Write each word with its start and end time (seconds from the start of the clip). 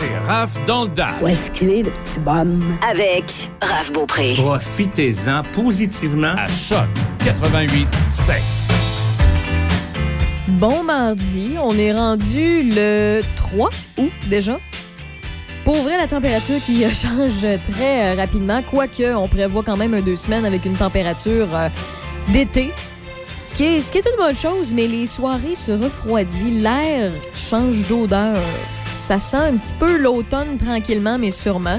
C'est 0.00 0.16
Raph 0.26 0.58
dans 0.64 0.84
le 0.84 0.88
Dash. 0.88 1.20
Où 1.20 1.28
est-ce 1.28 1.50
qu'il 1.50 1.68
est, 1.68 1.82
le 1.82 1.90
petit 1.90 2.20
bonhomme? 2.20 2.78
Avec 2.90 3.50
Raph 3.60 3.92
Beaupré. 3.92 4.32
Profitez-en 4.34 5.42
positivement 5.52 6.32
à 6.38 6.48
Choc 6.48 6.88
88 7.22 7.86
7. 8.08 8.36
Bon 10.48 10.82
mardi, 10.84 11.56
on 11.62 11.76
est 11.76 11.92
rendu 11.92 12.62
le 12.74 13.20
3 13.36 13.68
août 13.98 14.10
déjà. 14.30 14.58
Pour 15.66 15.76
vrai, 15.76 15.98
la 15.98 16.06
température 16.06 16.60
qui 16.64 16.82
change 16.94 17.42
très 17.70 18.14
euh, 18.14 18.14
rapidement, 18.16 18.62
quoique 18.62 19.14
on 19.14 19.28
prévoit 19.28 19.62
quand 19.62 19.76
même 19.76 19.92
un 19.92 20.00
deux 20.00 20.16
semaines 20.16 20.46
avec 20.46 20.64
une 20.64 20.76
température 20.76 21.54
euh, 21.54 21.68
d'été. 22.28 22.70
Ce 23.44 23.54
qui, 23.54 23.64
est, 23.64 23.80
ce 23.82 23.92
qui 23.92 23.98
est 23.98 24.06
une 24.06 24.16
bonne 24.16 24.34
chose, 24.34 24.72
mais 24.72 24.86
les 24.86 25.04
soirées 25.04 25.54
se 25.54 25.72
refroidissent, 25.72 26.62
l'air 26.62 27.12
change 27.34 27.86
d'odeur. 27.86 28.38
Ça 28.90 29.18
sent 29.18 29.36
un 29.36 29.56
petit 29.56 29.74
peu 29.74 29.96
l'automne 29.96 30.58
tranquillement, 30.58 31.18
mais 31.18 31.30
sûrement. 31.30 31.78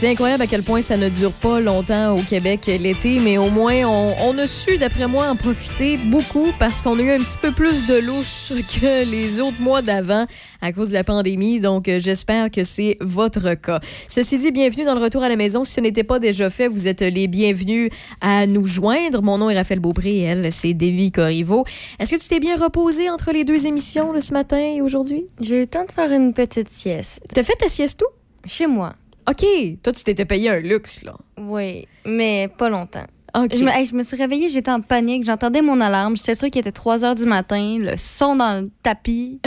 C'est 0.00 0.10
incroyable 0.10 0.44
à 0.44 0.46
quel 0.46 0.62
point 0.62 0.80
ça 0.80 0.96
ne 0.96 1.08
dure 1.08 1.32
pas 1.32 1.58
longtemps 1.58 2.16
au 2.16 2.22
Québec 2.22 2.66
l'été, 2.66 3.18
mais 3.18 3.36
au 3.36 3.50
moins 3.50 3.84
on, 3.84 4.14
on 4.22 4.38
a 4.38 4.46
su, 4.46 4.78
d'après 4.78 5.08
moi, 5.08 5.26
en 5.26 5.34
profiter 5.34 5.96
beaucoup 5.96 6.52
parce 6.60 6.82
qu'on 6.82 6.96
a 7.00 7.02
eu 7.02 7.10
un 7.10 7.18
petit 7.18 7.36
peu 7.36 7.50
plus 7.50 7.84
de 7.84 7.96
lousse 7.96 8.52
que 8.80 9.04
les 9.04 9.40
autres 9.40 9.60
mois 9.60 9.82
d'avant 9.82 10.24
à 10.60 10.72
cause 10.72 10.90
de 10.90 10.94
la 10.94 11.02
pandémie. 11.02 11.58
Donc, 11.58 11.88
euh, 11.88 11.98
j'espère 11.98 12.48
que 12.52 12.62
c'est 12.62 12.96
votre 13.00 13.54
cas. 13.54 13.80
Ceci 14.06 14.38
dit, 14.38 14.52
bienvenue 14.52 14.84
dans 14.84 14.94
le 14.94 15.00
retour 15.00 15.24
à 15.24 15.28
la 15.28 15.34
maison. 15.34 15.64
Si 15.64 15.72
ce 15.72 15.80
n'était 15.80 16.04
pas 16.04 16.20
déjà 16.20 16.48
fait, 16.48 16.68
vous 16.68 16.86
êtes 16.86 17.00
les 17.00 17.26
bienvenus 17.26 17.90
à 18.20 18.46
nous 18.46 18.66
joindre. 18.66 19.20
Mon 19.20 19.38
nom 19.38 19.50
est 19.50 19.56
Raphaël 19.56 19.80
Beaupré 19.80 20.18
et 20.18 20.22
elle, 20.22 20.52
c'est 20.52 20.74
Davy 20.74 21.10
Corriveau. 21.10 21.64
Est-ce 21.98 22.14
que 22.14 22.20
tu 22.22 22.28
t'es 22.28 22.38
bien 22.38 22.56
reposé 22.56 23.10
entre 23.10 23.32
les 23.32 23.44
deux 23.44 23.66
émissions, 23.66 24.12
ce 24.20 24.32
matin 24.32 24.60
et 24.60 24.80
aujourd'hui? 24.80 25.26
J'ai 25.40 25.56
eu 25.56 25.60
le 25.62 25.66
temps 25.66 25.84
de 25.84 25.90
faire 25.90 26.12
une 26.12 26.34
petite 26.34 26.70
sieste. 26.70 27.20
T'as 27.34 27.42
fait 27.42 27.56
ta 27.56 27.66
sieste 27.66 28.00
où? 28.02 28.48
Chez 28.48 28.68
moi. 28.68 28.94
OK, 29.28 29.44
toi, 29.82 29.92
tu 29.92 30.04
t'étais 30.04 30.24
payé 30.24 30.50
un 30.50 30.60
luxe, 30.60 31.02
là. 31.02 31.14
Oui, 31.38 31.86
mais 32.06 32.48
pas 32.56 32.68
longtemps. 32.68 33.04
OK. 33.34 33.54
Je, 33.54 33.62
me, 33.62 33.70
hey, 33.70 33.84
je 33.84 33.94
me 33.94 34.02
suis 34.02 34.16
réveillée, 34.16 34.48
j'étais 34.48 34.70
en 34.70 34.80
panique, 34.80 35.24
j'entendais 35.24 35.60
mon 35.60 35.80
alarme, 35.80 36.16
j'étais 36.16 36.34
sûre 36.34 36.48
qu'il 36.48 36.60
était 36.60 36.72
3 36.72 37.04
heures 37.04 37.14
du 37.14 37.26
matin, 37.26 37.76
le 37.78 37.96
son 37.96 38.36
dans 38.36 38.62
le 38.62 38.70
tapis. 38.82 39.40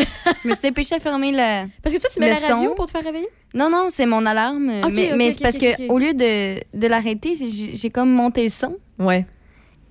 je 0.44 0.50
me 0.50 0.54
suis 0.54 0.62
dépêchée 0.62 0.96
à 0.96 1.00
fermer 1.00 1.32
le. 1.32 1.68
Parce 1.82 1.96
que 1.96 2.00
toi, 2.00 2.10
tu 2.14 2.20
mets 2.20 2.30
la 2.30 2.54
radio 2.54 2.74
pour 2.76 2.86
te 2.86 2.92
faire 2.92 3.04
réveiller? 3.04 3.28
Non, 3.54 3.70
non, 3.70 3.88
c'est 3.90 4.06
mon 4.06 4.26
alarme. 4.26 4.72
Ok, 4.86 4.94
mais 5.18 5.32
c'est 5.32 5.42
parce 5.42 5.58
que 5.58 5.90
au 5.90 5.98
lieu 5.98 6.14
de, 6.14 6.60
de 6.78 6.88
l'arrêter, 6.88 7.34
j'ai 7.36 7.90
comme 7.90 8.12
monté 8.12 8.44
le 8.44 8.50
son. 8.50 8.78
Ouais. 9.00 9.26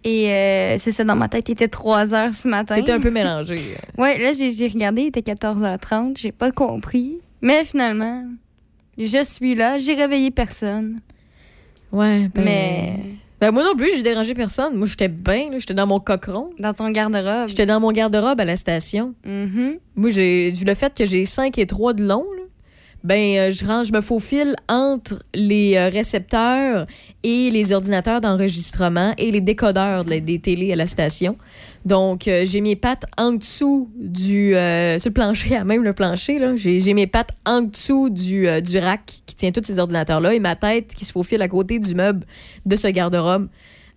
Et 0.03 0.31
euh, 0.31 0.79
c'est 0.79 0.93
ça, 0.93 1.05
dans 1.05 1.17
ma 1.17 1.29
tête, 1.29 1.49
il 1.49 1.53
était 1.53 1.69
3 1.69 2.15
heures 2.15 2.35
ce 2.35 2.49
matin. 2.49 2.77
T'étais 2.77 2.93
un 2.93 3.01
peu 3.01 3.11
mélangé. 3.11 3.61
Ouais, 3.99 4.19
là, 4.19 4.33
j'ai 4.33 4.51
j'ai 4.53 4.69
regardé, 4.69 5.03
il 5.03 5.07
était 5.09 5.21
14h30, 5.21 6.19
j'ai 6.19 6.33
pas 6.33 6.51
compris. 6.53 7.21
Mais 7.43 7.65
finalement, 7.65 8.25
je 9.07 9.25
suis 9.25 9.55
là, 9.55 9.79
j'ai 9.79 9.95
réveillé 9.95 10.31
personne. 10.31 11.01
Ouais, 11.93 12.29
ben... 12.35 12.45
Mais 12.45 12.97
Ben, 13.41 13.51
moi 13.53 13.65
non 13.65 13.75
plus, 13.75 13.91
j'ai 13.97 14.03
dérangé 14.03 14.35
personne. 14.35 14.77
Moi, 14.77 14.87
j'étais 14.87 15.09
bien. 15.09 15.49
J'étais 15.59 15.75
dans 15.75 15.87
mon 15.87 15.99
cocheron. 15.99 16.51
dans 16.59 16.75
ton 16.75 16.91
garde-robe. 16.91 17.49
J'étais 17.49 17.67
dans 17.67 17.81
mon 17.81 17.91
garde-robe 17.91 18.39
à 18.39 18.45
la 18.45 18.57
station. 18.57 19.15
Mhm. 19.25 19.79
Moi, 19.97 20.11
j'ai 20.11 20.53
le 20.53 20.75
fait 20.75 20.93
que 20.95 21.07
j'ai 21.07 21.25
5 21.25 21.57
et 21.59 21.67
3 21.67 21.95
de 21.95 22.05
long, 22.05 22.27
là, 22.37 22.43
ben, 23.03 23.39
euh, 23.39 23.51
je 23.51 23.65
range, 23.65 23.87
je 23.87 23.93
me 23.95 24.03
faufile 24.03 24.57
entre 24.69 25.23
les 25.35 25.75
euh, 25.77 25.89
récepteurs 25.89 26.87
et 27.23 27.51
les 27.51 27.73
ordinateurs 27.73 28.21
d'enregistrement 28.21 29.15
et 29.17 29.31
les 29.31 29.41
décodeurs 29.41 30.05
des 30.05 30.39
télés 30.39 30.73
à 30.73 30.77
la 30.77 30.85
station. 30.85 31.37
Donc, 31.85 32.29
euh, 32.29 32.43
j'ai 32.45 32.61
mes 32.61 32.77
pattes 32.77 33.05
en 33.17 33.33
dessous 33.33 33.91
du... 33.97 34.55
euh, 34.55 34.99
le 35.03 35.11
plancher, 35.11 35.57
à 35.57 35.65
même 35.65 35.83
le 35.83 35.93
plancher, 35.93 36.39
là. 36.39 36.55
J'ai 36.57 36.81
j'ai 36.81 36.95
mes 36.95 37.07
pattes 37.07 37.31
en 37.47 37.63
dessous 37.63 38.11
du, 38.11 38.47
euh, 38.49 38.61
du 38.61 38.79
rack 38.79 39.21
qui 39.27 39.35
tient 39.35 39.51
tous 39.51 39.65
ces 39.65 39.79
ordinateurs-là 39.79 40.35
et 40.35 40.41
ma 40.41 40.57
tête 40.57 40.95
qui 40.95 41.05
se 41.05 41.13
faufile 41.13 41.41
à 41.43 41.49
côté 41.49 41.79
du 41.79 41.95
meuble 41.95 42.27
de 42.67 42.77
ce 42.77 42.89
garde-robe. 42.89 43.49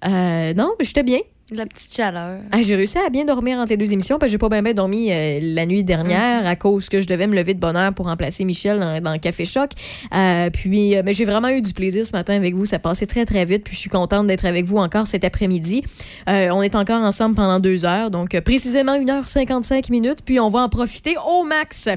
Euh, 0.05 0.53
non, 0.53 0.73
j'étais 0.79 1.03
bien. 1.03 1.19
La 1.51 1.65
petite 1.65 1.93
chaleur. 1.93 2.39
Ah, 2.53 2.61
j'ai 2.61 2.73
réussi 2.73 2.97
à 2.97 3.09
bien 3.09 3.25
dormir 3.25 3.57
entre 3.57 3.71
les 3.71 3.77
deux 3.77 3.91
émissions 3.91 4.17
parce 4.17 4.29
que 4.29 4.31
j'ai 4.31 4.37
pas 4.37 4.47
bien, 4.47 4.61
bien 4.61 4.73
dormi 4.73 5.11
euh, 5.11 5.39
la 5.41 5.65
nuit 5.65 5.83
dernière 5.83 6.47
à 6.47 6.55
cause 6.55 6.87
que 6.87 7.01
je 7.01 7.05
devais 7.05 7.27
me 7.27 7.35
lever 7.35 7.53
de 7.53 7.59
bonne 7.59 7.75
heure 7.75 7.93
pour 7.93 8.05
remplacer 8.05 8.45
Michel 8.45 8.79
dans, 8.79 9.01
dans 9.01 9.11
le 9.11 9.19
Café 9.19 9.43
Choc. 9.43 9.71
Euh, 10.15 10.49
puis, 10.49 10.95
euh, 10.95 11.01
mais 11.03 11.11
j'ai 11.11 11.25
vraiment 11.25 11.49
eu 11.49 11.61
du 11.61 11.73
plaisir 11.73 12.05
ce 12.05 12.13
matin 12.13 12.35
avec 12.35 12.55
vous. 12.55 12.65
Ça 12.65 12.79
passait 12.79 13.07
très, 13.07 13.25
très 13.25 13.43
vite. 13.43 13.65
Puis 13.65 13.73
je 13.73 13.79
suis 13.79 13.89
contente 13.89 14.25
d'être 14.25 14.45
avec 14.45 14.63
vous 14.63 14.77
encore 14.77 15.05
cet 15.05 15.25
après-midi. 15.25 15.83
On 16.27 16.61
est 16.61 16.75
encore 16.75 17.01
ensemble 17.01 17.35
pendant 17.35 17.59
deux 17.59 17.83
heures. 17.83 18.09
Donc, 18.09 18.39
précisément 18.39 18.97
1h55 18.97 19.91
minutes. 19.91 20.19
Puis 20.23 20.39
on 20.39 20.47
va 20.47 20.61
en 20.61 20.69
profiter 20.69 21.15
au 21.27 21.43
max. 21.43 21.89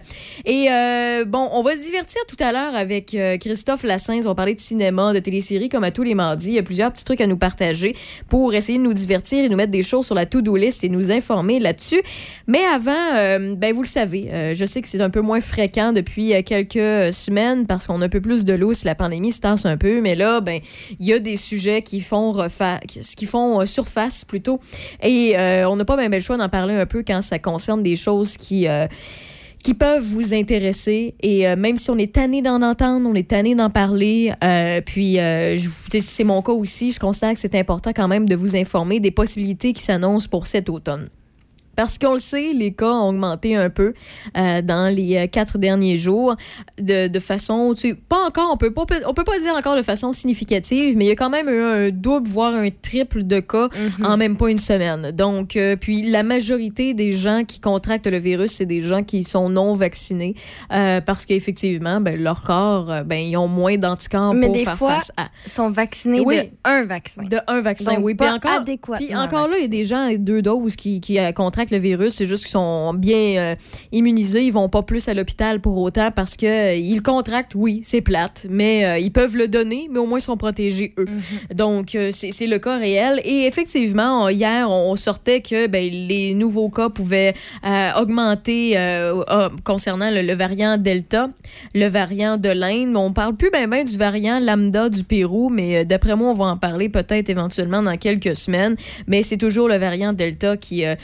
Et 0.45 0.67
bon, 1.25 1.49
on 1.53 1.63
va 1.63 1.77
se 1.77 1.85
divertir 1.85 2.21
tout 2.27 2.43
à 2.43 2.51
l'heure 2.51 2.75
avec 2.75 3.17
Christophe 3.41 3.85
Lassens. 3.85 4.25
On 4.25 4.31
va 4.31 4.35
parler 4.35 4.55
de 4.55 4.61
cinéma, 4.61 5.13
de 5.13 5.21
téléséries 5.21 5.69
comme 5.69 5.85
à 5.85 5.93
tous 5.93 6.03
les 6.03 6.15
mardis. 6.15 6.49
Il 6.49 6.55
y 6.55 6.59
a 6.59 6.65
plusieurs 6.65 6.93
petits 6.93 7.05
trucs 7.05 7.21
à 7.21 7.29
nous 7.29 7.39
partager 7.39 7.95
pour 8.29 8.53
essayer 8.53 8.79
de 8.79 8.83
nous 8.83 8.93
divertir 8.93 9.36
et 9.45 9.49
nous 9.49 9.57
mettre 9.57 9.71
des 9.71 9.83
choses 9.83 10.07
sur 10.07 10.15
la 10.15 10.27
to-do 10.27 10.57
list 10.57 10.85
et 10.85 10.89
nous 10.89 11.11
informer 11.11 11.61
là-dessus. 11.61 12.03
Mais 12.47 12.65
avant, 12.65 12.93
euh, 13.15 13.55
ben 13.57 13.75
vous 13.75 13.83
le 13.83 13.89
savez, 13.89 14.29
euh, 14.33 14.55
je 14.55 14.65
sais 14.65 14.83
que 14.83 14.89
c'est 14.89 15.01
un 15.01 15.11
peu 15.11 15.21
moins 15.21 15.41
fréquent 15.41 15.93
depuis 15.93 16.35
euh, 16.35 16.43
quelques 16.43 17.13
semaines 17.13 17.67
parce 17.67 17.87
qu'on 17.87 18.01
a 18.03 18.07
un 18.07 18.09
peu 18.09 18.21
plus 18.21 18.45
de 18.45 18.55
l'eau 18.55 18.73
si 18.73 18.87
la 18.87 18.95
pandémie 18.95 19.33
se 19.33 19.41
tasse 19.41 19.67
un 19.67 19.77
peu. 19.77 20.01
Mais 20.01 20.15
là, 20.15 20.41
ben 20.41 20.61
il 20.99 21.07
y 21.07 21.13
a 21.13 21.19
des 21.19 21.37
sujets 21.37 21.83
qui 21.83 22.01
font 22.01 22.33
qui 23.17 23.27
font 23.27 23.61
euh, 23.61 23.67
surface 23.67 24.25
plutôt. 24.25 24.61
Et 25.03 25.39
euh, 25.39 25.69
on 25.69 25.77
n'a 25.77 25.85
pas 25.85 25.97
même 25.97 26.13
le 26.13 26.21
choix 26.21 26.37
d'en 26.37 26.49
parler 26.49 26.75
un 26.75 26.87
peu 26.87 27.03
quand 27.07 27.23
ça 27.23 27.39
concerne 27.39 27.83
des 27.83 27.97
choses 27.97 28.37
qui 28.37 28.69
euh, 28.69 28.87
qui 29.63 29.75
peuvent 29.75 30.03
vous 30.03 30.35
intéresser. 30.35 31.15
Et 31.21 31.49
euh, 31.49 31.57
même 31.57 31.77
si 31.77 31.91
on 31.91 31.99
est 31.99 32.15
tanné 32.15 32.43
d'en 32.43 32.63
entendre, 32.63 33.09
on 33.09 33.15
est 33.15 33.29
tanné 33.29 33.55
d'en 33.55 33.71
parler. 33.71 34.33
euh, 34.45 34.81
puis, 34.85 35.19
euh, 35.19 35.57
c'est 35.91 36.25
mon 36.25 36.43
cas 36.43 36.53
aussi. 36.53 36.93
Je 36.93 37.01
considère 37.01 37.33
que 37.33 37.39
c'est 37.39 37.55
important 37.55 37.93
quand 37.95 38.09
même 38.09 38.29
de 38.29 38.37
vous 38.37 38.57
informer 38.57 39.01
des 39.01 39.11
possibilités 39.11 39.73
qui 39.73 39.83
s'annoncent 39.83 40.29
pour 40.29 40.47
cet 40.47 40.69
automne. 40.69 41.09
Parce 41.77 41.99
qu'on 41.99 42.13
le 42.15 42.19
sait, 42.19 42.53
les 42.53 42.73
cas 42.73 42.91
ont 42.91 43.11
augmenté 43.11 43.55
un 43.55 43.71
peu 43.71 43.93
euh, 44.37 44.63
dans 44.63 44.93
les 44.95 45.17
euh, 45.17 45.27
quatre 45.27 45.59
derniers 45.59 45.97
jours 45.97 46.35
de, 46.79 47.09
de 47.09 47.19
façon, 47.21 47.73
tu 47.75 47.89
sais, 47.89 47.95
pas 47.95 48.27
encore, 48.27 48.51
on 48.53 48.57
peut 48.57 48.73
pas, 48.73 48.85
on 49.07 49.15
peut 49.15 49.25
pas 49.25 49.39
dire 49.39 49.55
encore 49.55 49.77
de 49.77 49.83
façon 49.83 50.13
significative, 50.13 50.97
mais 50.97 51.05
il 51.05 51.09
y 51.09 51.13
a 51.13 51.17
quand 51.17 51.31
même 51.31 51.49
eu 51.49 51.61
un 51.61 51.91
double, 51.91 52.29
voire 52.29 52.55
un 52.55 52.69
triple 52.71 53.25
de 53.25 53.41
cas 53.41 53.69
en 54.03 54.17
même 54.17 54.37
pas 54.37 54.51
une 54.51 54.59
semaine. 54.59 55.11
Donc, 55.13 55.57
euh, 55.57 55.77
puis 55.77 56.03
la 56.03 56.23
majorité 56.23 56.95
des 56.95 57.13
gens 57.13 57.45
qui 57.47 57.61
contractent 57.61 58.07
le 58.07 58.19
virus, 58.19 58.53
c'est 58.53 58.67
des 58.67 58.83
gens 58.83 59.03
qui 59.03 59.25
sont 59.25 59.49
non 59.49 59.75
vaccinés 59.75 60.35
euh, 60.73 61.01
parce 61.01 61.27
qu'effectivement, 61.27 62.01
ben, 62.01 62.21
leur 62.21 62.43
corps, 62.43 63.05
ben, 63.05 63.17
ils 63.17 63.37
ont 63.37 63.49
moins 63.49 63.77
d'anticorps 63.77 64.35
Mais 64.35 64.47
pour 64.47 64.55
des 64.55 64.65
faire 64.65 64.79
fois, 64.79 64.95
face 64.95 65.13
à 65.17 65.29
Ils 65.45 65.53
sont 65.53 65.71
vaccinés 65.71 66.23
Oui. 66.25 66.37
de 66.39 66.49
un 66.65 66.85
vaccin. 66.85 67.25
de 67.25 67.39
un 67.47 67.61
vaccin. 67.61 67.95
Donc, 67.95 68.05
oui, 68.05 68.15
puis 68.15 68.27
pas 68.27 68.35
encore, 68.35 68.61
adéquatement 68.61 69.07
puis 69.07 69.17
encore 69.17 69.49
là, 69.49 69.57
il 69.59 69.63
y 69.63 69.67
a 69.67 69.69
des 69.69 69.85
gens 69.85 70.07
avec 70.07 70.25
deux 70.25 70.43
doses 70.43 70.77
qui, 70.77 71.01
qui 71.01 71.19
euh, 71.19 71.33
le 71.71 71.79
virus. 71.79 72.15
C'est 72.15 72.27
juste 72.27 72.45
qu'ils 72.45 72.53
sont 72.53 72.95
bien 72.95 73.37
euh, 73.39 73.55
immunisés. 73.93 74.43
Ils 74.45 74.53
vont 74.53 74.69
pas 74.69 74.83
plus 74.83 75.09
à 75.09 75.15
l'hôpital 75.15 75.61
pour 75.61 75.77
autant 75.79 76.11
parce 76.11 76.37
que 76.37 76.47
euh, 76.47 76.75
ils 76.75 77.03
contractent, 77.03 77.55
oui, 77.55 77.81
c'est 77.83 78.01
plate, 78.01 78.47
mais 78.51 78.85
euh, 78.87 78.99
ils 78.99 79.13
peuvent 79.13 79.37
le 79.37 79.49
donner, 79.49 79.89
mais 79.91 79.99
au 79.99 80.07
moins 80.07 80.19
ils 80.19 80.23
sont 80.23 80.37
protégés 80.37 80.95
eux. 80.99 81.07
Donc 81.55 81.95
euh, 81.95 82.11
c'est 82.13 82.31
c'est 82.33 82.47
le 82.47 82.59
cas 82.59 82.79
réel. 82.79 83.21
Et 83.25 83.47
effectivement, 83.47 84.25
on- 84.25 84.29
hier, 84.29 84.69
on 84.71 84.97
sortait 84.97 85.41
que 85.41 85.67
ben, 85.67 85.89
les 85.91 86.35
nouveaux 86.35 86.69
cas 86.69 86.89
pouvaient 86.89 87.35
augmenter 87.99 88.75
euh, 88.77 89.23
concernant 89.65 90.11
le, 90.11 90.23
le 90.23 90.35
variant 90.35 90.77
Delta, 90.77 91.31
le 91.75 91.87
variant 91.87 92.37
de 92.37 92.49
l'Inde. 92.49 92.97
On 92.97 93.13
parle 93.13 93.35
plus 93.37 93.51
ben, 93.51 93.69
ben 93.69 93.85
du 93.85 93.97
variant 93.97 94.41
lambda 94.41 94.89
du 94.89 95.05
Pérou, 95.05 95.49
mais 95.51 95.85
d'après 95.85 96.17
moi, 96.17 96.31
on 96.31 96.35
va 96.35 96.47
en 96.47 96.57
parler 96.57 96.89
peut-être 96.89 97.29
éventuellement 97.31 97.83
dans 97.83 97.97
quelques 97.97 98.35
semaines. 98.37 98.77
Mais 99.07 99.23
c'est 99.23 99.37
toujours 99.37 99.69
le 99.69 99.77
variant 99.77 100.13
Delta 100.13 100.57
qui, 100.57 100.85
euh, 100.85 100.95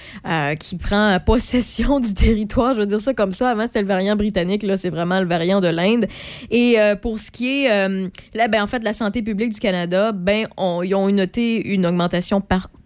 euh, 0.53 0.55
qui 0.55 0.77
prend 0.77 1.19
possession 1.25 2.01
du 2.01 2.15
territoire. 2.15 2.75
Je 2.75 2.81
veux 2.81 2.87
dire 2.87 3.01
ça 3.01 3.15
comme 3.15 3.33
ça. 3.33 3.51
Avant, 3.51 3.67
c'était 3.67 3.83
le 3.83 3.89
variant 3.89 4.17
britannique. 4.17 4.63
Là, 4.63 4.77
c'est 4.77 4.91
vraiment 4.91 5.21
le 5.21 5.27
variant 5.27 5.61
de 5.61 5.69
l'Inde. 5.69 6.07
Et 6.51 6.79
euh, 6.79 6.97
pour 6.97 7.19
ce 7.19 7.31
qui 7.31 7.65
est, 7.65 7.71
euh, 7.71 8.09
là, 8.35 8.49
ben, 8.49 8.63
en 8.63 8.67
fait, 8.67 8.83
la 8.85 8.93
santé 8.93 9.23
publique 9.23 9.53
du 9.53 9.61
Canada, 9.61 10.13
ben, 10.13 10.47
ils 10.85 10.95
ont 10.95 11.11
noté 11.11 11.73
une 11.73 11.87
augmentation 11.87 12.41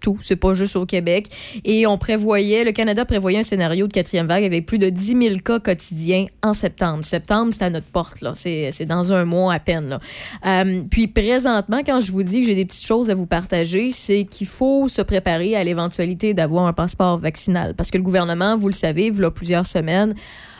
partout. 0.06 0.19
C'est 0.23 0.37
pas 0.37 0.55
juste 0.55 0.76
au 0.76 0.87
Québec. 0.87 1.29
Et 1.64 1.87
on 1.87 1.99
prévoyait, 1.99 2.64
le 2.64 2.73
Canada 2.73 3.05
prévoyait 3.05 3.38
un 3.38 3.43
scénario 3.43 3.87
de 3.87 3.93
quatrième 3.93 4.26
vague 4.26 4.44
avec 4.44 4.67
plus 4.67 4.79
de 4.79 4.88
10 4.88 5.17
000 5.23 5.37
cas 5.44 5.61
quotidiens 5.61 6.26
en 6.43 6.53
septembre. 6.53 7.05
Septembre, 7.05 7.53
c'est 7.53 7.64
à 7.64 7.70
notre 7.70 7.87
porte, 7.87 8.20
là. 8.20 8.32
C'est 8.35 8.87
dans 8.87 9.12
un 9.12 9.25
mois 9.25 9.55
à 9.55 9.61
peine. 9.61 9.99
Euh, 10.47 10.82
puis 10.91 11.08
présentement, 11.08 11.81
quand 11.85 12.00
je 12.00 12.12
vous 12.12 12.23
dis 12.23 12.41
que 12.41 12.47
j'ai 12.47 12.55
des 12.55 12.64
petites 12.64 12.87
choses 12.87 13.11
à 13.11 13.14
vous 13.14 13.26
partager, 13.26 13.91
c'est 13.91 14.25
qu'il 14.25 14.47
faut 14.47 14.88
se 14.88 15.03
préparer 15.03 15.56
à 15.56 15.64
l'éventualité 15.64 16.35
d'avoir 16.35 16.67
un 16.67 16.73
passeport 16.73 17.19
vaccinal. 17.19 17.75
Parce 17.75 17.91
que 17.91 17.99
le 17.99 18.05
gouvernement, 18.05 18.56
vous 18.56 18.69
le 18.69 18.75
savez, 18.75 19.06
il 19.06 19.17
y 19.17 19.25
a 19.25 19.31
plusieurs 19.31 19.67
semaines, 19.67 20.14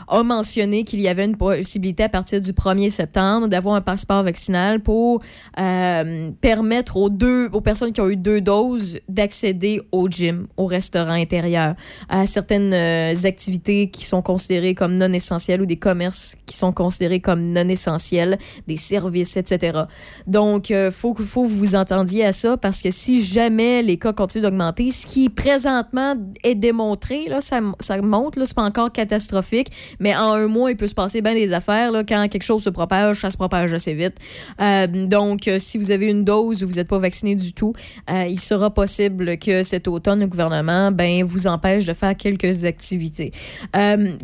a 0.09 0.23
mentionné 0.23 0.85
qu'il 0.85 1.01
y 1.01 1.09
avait 1.09 1.25
une 1.25 1.37
possibilité 1.37 2.05
à 2.05 2.09
partir 2.09 2.41
du 2.41 2.53
1er 2.53 2.91
septembre 2.91 3.49
d'avoir 3.49 3.75
un 3.75 3.81
passeport 3.81 4.23
vaccinal 4.23 4.81
pour 4.81 5.23
euh, 5.59 6.31
permettre 6.41 6.97
aux, 6.97 7.11
deux, 7.11 7.49
aux 7.53 7.61
personnes 7.61 7.93
qui 7.93 8.01
ont 8.01 8.09
eu 8.09 8.17
deux 8.17 8.41
doses 8.41 8.99
d'accéder 9.09 9.81
au 9.93 10.09
gym, 10.09 10.47
au 10.57 10.67
restaurant 10.67 11.13
intérieur, 11.13 11.75
à 12.09 12.27
certaines 12.27 12.73
euh, 12.73 13.15
activités 13.25 13.91
qui 13.91 14.05
sont 14.05 14.23
considérées 14.23 14.75
comme 14.75 14.97
non 14.97 15.13
essentielles 15.13 15.61
ou 15.61 15.67
des 15.67 15.77
commerces 15.77 16.37
qui 16.47 16.57
sont 16.57 16.73
considérés 16.73 17.21
comme 17.21 17.53
non 17.53 17.69
essentiels, 17.69 18.39
des 18.67 18.77
services, 18.77 19.37
etc. 19.37 19.83
Donc, 20.27 20.71
il 20.71 20.91
faut, 20.93 21.15
faut 21.15 21.45
que 21.45 21.49
vous 21.49 21.75
entendiez 21.75 22.25
à 22.25 22.33
ça 22.33 22.57
parce 22.57 22.83
que 22.83 22.91
si 22.91 23.23
jamais 23.23 23.83
les 23.83 23.97
cas 23.97 24.13
continuent 24.13 24.43
d'augmenter, 24.43 24.91
ce 24.91 25.07
qui 25.07 25.29
présentement 25.29 26.15
est 26.43 26.55
démontré, 26.55 27.29
là, 27.29 27.41
ça, 27.41 27.61
ça 27.81 28.01
monte, 28.03 28.39
c'est 28.45 28.55
pas 28.55 28.63
encore 28.63 28.93
catastrophique, 28.93 29.69
mais 30.01 30.15
en 30.15 30.33
un 30.33 30.47
mois, 30.47 30.71
il 30.71 30.77
peut 30.77 30.87
se 30.87 30.95
passer 30.95 31.23
bien 31.23 31.35
des 31.35 31.53
affaires. 31.53 31.93
Là, 31.93 32.05
quand 32.05 32.29
quelque 32.29 32.43
chose 32.43 32.63
se 32.63 32.71
propage, 32.71 33.21
ça 33.21 33.31
se 33.31 33.37
propage 33.37 33.73
assez 33.75 33.95
vite. 33.95 34.17
Euh, 34.61 34.87
donc, 34.87 35.49
euh, 35.49 35.59
si 35.59 35.79
vous 35.79 35.91
avez 35.91 36.09
une 36.09 36.25
dose 36.25 36.63
ou 36.63 36.67
vous 36.67 36.75
n'êtes 36.75 36.89
pas 36.89 36.99
vacciné 36.99 37.35
du 37.35 37.53
tout, 37.53 37.73
euh, 38.11 38.25
il 38.29 38.41
sera 38.41 38.73
possible 38.73 39.39
que 39.39 39.63
cet 39.63 39.89
automne, 39.89 40.21
le 40.21 40.27
gouvernement 40.27 40.91
ben, 40.93 41.25
vous 41.25 41.47
empêche 41.47 41.85
de 41.85 41.93
faire 41.93 42.17
quelques 42.17 42.65
activités. 42.65 43.33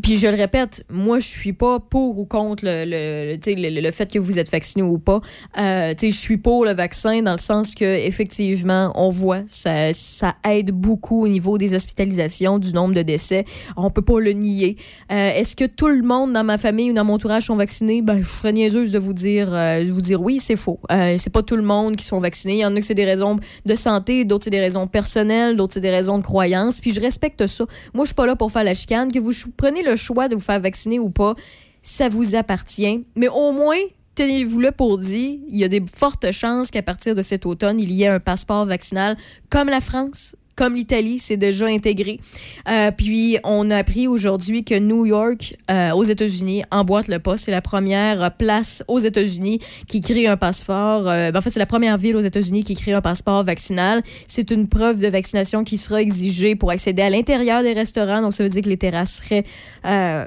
puis 0.02 0.16
je 0.16 0.26
le 0.26 0.36
répète, 0.36 0.84
moi, 0.90 1.18
je 1.18 1.26
suis 1.26 1.52
pas 1.52 1.80
pour 1.80 2.18
ou 2.18 2.24
contre 2.24 2.64
le, 2.64 2.84
le, 2.84 3.36
le, 3.36 3.80
le 3.80 3.90
fait 3.90 4.10
que 4.10 4.18
vous 4.18 4.38
êtes 4.38 4.50
vacciné 4.50 4.82
ou 4.82 4.98
pas. 4.98 5.20
je 5.56 6.10
suis 6.10 6.36
pour 6.36 6.64
le 6.64 6.72
vaccin 6.72 7.22
dans 7.22 7.32
le 7.32 7.38
sens 7.38 7.74
que 7.74 7.84
effectivement, 7.84 8.92
on 8.94 9.10
voit 9.10 9.42
ça, 9.46 9.92
ça 9.92 10.34
aide 10.48 10.70
beaucoup 10.70 11.24
au 11.24 11.28
niveau 11.28 11.58
des 11.58 11.74
hospitalisations, 11.74 12.58
du 12.58 12.72
nombre 12.72 12.94
de 12.94 13.02
décès. 13.02 13.44
On 13.76 13.90
peut 13.90 14.02
pas 14.02 14.20
le 14.20 14.32
nier. 14.32 14.76
Est-ce 15.08 15.56
que 15.56 15.61
tout 15.66 15.88
le 15.88 16.02
monde 16.02 16.32
dans 16.32 16.44
ma 16.44 16.58
famille 16.58 16.90
ou 16.90 16.94
dans 16.94 17.04
mon 17.04 17.14
entourage 17.14 17.46
sont 17.46 17.56
vaccinés? 17.56 18.02
Ben, 18.02 18.22
je 18.22 18.28
serais 18.28 18.52
niaiseuse 18.52 18.92
de 18.92 18.98
vous 18.98 19.12
dire, 19.12 19.50
de 19.50 19.90
vous 19.90 20.00
dire 20.00 20.20
oui, 20.20 20.38
c'est 20.38 20.56
faux. 20.56 20.78
Euh, 20.90 21.16
c'est 21.18 21.30
pas 21.30 21.42
tout 21.42 21.56
le 21.56 21.62
monde 21.62 21.96
qui 21.96 22.04
sont 22.04 22.20
vaccinés. 22.20 22.54
Il 22.54 22.60
y 22.60 22.64
en 22.64 22.74
a 22.74 22.78
que 22.78 22.84
c'est 22.84 22.94
des 22.94 23.04
raisons 23.04 23.36
de 23.64 23.74
santé, 23.74 24.24
d'autres 24.24 24.44
c'est 24.44 24.50
des 24.50 24.60
raisons 24.60 24.86
personnelles, 24.86 25.56
d'autres 25.56 25.74
c'est 25.74 25.80
des 25.80 25.90
raisons 25.90 26.18
de 26.18 26.22
croyance. 26.22 26.80
Puis 26.80 26.92
je 26.92 27.00
respecte 27.00 27.46
ça. 27.46 27.64
Moi, 27.94 28.04
je 28.04 28.08
suis 28.08 28.14
pas 28.14 28.26
là 28.26 28.36
pour 28.36 28.50
faire 28.50 28.64
la 28.64 28.74
chicane. 28.74 29.12
Que 29.12 29.18
vous 29.18 29.32
prenez 29.56 29.82
le 29.82 29.96
choix 29.96 30.28
de 30.28 30.34
vous 30.34 30.40
faire 30.40 30.60
vacciner 30.60 30.98
ou 30.98 31.10
pas, 31.10 31.34
ça 31.82 32.08
vous 32.08 32.34
appartient. 32.34 33.04
Mais 33.16 33.28
au 33.28 33.52
moins, 33.52 33.78
tenez-vous-le 34.14 34.72
pour 34.72 34.98
dire, 34.98 35.38
il 35.48 35.58
y 35.58 35.64
a 35.64 35.68
des 35.68 35.82
fortes 35.92 36.30
chances 36.32 36.70
qu'à 36.70 36.82
partir 36.82 37.14
de 37.14 37.22
cet 37.22 37.46
automne, 37.46 37.80
il 37.80 37.90
y 37.92 38.04
ait 38.04 38.08
un 38.08 38.20
passeport 38.20 38.66
vaccinal 38.66 39.16
comme 39.50 39.68
la 39.68 39.80
France, 39.80 40.36
comme 40.56 40.74
l'Italie, 40.74 41.18
c'est 41.18 41.36
déjà 41.36 41.66
intégré. 41.66 42.20
Euh, 42.68 42.90
puis, 42.90 43.38
on 43.44 43.70
a 43.70 43.76
appris 43.78 44.06
aujourd'hui 44.06 44.64
que 44.64 44.78
New 44.78 45.06
York, 45.06 45.56
euh, 45.70 45.92
aux 45.92 46.04
États-Unis, 46.04 46.62
emboîte 46.70 47.08
le 47.08 47.18
pas. 47.18 47.36
C'est 47.36 47.50
la 47.50 47.62
première 47.62 48.32
place 48.36 48.84
aux 48.88 48.98
États-Unis 48.98 49.60
qui 49.88 50.00
crée 50.00 50.26
un 50.26 50.36
passeport. 50.36 51.08
Euh, 51.08 51.30
ben, 51.30 51.38
en 51.38 51.40
fait, 51.40 51.50
c'est 51.50 51.60
la 51.60 51.66
première 51.66 51.96
ville 51.96 52.16
aux 52.16 52.20
États-Unis 52.20 52.64
qui 52.64 52.74
crée 52.74 52.92
un 52.92 53.00
passeport 53.00 53.44
vaccinal. 53.44 54.02
C'est 54.26 54.50
une 54.50 54.68
preuve 54.68 55.00
de 55.00 55.08
vaccination 55.08 55.64
qui 55.64 55.78
sera 55.78 56.02
exigée 56.02 56.54
pour 56.54 56.70
accéder 56.70 57.02
à 57.02 57.10
l'intérieur 57.10 57.62
des 57.62 57.72
restaurants. 57.72 58.20
Donc, 58.20 58.34
ça 58.34 58.44
veut 58.44 58.50
dire 58.50 58.62
que 58.62 58.68
les 58.68 58.76
terrasses 58.76 59.22
seraient, 59.22 59.44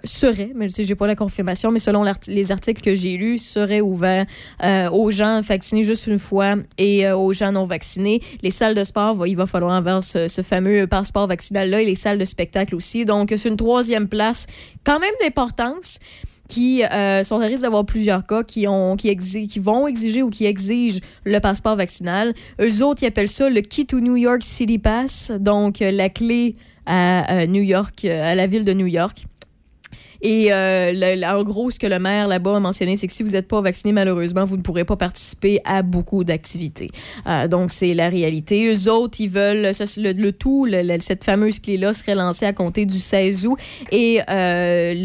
seraient 0.04 0.52
mais 0.56 0.70
je 0.70 0.84
j'ai 0.86 0.96
pas 0.96 1.08
la 1.08 1.16
confirmation, 1.16 1.72
mais 1.72 1.80
selon 1.80 2.06
les 2.28 2.52
articles 2.52 2.82
que 2.82 2.94
j'ai 2.94 3.18
lus, 3.18 3.40
seraient 3.40 3.82
ouverts 3.82 4.26
aux 4.92 5.10
gens 5.10 5.42
vaccinés 5.42 5.84
juste 5.84 6.08
une 6.08 6.20
fois 6.20 6.56
et 6.78 7.10
aux 7.10 7.34
gens 7.34 7.52
non 7.52 7.66
vaccinés. 7.66 8.22
Les 8.44 8.52
salles 8.52 8.76
de 8.76 8.84
sport, 8.84 9.26
il 9.26 9.36
va 9.36 9.48
falloir 9.48 9.72
inverser 9.72 10.15
ce, 10.28 10.42
fameux 10.42 10.88
passeport 10.88 11.28
vaccinal-là 11.28 11.82
et 11.82 11.86
les 11.86 11.96
salles 11.96 12.18
de 12.18 12.26
spectacle 12.26 12.76
aussi. 12.76 13.06
Donc, 13.06 13.34
c'est 13.36 13.50
une 13.50 13.58
troisième 13.58 14.08
place 14.08 14.48
quand 14.84 15.00
même 15.00 15.14
d'importance 15.22 16.00
qui 16.48 16.84
euh, 16.84 17.24
sont 17.24 17.40
à 17.40 17.46
risque 17.46 17.64
d'avoir 17.64 17.86
plusieurs 17.86 18.26
cas 18.26 18.44
qui, 18.44 18.68
ont, 18.68 18.96
qui, 18.96 19.16
qui 19.18 19.60
vont 19.60 19.88
exiger 19.88 20.22
ou 20.22 20.30
qui 20.30 20.46
exigent 20.46 21.00
le 21.24 21.40
passeport 21.40 21.76
vaccinal. 21.76 22.34
Eux 22.62 22.84
autres, 22.84 23.02
ils 23.04 23.08
appellent 23.08 23.30
ça 23.30 23.50
le 23.50 23.62
Key 23.62 23.86
to 23.86 24.00
New 24.00 24.16
York 24.16 24.44
City 24.44 24.78
Pass, 24.78 25.32
donc 25.40 25.82
euh, 25.82 25.90
la 25.90 26.10
clé 26.10 26.56
à 26.88 27.48
New 27.48 27.64
York, 27.64 28.06
à 28.06 28.36
la 28.36 28.46
ville 28.46 28.64
de 28.64 28.74
New 28.74 28.86
York. 28.86 29.26
Et 30.26 30.52
euh, 30.52 31.22
en 31.28 31.44
gros, 31.44 31.70
ce 31.70 31.78
que 31.78 31.86
le 31.86 32.00
maire 32.00 32.28
là-bas 32.28 32.58
a 32.58 32.60
mentionné, 32.60 32.96
c'est 32.96 33.06
que 33.06 33.14
si 33.14 33.22
vous 33.22 33.34
n'êtes 33.34 33.48
pas 33.48 33.62
vacciné, 33.62 33.94
malheureusement, 33.94 34.44
vous 34.44 34.58
ne 34.58 34.64
pourrez 34.64 34.84
pas 34.84 34.96
participer 34.96 35.62
à 35.66 35.84
beaucoup 35.84 36.24
d'activités. 36.24 36.90
Euh, 37.28 37.48
donc, 37.48 37.70
c'est 37.70 37.94
la 37.94 38.10
réalité. 38.10 38.74
Eux 38.74 38.92
autres, 38.92 39.22
ils 39.22 39.30
veulent, 39.30 39.62
le, 39.62 40.32
tout, 40.32 40.68
cette 41.00 41.24
fameuse 41.24 41.60
clé-là 41.60 41.94
serait 41.94 42.16
lancée 42.16 42.48
à 42.48 42.54
compter 42.54 42.88
du 42.88 42.98
16 42.98 43.46
août 43.46 43.60
et 43.92 44.20
euh, 44.28 44.96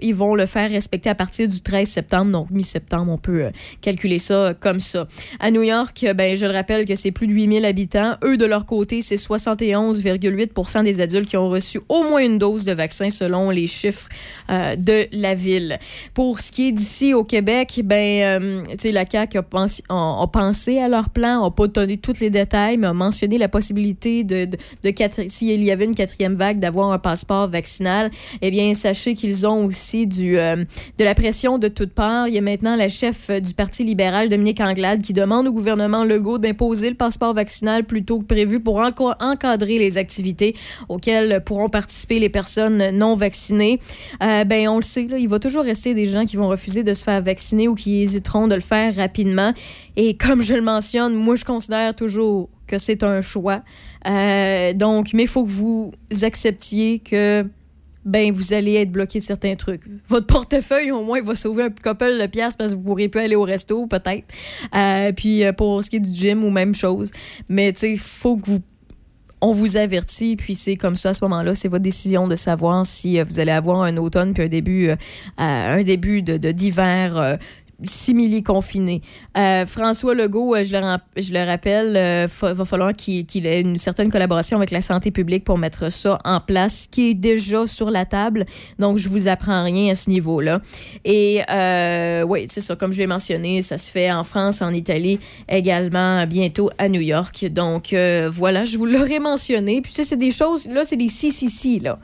ils 0.00 0.14
vont 0.14 0.36
le 0.36 0.46
faire 0.46 0.70
respecter 0.70 1.10
à 1.10 1.16
partir 1.16 1.48
du 1.48 1.60
13 1.60 1.88
septembre. 1.88 2.30
Donc, 2.30 2.50
mi-septembre, 2.52 3.10
on 3.10 3.18
peut 3.18 3.46
calculer 3.80 4.20
ça 4.20 4.54
comme 4.60 4.78
ça. 4.78 5.08
À 5.40 5.50
New 5.50 5.64
York, 5.64 6.06
ben, 6.14 6.36
je 6.36 6.46
le 6.46 6.52
rappelle 6.52 6.84
que 6.84 6.94
c'est 6.94 7.10
plus 7.10 7.26
de 7.26 7.32
8000 7.32 7.64
habitants. 7.64 8.14
Eux, 8.22 8.36
de 8.36 8.44
leur 8.46 8.64
côté, 8.64 9.00
c'est 9.00 9.16
71,8% 9.16 10.84
des 10.84 11.00
adultes 11.00 11.28
qui 11.28 11.36
ont 11.36 11.48
reçu 11.48 11.80
au 11.88 12.04
moins 12.04 12.24
une 12.24 12.38
dose 12.38 12.64
de 12.64 12.72
vaccin 12.72 13.10
selon 13.10 13.50
les 13.50 13.66
chiffres 13.66 14.08
de 14.76 15.06
la 15.12 15.34
ville. 15.34 15.78
Pour 16.14 16.40
ce 16.40 16.52
qui 16.52 16.68
est 16.68 16.72
d'ici 16.72 17.14
au 17.14 17.24
Québec, 17.24 17.80
ben, 17.84 18.42
euh, 18.42 18.90
la 18.92 19.04
CAQ 19.08 19.38
a, 19.38 19.42
pensé, 19.42 19.82
a, 19.88 20.26
pensé 20.32 20.78
à 20.78 20.88
leur 20.88 21.10
plan, 21.10 21.44
n'a 21.44 21.50
pas 21.50 21.66
donné 21.66 21.96
tous 21.96 22.20
les 22.20 22.30
détails, 22.30 22.76
mais 22.76 22.86
a 22.86 22.92
mentionné 22.92 23.38
la 23.38 23.48
possibilité 23.48 24.24
de, 24.24 24.46
de, 24.46 24.56
de 24.82 25.28
s'il 25.28 25.62
y 25.62 25.70
avait 25.70 25.84
une 25.84 25.94
quatrième 25.94 26.34
vague, 26.34 26.58
d'avoir 26.58 26.92
un 26.92 26.98
passeport 26.98 27.48
vaccinal. 27.48 28.10
Eh 28.42 28.50
bien, 28.50 28.74
sachez 28.74 29.14
qu'ils 29.14 29.46
ont 29.46 29.64
aussi 29.64 30.06
du, 30.06 30.38
euh, 30.38 30.56
de 30.98 31.04
la 31.04 31.14
pression 31.14 31.58
de 31.58 31.68
toutes 31.68 31.92
parts. 31.92 32.28
Il 32.28 32.34
y 32.34 32.38
a 32.38 32.42
maintenant 32.42 32.76
la 32.76 32.88
chef 32.88 33.30
du 33.30 33.54
Parti 33.54 33.84
libéral, 33.84 34.28
Dominique 34.28 34.60
Anglade, 34.60 35.02
qui 35.02 35.12
demande 35.12 35.46
au 35.46 35.52
gouvernement 35.52 36.04
Legault 36.04 36.38
d'imposer 36.38 36.90
le 36.90 36.96
passeport 36.96 37.34
vaccinal 37.34 37.84
plutôt 37.84 38.18
que 38.20 38.24
prévu 38.24 38.60
pour 38.60 38.80
encadrer 39.20 39.78
les 39.78 39.98
activités 39.98 40.54
auxquelles 40.88 41.42
pourront 41.44 41.68
participer 41.68 42.18
les 42.18 42.28
personnes 42.28 42.90
non 42.92 43.14
vaccinées. 43.14 43.78
Euh, 44.22 44.44
ben, 44.44 44.57
on 44.66 44.76
le 44.76 44.82
sait, 44.82 45.06
il 45.18 45.28
va 45.28 45.38
toujours 45.38 45.62
rester 45.62 45.94
des 45.94 46.06
gens 46.06 46.24
qui 46.24 46.36
vont 46.36 46.48
refuser 46.48 46.82
de 46.82 46.94
se 46.94 47.04
faire 47.04 47.22
vacciner 47.22 47.68
ou 47.68 47.74
qui 47.74 48.02
hésiteront 48.02 48.48
de 48.48 48.54
le 48.54 48.60
faire 48.60 48.96
rapidement. 48.96 49.52
Et 49.96 50.16
comme 50.16 50.42
je 50.42 50.54
le 50.54 50.62
mentionne, 50.62 51.14
moi, 51.14 51.36
je 51.36 51.44
considère 51.44 51.94
toujours 51.94 52.48
que 52.66 52.78
c'est 52.78 53.02
un 53.02 53.20
choix. 53.20 53.62
Euh, 54.06 54.72
donc, 54.72 55.10
mais 55.12 55.24
il 55.24 55.28
faut 55.28 55.44
que 55.44 55.50
vous 55.50 55.92
acceptiez 56.22 56.98
que 56.98 57.44
ben 58.04 58.32
vous 58.32 58.54
allez 58.54 58.74
être 58.74 58.90
bloqué 58.90 59.18
de 59.18 59.24
certains 59.24 59.54
trucs. 59.54 59.82
Votre 60.06 60.26
portefeuille, 60.26 60.90
au 60.92 61.04
moins, 61.04 61.20
va 61.20 61.34
sauver 61.34 61.64
un 61.64 61.70
couple 61.70 62.18
de 62.18 62.26
pièces 62.26 62.56
parce 62.56 62.72
que 62.72 62.78
vous 62.78 62.84
pourrez 62.84 63.08
plus 63.08 63.20
aller 63.20 63.36
au 63.36 63.42
resto, 63.42 63.86
peut-être. 63.86 64.24
Euh, 64.74 65.12
puis 65.12 65.44
euh, 65.44 65.52
pour 65.52 65.84
ce 65.84 65.90
qui 65.90 65.96
est 65.96 66.00
du 66.00 66.14
gym, 66.14 66.42
ou 66.42 66.50
même 66.50 66.74
chose. 66.74 67.10
Mais 67.48 67.72
tu 67.72 67.80
sais, 67.80 67.92
il 67.92 67.98
faut 67.98 68.36
que 68.36 68.46
vous 68.46 68.60
on 69.40 69.52
vous 69.52 69.76
avertit, 69.76 70.36
puis 70.36 70.54
c'est 70.54 70.76
comme 70.76 70.96
ça 70.96 71.10
à 71.10 71.14
ce 71.14 71.24
moment-là, 71.24 71.54
c'est 71.54 71.68
votre 71.68 71.82
décision 71.82 72.28
de 72.28 72.36
savoir 72.36 72.84
si 72.84 73.18
euh, 73.18 73.24
vous 73.24 73.40
allez 73.40 73.52
avoir 73.52 73.82
un 73.82 73.96
automne 73.96 74.34
puis 74.34 74.44
un 74.44 74.48
début, 74.48 74.88
euh, 74.88 74.96
un 75.36 75.82
début 75.82 76.22
de 76.22 76.36
d'hiver 76.52 77.38
euh, 77.80 77.84
simili-confiné. 77.86 79.02
Euh, 79.36 79.66
François 79.66 80.14
Legault, 80.14 80.54
euh, 80.54 80.64
je, 80.64 80.72
le, 80.72 81.46
rappelle, 81.46 81.96
euh, 81.96 82.26
va 82.42 82.64
falloir 82.64 82.92
qu'il 82.94 83.46
ait 83.46 83.60
une 83.60 83.78
certaine 83.78 84.10
collaboration 84.10 84.56
avec 84.56 84.70
la 84.70 84.80
santé 84.80 85.10
publique 85.10 85.44
pour 85.44 85.58
mettre 85.58 85.90
ça 85.92 86.18
en 86.24 86.40
place, 86.40 86.86
qui 86.90 87.10
est 87.10 87.14
déjà 87.14 87.66
sur 87.66 87.90
la 87.90 88.04
table. 88.04 88.46
Donc, 88.78 88.98
je 88.98 89.08
vous 89.08 89.28
apprends 89.28 89.64
rien 89.64 89.92
à 89.92 89.94
ce 89.94 90.10
niveau-là. 90.10 90.60
Et 91.04 91.42
oui, 92.26 92.46
c'est 92.48 92.60
ça, 92.60 92.76
comme 92.76 92.92
je 92.92 92.98
l'ai 92.98 93.06
mentionné, 93.06 93.62
ça 93.62 93.78
se 93.78 93.90
fait 93.90 94.10
en 94.10 94.24
France, 94.24 94.62
en 94.62 94.72
Italie, 94.72 95.18
également 95.48 96.26
bientôt 96.26 96.70
à 96.78 96.88
New 96.88 97.00
York. 97.00 97.46
Donc, 97.50 97.94
voilà, 98.30 98.64
je 98.64 98.76
vous 98.76 98.86
l'aurais 98.86 99.20
mentionné. 99.20 99.80
Puis, 99.82 99.92
ça, 99.92 100.04
c'est 100.04 100.16
des 100.16 100.30
choses, 100.30 100.68
là, 100.68 100.84
c'est 100.84 100.96
des 100.96 101.08
si, 101.08 101.30
si, 101.30 101.50
si, 101.50 101.80
là 101.80 101.98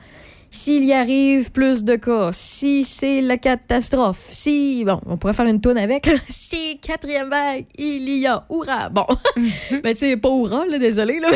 s'il 0.55 0.85
y 0.85 0.93
arrive 0.93 1.51
plus 1.51 1.83
de 1.83 1.97
cas, 1.97 2.31
si 2.33 2.85
c'est 2.85 3.21
la 3.21 3.37
catastrophe, 3.37 4.25
si, 4.31 4.85
bon, 4.87 5.01
on 5.07 5.17
pourrait 5.17 5.33
faire 5.35 5.47
une 5.47 5.61
tourne 5.61 5.79
avec, 5.79 6.09
si 6.29 6.79
quatrième 6.81 7.29
vague, 7.29 7.67
il 7.77 8.09
y 8.09 8.27
a, 8.27 8.47
hurrah, 8.49 8.89
bon, 8.89 9.05
mais 9.37 9.81
ben, 9.83 9.95
c'est 9.97 10.17
pas 10.17 10.29
hurrah, 10.29 10.65
là, 10.67 10.79
désolé, 10.79 11.19
là, 11.19 11.29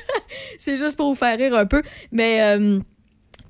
c'est 0.58 0.76
juste 0.76 0.96
pour 0.96 1.08
vous 1.08 1.14
faire 1.14 1.38
rire 1.38 1.54
un 1.54 1.66
peu, 1.66 1.80
mais 2.10 2.40
euh, 2.40 2.80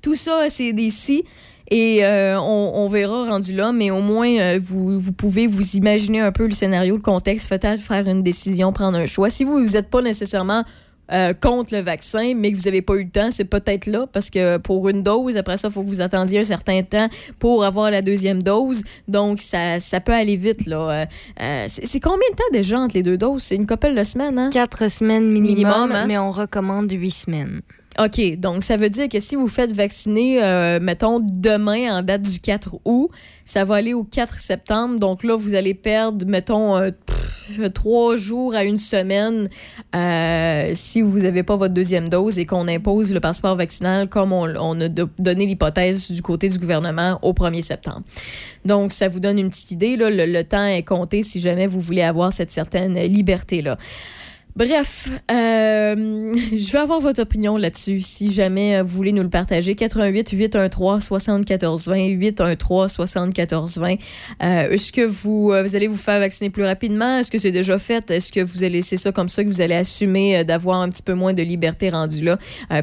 tout 0.03 0.15
ça, 0.15 0.49
c'est 0.49 0.73
des 0.73 0.91
si. 0.91 1.23
Et 1.69 2.05
euh, 2.05 2.39
on, 2.39 2.87
verra 2.87 3.25
rendu 3.25 3.53
là, 3.53 3.73
mais 3.73 3.91
au 3.91 3.99
moins, 3.99 4.29
euh, 4.29 4.59
vous, 4.63 4.97
vous, 4.99 5.11
pouvez 5.11 5.47
vous 5.47 5.75
imaginer 5.75 6.21
un 6.21 6.31
peu 6.31 6.45
le 6.45 6.51
scénario, 6.51 6.95
le 6.95 7.01
contexte, 7.01 7.49
peut-être 7.49 7.81
faire 7.81 8.07
une 8.07 8.23
décision, 8.23 8.71
prendre 8.71 8.97
un 8.97 9.05
choix. 9.05 9.29
Si 9.29 9.43
vous 9.43 9.59
n'êtes 9.59 9.89
pas 9.89 10.01
nécessairement 10.01 10.63
euh, 11.11 11.33
contre 11.33 11.73
le 11.73 11.81
vaccin, 11.81 12.33
mais 12.35 12.51
que 12.51 12.57
vous 12.57 12.63
n'avez 12.63 12.81
pas 12.81 12.95
eu 12.95 13.03
le 13.03 13.09
temps, 13.09 13.31
c'est 13.31 13.45
peut-être 13.45 13.85
là 13.85 14.07
parce 14.11 14.29
que 14.29 14.57
pour 14.57 14.89
une 14.89 15.03
dose, 15.03 15.37
après 15.37 15.57
ça, 15.57 15.69
il 15.69 15.73
faut 15.73 15.81
que 15.81 15.87
vous 15.87 16.01
attendiez 16.01 16.39
un 16.39 16.43
certain 16.43 16.83
temps 16.83 17.07
pour 17.39 17.63
avoir 17.63 17.91
la 17.91 18.01
deuxième 18.01 18.43
dose. 18.43 18.83
Donc, 19.07 19.39
ça, 19.39 19.79
ça 19.79 19.99
peut 19.99 20.13
aller 20.13 20.35
vite. 20.35 20.65
là. 20.65 20.77
Euh, 20.77 21.05
euh, 21.41 21.65
c'est 21.67 21.99
combien 21.99 22.29
de 22.31 22.35
temps 22.35 22.51
déjà 22.51 22.79
entre 22.79 22.95
les 22.95 23.03
deux 23.03 23.17
doses? 23.17 23.43
C'est 23.43 23.55
une 23.55 23.67
couple 23.67 23.93
de 23.93 24.03
semaines, 24.03 24.37
hein? 24.37 24.49
Quatre 24.51 24.89
semaines 24.89 25.29
minimum, 25.31 25.91
hein? 25.91 26.05
mais 26.07 26.17
on 26.17 26.31
recommande 26.31 26.91
huit 26.91 27.11
semaines. 27.11 27.61
OK, 27.99 28.37
donc 28.37 28.63
ça 28.63 28.77
veut 28.77 28.89
dire 28.89 29.09
que 29.09 29.19
si 29.19 29.35
vous 29.35 29.47
faites 29.47 29.71
vacciner, 29.71 30.43
euh, 30.43 30.79
mettons, 30.79 31.19
demain 31.19 31.97
en 31.97 32.03
date 32.03 32.21
du 32.21 32.39
4 32.39 32.75
août, 32.85 33.09
ça 33.43 33.65
va 33.65 33.75
aller 33.75 33.95
au 33.95 34.03
4 34.03 34.39
septembre. 34.39 34.99
Donc 34.99 35.23
là, 35.23 35.35
vous 35.35 35.55
allez 35.55 35.73
perdre, 35.73 36.23
mettons, 36.27 36.79
pff, 36.79 37.26
trois 37.73 38.15
jours 38.15 38.55
à 38.55 38.63
une 38.63 38.77
semaine 38.77 39.47
euh, 39.95 40.71
si 40.73 41.01
vous 41.01 41.19
n'avez 41.19 41.43
pas 41.43 41.55
votre 41.55 41.73
deuxième 41.73 42.09
dose 42.09 42.39
et 42.39 42.45
qu'on 42.45 42.67
impose 42.67 43.13
le 43.13 43.19
passeport 43.19 43.55
vaccinal 43.55 44.07
comme 44.09 44.33
on, 44.33 44.79
a 44.81 44.89
do- 44.89 45.09
donné 45.19 45.45
l'hypothèse 45.45 46.11
du 46.11 46.21
côté 46.21 46.49
du 46.49 46.57
gouvernement 46.59 47.19
au 47.21 47.33
1er 47.33 47.61
septembre. 47.61 48.01
Donc, 48.65 48.91
ça 48.91 49.07
vous 49.07 49.19
donne 49.19 49.39
une 49.39 49.49
petite 49.49 49.71
idée. 49.71 49.95
Là, 49.95 50.09
le 50.09 50.43
temps 50.43 50.65
est 50.65 50.83
compté 50.83 51.23
si 51.23 51.39
jamais 51.39 51.67
vous 51.67 51.79
voulez 51.79 52.01
avoir 52.01 52.33
cette 52.33 52.49
certaine 52.49 52.97
liberté-là. 52.99 53.77
Bref, 54.57 55.11
euh, 55.29 56.33
je 56.55 56.71
veux 56.71 56.79
avoir 56.79 56.99
votre 56.99 57.21
opinion 57.21 57.57
là-dessus. 57.57 58.01
Si 58.01 58.33
jamais 58.33 58.77
euh, 58.77 58.81
vous 58.81 58.89
voulez 58.89 59.11
nous 59.11 59.21
le 59.21 59.29
partager, 59.29 59.75
88 59.75 60.31
813 60.31 61.03
74 61.03 61.87
20 61.87 62.05
813 62.07 62.91
74 62.91 63.77
20. 63.77 63.93
Euh, 64.41 64.69
Est-ce 64.71 64.91
que 64.91 65.05
vous, 65.05 65.51
euh, 65.51 65.61
vous 65.61 65.75
allez 65.75 65.87
vous 65.87 65.95
faire 65.95 66.19
vacciner 66.19 66.49
plus 66.49 66.63
rapidement? 66.63 67.19
Est-ce 67.19 67.29
que 67.29 67.37
c'est 67.37 67.51
déjà 67.51 67.77
fait? 67.77 68.09
Est-ce 68.09 68.31
que 68.31 68.39
vous 68.39 68.63
allez 68.63 68.77
laisser 68.77 68.97
ça 68.97 69.11
comme 69.11 69.29
ça 69.29 69.43
que 69.43 69.49
vous 69.49 69.61
allez 69.61 69.75
assumer 69.75 70.43
d'avoir 70.43 70.81
un 70.81 70.89
petit 70.89 71.03
peu 71.03 71.13
moins 71.13 71.33
de 71.33 71.43
liberté 71.43 71.91
rendue 71.91 72.23
là? 72.23 72.39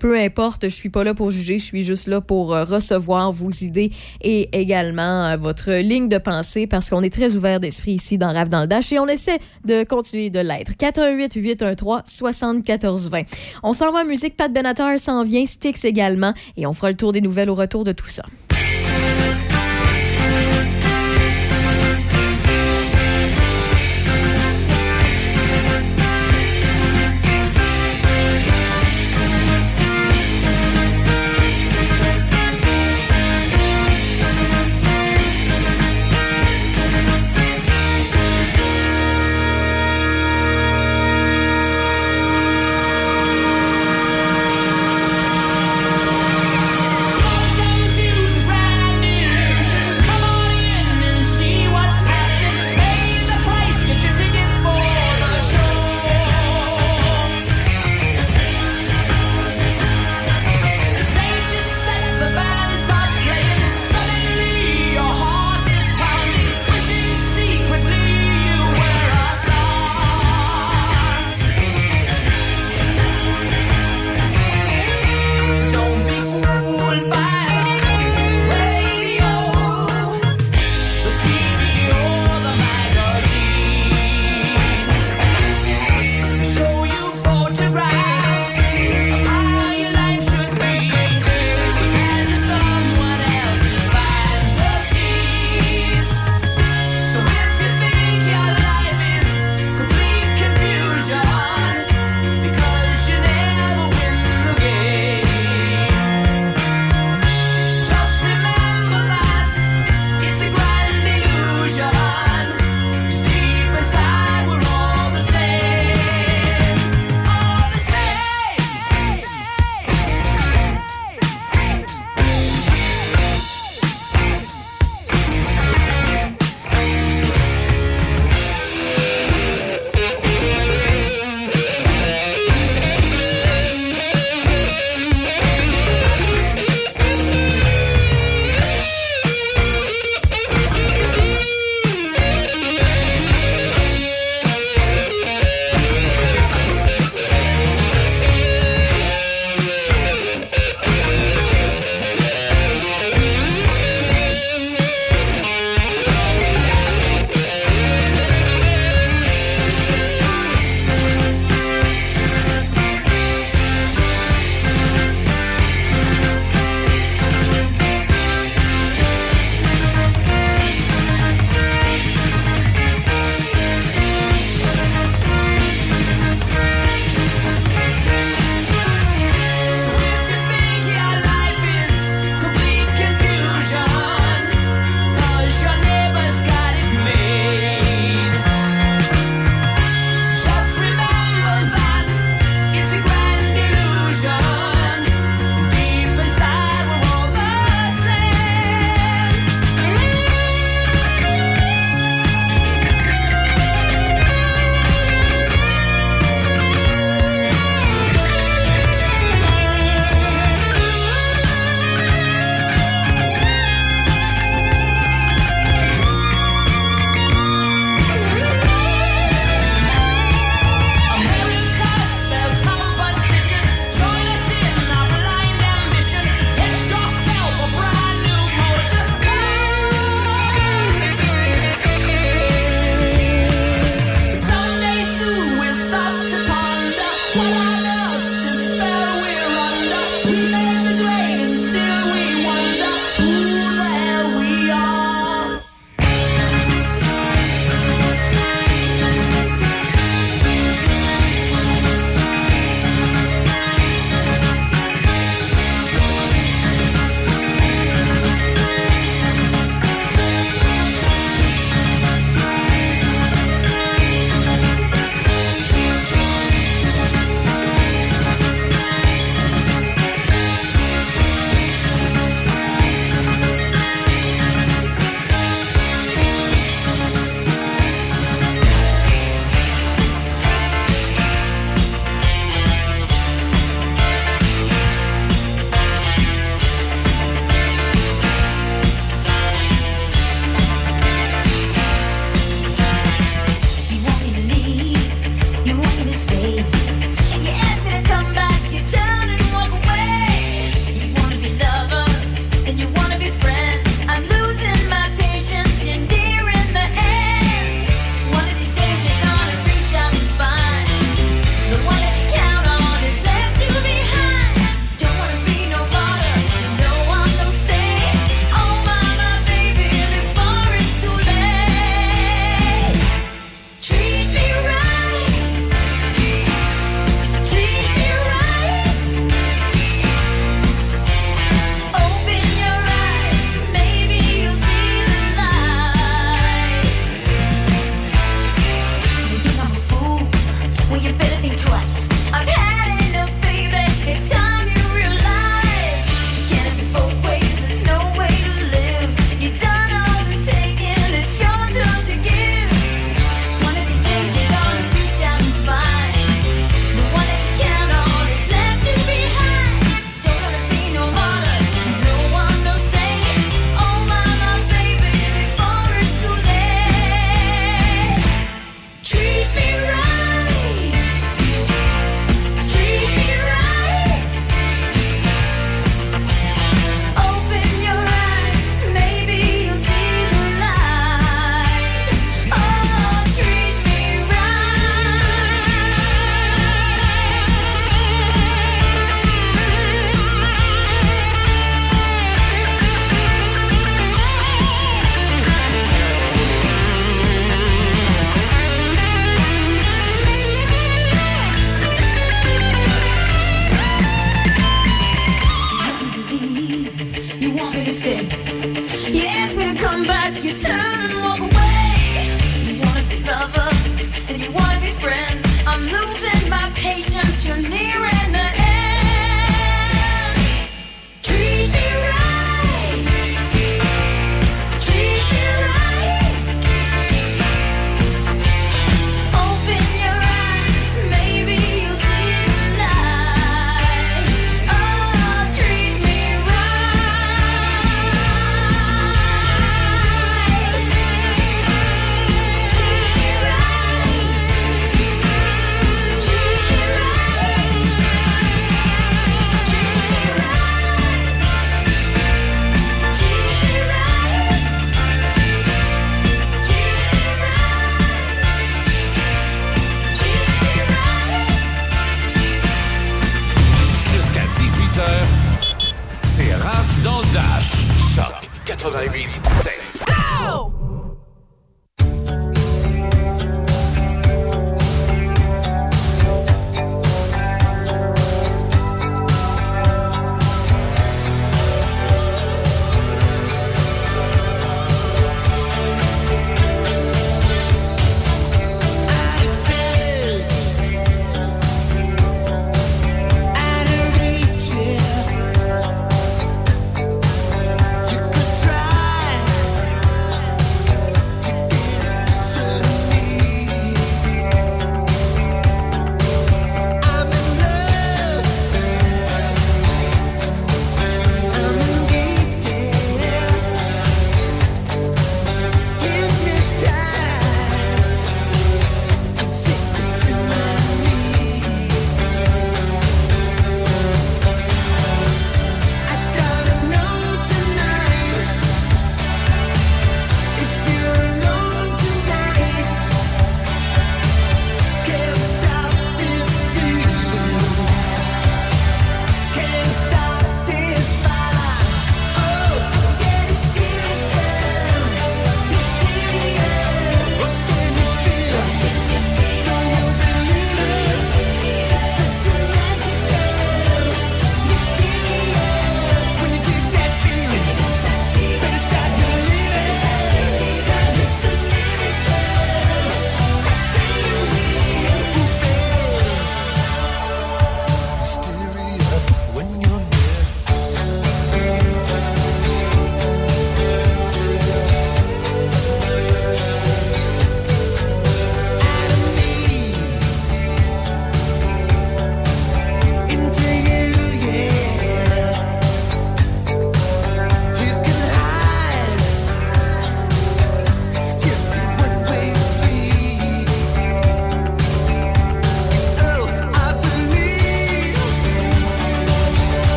Peu 0.00 0.18
importe, 0.18 0.70
je 0.70 0.74
suis 0.74 0.88
pas 0.88 1.04
là 1.04 1.12
pour 1.12 1.30
juger, 1.30 1.58
je 1.58 1.64
suis 1.64 1.82
juste 1.82 2.06
là 2.06 2.22
pour 2.22 2.48
recevoir 2.48 3.30
vos 3.30 3.50
idées 3.50 3.90
et 4.22 4.48
également 4.58 5.36
votre 5.36 5.70
ligne 5.72 6.08
de 6.08 6.18
pensée 6.18 6.66
parce 6.66 6.88
qu'on 6.88 7.02
est 7.02 7.12
très 7.12 7.36
ouvert 7.36 7.60
d'esprit 7.60 7.92
ici 7.92 8.16
dans 8.16 8.32
Rave 8.32 8.48
dans 8.48 8.62
le 8.62 8.66
Dash 8.66 8.90
et 8.92 8.98
on 8.98 9.06
essaie 9.06 9.38
de 9.66 9.84
continuer 9.84 10.30
de 10.30 10.40
l'être. 10.40 10.74
88 10.78 11.36
813 11.58 12.02
74 12.04 13.10
20. 13.10 13.22
On 13.62 13.72
s'en 13.72 13.92
va 13.92 14.00
en 14.00 14.04
musique, 14.04 14.36
Pat 14.36 14.52
Benatar 14.52 14.98
s'en 14.98 15.24
vient, 15.24 15.44
Styx 15.44 15.84
également 15.84 16.32
et 16.56 16.66
on 16.66 16.72
fera 16.72 16.90
le 16.90 16.96
tour 16.96 17.12
des 17.12 17.20
nouvelles 17.20 17.50
au 17.50 17.54
retour 17.54 17.84
de 17.84 17.92
tout 17.92 18.08
ça. 18.08 18.24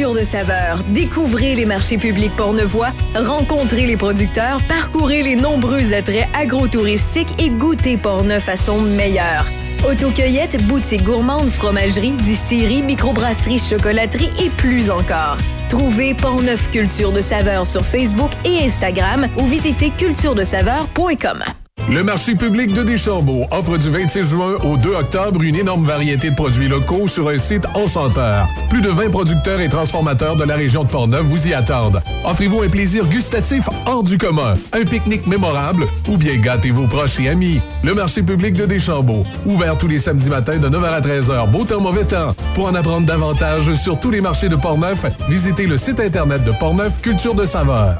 De 0.00 0.24
saveur. 0.24 0.82
Découvrez 0.88 1.54
les 1.54 1.66
marchés 1.66 1.98
publics 1.98 2.34
pornevois, 2.34 2.92
rencontrez 3.14 3.84
les 3.84 3.98
producteurs, 3.98 4.58
parcourez 4.66 5.22
les 5.22 5.36
nombreux 5.36 5.92
attraits 5.92 6.26
agrotouristiques 6.34 7.34
et 7.38 7.50
goûtez 7.50 7.98
Portneuf 7.98 8.48
à 8.48 8.56
son 8.56 8.80
meilleur. 8.80 9.46
Autocueillette, 9.86 10.62
boutique 10.66 11.04
gourmande, 11.04 11.50
fromagerie, 11.50 12.12
distillerie, 12.12 12.82
microbrasserie, 12.82 13.58
chocolaterie 13.58 14.30
et 14.42 14.48
plus 14.48 14.90
encore. 14.90 15.36
Trouvez 15.68 16.14
Portneuf 16.14 16.70
Culture 16.70 17.12
de 17.12 17.20
saveur 17.20 17.66
sur 17.66 17.84
Facebook 17.84 18.30
et 18.46 18.64
Instagram 18.64 19.28
ou 19.36 19.44
visitez 19.44 19.90
culturedesaveur.com. 19.90 21.44
Le 21.88 22.04
marché 22.04 22.34
public 22.34 22.72
de 22.72 22.82
Deschambault 22.82 23.46
offre 23.50 23.76
du 23.76 23.90
26 23.90 24.22
juin 24.22 24.54
au 24.62 24.76
2 24.76 24.90
octobre 24.90 25.42
une 25.42 25.56
énorme 25.56 25.84
variété 25.84 26.30
de 26.30 26.36
produits 26.36 26.68
locaux 26.68 27.08
sur 27.08 27.28
un 27.28 27.38
site 27.38 27.66
enchanteur. 27.74 28.46
Plus 28.68 28.80
de 28.80 28.90
20 28.90 29.10
producteurs 29.10 29.60
et 29.60 29.68
transformateurs 29.68 30.36
de 30.36 30.44
la 30.44 30.54
région 30.54 30.84
de 30.84 30.88
Portneuf 30.88 31.22
vous 31.22 31.48
y 31.48 31.54
attendent. 31.54 32.00
Offrez-vous 32.24 32.62
un 32.62 32.68
plaisir 32.68 33.04
gustatif 33.06 33.68
hors 33.86 34.04
du 34.04 34.18
commun, 34.18 34.54
un 34.72 34.84
pique-nique 34.84 35.26
mémorable 35.26 35.84
ou 36.08 36.16
bien 36.16 36.36
gâtez 36.36 36.70
vos 36.70 36.86
proches 36.86 37.18
et 37.18 37.28
amis. 37.28 37.60
Le 37.82 37.94
marché 37.94 38.22
public 38.22 38.54
de 38.54 38.66
Deschambault, 38.66 39.24
ouvert 39.44 39.76
tous 39.76 39.88
les 39.88 39.98
samedis 39.98 40.28
matins 40.28 40.58
de 40.58 40.68
9h 40.68 40.84
à 40.84 41.00
13h, 41.00 41.50
beau 41.50 41.64
temps, 41.64 41.80
mauvais 41.80 42.04
temps. 42.04 42.34
Pour 42.54 42.66
en 42.66 42.74
apprendre 42.74 43.06
davantage 43.06 43.74
sur 43.74 43.98
tous 43.98 44.10
les 44.10 44.20
marchés 44.20 44.48
de 44.48 44.56
Portneuf, 44.56 45.04
visitez 45.28 45.66
le 45.66 45.76
site 45.76 45.98
internet 45.98 46.44
de 46.44 46.52
Portneuf 46.52 47.00
Culture 47.00 47.34
de 47.34 47.44
Saveur. 47.44 47.98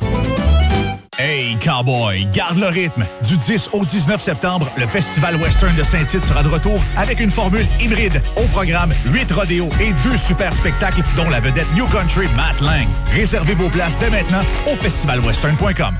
Hey, 1.23 1.55
cowboy, 1.59 2.27
garde 2.33 2.57
le 2.57 2.69
rythme. 2.69 3.05
Du 3.29 3.37
10 3.37 3.69
au 3.75 3.85
19 3.85 4.23
septembre, 4.23 4.71
le 4.79 4.87
Festival 4.87 5.37
Western 5.37 5.77
de 5.77 5.83
Saint-Tite 5.83 6.25
sera 6.25 6.43
de 6.43 6.49
retour 6.49 6.81
avec 6.97 7.21
une 7.21 7.31
formule 7.31 7.67
hybride. 7.79 8.23
Au 8.37 8.47
programme, 8.47 8.95
8 9.05 9.31
rodéos 9.31 9.69
et 9.83 9.93
deux 10.03 10.17
super 10.17 10.55
spectacles, 10.55 11.03
dont 11.17 11.29
la 11.29 11.41
vedette 11.41 11.67
New 11.75 11.87
Country 11.89 12.27
Matt 12.35 12.63
Lang. 12.63 12.89
Réservez 13.13 13.53
vos 13.53 13.69
places 13.69 13.99
dès 13.99 14.09
maintenant 14.09 14.41
au 14.67 14.75
festivalwestern.com. 14.77 15.95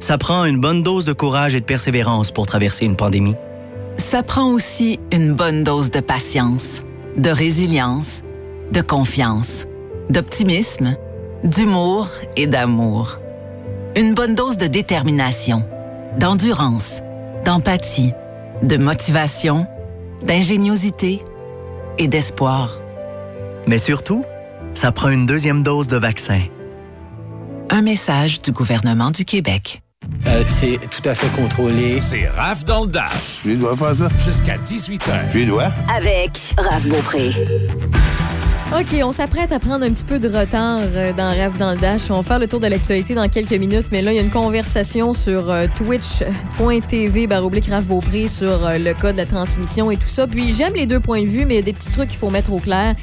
Ça 0.00 0.16
prend 0.16 0.46
une 0.46 0.58
bonne 0.58 0.82
dose 0.82 1.04
de 1.04 1.12
courage 1.12 1.54
et 1.54 1.60
de 1.60 1.66
persévérance 1.66 2.32
pour 2.32 2.46
traverser 2.46 2.86
une 2.86 2.96
pandémie. 2.96 3.34
Ça 3.98 4.22
prend 4.22 4.46
aussi 4.46 4.98
une 5.12 5.34
bonne 5.34 5.64
dose 5.64 5.90
de 5.90 6.00
patience, 6.00 6.82
de 7.18 7.28
résilience, 7.28 8.22
de 8.72 8.80
confiance, 8.80 9.66
d'optimisme, 10.08 10.96
d'humour 11.44 12.08
et 12.36 12.46
d'amour 12.46 13.18
une 13.96 14.12
bonne 14.12 14.34
dose 14.34 14.58
de 14.58 14.66
détermination, 14.66 15.64
d'endurance, 16.18 17.00
d'empathie, 17.46 18.12
de 18.62 18.76
motivation, 18.76 19.66
d'ingéniosité 20.22 21.24
et 21.96 22.06
d'espoir. 22.06 22.78
Mais 23.66 23.78
surtout, 23.78 24.24
ça 24.74 24.92
prend 24.92 25.08
une 25.08 25.24
deuxième 25.24 25.62
dose 25.62 25.86
de 25.88 25.96
vaccin. 25.96 26.42
Un 27.70 27.80
message 27.80 28.42
du 28.42 28.52
gouvernement 28.52 29.10
du 29.10 29.24
Québec. 29.24 29.80
Euh, 30.26 30.44
c'est 30.46 30.78
tout 30.90 31.08
à 31.08 31.14
fait 31.14 31.34
contrôlé. 31.40 32.00
C'est 32.02 32.28
Raph 32.28 32.64
dans 32.64 32.84
le 32.84 32.90
Dash. 32.90 33.40
Je 33.46 33.54
dois 33.54 33.74
faire 33.76 33.96
ça. 33.96 34.08
Jusqu'à 34.18 34.58
18h. 34.58 35.32
Je 35.32 35.44
dois. 35.46 35.68
Avec 35.96 36.54
Raph 36.58 36.86
Beaupré. 36.86 37.30
OK, 38.72 39.00
on 39.04 39.12
s'apprête 39.12 39.52
à 39.52 39.60
prendre 39.60 39.84
un 39.84 39.90
petit 39.90 40.04
peu 40.04 40.18
de 40.18 40.28
retard 40.28 40.80
euh, 40.82 41.12
dans 41.12 41.30
Rêve 41.30 41.56
dans 41.56 41.72
le 41.72 41.78
Dash. 41.78 42.10
On 42.10 42.16
va 42.16 42.22
faire 42.24 42.40
le 42.40 42.48
tour 42.48 42.58
de 42.58 42.66
l'actualité 42.66 43.14
dans 43.14 43.28
quelques 43.28 43.52
minutes, 43.52 43.86
mais 43.92 44.02
là, 44.02 44.12
il 44.12 44.16
y 44.16 44.18
a 44.18 44.22
une 44.22 44.30
conversation 44.30 45.12
sur 45.12 45.50
euh, 45.50 45.66
twitch.tv 45.76 47.28
baroblique 47.28 47.66
Raph 47.66 47.86
Beaupré 47.86 48.26
sur 48.26 48.66
euh, 48.66 48.78
le 48.78 48.92
code 48.92 49.12
de 49.12 49.18
la 49.18 49.26
transmission 49.26 49.92
et 49.92 49.96
tout 49.96 50.08
ça. 50.08 50.26
Puis 50.26 50.52
j'aime 50.52 50.74
les 50.74 50.86
deux 50.86 50.98
points 50.98 51.22
de 51.22 51.28
vue, 51.28 51.46
mais 51.46 51.54
il 51.54 51.56
y 51.58 51.60
a 51.60 51.62
des 51.62 51.72
petits 51.72 51.92
trucs 51.92 52.08
qu'il 52.08 52.18
faut 52.18 52.28
mettre 52.28 52.52
au 52.52 52.58
clair. 52.58 52.96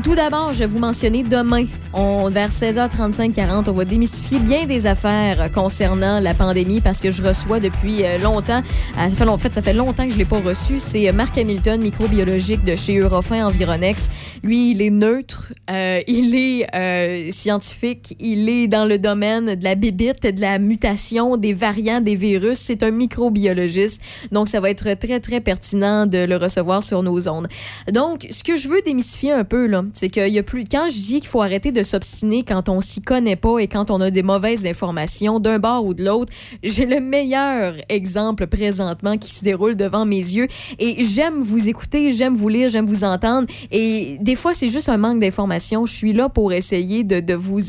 Tout 0.00 0.14
d'abord, 0.14 0.54
je 0.54 0.60
vais 0.60 0.66
vous 0.66 0.78
mentionner 0.78 1.22
demain, 1.22 1.66
on, 1.92 2.30
vers 2.30 2.48
16h35-40, 2.48 3.68
on 3.68 3.72
va 3.72 3.84
démystifier 3.84 4.38
bien 4.38 4.64
des 4.64 4.86
affaires 4.86 5.50
concernant 5.52 6.18
la 6.18 6.32
pandémie 6.32 6.80
parce 6.80 7.00
que 7.00 7.10
je 7.10 7.22
reçois 7.22 7.60
depuis 7.60 8.02
euh, 8.02 8.16
longtemps, 8.18 8.62
euh, 8.98 9.26
en 9.28 9.38
fait, 9.38 9.52
ça 9.52 9.60
fait 9.60 9.74
longtemps 9.74 10.04
que 10.04 10.08
je 10.08 10.14
ne 10.14 10.20
l'ai 10.20 10.24
pas 10.24 10.40
reçu, 10.40 10.78
c'est 10.78 11.08
euh, 11.08 11.12
Marc 11.12 11.36
Hamilton, 11.36 11.80
microbiologique 11.80 12.64
de 12.64 12.74
chez 12.74 12.96
Eurofin 12.98 13.46
Environex. 13.46 14.10
Lui, 14.42 14.70
il 14.70 14.80
est 14.80 14.90
neutre, 14.90 15.52
il 15.68 16.34
est 16.34 17.30
scientifique, 17.30 18.16
il 18.18 18.48
est 18.48 18.66
dans 18.68 18.86
le 18.86 18.98
domaine 18.98 19.54
de 19.54 19.62
la 19.62 19.74
bibite, 19.74 20.22
de 20.22 20.40
la 20.40 20.58
mutation, 20.58 21.36
des 21.36 21.52
variants, 21.52 22.00
des 22.00 22.16
virus. 22.16 22.58
C'est 22.58 22.82
un 22.82 22.90
microbiologiste, 22.90 24.02
donc 24.32 24.48
ça 24.48 24.58
va 24.60 24.70
être 24.70 24.94
très, 24.98 25.20
très 25.20 25.40
pertinent 25.40 26.06
de 26.06 26.24
le 26.24 26.36
recevoir 26.36 26.82
sur 26.82 27.02
nos 27.02 27.28
ondes. 27.28 27.46
Donc, 27.92 28.26
ce 28.30 28.42
que 28.42 28.56
je 28.56 28.68
veux 28.68 28.80
démystifier 28.82 29.32
un 29.32 29.44
peu, 29.44 29.66
là, 29.66 29.81
c'est 29.92 30.08
qu'il 30.08 30.28
y 30.28 30.38
a 30.38 30.42
plus. 30.42 30.64
Quand 30.64 30.88
je 30.88 30.94
dis 30.94 31.20
qu'il 31.20 31.28
faut 31.28 31.42
arrêter 31.42 31.72
de 31.72 31.82
s'obstiner 31.82 32.42
quand 32.42 32.68
on 32.68 32.80
s'y 32.80 33.00
connaît 33.00 33.36
pas 33.36 33.58
et 33.58 33.66
quand 33.66 33.90
on 33.90 34.00
a 34.00 34.10
des 34.10 34.22
mauvaises 34.22 34.66
informations 34.66 35.40
d'un 35.40 35.58
bord 35.58 35.84
ou 35.84 35.94
de 35.94 36.04
l'autre, 36.04 36.32
j'ai 36.62 36.86
le 36.86 37.00
meilleur 37.00 37.74
exemple 37.88 38.46
présentement 38.46 39.16
qui 39.18 39.32
se 39.32 39.44
déroule 39.44 39.76
devant 39.76 40.04
mes 40.06 40.16
yeux. 40.16 40.46
Et 40.78 41.04
j'aime 41.04 41.40
vous 41.40 41.68
écouter, 41.68 42.12
j'aime 42.12 42.34
vous 42.34 42.48
lire, 42.48 42.68
j'aime 42.68 42.86
vous 42.86 43.04
entendre. 43.04 43.46
Et 43.70 44.18
des 44.20 44.36
fois, 44.36 44.54
c'est 44.54 44.68
juste 44.68 44.88
un 44.88 44.98
manque 44.98 45.20
d'informations. 45.20 45.86
Je 45.86 45.94
suis 45.94 46.12
là 46.12 46.28
pour 46.28 46.52
essayer 46.52 47.04
de, 47.04 47.34
vous, 47.34 47.60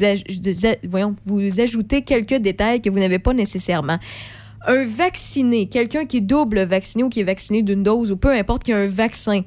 voyons, 0.88 1.16
vous 1.26 1.62
ajouter 1.62 2.02
quelques 2.02 2.36
détails 2.36 2.82
que 2.82 2.90
vous 2.90 3.00
n'avez 3.00 3.20
pas 3.20 3.34
nécessairement 3.34 3.98
un 4.66 4.86
vacciné, 4.86 5.68
quelqu'un 5.68 6.06
qui 6.06 6.18
est 6.18 6.22
double 6.22 6.64
vacciné 6.64 7.04
ou 7.04 7.10
qui 7.10 7.20
est 7.20 7.26
vacciné 7.26 7.64
d'une 7.64 7.84
dose 7.84 8.12
ou 8.12 8.18
peu 8.18 8.32
importe 8.32 8.64
qui 8.64 8.72
a 8.72 8.78
un 8.78 8.86
vaccin, 8.86 9.42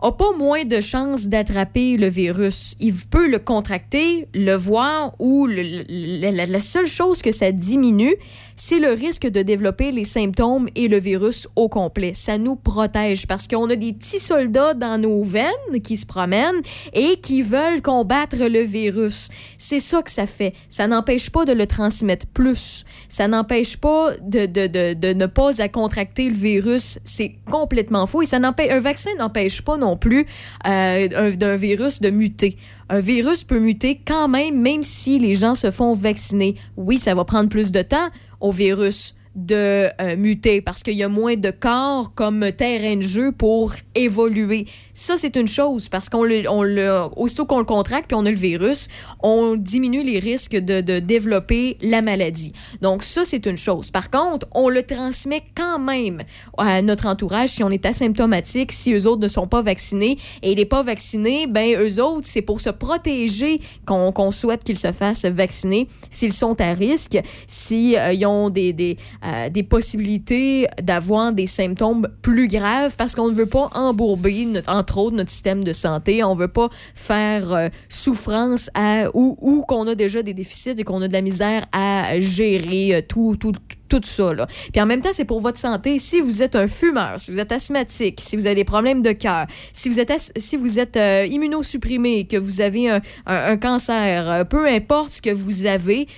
a 0.00 0.12
pas 0.12 0.32
moins 0.36 0.64
de 0.64 0.80
chances 0.80 1.28
d'attraper 1.28 1.96
le 1.96 2.08
virus. 2.08 2.76
Il 2.80 2.94
peut 2.94 3.28
le 3.28 3.38
contracter, 3.38 4.28
le 4.34 4.54
voir 4.54 5.14
ou 5.18 5.46
la, 5.46 6.60
seule 6.60 6.86
chose 6.86 7.22
que 7.22 7.32
ça 7.32 7.52
diminue, 7.52 8.14
c'est 8.56 8.78
le 8.78 8.90
risque 8.90 9.26
de 9.26 9.42
développer 9.42 9.90
les 9.92 10.04
symptômes 10.04 10.68
et 10.74 10.88
le 10.88 10.98
virus 10.98 11.48
au 11.56 11.68
complet. 11.68 12.12
Ça 12.14 12.38
nous 12.38 12.56
protège 12.56 13.26
parce 13.26 13.48
qu'on 13.48 13.68
a 13.68 13.76
des 13.76 13.92
petits 13.92 14.18
soldats 14.18 14.74
dans 14.74 15.00
nos 15.00 15.22
veines 15.22 15.80
qui 15.82 15.96
se 15.96 16.06
promènent 16.06 16.62
et 16.92 17.18
qui 17.20 17.42
veulent 17.42 17.82
combattre 17.82 18.36
le 18.36 18.60
virus. 18.60 19.28
C'est 19.58 19.80
ça 19.80 20.02
que 20.02 20.10
ça 20.10 20.26
fait. 20.26 20.54
Ça 20.68 20.86
n'empêche 20.86 21.30
pas 21.30 21.44
de 21.44 21.52
le 21.52 21.66
transmettre 21.66 22.26
plus. 22.26 22.84
Ça 23.08 23.28
n'empêche 23.28 23.76
pas 23.76 24.12
de, 24.22 24.46
de, 24.46 24.66
de, 24.66 24.94
de, 24.94 25.12
ne 25.12 25.26
pas 25.26 25.60
à 25.60 25.68
contracter 25.68 26.28
le 26.28 26.36
virus. 26.36 26.98
C'est 27.04 27.36
complètement 27.50 28.06
faux. 28.06 28.22
Et 28.22 28.26
ça 28.26 28.38
n'empêche, 28.38 28.70
un 28.70 28.80
vaccin 28.80 29.10
n'empêche 29.18 29.62
pas 29.62 29.76
non 29.76 29.96
plus 29.96 30.26
euh, 30.66 31.34
d'un 31.36 31.56
virus 31.56 32.00
de 32.00 32.10
muter. 32.10 32.56
Un 32.88 33.00
virus 33.00 33.44
peut 33.44 33.58
muter 33.58 34.00
quand 34.06 34.28
même, 34.28 34.60
même 34.60 34.82
si 34.82 35.18
les 35.18 35.34
gens 35.34 35.54
se 35.54 35.70
font 35.70 35.94
vacciner. 35.94 36.54
Oui, 36.76 36.98
ça 36.98 37.14
va 37.14 37.24
prendre 37.24 37.48
plus 37.48 37.72
de 37.72 37.82
temps 37.82 38.10
au 38.40 38.50
virus 38.50 39.14
de 39.34 39.88
euh, 40.00 40.16
muter 40.16 40.60
parce 40.60 40.82
qu'il 40.82 40.94
y 40.94 41.02
a 41.02 41.08
moins 41.08 41.36
de 41.36 41.50
corps 41.50 42.14
comme 42.14 42.52
terrain 42.52 42.96
de 42.96 43.02
jeu 43.02 43.32
pour 43.32 43.72
évoluer. 43.94 44.66
Ça, 44.92 45.16
c'est 45.16 45.36
une 45.36 45.48
chose 45.48 45.88
parce 45.88 46.08
qu'on 46.08 46.22
le, 46.22 46.48
on 46.48 46.62
le, 46.62 47.02
aussitôt 47.16 47.44
qu'on 47.44 47.58
le 47.58 47.64
contracte 47.64 48.08
puis 48.08 48.16
on 48.16 48.26
a 48.26 48.30
le 48.30 48.36
virus, 48.36 48.88
on 49.20 49.56
diminue 49.56 50.02
les 50.02 50.18
risques 50.18 50.56
de, 50.56 50.80
de 50.80 50.98
développer 51.00 51.78
la 51.82 52.02
maladie. 52.02 52.52
Donc, 52.80 53.02
ça, 53.02 53.24
c'est 53.24 53.46
une 53.46 53.56
chose. 53.56 53.90
Par 53.90 54.10
contre, 54.10 54.46
on 54.52 54.68
le 54.68 54.82
transmet 54.82 55.42
quand 55.56 55.78
même 55.78 56.22
à 56.58 56.80
notre 56.82 57.06
entourage 57.06 57.50
si 57.50 57.64
on 57.64 57.70
est 57.70 57.86
asymptomatique, 57.86 58.72
si 58.72 58.92
eux 58.92 59.06
autres 59.06 59.22
ne 59.22 59.28
sont 59.28 59.46
pas 59.46 59.62
vaccinés. 59.62 60.16
Et 60.42 60.54
les 60.54 60.64
pas 60.64 60.82
vaccinés, 60.82 61.46
ben, 61.46 61.76
eux 61.78 62.02
autres, 62.02 62.26
c'est 62.28 62.42
pour 62.42 62.60
se 62.60 62.70
protéger 62.70 63.60
qu'on 63.86 64.12
qu'on 64.12 64.30
souhaite 64.30 64.64
qu'ils 64.64 64.78
se 64.78 64.92
fassent 64.92 65.24
vacciner 65.24 65.88
s'ils 66.10 66.32
sont 66.32 66.60
à 66.60 66.72
risque, 66.74 67.18
s'ils 67.46 67.96
euh, 67.96 68.28
ont 68.28 68.50
des 68.50 68.96
euh, 69.24 69.48
des 69.48 69.62
possibilités 69.62 70.66
d'avoir 70.82 71.32
des 71.32 71.46
symptômes 71.46 72.08
plus 72.20 72.46
graves 72.46 72.94
parce 72.96 73.14
qu'on 73.14 73.28
ne 73.28 73.34
veut 73.34 73.46
pas 73.46 73.70
embourber, 73.74 74.44
notre, 74.44 74.70
entre 74.70 74.98
autres, 74.98 75.16
notre 75.16 75.30
système 75.30 75.64
de 75.64 75.72
santé. 75.72 76.22
On 76.22 76.34
ne 76.34 76.40
veut 76.40 76.48
pas 76.48 76.68
faire 76.94 77.52
euh, 77.52 77.68
souffrance 77.88 78.68
à, 78.74 79.08
ou, 79.14 79.36
ou 79.40 79.62
qu'on 79.62 79.86
a 79.86 79.94
déjà 79.94 80.22
des 80.22 80.34
déficits 80.34 80.74
et 80.76 80.84
qu'on 80.84 81.00
a 81.00 81.08
de 81.08 81.12
la 81.14 81.22
misère 81.22 81.64
à 81.72 82.20
gérer 82.20 82.96
euh, 82.96 83.00
tout, 83.06 83.36
tout, 83.40 83.52
tout 83.88 84.00
ça. 84.02 84.34
Là. 84.34 84.46
Puis 84.72 84.82
en 84.82 84.86
même 84.86 85.00
temps, 85.00 85.12
c'est 85.12 85.24
pour 85.24 85.40
votre 85.40 85.58
santé. 85.58 85.98
Si 85.98 86.20
vous 86.20 86.42
êtes 86.42 86.54
un 86.54 86.66
fumeur, 86.66 87.18
si 87.18 87.30
vous 87.30 87.40
êtes 87.40 87.52
asthmatique, 87.52 88.20
si 88.20 88.36
vous 88.36 88.44
avez 88.44 88.56
des 88.56 88.64
problèmes 88.64 89.00
de 89.00 89.12
cœur, 89.12 89.46
si 89.72 89.88
vous 89.88 90.00
êtes, 90.00 90.12
si 90.36 90.56
vous 90.56 90.78
êtes 90.78 90.98
immunosupprimé, 91.30 92.26
que 92.26 92.36
vous 92.36 92.60
avez 92.60 92.90
un, 92.90 93.00
un 93.26 93.56
cancer, 93.56 94.46
peu 94.48 94.66
importe 94.66 95.12
ce 95.12 95.22
que 95.22 95.30
vous 95.30 95.66
avez, 95.66 96.08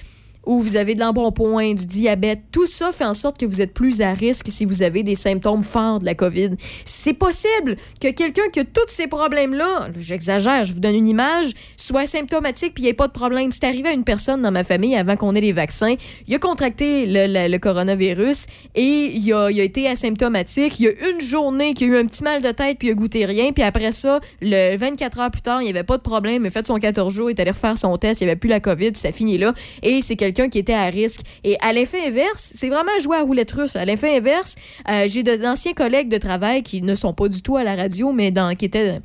ou 0.47 0.61
vous 0.61 0.77
avez 0.77 0.95
de 0.95 1.01
l'embonpoint, 1.01 1.75
du 1.75 1.87
diabète, 1.87 2.41
tout 2.53 2.67
ça 2.67 2.93
fait 2.93 3.05
en 3.05 3.15
sorte 3.15 3.39
que 3.39 3.45
vous 3.45 3.61
êtes 3.61 3.75
plus 3.75 4.01
à 4.01 4.13
risque 4.13 4.47
si 4.49 4.65
vous 4.65 4.83
avez 4.83 5.03
des 5.03 5.17
symptômes 5.17 5.65
forts 5.65 5.99
de 5.99 6.05
la 6.05 6.15
COVID. 6.15 6.51
C'est 6.85 7.13
possible 7.13 7.77
que 8.01 8.09
quelqu'un 8.11 8.49
qui 8.53 8.61
a 8.61 8.65
tous 8.65 8.89
ces 8.89 9.09
problèmes-là, 9.09 9.89
j'exagère, 9.99 10.65
je 10.65 10.73
vous 10.73 10.81
donne 10.81 10.95
une 10.95 11.09
image, 11.09 11.51
soit 11.77 12.07
symptomatique 12.07 12.75
puis 12.75 12.85
il 12.85 12.87
n'y 12.87 12.91
ait 12.91 12.95
pas 12.95 13.09
de 13.09 13.13
problème. 13.13 13.51
C'est 13.51 13.65
arrivé 13.65 13.89
à 13.89 13.93
une 13.93 14.05
personne 14.05 14.43
dans 14.43 14.53
ma 14.53 14.65
famille 14.65 14.97
avant 14.97 15.17
qu'on 15.17 15.35
ait 15.35 15.41
les 15.41 15.53
vaccins. 15.53 15.97
Il 16.29 16.35
a 16.35 16.39
contracté 16.39 17.07
le, 17.09 17.59
coronavirus 17.59 18.47
et 18.75 19.13
il 19.15 19.33
a, 19.33 19.51
il 19.51 19.61
a 19.61 19.65
été 19.65 19.89
asymptomatique. 19.89 20.79
Il 20.79 20.85
y 20.85 20.89
a 20.89 21.11
une 21.11 21.21
journée 21.21 21.75
qu'il 21.75 21.93
a 21.93 21.97
eu 21.97 21.99
un 21.99 22.07
petit 22.07 22.23
mal 22.23 22.43
de 22.43 22.51
tête 22.53 22.79
puis 22.79 22.89
il 22.89 22.93
a 22.93 22.95
goûté 22.95 23.25
rien. 23.25 23.53
Puis 23.53 23.65
après 23.65 23.91
ça, 23.91 24.21
le 24.41 24.77
24 24.77 25.21
heures 25.21 25.31
plus 25.31 25.43
tard, 25.43 25.61
il 25.61 25.65
n'y 25.65 25.71
avait 25.71 25.83
pas 25.83 25.97
de 25.97 26.03
problème. 26.03 26.45
Il 26.45 26.47
a 26.49 26.51
fait 26.51 26.67
son 26.67 26.77
14 26.77 27.13
jours, 27.13 27.31
il 27.31 27.35
est 27.35 27.41
allé 27.41 27.51
refaire 27.51 27.77
son 27.77 27.97
test, 27.99 28.21
il 28.21 28.25
n'y 28.25 28.31
avait 28.31 28.39
plus 28.39 28.49
la 28.49 28.61
COVID, 28.61 28.93
ça 28.95 29.11
finit 29.11 29.39
là. 29.39 29.53
Et 29.83 30.01
c'est 30.03 30.17
quelqu'un 30.17 30.36
qui 30.49 30.59
était 30.59 30.75
à 30.75 30.87
risque. 30.87 31.23
Et 31.45 31.57
à 31.61 31.73
l'effet 31.73 32.07
inverse, 32.07 32.53
c'est 32.55 32.69
vraiment 32.69 32.99
jouer 33.01 33.17
à 33.17 33.23
roulette 33.23 33.51
russe. 33.53 33.77
À 33.77 33.85
l'effet 33.85 34.17
inverse, 34.17 34.57
euh, 34.89 35.07
j'ai 35.09 35.23
d'anciens 35.23 35.73
collègues 35.73 36.09
de 36.09 36.19
travail 36.19 36.63
qui 36.63 36.83
ne 36.83 36.95
sont 36.95 37.13
pas 37.13 37.29
du 37.29 37.43
tout 37.43 37.57
à 37.57 37.65
la 37.65 37.75
radio, 37.75 38.13
mais 38.13 38.33
qui 38.59 38.65
étaient 38.65 39.01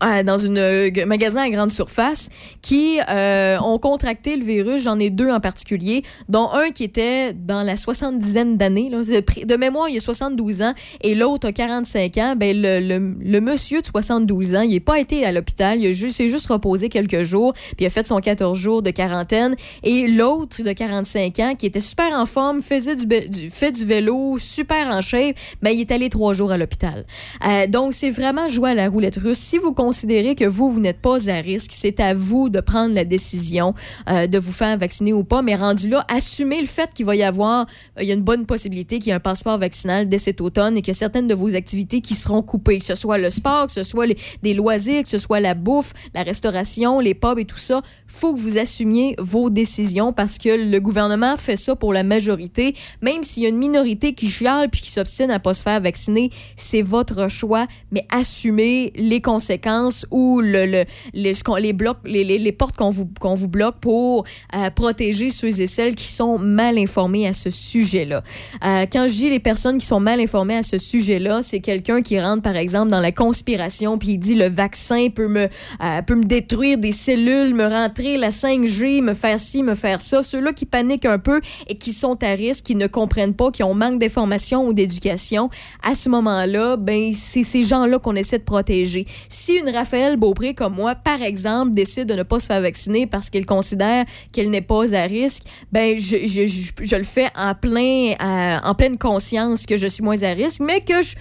dans 0.00 0.38
une 0.38 0.58
euh, 0.58 0.90
magasin 1.06 1.42
à 1.42 1.50
grande 1.50 1.70
surface 1.70 2.28
qui 2.62 2.98
euh, 3.08 3.58
ont 3.60 3.78
contracté 3.78 4.36
le 4.36 4.44
virus. 4.44 4.82
J'en 4.82 4.98
ai 4.98 5.10
deux 5.10 5.30
en 5.30 5.40
particulier, 5.40 6.02
dont 6.28 6.48
un 6.52 6.70
qui 6.70 6.84
était 6.84 7.32
dans 7.32 7.62
la 7.62 7.76
soixante-dizaine 7.76 8.56
d'années. 8.56 8.90
De 8.90 9.56
mémoire, 9.56 9.88
il 9.88 9.96
a 9.96 10.00
72 10.00 10.62
ans 10.62 10.74
et 11.02 11.14
l'autre 11.14 11.48
a 11.48 11.52
45 11.52 12.16
ans. 12.18 12.34
Ben, 12.36 12.56
le, 12.60 12.78
le- 13.24 13.40
monsieur 13.40 13.80
de 13.80 13.86
72 13.86 14.54
ans, 14.54 14.62
il 14.62 14.70
n'est 14.70 14.80
pas 14.80 14.98
été 14.98 15.24
à 15.24 15.32
l'hôpital. 15.32 15.80
Il 15.82 15.94
s'est 16.12 16.28
juste 16.28 16.46
reposé 16.48 16.88
quelques 16.88 17.22
jours, 17.22 17.54
puis 17.76 17.86
a 17.86 17.90
fait 17.90 18.06
son 18.06 18.20
14 18.20 18.58
jours 18.58 18.82
de 18.82 18.90
quarantaine. 18.90 19.56
Et 19.82 20.06
l'autre 20.06 20.62
de 20.62 20.72
45 20.72 21.38
ans, 21.40 21.54
qui 21.58 21.66
était 21.66 21.80
super 21.80 22.12
en 22.12 22.26
forme, 22.26 22.62
faisait 22.62 22.96
du, 22.96 23.06
du- 23.06 23.48
du 23.72 23.84
vélo, 23.84 24.36
super 24.38 24.88
en 24.88 25.00
shape, 25.00 25.36
ben, 25.62 25.70
il 25.70 25.80
est 25.80 25.90
allé 25.90 26.08
trois 26.08 26.32
jours 26.34 26.52
à 26.52 26.56
l'hôpital. 26.58 27.04
Euh, 27.46 27.66
donc, 27.66 27.92
c'est 27.94 28.10
vraiment 28.10 28.48
jouer 28.48 28.70
à 28.70 28.74
la 28.74 28.88
roulette 28.88 29.16
russe. 29.16 29.38
Si 29.38 29.58
vous 29.58 29.72
considérez 29.88 30.34
que 30.34 30.44
vous, 30.44 30.68
vous 30.68 30.80
n'êtes 30.80 31.00
pas 31.00 31.30
à 31.30 31.40
risque, 31.40 31.70
c'est 31.74 31.98
à 31.98 32.12
vous 32.12 32.50
de 32.50 32.60
prendre 32.60 32.94
la 32.94 33.06
décision 33.06 33.74
euh, 34.10 34.26
de 34.26 34.38
vous 34.38 34.52
faire 34.52 34.76
vacciner 34.76 35.14
ou 35.14 35.24
pas. 35.24 35.40
Mais 35.40 35.54
rendu 35.56 35.88
là, 35.88 36.04
assumez 36.08 36.60
le 36.60 36.66
fait 36.66 36.90
qu'il 36.92 37.06
va 37.06 37.16
y 37.16 37.22
avoir, 37.22 37.66
euh, 37.98 38.02
il 38.02 38.06
y 38.08 38.10
a 38.10 38.14
une 38.14 38.22
bonne 38.22 38.44
possibilité 38.44 38.98
qu'il 38.98 39.08
y 39.08 39.10
ait 39.10 39.14
un 39.14 39.20
passeport 39.20 39.56
vaccinal 39.58 40.06
dès 40.10 40.18
cet 40.18 40.42
automne 40.42 40.76
et 40.76 40.82
que 40.82 40.92
certaines 40.92 41.26
de 41.26 41.34
vos 41.34 41.54
activités 41.56 42.02
qui 42.02 42.12
seront 42.14 42.42
coupées, 42.42 42.78
que 42.78 42.84
ce 42.84 42.94
soit 42.94 43.16
le 43.16 43.30
sport, 43.30 43.66
que 43.68 43.72
ce 43.72 43.82
soit 43.82 44.06
les- 44.06 44.18
des 44.42 44.52
loisirs, 44.52 45.02
que 45.04 45.08
ce 45.08 45.16
soit 45.16 45.40
la 45.40 45.54
bouffe, 45.54 45.94
la 46.14 46.22
restauration, 46.22 47.00
les 47.00 47.14
pubs 47.14 47.38
et 47.38 47.46
tout 47.46 47.56
ça, 47.58 47.80
faut 48.06 48.34
que 48.34 48.38
vous 48.40 48.58
assumiez 48.58 49.14
vos 49.18 49.48
décisions 49.48 50.12
parce 50.12 50.36
que 50.36 50.50
le 50.70 50.78
gouvernement 50.80 51.36
fait 51.38 51.56
ça 51.56 51.74
pour 51.76 51.94
la 51.94 52.02
majorité. 52.02 52.74
Même 53.00 53.22
s'il 53.24 53.42
y 53.44 53.46
a 53.46 53.48
une 53.48 53.58
minorité 53.58 54.12
qui 54.12 54.28
chiale 54.28 54.68
puis 54.68 54.82
qui 54.82 54.90
s'obstine 54.90 55.30
à 55.30 55.38
pas 55.38 55.54
se 55.54 55.62
faire 55.62 55.80
vacciner, 55.80 56.28
c'est 56.56 56.82
votre 56.82 57.28
choix, 57.28 57.66
mais 57.90 58.06
assumez 58.10 58.92
les 58.96 59.20
conséquences 59.22 59.77
ou 60.10 60.40
le, 60.40 60.66
le- 60.66 60.84
les, 61.14 61.32
les, 61.60 61.72
blocs, 61.72 61.98
les, 62.04 62.24
les- 62.24 62.38
les 62.38 62.52
portes 62.52 62.76
qu'on 62.76 62.90
vous, 62.90 63.08
qu'on 63.20 63.34
vous 63.34 63.48
bloque 63.48 63.76
pour 63.80 64.24
euh, 64.54 64.70
protéger 64.70 65.30
ceux 65.30 65.60
et 65.60 65.66
celles 65.66 65.94
qui 65.94 66.08
sont 66.08 66.38
mal 66.38 66.78
informés 66.78 67.26
à 67.26 67.32
ce 67.32 67.50
sujet-là. 67.50 68.22
Euh, 68.64 68.86
quand 68.92 69.06
je 69.08 69.14
dis 69.14 69.30
les 69.30 69.40
personnes 69.40 69.78
qui 69.78 69.86
sont 69.86 70.00
mal 70.00 70.20
informées 70.20 70.56
à 70.56 70.62
ce 70.62 70.78
sujet-là, 70.78 71.40
c'est 71.42 71.60
quelqu'un 71.60 72.02
qui 72.02 72.18
rentre, 72.20 72.42
par 72.42 72.56
exemple, 72.56 72.90
dans 72.90 73.00
la 73.00 73.12
conspiration 73.12 73.98
puis 73.98 74.10
il 74.10 74.18
dit 74.18 74.34
le 74.34 74.48
vaccin 74.48 75.08
peut 75.14 75.28
me, 75.28 75.44
euh, 75.82 76.02
peut 76.06 76.14
me 76.14 76.24
détruire 76.24 76.78
des 76.78 76.92
cellules, 76.92 77.54
me 77.54 77.66
rentrer 77.66 78.16
la 78.16 78.30
5G, 78.30 79.02
me 79.02 79.14
faire 79.14 79.38
ci, 79.38 79.62
me 79.62 79.74
faire 79.74 80.00
ça. 80.00 80.22
Ceux-là 80.22 80.52
qui 80.52 80.66
paniquent 80.66 81.06
un 81.06 81.18
peu 81.18 81.40
et 81.68 81.74
qui 81.74 81.92
sont 81.92 82.22
à 82.22 82.30
risque, 82.30 82.64
qui 82.64 82.74
ne 82.74 82.86
comprennent 82.86 83.34
pas, 83.34 83.50
qui 83.50 83.62
ont 83.62 83.74
manque 83.74 83.98
d'information 83.98 84.66
ou 84.66 84.72
d'éducation, 84.72 85.50
à 85.82 85.94
ce 85.94 86.08
moment-là, 86.08 86.76
ben, 86.76 87.12
c'est 87.14 87.42
ces 87.42 87.62
gens-là 87.62 87.98
qu'on 87.98 88.16
essaie 88.16 88.38
de 88.38 88.44
protéger. 88.44 89.06
Si 89.28 89.60
Raphaël 89.70 90.16
Beaupré 90.16 90.54
comme 90.54 90.74
moi, 90.74 90.94
par 90.94 91.22
exemple, 91.22 91.72
décide 91.72 92.08
de 92.08 92.14
ne 92.14 92.22
pas 92.22 92.38
se 92.38 92.46
faire 92.46 92.60
vacciner 92.60 93.06
parce 93.06 93.30
qu'elle 93.30 93.46
considère 93.46 94.04
qu'elle 94.32 94.50
n'est 94.50 94.62
pas 94.62 94.94
à 94.94 95.02
risque, 95.02 95.44
ben, 95.72 95.98
je 95.98 96.96
le 96.96 97.04
fais 97.04 97.28
en, 97.34 97.54
plein, 97.54 98.12
euh, 98.20 98.58
en 98.62 98.74
pleine 98.74 98.98
conscience 98.98 99.66
que 99.66 99.76
je 99.76 99.86
suis 99.86 100.02
moins 100.02 100.22
à 100.22 100.32
risque, 100.32 100.60
mais 100.60 100.80
que 100.80 101.02
je, 101.02 101.14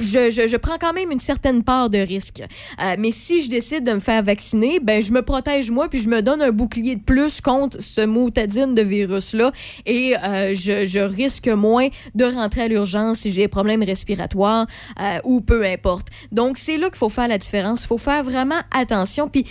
je 0.00 0.56
prends 0.56 0.78
quand 0.78 0.92
même 0.92 1.10
une 1.10 1.18
certaine 1.18 1.62
part 1.62 1.90
de 1.90 1.98
risque. 1.98 2.42
Euh, 2.82 2.94
mais 2.98 3.10
si 3.10 3.42
je 3.42 3.48
décide 3.48 3.84
de 3.84 3.92
me 3.92 4.00
faire 4.00 4.22
vacciner, 4.22 4.80
ben 4.80 5.02
je 5.02 5.12
me 5.12 5.22
protège 5.22 5.70
moi 5.70 5.88
puis 5.88 6.00
je 6.00 6.08
me 6.08 6.22
donne 6.22 6.42
un 6.42 6.50
bouclier 6.50 6.96
de 6.96 7.02
plus 7.02 7.40
contre 7.40 7.80
ce 7.80 8.02
motadine 8.02 8.74
de 8.74 8.82
virus-là 8.82 9.52
et 9.86 10.14
euh, 10.16 10.54
je, 10.54 10.98
risque 10.98 11.48
moins 11.48 11.88
de 12.14 12.24
rentrer 12.24 12.62
à 12.62 12.68
l'urgence 12.68 13.18
si 13.18 13.32
j'ai 13.32 13.42
des 13.42 13.48
problèmes 13.48 13.82
respiratoires 13.82 14.66
euh, 15.00 15.18
ou 15.24 15.40
peu 15.40 15.64
importe. 15.64 16.08
Donc 16.32 16.56
c'est 16.58 16.76
là 16.76 16.88
qu'il 16.88 16.98
faut 16.98 17.08
faire 17.08 17.28
la 17.28 17.38
différence. 17.38 17.84
Il 17.84 17.86
faut 17.86 17.98
faire 17.98 18.24
vraiment 18.24 18.60
attention 18.72 19.28
puis 19.28 19.44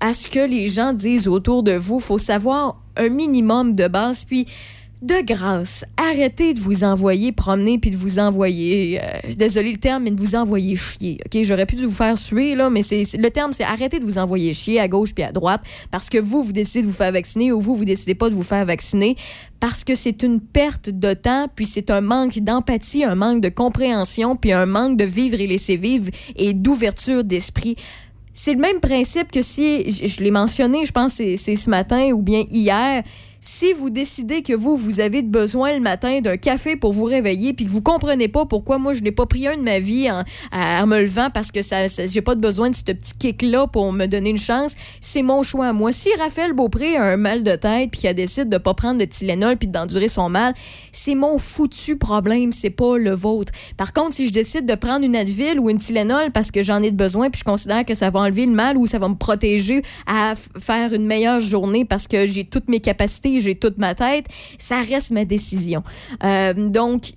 à 0.00 0.12
ce 0.12 0.28
que 0.28 0.40
les 0.40 0.68
gens 0.68 0.92
disent 0.92 1.28
autour 1.28 1.62
de 1.62 1.72
vous. 1.72 1.98
Il 1.98 2.02
faut 2.02 2.18
savoir 2.18 2.80
un 2.96 3.08
minimum 3.08 3.74
de 3.74 3.86
base 3.88 4.24
puis 4.24 4.46
de 5.02 5.20
grâce, 5.24 5.84
arrêtez 5.96 6.54
de 6.54 6.60
vous 6.60 6.84
envoyer 6.84 7.32
promener 7.32 7.78
puis 7.78 7.90
de 7.90 7.96
vous 7.96 8.20
envoyer, 8.20 9.00
euh, 9.02 9.34
désolé 9.36 9.72
le 9.72 9.78
terme, 9.78 10.04
mais 10.04 10.12
de 10.12 10.20
vous 10.20 10.36
envoyer 10.36 10.76
chier. 10.76 11.18
Ok, 11.26 11.42
j'aurais 11.42 11.66
pu 11.66 11.74
vous 11.74 11.90
faire 11.90 12.16
suer 12.16 12.54
là, 12.54 12.70
mais 12.70 12.82
c'est 12.82 13.02
le 13.18 13.30
terme, 13.30 13.52
c'est 13.52 13.64
arrêtez 13.64 13.98
de 13.98 14.04
vous 14.04 14.18
envoyer 14.18 14.52
chier 14.52 14.78
à 14.78 14.86
gauche 14.86 15.12
puis 15.12 15.24
à 15.24 15.32
droite 15.32 15.62
parce 15.90 16.08
que 16.08 16.18
vous 16.18 16.44
vous 16.44 16.52
décidez 16.52 16.82
de 16.82 16.86
vous 16.86 16.92
faire 16.92 17.10
vacciner 17.10 17.50
ou 17.50 17.60
vous 17.60 17.74
vous 17.74 17.84
décidez 17.84 18.14
pas 18.14 18.30
de 18.30 18.34
vous 18.34 18.44
faire 18.44 18.64
vacciner 18.64 19.16
parce 19.58 19.82
que 19.82 19.96
c'est 19.96 20.22
une 20.22 20.40
perte 20.40 20.88
de 20.88 21.14
temps 21.14 21.48
puis 21.54 21.66
c'est 21.66 21.90
un 21.90 22.00
manque 22.00 22.38
d'empathie, 22.38 23.02
un 23.02 23.16
manque 23.16 23.40
de 23.40 23.48
compréhension 23.48 24.36
puis 24.36 24.52
un 24.52 24.66
manque 24.66 24.96
de 24.96 25.04
vivre 25.04 25.40
et 25.40 25.48
laisser 25.48 25.76
vivre 25.76 26.10
et 26.36 26.54
d'ouverture 26.54 27.24
d'esprit. 27.24 27.74
C'est 28.32 28.54
le 28.54 28.60
même 28.60 28.78
principe 28.78 29.32
que 29.32 29.42
si, 29.42 29.90
je, 29.90 30.06
je 30.06 30.22
l'ai 30.22 30.30
mentionné, 30.30 30.86
je 30.86 30.92
pense 30.92 31.14
c'est 31.14 31.36
ce 31.36 31.68
matin 31.68 32.12
ou 32.12 32.22
bien 32.22 32.44
hier, 32.50 33.02
si 33.44 33.72
vous 33.72 33.90
décidez 33.90 34.42
que 34.42 34.52
vous, 34.52 34.76
vous 34.76 35.00
avez 35.00 35.20
besoin 35.22 35.72
le 35.74 35.80
matin 35.80 36.20
d'un 36.20 36.36
café 36.36 36.76
pour 36.76 36.92
vous 36.92 37.04
réveiller, 37.04 37.52
puis 37.52 37.66
que 37.66 37.70
vous 37.70 37.82
comprenez 37.82 38.28
pas 38.28 38.46
pourquoi 38.46 38.78
moi, 38.78 38.92
je 38.92 39.02
n'ai 39.02 39.10
pas 39.10 39.26
pris 39.26 39.48
un 39.48 39.56
de 39.56 39.62
ma 39.62 39.80
vie 39.80 40.08
en, 40.10 40.86
me 40.86 41.02
levant 41.02 41.28
parce 41.28 41.50
que 41.50 41.60
ça, 41.60 41.88
ça- 41.88 42.06
j'ai 42.06 42.22
pas 42.22 42.36
besoin 42.36 42.70
de 42.70 42.74
ce 42.76 42.82
petit 42.82 43.12
kick-là 43.18 43.66
pour 43.66 43.92
me 43.92 44.06
donner 44.06 44.30
une 44.30 44.38
chance, 44.38 44.74
c'est 45.00 45.22
mon 45.22 45.42
choix 45.42 45.72
moi. 45.72 45.90
Si 45.90 46.08
Raphaël 46.20 46.52
Beaupré 46.52 46.96
a 46.96 47.02
un 47.02 47.16
mal 47.16 47.42
de 47.42 47.56
tête, 47.56 47.90
puis 47.90 48.02
qu'elle 48.02 48.14
décide 48.14 48.48
de 48.48 48.58
pas 48.58 48.74
prendre 48.74 49.00
de 49.00 49.04
Tylenol 49.04 49.56
puis 49.56 49.66
d'endurer 49.66 50.06
son 50.08 50.28
mal, 50.28 50.54
c'est 50.92 51.16
mon 51.16 51.38
foutu 51.38 51.96
problème, 51.96 52.52
c'est 52.52 52.70
pas 52.70 52.96
le 52.96 53.12
vôtre. 53.12 53.52
Par 53.76 53.92
contre, 53.92 54.14
si 54.14 54.28
je 54.28 54.32
décide 54.32 54.66
de 54.66 54.74
prendre 54.76 55.04
une 55.04 55.16
Advil 55.16 55.58
ou 55.58 55.68
une 55.68 55.78
Tylenol 55.78 56.30
parce 56.30 56.52
que 56.52 56.62
j'en 56.62 56.80
ai 56.80 56.92
de 56.92 56.96
besoin, 56.96 57.28
puis 57.28 57.40
je 57.40 57.44
considère 57.44 57.84
que 57.84 57.94
ça 57.94 58.10
va 58.10 58.20
enlever 58.20 58.46
le 58.46 58.52
mal 58.52 58.76
ou 58.76 58.86
ça 58.86 59.00
va 59.00 59.08
me 59.08 59.16
protéger 59.16 59.82
à 60.06 60.34
faire 60.60 60.92
une 60.94 61.06
meilleure 61.06 61.40
journée 61.40 61.84
parce 61.84 62.06
que 62.06 62.24
j'ai 62.24 62.44
toutes 62.44 62.68
mes 62.68 62.78
capacités, 62.78 63.31
j'ai 63.40 63.54
toute 63.54 63.78
ma 63.78 63.94
tête, 63.94 64.26
ça 64.58 64.82
reste 64.82 65.10
ma 65.10 65.24
décision. 65.24 65.82
Euh, 66.22 66.52
donc, 66.54 67.12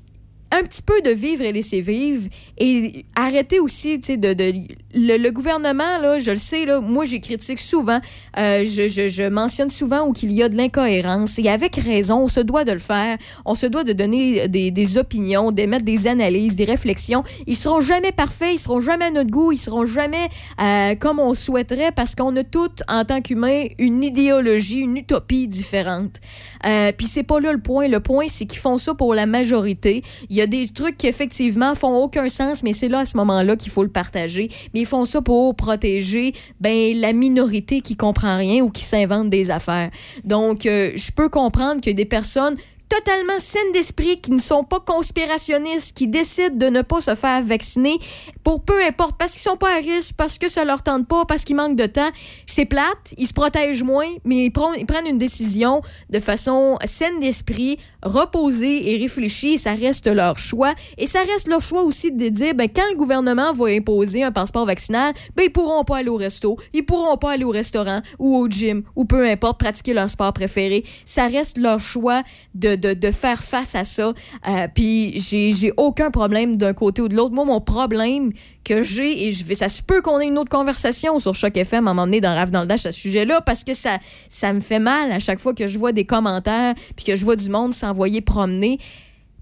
un 0.52 0.64
petit 0.64 0.82
peu 0.82 1.02
de 1.02 1.10
vivre 1.10 1.44
et 1.44 1.52
laisser 1.52 1.82
vivre 1.82 2.28
et 2.58 3.06
arrêter 3.16 3.60
aussi, 3.60 4.00
de, 4.00 4.34
de 4.34 4.54
le, 4.96 5.30
gouvernement, 5.30 6.00
là, 6.02 6.20
je 6.20 6.32
le 6.32 6.38
sais, 6.38 6.66
là, 6.66 6.80
moi, 6.80 7.06
j'ai 7.06 7.20
critique 7.20 7.60
souvent, 7.60 8.00
euh, 8.38 8.64
je, 8.64 8.88
je, 8.88 9.08
je 9.08 9.24
mentionne 9.24 9.70
souvent 9.70 10.12
qu'il 10.12 10.32
y 10.32 10.42
a 10.42 10.50
de 10.50 10.56
l'incohérence 10.56 11.38
et 11.38 11.50
avec 11.50 11.76
raison, 11.76 12.20
on 12.24 12.28
se 12.28 12.40
doit 12.40 12.64
de 12.64 12.72
le 12.72 12.80
faire, 12.80 13.18
on 13.46 13.56
se 13.56 13.66
doit 13.66 13.84
de 13.84 13.94
donner 13.94 14.48
des, 14.48 14.72
des 14.72 14.98
opinions, 14.98 15.52
d'émettre 15.52 15.84
des 15.84 16.08
analyses, 16.08 16.56
des 16.56 16.64
réflexions. 16.64 17.24
Ils 17.46 17.58
seront 17.58 17.82
jamais 17.82 18.12
parfaits, 18.12 18.54
ils 18.54 18.60
seront 18.60 18.80
jamais 18.80 19.06
à 19.06 19.12
notre 19.12 19.30
goût, 19.30 19.52
ils 19.52 19.58
seront 19.58 19.86
jamais 19.86 20.30
euh, 20.62 20.96
comme 20.96 21.20
on 21.20 21.34
souhaiterait 21.34 21.92
parce 21.92 22.16
qu'on 22.16 22.36
a 22.38 22.44
toutes, 22.44 22.82
en 22.88 23.04
tant 23.04 23.22
qu'humains, 23.22 23.66
une 23.80 24.04
idéologie, 24.04 24.80
une 24.80 24.98
utopie 24.98 25.48
différente. 25.48 26.22
Euh, 26.66 26.92
Puis 26.98 27.08
c'est 27.08 27.24
pas 27.24 27.40
là 27.40 27.52
le 27.52 27.60
point. 27.60 27.88
Le 27.88 28.00
point, 28.00 28.26
c'est 28.30 28.46
qu'ils 28.46 28.60
font 28.60 28.78
ça 28.78 28.94
pour 28.94 29.14
la 29.14 29.26
majorité. 29.26 30.04
Il 30.30 30.36
y 30.36 30.42
a 30.42 30.48
des 30.48 30.68
trucs 30.70 30.98
qui 30.98 31.08
effectivement 31.08 31.76
font 31.76 31.96
aucun 31.98 32.30
sens, 32.30 32.64
mais 32.64 32.74
c'est 32.74 32.88
là 32.88 33.00
à 33.00 33.06
ce 33.06 33.18
moment-là 33.18 33.56
qu'il 33.56 33.72
faut 33.72 33.84
le 33.84 33.90
partager. 33.90 34.50
Mais 34.74 34.85
font 34.86 35.06
ça 35.06 35.22
pour 35.22 35.56
protéger 35.56 36.34
ben, 36.60 36.96
la 37.00 37.14
minorité 37.14 37.82
qui 37.82 37.96
comprend 37.96 38.38
rien 38.38 38.64
ou 38.64 38.70
qui 38.70 38.84
s'invente 38.84 39.30
des 39.30 39.52
affaires. 39.52 39.90
Donc, 40.24 40.66
euh, 40.66 40.92
je 40.96 41.12
peux 41.12 41.30
comprendre 41.30 41.82
que 41.82 41.90
des 41.90 42.06
personnes 42.06 42.56
totalement 42.90 43.40
saines 43.40 43.72
d'esprit, 43.74 44.20
qui 44.22 44.32
ne 44.32 44.40
sont 44.40 44.64
pas 44.64 44.80
conspirationnistes, 44.80 45.96
qui 45.96 46.08
décident 46.08 46.56
de 46.56 46.68
ne 46.68 46.82
pas 46.82 47.02
se 47.02 47.16
faire 47.16 47.44
vacciner 47.44 48.00
pour 48.44 48.62
peu 48.62 48.84
importe, 48.86 49.16
parce 49.18 49.34
qu'ils 49.34 49.42
sont 49.42 49.58
pas 49.58 49.76
à 49.76 49.78
risque, 49.78 50.14
parce 50.16 50.38
que 50.38 50.50
ça 50.50 50.64
leur 50.66 50.84
tente 50.84 51.08
pas, 51.08 51.26
parce 51.26 51.44
qu'ils 51.44 51.56
manquent 51.56 51.76
de 51.76 51.86
temps. 51.86 52.10
C'est 52.46 52.66
plate, 52.66 53.14
ils 53.18 53.28
se 53.28 53.34
protègent 53.34 53.84
moins, 53.84 54.08
mais 54.24 54.46
ils, 54.46 54.54
ils 54.78 54.86
prennent 54.86 55.08
une 55.08 55.18
décision 55.18 55.82
de 56.10 56.20
façon 56.20 56.78
saine 56.86 57.20
d'esprit, 57.20 57.78
reposée 58.04 58.94
et 58.94 58.98
réfléchie. 58.98 59.58
Ça 59.58 59.74
reste 59.74 60.08
leur 60.08 60.38
choix. 60.38 60.74
Et 60.98 61.08
ça 61.08 61.20
reste 61.22 61.48
leur 61.48 61.62
choix 61.62 61.84
aussi 61.84 62.12
de 62.12 62.30
dire, 62.30 62.54
ben, 62.54 62.68
quand 62.74 62.88
le 62.92 62.96
gouvernement 62.96 63.54
va 63.54 63.68
imposer 63.68 64.24
un 64.24 64.32
passeport 64.32 64.66
vaccinal, 64.66 65.14
ben, 65.36 65.44
ils 65.44 65.52
pourront 65.52 65.84
pas 65.84 65.98
aller 65.98 66.10
au 66.10 66.18
resto, 66.18 66.58
ils 66.74 66.86
pourront 66.86 67.18
pas 67.18 67.32
aller 67.32 67.44
au 67.44 67.52
restaurant 67.52 68.02
ou 68.20 68.36
au 68.36 68.48
gym 68.48 68.84
ou 68.96 69.06
peu 69.06 69.28
importe, 69.28 69.60
pratiquer 69.60 69.94
leur 69.94 70.10
sport 70.10 70.34
préféré. 70.34 70.84
Ça 71.06 71.28
reste 71.28 71.58
leur 71.58 71.80
choix 71.80 72.24
de, 72.54 72.75
de, 72.76 72.94
de 72.94 73.12
faire 73.12 73.44
face 73.44 73.76
à 73.76 73.84
ça. 73.84 74.14
Euh, 74.48 74.68
Puis 74.74 75.20
j'ai 75.20 75.72
aucun 75.78 76.12
problème 76.12 76.58
d'un 76.58 76.74
côté 76.74 77.02
ou 77.02 77.08
de 77.08 77.16
l'autre. 77.16 77.34
Moi, 77.34 77.46
mon 77.46 77.62
problème 77.62 78.32
que 78.64 78.82
j'ai, 78.82 79.28
et 79.28 79.32
je 79.32 79.46
vais, 79.46 79.56
ça 79.56 79.68
se 79.68 79.82
peut 79.82 80.02
qu'on 80.02 80.20
ait 80.20 80.28
une 80.28 80.38
autre 80.38 80.50
conversation 80.50 81.20
sur 81.20 81.36
Choc 81.36 81.56
FM 81.56 81.88
à 81.88 81.94
m'emmener 81.94 82.22
dans 82.22 82.34
Rave 82.34 82.52
dans 82.52 82.62
le 82.62 82.68
Dash 82.68 82.86
à 82.86 82.92
ce 82.92 83.00
sujet-là, 83.00 83.42
parce 83.42 83.64
que 83.64 83.74
ça, 83.74 84.00
ça 84.28 84.54
me 84.54 84.60
fait 84.60 84.80
mal 84.80 85.12
à 85.12 85.20
chaque 85.20 85.40
fois 85.40 85.54
que 85.54 85.68
je 85.68 85.78
vois 85.78 85.92
des 85.92 86.06
commentaires 86.06 86.74
puis 86.96 87.06
que 87.06 87.16
je 87.16 87.24
vois 87.24 87.36
du 87.36 87.50
monde 87.50 87.74
s'envoyer 87.74 88.22
promener. 88.22 88.80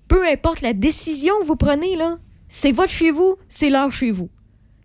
Peu 0.08 0.28
importe 0.28 0.62
la 0.62 0.74
décision 0.74 1.34
que 1.42 1.46
vous 1.46 1.56
prenez, 1.56 1.96
là, 1.96 2.18
c'est 2.48 2.72
votre 2.72 2.92
chez 2.92 3.12
vous, 3.12 3.36
c'est 3.48 3.70
leur 3.70 3.92
chez 3.92 4.12
vous. 4.12 4.30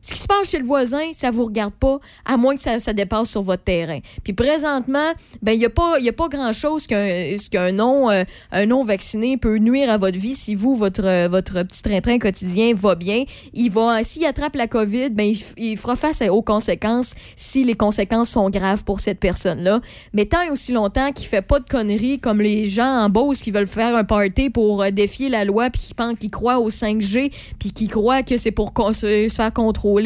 Ce 0.08 0.14
qui 0.14 0.20
se 0.20 0.26
passe 0.26 0.48
chez 0.48 0.58
le 0.58 0.64
voisin, 0.64 1.12
ça 1.12 1.30
vous 1.30 1.44
regarde 1.44 1.74
pas, 1.74 1.98
à 2.24 2.38
moins 2.38 2.54
que 2.54 2.60
ça, 2.62 2.92
dépasse 2.94 3.28
sur 3.28 3.42
votre 3.42 3.64
terrain. 3.64 3.98
Puis 4.24 4.32
présentement, 4.32 5.12
ben 5.42 5.52
il 5.52 5.58
n'y 5.58 5.66
a 5.66 5.68
pas, 5.68 5.96
a 5.96 6.12
pas 6.12 6.28
grand-chose 6.28 6.86
qu'un 6.86 7.36
qu'un 7.50 7.72
non, 7.72 8.08
euh, 8.10 8.24
non 8.66 8.84
vacciné 8.84 9.36
peut 9.36 9.58
nuire 9.58 9.90
à 9.90 9.98
votre 9.98 10.18
vie 10.18 10.34
si 10.34 10.54
vous, 10.54 10.74
votre, 10.74 11.04
euh, 11.04 11.28
votre 11.28 11.62
petit 11.62 11.82
train-train 11.82 12.18
quotidien 12.18 12.72
va 12.74 12.94
bien. 12.94 13.24
Il 13.52 13.70
va, 13.70 14.02
s'il 14.02 14.24
attrape 14.24 14.56
la 14.56 14.66
COVID, 14.66 15.10
ben 15.10 15.34
il, 15.58 15.76
fera 15.76 15.94
face 15.94 16.22
aux 16.22 16.40
conséquences 16.40 17.12
si 17.36 17.62
les 17.62 17.74
conséquences 17.74 18.30
sont 18.30 18.48
graves 18.48 18.84
pour 18.84 19.00
cette 19.00 19.20
personne-là. 19.20 19.82
Mais 20.14 20.24
tant 20.24 20.40
et 20.40 20.48
aussi 20.48 20.72
longtemps 20.72 21.12
qu'il 21.12 21.26
fait 21.26 21.42
pas 21.42 21.60
de 21.60 21.68
conneries 21.68 22.18
comme 22.18 22.40
les 22.40 22.64
gens 22.64 23.02
en 23.02 23.10
Beauce 23.10 23.42
qui 23.42 23.50
veulent 23.50 23.66
faire 23.66 23.94
un 23.94 24.04
party 24.04 24.48
pour 24.48 24.84
euh, 24.84 24.90
défier 24.90 25.28
la 25.28 25.44
loi 25.44 25.68
puis 25.68 25.82
qui 25.82 26.16
qu'ils 26.16 26.30
croient 26.30 26.60
au 26.60 26.70
5G 26.70 27.30
puis 27.58 27.72
qui 27.72 27.88
croient 27.88 28.22
que 28.22 28.38
c'est 28.38 28.52
pour 28.52 28.72
se 28.94 29.28
faire 29.28 29.52
contrôler, 29.52 29.97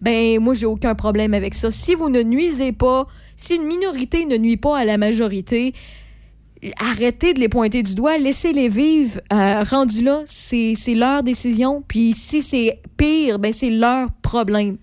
ben 0.00 0.40
moi 0.40 0.54
j'ai 0.54 0.66
aucun 0.66 0.94
problème 0.94 1.34
avec 1.34 1.54
ça. 1.54 1.70
Si 1.70 1.94
vous 1.94 2.08
ne 2.08 2.22
nuisez 2.22 2.72
pas, 2.72 3.06
si 3.36 3.56
une 3.56 3.64
minorité 3.64 4.26
ne 4.26 4.36
nuit 4.36 4.56
pas 4.56 4.78
à 4.78 4.84
la 4.84 4.98
majorité, 4.98 5.72
arrêtez 6.78 7.34
de 7.34 7.40
les 7.40 7.48
pointer 7.48 7.82
du 7.82 7.94
doigt, 7.94 8.18
laissez-les 8.18 8.68
vivre. 8.68 9.20
Euh, 9.32 9.62
rendu 9.62 10.02
là, 10.04 10.22
c'est 10.26 10.74
leur 10.94 11.22
décision. 11.22 11.82
Puis 11.86 12.12
si 12.12 12.42
c'est 12.42 12.80
pire, 12.96 13.38
ben 13.38 13.52
c'est 13.52 13.70
leur 13.70 14.10
problème. 14.22 14.76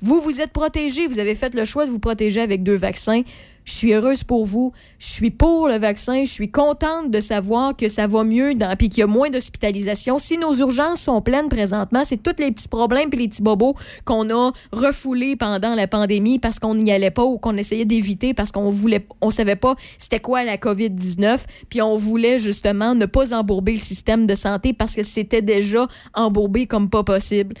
Vous, 0.00 0.20
vous 0.20 0.40
êtes 0.40 0.52
protégés, 0.52 1.06
vous 1.06 1.18
avez 1.18 1.34
fait 1.34 1.54
le 1.54 1.64
choix 1.64 1.86
de 1.86 1.90
vous 1.90 1.98
protéger 1.98 2.40
avec 2.40 2.62
deux 2.62 2.76
vaccins. 2.76 3.22
Je 3.64 3.72
suis 3.72 3.94
heureuse 3.94 4.24
pour 4.24 4.44
vous. 4.44 4.72
Je 4.98 5.06
suis 5.06 5.30
pour 5.30 5.68
le 5.68 5.78
vaccin. 5.78 6.24
Je 6.24 6.30
suis 6.30 6.50
contente 6.50 7.10
de 7.10 7.20
savoir 7.20 7.74
que 7.74 7.88
ça 7.88 8.06
va 8.06 8.22
mieux 8.22 8.54
dans, 8.54 8.76
puis 8.76 8.88
qu'il 8.88 9.00
y 9.00 9.02
a 9.02 9.06
moins 9.06 9.30
d'hospitalisation. 9.30 10.18
Si 10.18 10.36
nos 10.36 10.54
urgences 10.54 11.00
sont 11.00 11.22
pleines 11.22 11.48
présentement, 11.48 12.02
c'est 12.04 12.22
tous 12.22 12.36
les 12.38 12.52
petits 12.52 12.68
problèmes 12.68 13.08
puis 13.08 13.20
les 13.20 13.28
petits 13.28 13.42
bobos 13.42 13.74
qu'on 14.04 14.28
a 14.30 14.52
refoulés 14.72 15.36
pendant 15.36 15.74
la 15.74 15.86
pandémie 15.86 16.38
parce 16.38 16.58
qu'on 16.58 16.74
n'y 16.74 16.92
allait 16.92 17.10
pas 17.10 17.24
ou 17.24 17.38
qu'on 17.38 17.56
essayait 17.56 17.86
d'éviter 17.86 18.34
parce 18.34 18.52
qu'on 18.52 18.68
voulait, 18.68 19.06
on 19.20 19.30
savait 19.30 19.56
pas 19.56 19.76
c'était 19.98 20.20
quoi 20.20 20.44
la 20.44 20.56
COVID-19 20.56 21.44
puis 21.70 21.80
on 21.80 21.96
voulait 21.96 22.38
justement 22.38 22.94
ne 22.94 23.06
pas 23.06 23.34
embourber 23.34 23.72
le 23.72 23.80
système 23.80 24.26
de 24.26 24.34
santé 24.34 24.72
parce 24.72 24.94
que 24.94 25.02
c'était 25.02 25.42
déjà 25.42 25.88
embourbé 26.14 26.66
comme 26.66 26.90
pas 26.90 27.04
possible. 27.04 27.54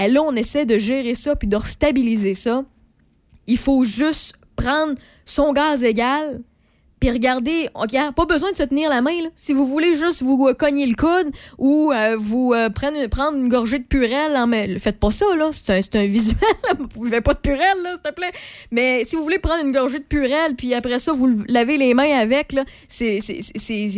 Et 0.00 0.08
là, 0.08 0.22
on 0.22 0.34
essaie 0.36 0.66
de 0.66 0.78
gérer 0.78 1.14
ça 1.14 1.34
puis 1.34 1.48
de 1.48 1.58
stabiliser 1.58 2.34
ça. 2.34 2.64
Il 3.46 3.58
faut 3.58 3.82
juste 3.82 4.36
prendre 4.62 4.94
son 5.24 5.52
gaz 5.52 5.84
égal 5.84 6.40
puis 7.00 7.10
regardez, 7.10 7.70
OK, 7.74 7.96
pas 8.14 8.26
besoin 8.26 8.52
de 8.52 8.56
se 8.56 8.62
tenir 8.62 8.90
la 8.90 9.00
main. 9.00 9.10
Si 9.34 9.54
vous 9.54 9.64
voulez 9.64 9.94
juste 9.94 10.22
vous 10.22 10.52
cogner 10.52 10.84
le 10.84 10.94
coude 10.94 11.32
ou 11.56 11.90
euh, 11.92 12.14
vous 12.18 12.52
euh, 12.52 12.68
prendre, 12.68 12.98
une 13.36 13.48
gorgée 13.48 13.78
de 13.78 13.84
purelle, 13.84 14.78
faites 14.78 15.00
pas 15.00 15.10
ça, 15.10 15.24
là. 15.34 15.48
C'est 15.50 15.96
un, 15.96 16.00
un 16.00 16.06
visuel. 16.06 16.36
vous 16.94 17.06
faites 17.06 17.24
pas 17.24 17.32
de 17.32 17.38
purelle, 17.38 17.82
là, 17.82 17.94
s'il 17.94 18.02
te 18.02 18.14
plaît. 18.14 18.32
Mais 18.70 19.06
si 19.06 19.16
vous 19.16 19.22
voulez 19.22 19.38
prendre 19.38 19.64
une 19.64 19.72
gorgée 19.72 19.98
de 19.98 20.04
purelle, 20.04 20.56
puis 20.56 20.74
après 20.74 20.98
ça, 20.98 21.12
vous 21.12 21.42
lavez 21.48 21.78
les 21.78 21.94
mains 21.94 22.18
avec, 22.18 22.52
là, 22.52 22.64
c'est, 22.86 23.20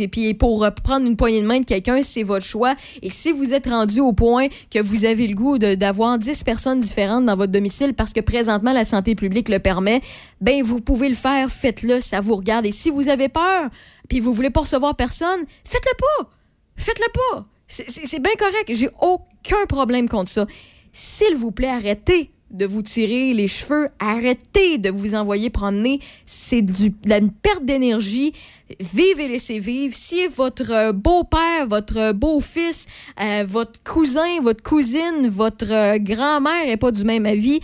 puis 0.09 0.33
pour 0.33 0.63
euh, 0.63 0.71
prendre 0.71 1.05
une 1.05 1.17
poignée 1.17 1.41
de 1.41 1.47
main 1.47 1.59
de 1.59 1.65
quelqu'un, 1.65 2.01
c'est 2.01 2.23
votre 2.23 2.45
choix. 2.45 2.73
Et 3.01 3.09
si 3.09 3.33
vous 3.33 3.53
êtes 3.53 3.67
rendu 3.67 3.99
au 3.99 4.13
point 4.13 4.47
que 4.71 4.79
vous 4.81 5.03
avez 5.03 5.27
le 5.27 5.35
goût 5.35 5.57
d'avoir 5.57 6.17
10 6.17 6.45
personnes 6.45 6.79
différentes 6.79 7.25
dans 7.25 7.35
votre 7.35 7.51
domicile 7.51 7.93
parce 7.95 8.13
que 8.13 8.21
présentement 8.21 8.71
la 8.71 8.85
santé 8.85 9.13
publique 9.13 9.49
le 9.49 9.59
permet, 9.59 10.01
ben 10.43 10.61
vous 10.61 10.81
pouvez 10.81 11.07
le 11.07 11.15
faire, 11.15 11.49
faites-le, 11.49 12.01
ça 12.01 12.19
vous 12.19 12.35
regarde. 12.35 12.65
Et 12.65 12.71
si 12.71 12.89
vous 12.89 13.07
avez 13.07 13.29
peur, 13.29 13.69
puis 14.09 14.19
vous 14.19 14.33
voulez 14.33 14.49
pas 14.49 14.59
recevoir 14.61 14.95
personne, 14.95 15.45
faites-le 15.65 15.97
pas. 15.97 16.29
Faites-le 16.75 17.11
pas. 17.13 17.45
C'est- 17.67 18.19
bien 18.19 18.33
correct. 18.37 18.69
J'ai 18.69 18.89
aucun 19.01 19.65
problème 19.69 20.09
contre 20.09 20.29
ça. 20.29 20.45
S'il 20.91 21.35
vous 21.35 21.51
plaît, 21.51 21.69
arrêtez 21.69 22.29
de 22.51 22.65
vous 22.65 22.81
tirer 22.83 23.33
les 23.33 23.47
cheveux, 23.47 23.87
arrêtez 23.99 24.77
de 24.77 24.89
vous 24.91 25.15
envoyer 25.15 25.49
promener. 25.49 25.99
C'est 26.25 26.61
du- 26.61 26.93
la- 27.05 27.21
perte 27.41 27.63
d'énergie. 27.65 28.33
Vive 28.79 29.19
et 29.21 29.27
laissez 29.29 29.59
vivre. 29.59 29.95
Si 29.97 30.27
votre 30.27 30.71
euh, 30.71 30.91
beau-père, 30.91 31.67
votre 31.67 31.97
euh, 31.97 32.13
beau-fils, 32.13 32.87
euh, 33.21 33.43
votre 33.47 33.81
cousin, 33.83 34.41
votre 34.41 34.61
cousine, 34.61 35.29
votre 35.29 35.97
grand-mère 35.99 36.65
n'est 36.65 36.77
pas 36.77 36.91
du 36.91 37.03
même 37.05 37.25
avis, 37.25 37.59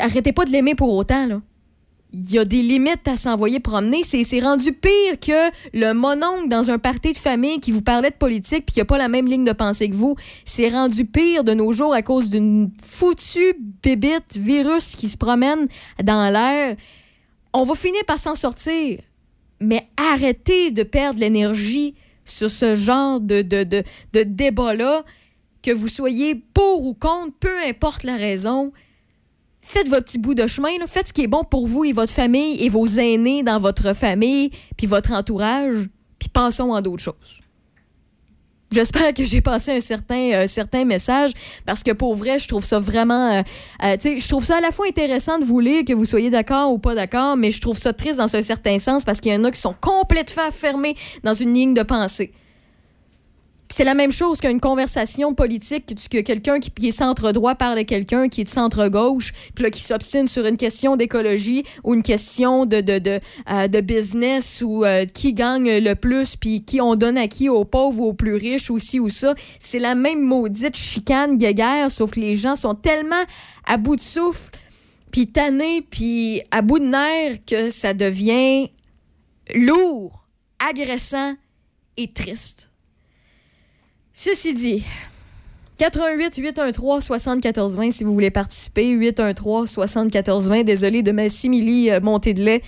arrêtez 0.00 0.32
pas 0.32 0.44
de 0.44 0.50
l'aimer 0.50 0.74
pour 0.74 0.92
autant, 0.94 1.26
là. 1.26 1.40
Il 2.16 2.30
y 2.30 2.38
a 2.38 2.44
des 2.44 2.62
limites 2.62 3.08
à 3.08 3.16
s'envoyer 3.16 3.58
promener. 3.58 4.04
C'est 4.04 4.38
rendu 4.38 4.72
pire 4.72 5.18
que 5.20 5.50
le 5.72 5.94
mononcle 5.94 6.48
dans 6.48 6.70
un 6.70 6.78
party 6.78 7.12
de 7.12 7.18
famille 7.18 7.58
qui 7.58 7.72
vous 7.72 7.82
parlait 7.82 8.10
de 8.10 8.14
politique 8.14 8.66
puis 8.66 8.74
qui 8.74 8.78
n'a 8.78 8.84
pas 8.84 8.98
la 8.98 9.08
même 9.08 9.26
ligne 9.26 9.44
de 9.44 9.50
pensée 9.50 9.88
que 9.90 9.96
vous. 9.96 10.14
C'est 10.44 10.68
rendu 10.68 11.06
pire 11.06 11.42
de 11.42 11.54
nos 11.54 11.72
jours 11.72 11.92
à 11.92 12.02
cause 12.02 12.30
d'une 12.30 12.70
foutue 12.80 13.56
bébite 13.82 14.36
virus 14.36 14.94
qui 14.94 15.08
se 15.08 15.16
promène 15.16 15.66
dans 16.04 16.32
l'air. 16.32 16.76
On 17.52 17.64
va 17.64 17.74
finir 17.74 18.04
par 18.06 18.20
s'en 18.20 18.36
sortir. 18.36 19.00
Mais 19.58 19.88
arrêtez 19.96 20.70
de 20.70 20.84
perdre 20.84 21.18
l'énergie 21.18 21.96
sur 22.24 22.48
ce 22.48 22.76
genre 22.76 23.20
de, 23.20 23.42
de, 23.42 23.64
de, 23.64 23.82
de 24.12 24.22
débat-là. 24.22 25.04
Que 25.62 25.72
vous 25.72 25.88
soyez 25.88 26.36
pour 26.36 26.84
ou 26.86 26.94
contre, 26.94 27.32
peu 27.40 27.58
importe 27.66 28.04
la 28.04 28.16
raison 28.16 28.70
faites 29.64 29.88
votre 29.88 30.04
petit 30.04 30.18
bout 30.18 30.34
de 30.34 30.46
chemin, 30.46 30.68
faites 30.86 31.08
ce 31.08 31.12
qui 31.12 31.22
est 31.22 31.26
bon 31.26 31.42
pour 31.42 31.66
vous 31.66 31.84
et 31.84 31.92
votre 31.92 32.12
famille 32.12 32.62
et 32.62 32.68
vos 32.68 32.86
aînés 32.86 33.42
dans 33.42 33.58
votre 33.58 33.94
famille, 33.94 34.50
puis 34.76 34.86
votre 34.86 35.12
entourage, 35.12 35.88
puis 36.18 36.28
passons 36.28 36.74
à 36.74 36.82
d'autres 36.82 37.02
choses. 37.02 37.40
J'espère 38.70 39.14
que 39.14 39.22
j'ai 39.22 39.40
passé 39.40 39.70
un 39.72 39.80
certain, 39.80 40.32
euh, 40.32 40.46
certain 40.48 40.84
message 40.84 41.30
parce 41.64 41.82
que 41.84 41.92
pour 41.92 42.14
vrai, 42.14 42.38
je 42.38 42.48
trouve 42.48 42.64
ça 42.64 42.80
vraiment. 42.80 43.38
euh, 43.38 43.42
euh, 43.84 43.96
je 44.02 44.28
trouve 44.28 44.44
ça 44.44 44.56
à 44.56 44.60
la 44.60 44.72
fois 44.72 44.86
intéressant 44.88 45.38
de 45.38 45.44
vous 45.44 45.60
lire, 45.60 45.84
que 45.84 45.92
vous 45.92 46.04
soyez 46.04 46.28
d'accord 46.28 46.72
ou 46.72 46.78
pas 46.78 46.94
d'accord, 46.96 47.36
mais 47.36 47.52
je 47.52 47.60
trouve 47.60 47.78
ça 47.78 47.92
triste 47.92 48.18
dans 48.18 48.34
un 48.34 48.42
certain 48.42 48.78
sens 48.78 49.04
parce 49.04 49.20
qu'il 49.20 49.32
y 49.32 49.36
en 49.36 49.44
a 49.44 49.50
qui 49.52 49.60
sont 49.60 49.76
complètement 49.80 50.50
fermés 50.50 50.96
dans 51.22 51.34
une 51.34 51.54
ligne 51.54 51.74
de 51.74 51.84
pensée. 51.84 52.32
C'est 53.70 53.84
la 53.84 53.94
même 53.94 54.12
chose 54.12 54.40
qu'une 54.40 54.60
conversation 54.60 55.34
politique, 55.34 55.86
que, 56.08 56.20
quelqu'un 56.20 56.60
qui, 56.60 56.70
est 56.86 56.90
centre-droit 56.92 57.56
parle 57.56 57.78
à 57.78 57.84
quelqu'un 57.84 58.28
qui 58.28 58.42
est 58.42 58.48
centre-gauche, 58.48 59.32
puis 59.54 59.68
qui 59.70 59.82
s'obstine 59.82 60.26
sur 60.26 60.46
une 60.46 60.56
question 60.56 60.96
d'écologie 60.96 61.64
ou 61.82 61.94
une 61.94 62.02
question 62.02 62.66
de, 62.66 62.80
de, 62.80 63.20
euh, 63.50 64.64
ou 64.64 64.84
euh, 64.84 65.06
qui 65.06 65.32
gagne 65.32 65.78
le 65.78 65.94
plus, 65.94 66.36
puis 66.36 66.64
qui 66.64 66.80
on 66.80 66.94
donne 66.94 67.18
à 67.18 67.26
qui, 67.26 67.48
aux 67.48 67.64
pauvres 67.64 68.00
ou 68.00 68.08
aux 68.08 68.12
plus 68.12 68.34
riches, 68.34 68.70
ou 68.70 68.78
ci 68.78 69.00
ou 69.00 69.08
ça. 69.08 69.34
C'est 69.58 69.80
la 69.80 69.94
même 69.94 70.20
maudite 70.20 70.76
chicane 70.76 71.36
guéguerre, 71.36 71.90
sauf 71.90 72.12
que 72.12 72.20
les 72.20 72.36
gens 72.36 72.54
sont 72.54 72.74
tellement 72.74 73.24
à 73.66 73.76
bout 73.76 73.96
de 73.96 74.00
souffle, 74.00 74.50
puis 75.10 75.28
tannés, 75.28 75.82
puis 75.82 76.42
à 76.50 76.62
bout 76.62 76.78
de 76.78 76.86
nerfs 76.86 77.38
que 77.46 77.70
ça 77.70 77.94
devient 77.94 78.70
lourd, 79.54 80.28
agressant 80.60 81.34
et 81.96 82.12
triste. 82.12 82.73
Ceci 84.16 84.54
dit, 84.54 84.84
88 85.78 86.36
813 86.36 87.02
74 87.02 87.76
20 87.76 87.90
si 87.90 88.04
vous 88.04 88.14
voulez 88.14 88.30
participer. 88.30 88.90
813 88.90 89.68
74 89.68 90.48
20. 90.50 90.62
Désolé 90.62 91.02
de 91.02 91.10
ma 91.10 91.28
simili 91.28 91.90
euh, 91.90 91.98
de 91.98 92.40
lait. 92.40 92.62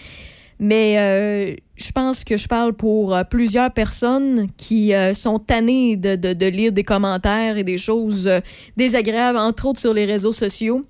Mais 0.59 0.99
euh, 0.99 1.55
je 1.76 1.92
pense 1.92 2.24
que 2.24 2.36
je 2.36 2.49
parle 2.49 2.72
pour 2.72 3.14
euh, 3.14 3.22
plusieurs 3.22 3.70
personnes 3.70 4.49
qui 4.57 4.92
sont 5.14 5.38
tannées 5.38 5.97
de, 5.97 6.47
lire 6.49 6.72
des 6.72 6.82
commentaires 6.82 7.59
et 7.59 7.64
des 7.64 7.78
choses 7.78 8.28
désagréables, 8.76 9.38
entre 9.38 9.66
autres 9.66 9.80
sur 9.80 9.94
les 9.94 10.05
réseaux 10.05 10.32
sociaux. 10.32 10.84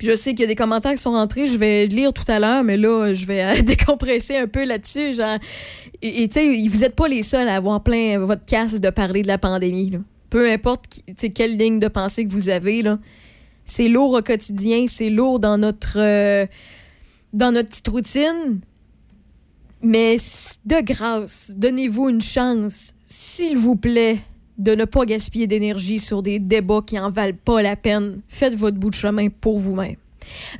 Je 0.00 0.14
sais 0.14 0.30
qu'il 0.30 0.40
y 0.40 0.44
a 0.44 0.46
des 0.46 0.54
commentaires 0.54 0.94
qui 0.94 1.02
sont 1.02 1.12
rentrés, 1.12 1.46
je 1.46 1.58
vais 1.58 1.86
lire 1.86 2.12
tout 2.12 2.24
à 2.28 2.38
l'heure, 2.38 2.64
mais 2.64 2.76
là, 2.76 3.12
je 3.12 3.26
vais 3.26 3.42
euh, 3.42 3.62
décompresser 3.62 4.36
un 4.36 4.46
peu 4.46 4.64
là-dessus. 4.64 5.14
Genre, 5.14 5.38
et 6.02 6.28
tu 6.28 6.34
sais, 6.34 6.68
vous 6.68 6.78
n'êtes 6.78 6.96
pas 6.96 7.08
les 7.08 7.22
seuls 7.22 7.48
à 7.48 7.56
avoir 7.56 7.82
plein 7.82 8.18
votre 8.18 8.44
casse 8.44 8.80
de 8.80 8.90
parler 8.90 9.22
de 9.22 9.28
la 9.28 9.38
pandémie. 9.38 9.98
Peu 10.30 10.50
importe 10.50 11.02
quelle 11.34 11.56
ligne 11.56 11.80
de 11.80 11.88
pensée 11.88 12.24
que 12.24 12.30
vous 12.30 12.48
avez. 12.48 12.82
C'est 13.64 13.88
lourd 13.88 14.12
au 14.12 14.22
quotidien, 14.22 14.86
c'est 14.86 15.10
lourd 15.10 15.40
dans 15.40 15.58
notre, 15.58 15.98
euh, 15.98 16.46
dans 17.32 17.52
notre 17.52 17.68
petite 17.68 17.88
routine. 17.88 18.60
Mais 19.82 20.16
de 20.66 20.80
grâce, 20.82 21.52
donnez-vous 21.56 22.10
une 22.10 22.20
chance, 22.20 22.94
s'il 23.06 23.56
vous 23.56 23.76
plaît, 23.76 24.18
de 24.60 24.74
ne 24.74 24.84
pas 24.84 25.06
gaspiller 25.06 25.46
d'énergie 25.46 25.98
sur 25.98 26.22
des 26.22 26.38
débats 26.38 26.82
qui 26.86 26.98
en 26.98 27.10
valent 27.10 27.36
pas 27.44 27.62
la 27.62 27.76
peine. 27.76 28.20
Faites 28.28 28.54
votre 28.54 28.76
bout 28.76 28.90
de 28.90 28.94
chemin 28.94 29.28
pour 29.28 29.58
vous-même. 29.58 29.96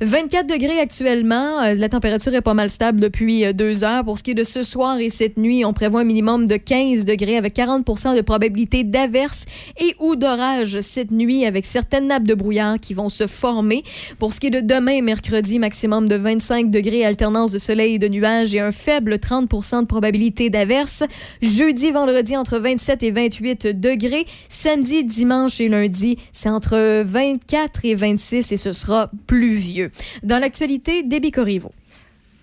24 0.01 0.47
degrés 0.47 0.79
actuellement. 0.79 1.61
Euh, 1.61 1.73
la 1.73 1.89
température 1.89 2.33
est 2.33 2.41
pas 2.41 2.53
mal 2.53 2.69
stable 2.69 2.99
depuis 2.99 3.45
euh, 3.45 3.53
deux 3.53 3.83
heures. 3.83 4.03
Pour 4.03 4.17
ce 4.17 4.23
qui 4.23 4.31
est 4.31 4.35
de 4.35 4.43
ce 4.43 4.63
soir 4.63 4.99
et 4.99 5.09
cette 5.09 5.37
nuit, 5.37 5.65
on 5.65 5.73
prévoit 5.73 6.01
un 6.01 6.05
minimum 6.05 6.45
de 6.45 6.55
15 6.55 7.05
degrés 7.05 7.37
avec 7.37 7.53
40 7.53 8.15
de 8.15 8.21
probabilité 8.21 8.83
d'averse 8.83 9.45
et 9.79 9.95
ou 9.99 10.15
d'orage 10.15 10.79
cette 10.81 11.11
nuit 11.11 11.45
avec 11.45 11.65
certaines 11.65 12.07
nappes 12.07 12.27
de 12.27 12.33
brouillard 12.33 12.79
qui 12.79 12.93
vont 12.93 13.09
se 13.09 13.27
former. 13.27 13.83
Pour 14.19 14.33
ce 14.33 14.39
qui 14.39 14.47
est 14.47 14.51
de 14.51 14.61
demain, 14.61 15.01
mercredi, 15.01 15.59
maximum 15.59 16.07
de 16.07 16.15
25 16.15 16.71
degrés, 16.71 17.05
alternance 17.05 17.51
de 17.51 17.57
soleil 17.57 17.95
et 17.95 17.99
de 17.99 18.07
nuages 18.07 18.55
et 18.55 18.59
un 18.59 18.71
faible 18.71 19.15
30% 19.15 19.81
de 19.81 19.85
probabilité 19.85 20.49
d'averse. 20.49 21.03
Jeudi, 21.41 21.91
vendredi, 21.91 22.35
entre 22.37 22.59
27 22.59 23.03
et 23.03 23.11
28 23.11 23.67
degrés. 23.79 24.25
Samedi, 24.49 25.03
dimanche 25.03 25.59
et 25.61 25.69
lundi, 25.69 26.17
c'est 26.31 26.49
entre 26.49 27.03
24 27.03 27.85
et 27.85 27.95
26 27.95 28.51
et 28.51 28.57
ce 28.57 28.71
sera 28.71 29.11
plus 29.27 29.50
vieux. 29.55 29.91
Dans 30.23 30.39
l'actualité, 30.39 31.03
Déby 31.03 31.31
Corriveau. 31.31 31.71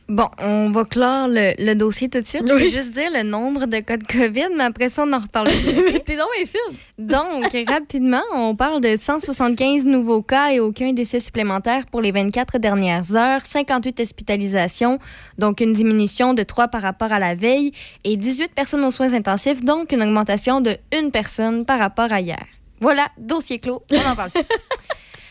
Bon, 0.09 0.27
on 0.39 0.71
va 0.71 0.87
clore 0.87 1.29
le, 1.29 1.75
dossier 1.75 2.09
tout 2.09 2.21
de 2.21 2.25
suite. 2.25 2.49
Je 2.49 2.55
vais 2.55 2.71
juste 2.71 2.93
dire 2.93 3.11
le 3.13 3.25
nombre 3.25 3.67
de 3.67 3.81
cas 3.81 3.99
de 3.99 4.05
COVID, 4.05 4.57
mais 4.57 4.65
après 4.65 4.89
ça, 4.89 5.05
on 5.07 5.13
en 5.13 5.19
reparle. 5.19 5.49
T'es 6.07 6.17
dans 6.17 6.25
mes 6.39 6.47
films. 6.47 6.79
Donc, 6.99 7.55
rapidement, 7.69 8.23
on 8.33 8.57
parle 8.57 8.81
de 8.81 8.97
175 8.97 9.85
nouveaux 9.85 10.23
cas 10.23 10.53
et 10.53 10.61
aucun 10.61 10.95
décès 10.95 11.21
supplémentaire 11.21 11.85
pour 11.85 12.01
les 12.01 12.11
24 12.11 12.57
dernières 12.57 13.15
heures, 13.17 13.43
58 13.43 14.01
hospitalisations, 14.01 14.99
donc 15.37 15.61
une 15.61 15.75
diminution 15.75 16.33
de 16.33 16.43
3 16.43 16.69
par 16.69 16.81
rapport 16.81 17.13
à 17.13 17.19
la 17.19 17.35
veille, 17.35 17.73
et 18.05 18.17
18 18.17 18.55
personnes 18.55 18.87
aux 18.87 18.91
soins 18.91 19.13
intensifs, 19.13 19.63
donc 19.63 19.93
une 19.93 20.03
augmentation 20.03 20.63
de 20.63 20.75
une 20.99 21.11
personne 21.11 21.67
par 21.67 21.79
rapport 21.79 22.11
à 22.11 22.23
hier. 22.23 22.47
Voilà, 22.81 23.09
dossier 23.19 23.59
clos, 23.59 23.83
on 23.93 24.11
en 24.11 24.17
parle. 24.17 24.31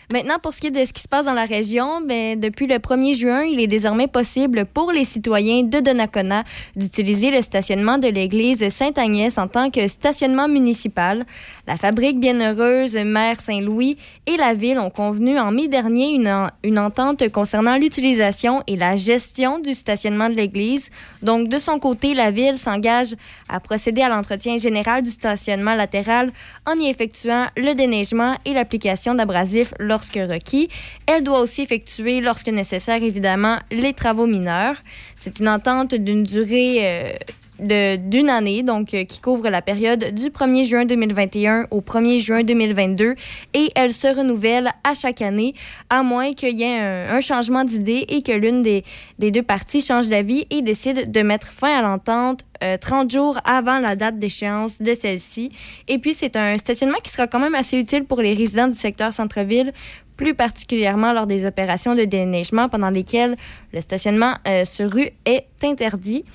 Maintenant, 0.09 0.39
pour 0.41 0.53
ce 0.53 0.61
qui 0.61 0.67
est 0.67 0.71
de 0.71 0.85
ce 0.85 0.93
qui 0.93 1.01
se 1.01 1.07
passe 1.09 1.25
dans 1.25 1.33
la 1.33 1.43
région, 1.43 1.99
ben, 1.99 2.39
depuis 2.39 2.65
le 2.65 2.75
1er 2.75 3.13
juin, 3.13 3.41
il 3.41 3.59
est 3.59 3.67
désormais 3.67 4.07
possible 4.07 4.65
pour 4.65 4.93
les 4.93 5.03
citoyens 5.03 5.63
de 5.63 5.81
Donnacona 5.81 6.45
d'utiliser 6.77 7.29
le 7.29 7.41
stationnement 7.41 7.97
de 7.97 8.07
l'église 8.07 8.69
Sainte-Agnès 8.69 9.37
en 9.37 9.49
tant 9.49 9.69
que 9.69 9.85
stationnement 9.89 10.47
municipal. 10.47 11.25
La 11.67 11.75
fabrique 11.75 12.21
Bienheureuse, 12.21 12.95
Maire 12.95 13.41
Saint-Louis 13.41 13.97
et 14.27 14.37
la 14.37 14.53
ville 14.53 14.79
ont 14.79 14.89
convenu 14.89 15.37
en 15.37 15.51
mai 15.51 15.67
dernier 15.67 16.13
une, 16.13 16.49
une 16.63 16.79
entente 16.79 17.27
concernant 17.27 17.77
l'utilisation 17.77 18.63
et 18.65 18.77
la 18.77 18.95
gestion 18.95 19.59
du 19.59 19.73
stationnement 19.73 20.29
de 20.29 20.35
l'église. 20.35 20.89
Donc, 21.21 21.49
de 21.49 21.59
son 21.59 21.79
côté, 21.79 22.13
la 22.13 22.31
ville 22.31 22.55
s'engage 22.55 23.13
à 23.49 23.59
procéder 23.59 24.03
à 24.03 24.07
l'entretien 24.07 24.57
général 24.57 25.03
du 25.03 25.09
stationnement 25.09 25.75
latéral 25.75 26.31
en 26.65 26.79
y 26.79 26.87
effectuant 26.87 27.47
le 27.57 27.73
déneigement 27.73 28.35
et 28.45 28.53
l'application 28.53 29.13
d'abrasifs 29.13 29.73
lorsque 29.97 30.31
requis. 30.31 30.69
Elle 31.07 31.23
doit 31.23 31.41
aussi 31.41 31.63
effectuer, 31.63 32.21
lorsque 32.21 32.49
nécessaire, 32.49 33.01
évidemment, 33.01 33.57
les 33.71 33.93
travaux 33.93 34.27
mineurs. 34.27 34.75
C'est 35.15 35.39
une 35.39 35.49
entente 35.49 35.95
d'une 35.95 36.23
durée 36.23 36.77
euh, 36.81 37.13
d'une 37.59 38.29
année, 38.29 38.63
donc 38.63 38.93
euh, 38.93 39.03
qui 39.03 39.19
couvre 39.19 39.49
la 39.49 39.61
période 39.61 40.13
du 40.13 40.29
1er 40.29 40.65
juin 40.65 40.85
2021 40.85 41.67
au 41.71 41.81
1er 41.81 42.19
juin 42.19 42.43
2022 42.43 43.15
et 43.53 43.71
elle 43.75 43.93
se 43.93 44.07
renouvelle 44.07 44.71
à 44.83 44.93
chaque 44.93 45.21
année, 45.21 45.53
à 45.89 46.03
moins 46.03 46.33
qu'il 46.33 46.57
y 46.57 46.63
ait 46.63 46.79
un, 46.79 47.21
changement 47.21 47.63
d'idée 47.63 48.05
et 48.09 48.21
que 48.21 48.31
l'une 48.31 48.61
des, 48.61 48.83
des, 49.19 49.31
deux 49.31 49.43
parties 49.43 49.81
change 49.81 50.07
d'avis 50.07 50.45
et 50.49 50.61
décide 50.61 51.11
de 51.11 51.21
mettre 51.21 51.47
fin 51.47 51.79
à 51.79 51.81
l'entente 51.81 52.45
30 52.81 53.05
euh, 53.05 53.09
jours 53.09 53.39
avant 53.45 53.79
la 53.79 53.95
date 53.95 54.19
d'échéance 54.19 54.81
de 54.81 54.93
celle-ci. 54.93 55.51
Et 55.87 55.99
puis, 55.99 56.13
c'est 56.13 56.35
un 56.35 56.57
stationnement 56.57 56.97
qui 57.03 57.11
sera 57.11 57.27
quand 57.27 57.39
même 57.39 57.55
assez 57.55 57.77
utile 57.77 58.05
pour 58.05 58.21
les 58.21 58.33
résidents 58.33 58.67
du 58.67 58.77
secteur 58.77 59.13
centre-ville 59.13 59.73
plus 60.15 60.33
particulièrement 60.33 61.13
lors 61.13 61.27
des 61.27 61.45
opérations 61.45 61.93
de 61.93 62.03
déneigement 62.03 62.69
pendant 62.69 62.89
lesquelles 62.89 63.37
le 63.71 63.81
stationnement 63.81 64.33
euh, 64.47 64.65
sur 64.65 64.89
rue 64.89 65.09
est 65.25 65.45
interdit. 65.63 66.25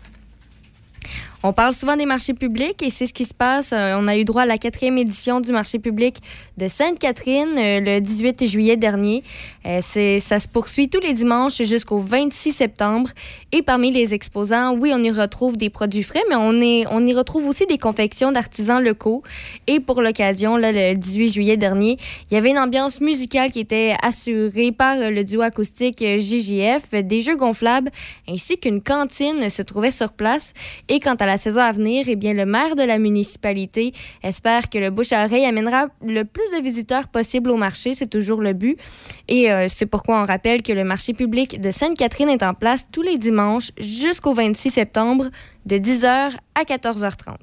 On 1.44 1.54
parle 1.54 1.74
souvent 1.74 1.96
des 1.96 2.06
marchés 2.06 2.36
publics 2.36 2.84
et 2.84 2.92
c'est 2.92 3.08
ce 3.08 3.16
qui 3.16 3.26
se 3.26 3.34
passe. 3.34 3.74
Euh, 3.74 3.96
on 3.98 4.08
a 4.08 4.16
eu 4.16 4.26
droit 4.26 4.44
à 4.44 4.46
la 4.46 4.60
quatrième 4.60 5.00
édition 5.00 5.42
du 5.42 5.52
marché 5.52 5.80
public 5.80 6.18
de 6.58 6.68
Sainte-Catherine 6.68 7.58
euh, 7.58 7.80
le 7.80 8.00
18 8.00 8.46
juillet 8.46 8.78
dernier. 8.78 9.24
Euh, 9.66 9.82
ça 9.82 10.39
se 10.39 10.48
poursuit 10.48 10.88
tous 10.88 11.00
les 11.00 11.14
dimanches 11.14 11.64
jusqu'au 11.64 11.98
26 11.98 12.52
septembre. 12.52 13.10
Et 13.52 13.64
parmi 13.64 13.92
les 13.92 14.14
exposants, 14.14 14.76
oui, 14.76 14.92
on 14.94 15.02
y 15.04 15.10
retrouve 15.10 15.58
des 15.58 15.72
produits 15.72 16.04
frais, 16.04 16.22
mais 16.30 16.36
on, 16.36 16.62
est, 16.62 16.86
on 16.92 17.08
y 17.08 17.14
retrouve 17.16 17.48
aussi 17.48 17.66
des 17.66 17.80
confections 17.80 18.32
d'artisans 18.32 18.84
locaux. 18.84 19.24
Et 19.66 19.80
pour 19.80 20.04
l'occasion, 20.04 20.58
le 20.58 20.94
18 20.94 21.30
juillet 21.30 21.58
dernier, 21.58 21.98
il 22.30 22.36
y 22.36 22.38
avait 22.38 22.52
une 22.52 22.60
ambiance 22.60 23.02
musicale 23.02 23.50
qui 23.50 23.62
était 23.62 23.96
assurée 24.04 24.72
par 24.72 24.96
le 24.98 25.24
duo 25.24 25.42
acoustique 25.42 26.04
JJF, 26.04 26.92
des 27.04 27.22
jeux 27.22 27.36
gonflables, 27.36 27.89
ainsi 28.30 28.60
qu'une 28.60 28.82
cantine 28.82 29.50
se 29.50 29.64
trouvait 29.64 29.89
sur 29.89 30.12
place. 30.12 30.54
Et 30.88 31.00
quant 31.00 31.16
à 31.16 31.31
saison 31.38 31.62
à 31.62 31.72
venir, 31.72 32.06
eh 32.08 32.16
bien, 32.16 32.34
le 32.34 32.46
maire 32.46 32.76
de 32.76 32.84
la 32.84 32.98
municipalité 32.98 33.94
espère 34.24 34.70
que 34.70 34.78
le 34.78 34.90
bouche 34.90 35.12
à 35.12 35.26
oreille 35.26 35.46
amènera 35.46 35.88
le 36.06 36.24
plus 36.24 36.50
de 36.58 36.62
visiteurs 36.62 37.08
possible 37.08 37.52
au 37.52 37.58
marché. 37.58 37.94
C'est 37.94 38.10
toujours 38.10 38.42
le 38.42 38.54
but. 38.54 38.78
Et 39.28 39.52
euh, 39.52 39.68
c'est 39.70 39.86
pourquoi 39.86 40.22
on 40.22 40.26
rappelle 40.26 40.62
que 40.62 40.74
le 40.74 40.84
marché 40.84 41.14
public 41.14 41.60
de 41.62 41.72
Sainte-Catherine 41.72 42.30
est 42.30 42.44
en 42.44 42.54
place 42.54 42.88
tous 42.92 43.02
les 43.02 43.18
dimanches 43.18 43.72
jusqu'au 43.80 44.34
26 44.34 44.72
septembre 44.72 45.30
de 45.66 45.78
10h 45.78 46.34
à 46.56 46.64
14h30. 46.64 47.36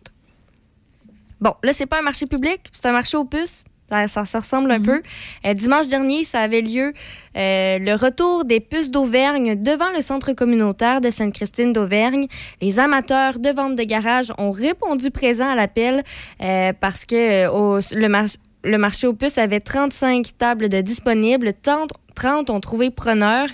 Bon, 1.40 1.54
là, 1.62 1.72
c'est 1.72 1.86
pas 1.86 2.00
un 2.00 2.02
marché 2.02 2.26
public, 2.26 2.60
c'est 2.72 2.86
un 2.86 2.92
marché 2.92 3.16
aux 3.16 3.24
puces. 3.24 3.64
Ça, 3.90 4.26
ça, 4.26 4.38
ressemble 4.38 4.70
un 4.70 4.78
mhm. 4.78 4.84
peu. 4.84 5.02
Euh, 5.46 5.54
dimanche 5.54 5.88
dernier, 5.88 6.24
ça 6.24 6.40
avait 6.40 6.60
lieu 6.60 6.92
euh, 7.36 7.78
le 7.78 7.94
retour 7.94 8.44
des 8.44 8.60
puces 8.60 8.90
d'Auvergne 8.90 9.54
devant 9.58 9.90
le 9.96 10.02
centre 10.02 10.32
communautaire 10.34 11.00
de 11.00 11.08
Sainte-Christine 11.10 11.72
d'Auvergne. 11.72 12.26
Les 12.60 12.78
amateurs 12.78 13.38
de 13.38 13.48
vente 13.48 13.76
de 13.76 13.84
garage 13.84 14.30
ont 14.36 14.50
répondu 14.50 15.10
présent 15.10 15.48
à 15.48 15.54
l'appel 15.54 16.04
euh, 16.42 16.72
parce 16.78 17.06
que 17.06 17.46
le, 17.94 18.26
le, 18.64 18.78
marché 18.78 19.06
aux 19.06 19.14
puces 19.14 19.38
avait 19.38 19.60
35 19.60 20.36
tables 20.36 20.68
de 20.68 20.82
disponibles. 20.82 21.52
30, 21.62 22.50
ont 22.50 22.60
trouvé 22.60 22.90
preneur 22.90 23.46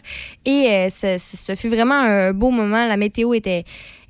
et 0.46 0.88
ce, 0.88 1.18
ce, 1.18 1.54
fut 1.54 1.68
vraiment 1.68 2.00
un 2.00 2.32
beau 2.32 2.50
moment. 2.50 2.86
La 2.86 2.96
météo 2.96 3.34
était 3.34 3.64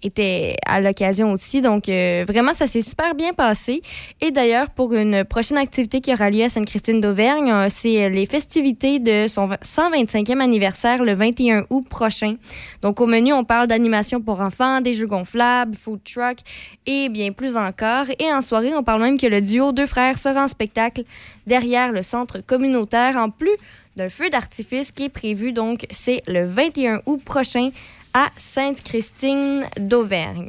était 0.06 0.56
à 0.66 0.80
l'occasion 0.80 1.32
aussi. 1.32 1.60
Donc, 1.60 1.88
euh, 1.88 2.24
vraiment, 2.26 2.54
ça 2.54 2.66
s'est 2.66 2.80
super 2.80 3.14
bien 3.14 3.32
passé. 3.32 3.82
Et 4.20 4.30
d'ailleurs, 4.30 4.70
pour 4.70 4.94
une 4.94 5.24
prochaine 5.24 5.58
activité 5.58 6.00
qui 6.00 6.12
aura 6.12 6.30
lieu 6.30 6.44
à 6.44 6.48
Sainte-Christine 6.48 7.00
d'Auvergne, 7.00 7.50
euh, 7.50 7.66
c'est 7.70 8.08
les 8.10 8.26
festivités 8.26 8.98
de 8.98 9.26
son 9.28 9.48
125e 9.48 10.40
anniversaire 10.40 11.02
le 11.02 11.14
21 11.14 11.66
août 11.70 11.84
prochain. 11.88 12.34
Donc, 12.82 13.00
au 13.00 13.06
menu, 13.06 13.32
on 13.32 13.44
parle 13.44 13.66
d'animation 13.66 14.20
pour 14.20 14.40
enfants, 14.40 14.80
des 14.80 14.94
jeux 14.94 15.06
gonflables, 15.06 15.74
food 15.74 16.00
truck 16.04 16.38
et 16.86 17.08
bien 17.08 17.32
plus 17.32 17.56
encore. 17.56 18.06
Et 18.18 18.32
en 18.32 18.42
soirée, 18.42 18.74
on 18.74 18.82
parle 18.82 19.02
même 19.02 19.18
que 19.18 19.26
le 19.26 19.40
duo 19.40 19.72
Deux 19.72 19.86
Frères 19.86 20.18
sera 20.18 20.44
en 20.44 20.48
spectacle 20.48 21.02
derrière 21.46 21.92
le 21.92 22.02
centre 22.02 22.38
communautaire, 22.44 23.16
en 23.16 23.30
plus 23.30 23.56
d'un 23.96 24.08
feu 24.08 24.28
d'artifice 24.30 24.90
qui 24.90 25.04
est 25.04 25.08
prévu. 25.08 25.52
Donc, 25.52 25.86
c'est 25.90 26.22
le 26.26 26.44
21 26.44 27.02
août 27.06 27.20
prochain 27.24 27.70
à 28.14 28.28
Sainte-Christine 28.36 29.64
d'Auvergne. 29.78 30.48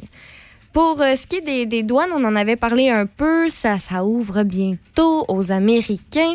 Pour 0.72 1.00
euh, 1.00 1.16
ce 1.16 1.26
qui 1.26 1.36
est 1.36 1.66
des, 1.66 1.82
douanes, 1.82 2.12
on 2.14 2.24
en 2.24 2.36
avait 2.36 2.56
parlé 2.56 2.88
un 2.88 3.06
peu, 3.06 3.48
ça, 3.48 3.78
ça 3.78 4.04
ouvre 4.04 4.44
bientôt 4.44 5.24
aux 5.28 5.50
Américains. 5.50 6.34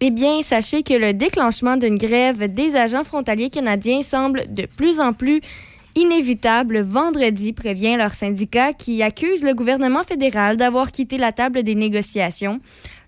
Eh 0.00 0.10
bien, 0.10 0.42
sachez 0.42 0.82
que 0.82 0.94
le 0.94 1.12
déclenchement 1.12 1.76
d'une 1.76 1.96
grève 1.98 2.52
des 2.52 2.74
agents 2.74 3.04
frontaliers 3.04 3.50
canadiens 3.50 4.02
semble 4.02 4.52
de 4.52 4.66
plus 4.66 4.98
en 4.98 5.12
plus 5.12 5.40
inévitable 5.94 6.80
vendredi, 6.80 7.52
prévient 7.52 7.96
leur 7.96 8.14
syndicat 8.14 8.72
qui 8.72 9.02
accuse 9.02 9.42
le 9.42 9.54
gouvernement 9.54 10.02
fédéral 10.02 10.56
d'avoir 10.56 10.90
quitté 10.90 11.18
la 11.18 11.32
table 11.32 11.62
des 11.62 11.74
négociations. 11.74 12.60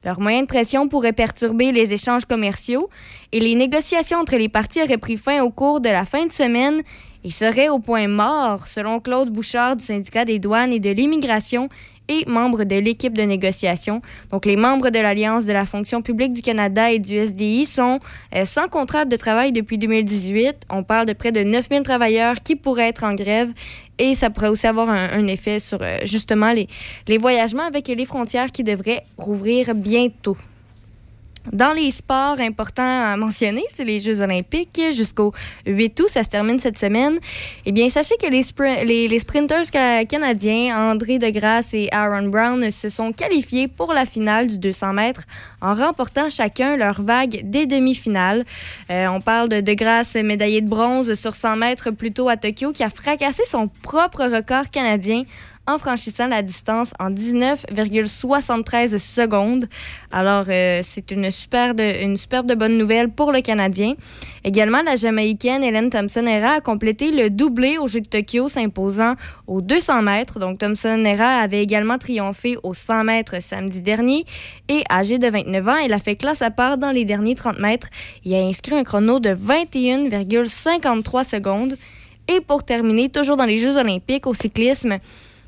Leur 0.04 0.20
moyen 0.20 0.42
de 0.42 0.46
pression 0.46 0.86
pourrait 0.86 1.14
perturber 1.14 1.72
les 1.72 1.94
échanges 1.94 2.26
commerciaux 2.26 2.90
et 3.32 3.40
les 3.40 3.54
négociations 3.54 4.18
entre 4.18 4.36
les 4.36 4.50
parties 4.50 4.82
auraient 4.82 4.98
pris 4.98 5.16
fin 5.16 5.42
au 5.42 5.50
cours 5.50 5.80
de 5.80 5.88
la 5.88 6.04
fin 6.04 6.26
de 6.26 6.32
semaine 6.32 6.82
il 7.24 7.32
serait 7.32 7.68
au 7.70 7.78
point 7.78 8.06
mort, 8.06 8.68
selon 8.68 9.00
Claude 9.00 9.30
Bouchard 9.30 9.76
du 9.76 9.84
syndicat 9.84 10.24
des 10.24 10.38
douanes 10.38 10.72
et 10.72 10.80
de 10.80 10.90
l'immigration 10.90 11.68
et 12.08 12.24
membre 12.26 12.64
de 12.64 12.76
l'équipe 12.76 13.16
de 13.16 13.22
négociation. 13.22 14.02
Donc, 14.30 14.44
les 14.44 14.56
membres 14.56 14.90
de 14.90 14.98
l'Alliance 14.98 15.46
de 15.46 15.52
la 15.52 15.64
fonction 15.64 16.02
publique 16.02 16.34
du 16.34 16.42
Canada 16.42 16.92
et 16.92 16.98
du 16.98 17.16
SDI 17.16 17.64
sont 17.64 17.98
euh, 18.34 18.44
sans 18.44 18.68
contrat 18.68 19.06
de 19.06 19.16
travail 19.16 19.52
depuis 19.52 19.78
2018. 19.78 20.54
On 20.70 20.82
parle 20.82 21.06
de 21.06 21.14
près 21.14 21.32
de 21.32 21.40
9000 21.40 21.82
travailleurs 21.82 22.36
qui 22.42 22.56
pourraient 22.56 22.88
être 22.88 23.04
en 23.04 23.14
grève 23.14 23.52
et 23.98 24.14
ça 24.14 24.28
pourrait 24.28 24.48
aussi 24.48 24.66
avoir 24.66 24.90
un, 24.90 25.26
effet 25.28 25.60
sur 25.60 25.78
euh, 25.80 25.98
justement 26.04 26.52
les, 26.52 26.68
les 27.08 27.16
voyagements 27.16 27.62
avec 27.62 27.88
les 27.88 28.04
frontières 28.04 28.50
qui 28.52 28.64
devraient 28.64 29.02
rouvrir 29.16 29.74
bientôt. 29.74 30.36
Dans 31.52 31.72
les 31.72 31.90
sports 31.90 32.40
importants 32.40 32.82
à 33.12 33.16
mentionner, 33.16 33.64
c'est 33.68 33.84
les 33.84 34.00
Jeux 34.00 34.22
olympiques 34.22 34.80
jusqu'au 34.94 35.32
8 35.66 36.00
août. 36.00 36.08
Ça 36.08 36.24
se 36.24 36.30
termine 36.30 36.58
cette 36.58 36.78
semaine. 36.78 37.18
Eh 37.66 37.72
bien, 37.72 37.88
sachez 37.90 38.16
que 38.16 38.26
les, 38.26 39.18
sprinters 39.18 39.70
canadiens, 40.08 40.90
André 40.90 41.18
Degrasse 41.18 41.74
et 41.74 41.88
Aaron 41.92 42.28
Brown, 42.28 42.70
se 42.70 42.88
sont 42.88 43.12
qualifiés 43.12 43.68
pour 43.68 43.92
la 43.92 44.06
finale 44.06 44.46
du 44.46 44.58
200 44.58 44.94
mètres 44.94 45.24
en 45.60 45.74
remportant 45.74 46.30
chacun 46.30 46.76
leur 46.76 47.02
vague 47.02 47.42
des 47.44 47.66
demi-finales. 47.66 48.44
Euh, 48.90 49.06
on 49.08 49.20
parle 49.20 49.48
de 49.48 49.60
Degrasse, 49.60 50.14
médaillé 50.14 50.62
de 50.62 50.68
bronze 50.68 51.14
sur 51.14 51.34
100 51.34 51.56
mètres 51.56 51.90
plus 51.90 52.12
tôt 52.12 52.28
à 52.28 52.36
Tokyo, 52.36 52.72
qui 52.72 52.82
a 52.82 52.88
fracassé 52.88 53.42
son 53.46 53.68
propre 53.68 54.24
record 54.24 54.70
canadien 54.70 55.24
en 55.66 55.78
franchissant 55.78 56.26
la 56.26 56.42
distance 56.42 56.92
en 56.98 57.10
19,73 57.10 58.98
secondes. 58.98 59.66
Alors, 60.12 60.44
euh, 60.48 60.80
c'est 60.82 61.10
une 61.10 61.30
superbe, 61.30 61.80
une 61.80 62.16
superbe 62.16 62.54
bonne 62.54 62.76
nouvelle 62.76 63.08
pour 63.10 63.32
le 63.32 63.40
Canadien. 63.40 63.94
Également, 64.44 64.82
la 64.82 64.96
Jamaïcaine 64.96 65.64
Hélène 65.64 65.88
Thompson-Hera 65.90 66.56
a 66.56 66.60
complété 66.60 67.10
le 67.10 67.30
doublé 67.30 67.78
au 67.78 67.86
Jeu 67.86 68.02
de 68.02 68.08
Tokyo, 68.08 68.48
s'imposant 68.48 69.14
aux 69.46 69.62
200 69.62 70.02
mètres. 70.02 70.38
Donc, 70.38 70.58
Thompson-Hera 70.58 71.38
avait 71.38 71.62
également 71.62 71.96
triomphé 71.98 72.58
aux 72.62 72.74
100 72.74 73.04
mètres 73.04 73.40
samedi 73.40 73.80
dernier. 73.80 74.26
Et 74.68 74.84
âgée 74.90 75.18
de 75.18 75.28
29 75.28 75.68
ans, 75.68 75.76
elle 75.82 75.94
a 75.94 75.98
fait 75.98 76.16
classe 76.16 76.42
à 76.42 76.50
part 76.50 76.76
dans 76.76 76.90
les 76.90 77.04
derniers 77.06 77.36
30 77.36 77.58
mètres 77.58 77.88
et 78.24 78.36
a 78.36 78.40
inscrit 78.40 78.74
un 78.74 78.84
chrono 78.84 79.18
de 79.18 79.30
21,53 79.30 81.28
secondes. 81.28 81.76
Et 82.28 82.40
pour 82.40 82.64
terminer, 82.64 83.08
toujours 83.10 83.36
dans 83.36 83.44
les 83.44 83.58
Jeux 83.58 83.76
olympiques 83.76 84.26
au 84.26 84.34
cyclisme, 84.34 84.98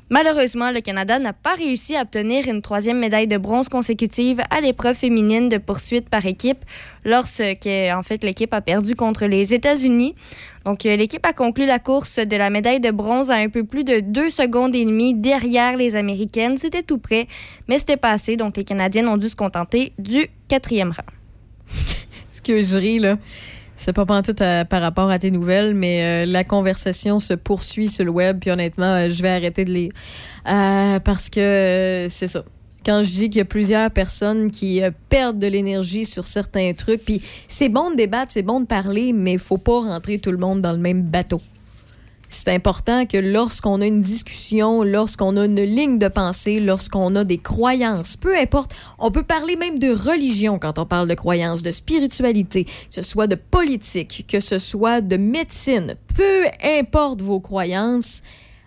Malheureusement, 0.09 0.71
le 0.71 0.79
Canada 0.79 1.19
n'a 1.19 1.33
pas 1.33 1.53
réussi 1.55 1.95
à 1.97 2.03
obtenir 2.03 2.47
une 2.47 2.61
troisième 2.61 2.97
médaille 2.97 3.27
de 3.27 3.37
bronze 3.37 3.67
consécutive 3.67 4.41
à 4.49 4.61
l'épreuve 4.61 4.95
féminine 4.95 5.49
de 5.49 5.57
poursuite 5.57 6.07
par 6.09 6.25
équipe 6.25 6.63
lorsque 7.03 7.41
en 7.41 8.03
fait 8.03 8.23
l'équipe 8.23 8.53
a 8.53 8.61
perdu 8.61 8.95
contre 8.95 9.25
les 9.25 9.53
États-Unis. 9.53 10.15
Donc 10.63 10.85
euh, 10.85 10.95
l'équipe 10.95 11.25
a 11.25 11.33
conclu 11.33 11.65
la 11.65 11.79
course 11.79 12.19
de 12.19 12.35
la 12.37 12.49
médaille 12.49 12.79
de 12.79 12.91
bronze 12.91 13.31
à 13.31 13.35
un 13.35 13.49
peu 13.49 13.65
plus 13.65 13.83
de 13.83 13.99
deux 13.99 14.29
secondes 14.29 14.75
et 14.75 14.85
demie 14.85 15.13
derrière 15.13 15.75
les 15.75 15.95
Américaines. 15.95 16.57
C'était 16.57 16.83
tout 16.83 16.99
près, 16.99 17.27
mais 17.67 17.77
c'était 17.77 17.97
passé. 17.97 18.37
Donc 18.37 18.55
les 18.55 18.63
Canadiennes 18.63 19.07
ont 19.09 19.17
dû 19.17 19.27
se 19.27 19.35
contenter 19.35 19.91
du 19.97 20.27
quatrième 20.47 20.91
rang. 20.91 21.05
Ce 22.29 22.41
que 22.41 22.61
je 22.63 22.77
ris 22.77 22.99
là. 22.99 23.17
C'est 23.77 23.93
pas 23.93 24.05
tout 24.23 24.35
par 24.69 24.81
rapport 24.81 25.11
à 25.11 25.19
tes 25.19 25.29
nouvelles, 25.29 25.75
mais 25.75 26.23
euh, 26.23 26.25
la 26.25 26.43
conversation 26.43 27.19
se 27.19 27.35
poursuit 27.35 27.87
sur 27.87 28.03
le 28.03 28.11
web, 28.11 28.39
puis 28.39 28.49
honnêtement, 28.49 28.85
euh, 28.85 29.07
je 29.07 29.21
vais 29.21 29.29
arrêter 29.29 29.65
de 29.65 29.71
lire. 29.71 29.91
Euh, 30.47 30.99
parce 30.99 31.29
que 31.29 32.07
c'est 32.09 32.27
ça. 32.27 32.43
Quand 32.83 33.03
je 33.03 33.09
dis 33.09 33.29
qu'il 33.29 33.37
y 33.37 33.41
a 33.41 33.45
plusieurs 33.45 33.91
personnes 33.91 34.49
qui 34.49 34.81
perdent 35.09 35.37
de 35.37 35.47
l'énergie 35.47 36.05
sur 36.05 36.25
certains 36.25 36.73
trucs, 36.73 37.03
puis 37.05 37.21
c'est 37.47 37.69
bon 37.69 37.91
de 37.91 37.97
débattre, 37.97 38.31
c'est 38.31 38.43
bon 38.43 38.61
de 38.61 38.65
parler, 38.65 39.13
mais 39.13 39.33
il 39.33 39.39
faut 39.39 39.57
pas 39.57 39.79
rentrer 39.79 40.17
tout 40.17 40.31
le 40.31 40.37
monde 40.37 40.61
dans 40.61 40.71
le 40.71 40.77
même 40.79 41.03
bateau 41.03 41.41
c'est 42.29 42.53
important 42.53 43.05
que 43.05 43.17
lorsqu'on 43.17 43.81
a 43.81 43.85
une 43.85 43.99
discussion, 43.99 44.83
lorsqu'on 44.83 45.37
a 45.37 45.45
une 45.45 45.61
ligne 45.61 45.97
de 45.97 46.07
pensée, 46.07 46.59
lorsqu'on 46.59 47.15
a 47.15 47.23
des 47.23 47.37
croyances, 47.37 48.17
peu 48.17 48.37
importe, 48.37 48.75
on 48.99 49.11
peut 49.11 49.23
parler 49.23 49.55
même 49.55 49.79
de 49.79 49.91
religion 49.91 50.59
quand 50.59 50.77
on 50.79 50.85
parle 50.85 51.07
de 51.07 51.13
croyances, 51.13 51.63
de 51.63 51.71
spiritualité, 51.71 52.65
que 52.65 52.71
ce 52.89 53.01
soit 53.01 53.27
de 53.27 53.35
politique, 53.35 54.25
que 54.27 54.39
ce 54.39 54.57
soit 54.57 55.01
de 55.01 55.17
médecine, 55.17 55.95
peu 56.15 56.45
importe 56.63 57.21
vos 57.21 57.39
croyances, 57.39 58.23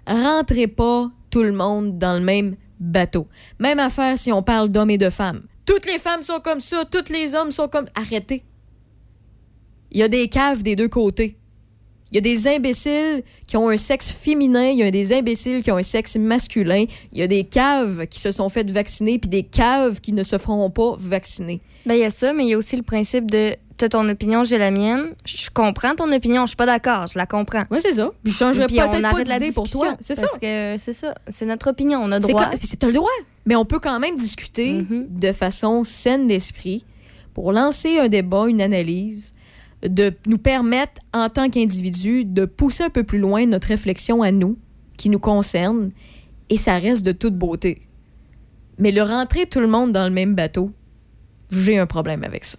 rentrez 0.07 0.67
pas 0.67 1.11
tout 1.31 1.43
le 1.43 1.53
monde 1.53 1.99
dans 1.99 2.15
le 2.15 2.25
même 2.25 2.57
bateau. 2.81 3.27
Même 3.59 3.79
affaire 3.79 4.17
si 4.19 4.33
on 4.33 4.43
parle 4.43 4.71
d'hommes 4.71 4.91
et 4.91 4.99
de 4.99 5.11
femmes. 5.11 5.43
Toutes 5.67 5.87
les 5.87 5.99
femmes 5.99 6.23
sont 6.23 6.41
comme 6.41 6.61
ça, 6.61 6.85
tous 6.85 7.13
les 7.13 7.35
hommes 7.35 7.53
sont 7.53 7.69
comme... 7.69 7.87
Arrêtez. 7.95 8.43
Il 9.93 9.99
y 9.99 10.03
a 10.03 10.09
des 10.09 10.29
caves 10.29 10.63
des 10.63 10.77
deux 10.77 10.89
côtés. 10.89 11.37
Il 12.13 12.17
y 12.17 12.19
a 12.19 12.21
des 12.21 12.49
imbéciles 12.49 13.23
qui 13.47 13.57
ont 13.57 13.69
un 13.69 13.77
sexe 13.77 14.11
féminin, 14.11 14.69
il 14.69 14.79
y 14.79 14.83
a 14.83 14.91
des 14.91 15.13
imbéciles 15.13 15.63
qui 15.63 15.71
ont 15.71 15.77
un 15.77 15.83
sexe 15.83 16.17
masculin, 16.17 16.85
il 17.13 17.19
y 17.19 17.23
a 17.23 17.27
des 17.27 17.45
caves 17.45 18.07
qui 18.09 18.19
se 18.19 18.33
sont 18.33 18.49
faites 18.49 18.71
vacciner, 18.71 19.19
puis 19.19 19.29
des 19.29 19.45
caves 19.45 20.01
qui 20.01 20.13
ne 20.13 20.23
se 20.23 20.37
feront 20.39 20.71
pas 20.71 20.95
vacciner. 20.99 21.61
Ben, 21.87 21.95
il 21.95 22.01
y 22.01 22.05
a 22.05 22.11
ça, 22.11 22.33
mais 22.33 22.45
il 22.45 22.49
y 22.51 22.55
a 22.55 22.59
aussi 22.59 22.77
le 22.77 22.83
principe 22.83 23.31
de 23.31 23.55
as 23.83 23.89
ton 23.89 24.09
opinion, 24.09 24.45
j'ai 24.45 24.59
la 24.59 24.71
mienne. 24.71 25.15
Je 25.25 25.49
comprends 25.51 25.95
ton 25.95 26.13
opinion, 26.13 26.43
je 26.43 26.49
suis 26.49 26.57
pas 26.57 26.67
d'accord, 26.67 27.07
je 27.07 27.19
la 27.19 27.27
comprends. 27.27 27.65
Oui, 27.71 27.79
c'est 27.81 27.95
ça. 27.95 28.11
Je 28.25 28.31
changerais 28.31 28.67
peut-être 28.67 29.01
pas 29.01 29.25
d'idée 29.25 29.53
pour 29.53 29.69
toi. 29.69 29.97
C'est 30.01 30.15
ça. 30.15 30.23
Parce 30.23 30.39
que 30.39 30.75
c'est 30.77 30.93
ça, 30.93 31.15
c'est 31.29 31.47
notre 31.47 31.71
opinion, 31.71 32.01
on 32.03 32.13
a 32.13 32.21
droit. 32.21 32.51
C'est 32.61 32.83
le 32.83 32.93
droit. 32.93 33.09
Mais 33.47 33.57
on 33.57 33.65
peut 33.65 33.79
quand 33.79 33.99
même 34.01 34.17
discuter 34.17 34.81
mm-hmm. 34.81 35.19
de 35.19 35.33
façon 35.33 35.83
saine 35.83 36.27
d'esprit 36.27 36.85
pour 37.33 37.53
lancer 37.53 37.99
un 37.99 38.09
débat, 38.09 38.47
une 38.49 38.61
analyse 38.61 39.33
de 39.83 40.13
nous 40.27 40.39
permettre, 40.39 41.01
en 41.13 41.29
tant 41.29 41.49
qu'individu, 41.49 42.25
de 42.25 42.45
pousser 42.45 42.85
un 42.85 42.91
peu 42.91 43.05
plus 43.05 43.19
loin 43.19 43.47
notre 43.47 43.69
réflexion 43.69 44.23
à 44.23 44.31
nous, 44.31 44.59
qui 44.97 45.09
nous 45.09 45.19
concerne, 45.19 45.91
et 46.51 46.57
ça 46.57 46.79
reste 46.79 47.05
de 47.05 47.13
toute 47.13 47.37
beauté. 47.37 47.83
Mais 48.79 48.93
le 48.93 49.03
rentrer 49.03 49.47
tout 49.47 49.61
le 49.61 49.67
monde 49.67 49.93
dans 49.93 50.05
le 50.05 50.11
même 50.11 50.35
bateau, 50.35 50.73
j'ai 51.51 51.79
un 51.79 51.87
problème 51.87 52.25
avec 52.25 52.45
ça. 52.45 52.59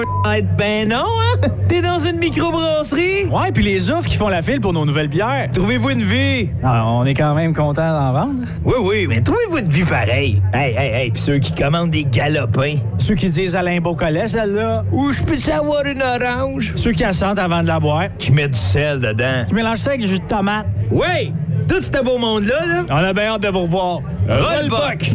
Ben 0.57 0.87
non, 0.89 0.97
hein? 0.97 1.47
T'es 1.67 1.81
dans 1.81 1.99
une 1.99 2.17
microbrasserie? 2.17 3.25
Ouais, 3.25 3.51
puis 3.53 3.63
les 3.63 3.89
offres 3.89 4.07
qui 4.07 4.17
font 4.17 4.27
la 4.29 4.41
file 4.41 4.59
pour 4.59 4.73
nos 4.73 4.85
nouvelles 4.85 5.07
bières. 5.07 5.49
Trouvez-vous 5.53 5.91
une 5.91 6.03
vie? 6.03 6.49
Ah, 6.63 6.85
on 6.87 7.05
est 7.05 7.13
quand 7.13 7.33
même 7.33 7.53
content 7.53 7.91
d'en 7.91 8.11
vendre. 8.11 8.43
Oui, 8.63 8.75
oui, 8.83 9.05
mais 9.07 9.21
trouvez-vous 9.21 9.59
une 9.59 9.69
vie 9.69 9.83
pareille? 9.83 10.41
Hey, 10.53 10.75
hey, 10.75 10.93
hey, 10.93 11.11
pis 11.11 11.21
ceux 11.21 11.39
qui 11.39 11.53
commandent 11.53 11.91
des 11.91 12.05
galopins. 12.05 12.75
Ceux 12.97 13.15
qui 13.15 13.29
disent 13.29 13.55
Alain 13.55 13.79
Beaucollet, 13.79 14.27
celle-là. 14.27 14.83
Ou 14.91 15.11
je 15.11 15.23
peux 15.23 15.37
savoir 15.37 15.85
une 15.85 16.01
orange? 16.01 16.73
Ceux 16.75 16.91
qui 16.91 17.03
assentent 17.03 17.39
avant 17.39 17.61
de 17.61 17.67
la 17.67 17.79
boire. 17.79 18.05
Qui 18.17 18.31
mettent 18.31 18.51
du 18.51 18.59
sel 18.59 18.99
dedans. 18.99 19.45
Qui 19.47 19.53
mélangent 19.53 19.79
ça 19.79 19.91
avec 19.91 20.01
du 20.01 20.07
jus 20.07 20.19
de 20.19 20.25
tomate. 20.25 20.67
Oui! 20.91 21.33
Tout 21.67 21.81
ce 21.81 22.03
beau 22.03 22.17
monde-là, 22.17 22.65
là. 22.65 22.85
On 22.89 22.95
a 22.95 23.13
bien 23.13 23.33
hâte 23.33 23.43
de 23.43 23.49
vous 23.49 23.61
revoir. 23.61 23.99
Rollbuck! 24.27 25.11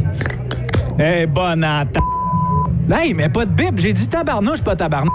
Eh, 0.99 1.26
bonne 1.26 1.64
atta. 1.64 2.01
Hey, 2.93 3.14
mais 3.14 3.28
pas 3.28 3.45
de 3.45 3.51
bip, 3.51 3.78
j'ai 3.78 3.93
dit 3.93 4.07
tabarnouche, 4.07 4.62
pas 4.62 4.76
tabarnouche. 4.76 5.12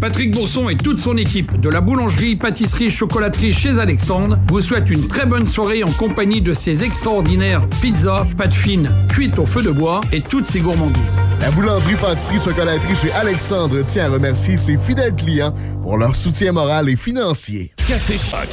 Patrick 0.00 0.32
Bourson 0.32 0.68
et 0.68 0.76
toute 0.76 0.98
son 0.98 1.16
équipe 1.16 1.60
de 1.60 1.68
la 1.68 1.80
boulangerie, 1.80 2.36
pâtisserie, 2.36 2.90
chocolaterie 2.90 3.52
chez 3.52 3.78
Alexandre 3.78 4.38
vous 4.48 4.60
souhaitent 4.60 4.90
une 4.90 5.06
très 5.06 5.24
bonne 5.24 5.46
soirée 5.46 5.82
en 5.84 5.90
compagnie 5.92 6.42
de 6.42 6.52
ces 6.52 6.82
extraordinaires 6.82 7.66
pizzas, 7.80 8.26
pâtes 8.36 8.54
fines, 8.54 8.90
cuites 9.08 9.38
au 9.38 9.46
feu 9.46 9.62
de 9.62 9.70
bois 9.70 10.00
et 10.12 10.20
toutes 10.20 10.46
ces 10.46 10.60
gourmandises. 10.60 11.18
La 11.40 11.50
boulangerie, 11.52 11.94
pâtisserie, 11.94 12.40
chocolaterie 12.40 12.96
chez 12.96 13.12
Alexandre 13.12 13.82
tient 13.82 14.06
à 14.06 14.08
remercier 14.08 14.56
ses 14.56 14.76
fidèles 14.76 15.14
clients 15.14 15.54
pour 15.82 15.96
leur 15.96 16.14
soutien 16.16 16.52
moral 16.52 16.88
et 16.88 16.96
financier. 16.96 17.72
Café 17.86 18.18
Choc. 18.18 18.48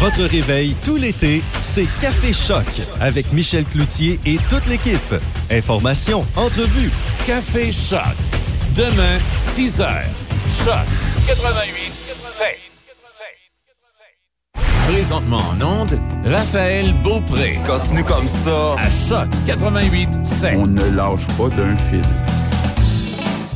Votre 0.00 0.22
réveil 0.24 0.74
tout 0.82 0.96
l'été, 0.96 1.42
c'est 1.60 1.86
Café 2.00 2.32
Choc 2.32 2.64
avec 3.02 3.30
Michel 3.34 3.66
Cloutier 3.66 4.18
et 4.24 4.38
toute 4.48 4.66
l'équipe. 4.66 5.14
Informations, 5.50 6.24
entrevues. 6.36 6.90
Café 7.26 7.70
Choc. 7.70 8.00
Demain, 8.74 9.18
6 9.36 9.80
h. 9.80 10.04
Choc 10.64 10.86
88 11.26 11.92
7. 12.18 12.46
Présentement 14.90 15.42
en 15.50 15.60
onde, 15.82 16.00
Raphaël 16.24 16.94
Beaupré. 17.02 17.58
Continue 17.66 18.02
comme 18.04 18.26
ça. 18.26 18.76
À 18.78 18.90
Choc 18.90 19.28
88 19.44 20.24
7. 20.24 20.54
On 20.56 20.66
ne 20.66 20.96
lâche 20.96 21.26
pas 21.36 21.50
d'un 21.50 21.76
fil. 21.76 22.00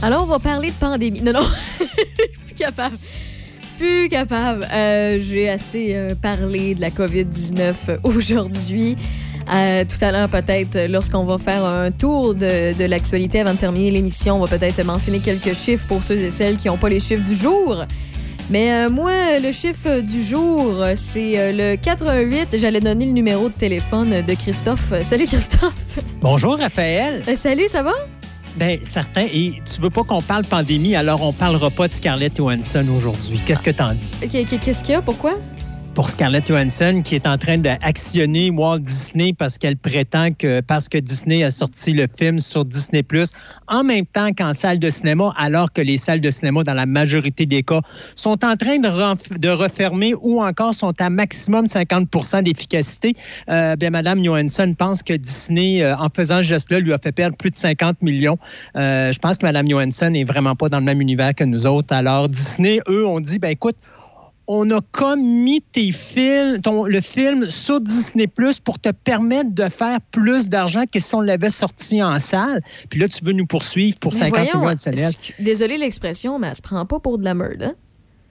Alors, 0.03 0.24
on 0.24 0.26
va 0.26 0.38
parler 0.38 0.72
de 0.72 0.76
pandémie. 0.76 1.22
Non, 1.22 1.32
non, 1.32 1.40
plus 2.45 2.55
capable. 2.55 2.99
Plus 3.79 4.09
capable. 4.09 4.66
Euh, 4.72 5.18
J'ai 5.20 5.49
assez 5.49 5.93
euh, 5.95 6.14
parlé 6.14 6.75
de 6.75 6.81
la 6.81 6.91
COVID-19 6.91 7.99
aujourd'hui. 8.05 8.97
Euh, 9.53 9.85
tout 9.85 10.03
à 10.03 10.11
l'heure, 10.12 10.29
peut-être, 10.29 10.89
lorsqu'on 10.91 11.25
va 11.25 11.37
faire 11.39 11.64
un 11.64 11.91
tour 11.91 12.35
de, 12.35 12.72
de 12.72 12.85
l'actualité 12.85 13.41
avant 13.41 13.53
de 13.53 13.59
terminer 13.59 13.91
l'émission, 13.91 14.37
on 14.37 14.45
va 14.45 14.59
peut-être 14.59 14.83
mentionner 14.85 15.18
quelques 15.18 15.55
chiffres 15.55 15.87
pour 15.87 16.03
ceux 16.03 16.16
et 16.22 16.31
celles 16.31 16.57
qui 16.57 16.68
n'ont 16.68 16.79
pas 16.79 16.89
les 16.89 17.01
chiffres 17.01 17.22
du 17.25 17.35
jour. 17.35 17.85
Mais 18.51 18.72
euh, 18.72 18.91
moi, 18.91 19.39
le 19.43 19.51
chiffre 19.53 20.01
du 20.01 20.22
jour, 20.22 20.83
c'est 20.95 21.53
le 21.53 21.77
88. 21.77 22.57
J'allais 22.59 22.81
donner 22.81 23.07
le 23.07 23.12
numéro 23.12 23.49
de 23.49 23.55
téléphone 23.55 24.22
de 24.22 24.35
Christophe. 24.35 24.93
Salut 25.03 25.27
Christophe. 25.27 25.99
Bonjour 26.20 26.57
Raphaël. 26.59 27.22
Euh, 27.29 27.35
salut, 27.35 27.66
ça 27.68 27.83
va? 27.83 27.93
Ben 28.57 28.78
certain. 28.84 29.22
Et 29.22 29.55
tu 29.64 29.80
veux 29.80 29.90
pas 29.90 30.05
qu'on 30.05 30.22
parle 30.22 30.44
pandémie, 30.44 30.94
alors 30.94 31.22
on 31.22 31.32
parlera 31.32 31.70
pas 31.70 31.88
de 31.88 31.92
Scarlett 31.92 32.36
Johansson 32.36 32.86
aujourd'hui. 32.94 33.40
Qu'est-ce 33.44 33.62
que 33.62 33.70
t'en 33.70 33.94
dis? 33.94 34.14
Qu'est-ce 34.30 34.84
qu'il 34.84 34.92
y 34.92 34.96
a? 34.96 35.02
Pourquoi? 35.02 35.34
Pour 35.95 36.11
Scarlett 36.11 36.49
Johansson 36.49 37.03
qui 37.05 37.14
est 37.14 37.26
en 37.26 37.38
train 37.38 37.59
d'actionner 37.59 38.51
Walt 38.51 38.80
Disney 38.80 39.32
parce 39.32 39.59
qu'elle 39.59 39.76
prétend 39.76 40.32
que 40.32 40.61
parce 40.61 40.88
que 40.88 40.99
Disney 40.99 41.45
a 41.45 41.51
sorti 41.51 41.92
le 41.92 42.07
film 42.18 42.40
sur 42.40 42.64
Disney 42.64 43.03
Plus 43.03 43.32
en 43.68 43.84
même 43.84 44.07
temps 44.07 44.32
qu'en 44.32 44.55
salle 44.55 44.78
de 44.78 44.88
cinéma, 44.88 45.32
alors 45.36 45.72
que 45.72 45.80
les 45.80 45.99
salles 45.99 46.20
de 46.20 46.30
cinéma, 46.30 46.64
dans 46.64 46.74
la 46.74 46.86
majorité 46.86 47.47
des 47.47 47.62
cas, 47.62 47.80
sont 48.14 48.45
en 48.45 48.57
train 48.57 48.78
de, 48.78 49.49
refermer 49.49 50.14
ou 50.20 50.42
encore 50.42 50.74
sont 50.74 50.95
à 51.01 51.11
maximum 51.11 51.66
50% 51.66 52.42
d'efficacité. 52.42 53.14
Euh, 53.49 53.76
bien, 53.76 53.90
Madame 53.90 54.22
Johansson 54.22 54.74
pense 54.76 55.03
que 55.03 55.14
Disney, 55.14 55.82
euh, 55.82 55.97
en 55.97 56.09
faisant 56.14 56.38
ce 56.38 56.49
geste-là, 56.49 56.80
lui 56.80 56.92
a 56.92 56.99
fait 56.99 57.12
perdre 57.12 57.36
plus 57.36 57.51
de 57.51 57.57
50 57.57 58.03
millions. 58.03 58.38
Euh, 58.76 59.12
je 59.12 59.18
pense 59.18 59.38
que 59.38 59.47
Madame 59.47 59.68
Johansson 59.68 60.11
n'est 60.11 60.24
vraiment 60.24 60.57
pas 60.57 60.68
dans 60.68 60.78
le 60.78 60.84
même 60.84 61.01
univers 61.01 61.34
que 61.34 61.45
nous 61.45 61.66
autres. 61.66 61.95
Alors, 61.95 62.28
Disney, 62.28 62.80
eux, 62.88 63.07
ont 63.07 63.20
dit, 63.20 63.38
ben 63.38 63.51
écoute, 63.51 63.76
on 64.47 64.70
a 64.70 64.80
comme 64.92 65.22
mis 65.22 65.62
tes 65.62 65.90
films, 65.90 66.61
ton, 66.61 66.84
le 66.84 67.01
film 67.01 67.51
sur 67.51 67.80
Disney 67.80 68.26
Plus 68.26 68.61
pour 68.61 68.78
te 68.78 68.90
permettre 68.90 69.51
de 69.53 69.68
faire 69.68 69.99
plus 70.11 70.49
d'argent 70.49 70.82
que 70.90 71.01
si 71.01 71.14
on 71.14 71.20
l'avait 71.20 71.51
sorti 71.51 72.03
en 72.03 72.18
salle. 72.18 72.62
Puis 72.90 73.01
là, 73.01 73.09
tu 73.09 73.24
veux 73.24 73.32
nous 73.32 73.47
poursuivre 73.47 73.99
pour 73.99 74.12
Mais 74.12 74.20
50 74.20 74.30
voyons, 74.30 74.59
millions 74.59 74.68
additionnels. 74.68 75.12
Désolée 75.38 75.78
l'expression, 75.78 76.38
mais 76.38 76.49
elle 76.49 76.55
se 76.55 76.62
prend 76.62 76.84
pas 76.84 77.01
pour 77.01 77.18
de 77.18 77.24
la 77.24 77.34
merde. 77.34 77.62
Hein? 77.62 77.74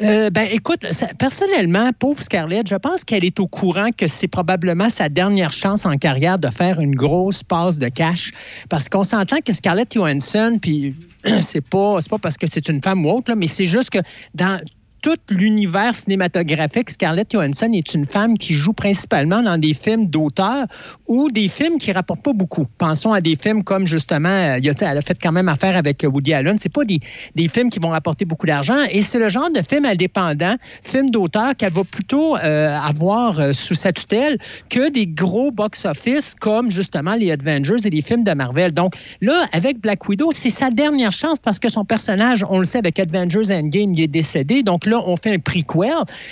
Euh, 0.01 0.30
ben, 0.30 0.47
écoute, 0.51 0.86
ça- 0.91 1.14
personnellement, 1.18 1.91
pauvre 1.97 2.22
Scarlett, 2.22 2.68
je 2.68 2.76
pense 2.76 3.03
qu'elle 3.03 3.24
est 3.24 3.39
au 3.39 3.47
courant 3.47 3.89
que 3.95 4.07
c'est 4.07 4.28
probablement 4.28 4.89
sa 4.89 5.07
dernière 5.07 5.53
chance 5.53 5.86
en 5.86 5.97
carrière 5.97 6.39
de 6.39 6.49
faire 6.49 6.80
une 6.80 6.95
grosse 6.95 7.43
passe 7.43 7.80
de 7.80 7.88
cash. 7.88 8.34
Parce 8.70 8.89
qu'on 8.89 9.03
s'entend 9.03 9.38
que 9.45 9.53
Scarlett 9.53 9.93
Johansson, 9.93 10.57
puis 10.61 10.95
c'est 11.41 11.68
pas, 11.68 11.97
c'est 12.01 12.09
pas 12.09 12.18
parce 12.18 12.38
que 12.38 12.47
c'est 12.47 12.68
une 12.70 12.82
femme 12.82 13.05
ou 13.05 13.11
autre, 13.11 13.32
là, 13.32 13.36
mais 13.36 13.47
c'est 13.47 13.66
juste 13.66 13.91
que 13.91 13.99
dans 14.34 14.59
tout 15.04 15.18
l'univers 15.30 15.93
cinématographique, 15.93 16.89
Scarlett 16.89 17.30
Johansson 17.30 17.70
est 17.74 17.93
une 17.93 18.08
femme 18.08 18.38
qui 18.38 18.54
joue 18.54 18.72
principalement 18.72 19.43
dans 19.43 19.58
des 19.58 19.74
films 19.74 20.08
d'auteur 20.08 20.66
ou 21.08 21.30
des 21.30 21.49
films 21.49 21.78
qui 21.78 21.91
rapportent 21.91 22.24
pas 22.24 22.32
beaucoup. 22.32 22.66
Pensons 22.78 23.12
à 23.12 23.20
des 23.20 23.36
films 23.36 23.64
comme 23.66 23.86
justement, 23.86 24.30
euh, 24.30 24.60
elle 24.64 24.97
a 24.97 25.01
fait 25.01 25.18
quand 25.22 25.34
même 25.34 25.49
affaire 25.49 25.76
avec 25.76 26.06
euh, 26.06 26.08
Woody 26.08 26.34
Allen. 26.34 26.58
C'est 26.58 26.72
pas 26.72 26.86
des, 26.86 26.99
des 27.36 27.49
films 27.49 27.70
qui 27.70 27.80
vont 27.80 27.89
rapporter 27.89 28.24
beaucoup 28.24 28.47
d'argent 28.47 28.80
et 28.91 29.01
c'est 29.01 29.20
le 29.20 29.28
genre 29.28 29.51
de 29.51 29.62
film 29.62 29.84
indépendant, 29.84 30.56
film 30.84 31.12
d'auteur 31.12 31.58
qu'elle 31.58 31.74
va 31.74 31.84
plutôt 31.84 32.38
euh, 32.38 32.78
avoir 32.80 33.54
sous 33.54 33.76
sa 33.76 33.91
tutelle 33.91 34.38
que 34.70 34.89
des 34.89 35.06
gros 35.06 35.51
box-office 35.51 36.34
comme 36.39 36.72
justement 36.72 37.16
les 37.16 37.30
Avengers 37.30 37.76
et 37.84 37.89
les 37.89 38.01
films 38.01 38.24
de 38.24 38.32
Marvel. 38.32 38.72
Donc 38.72 38.95
là, 39.20 39.47
avec 39.51 39.82
Black 39.82 40.08
Widow, 40.08 40.30
c'est 40.34 40.49
sa 40.49 40.70
dernière 40.70 41.12
chance 41.12 41.39
parce 41.39 41.60
que 41.60 41.68
son 41.68 41.84
personnage, 41.84 42.45
on 42.49 42.60
le 42.60 42.66
sait, 42.66 42.78
avec 42.78 42.99
Avengers 42.99 43.51
Endgame, 43.54 43.93
il 43.93 44.01
est 44.01 44.08
décédé. 44.08 44.64
Donc 44.64 44.86
là, 44.86 44.93
on 44.98 45.16
fait 45.18 45.34
un 45.34 45.39
prequel 45.39 45.64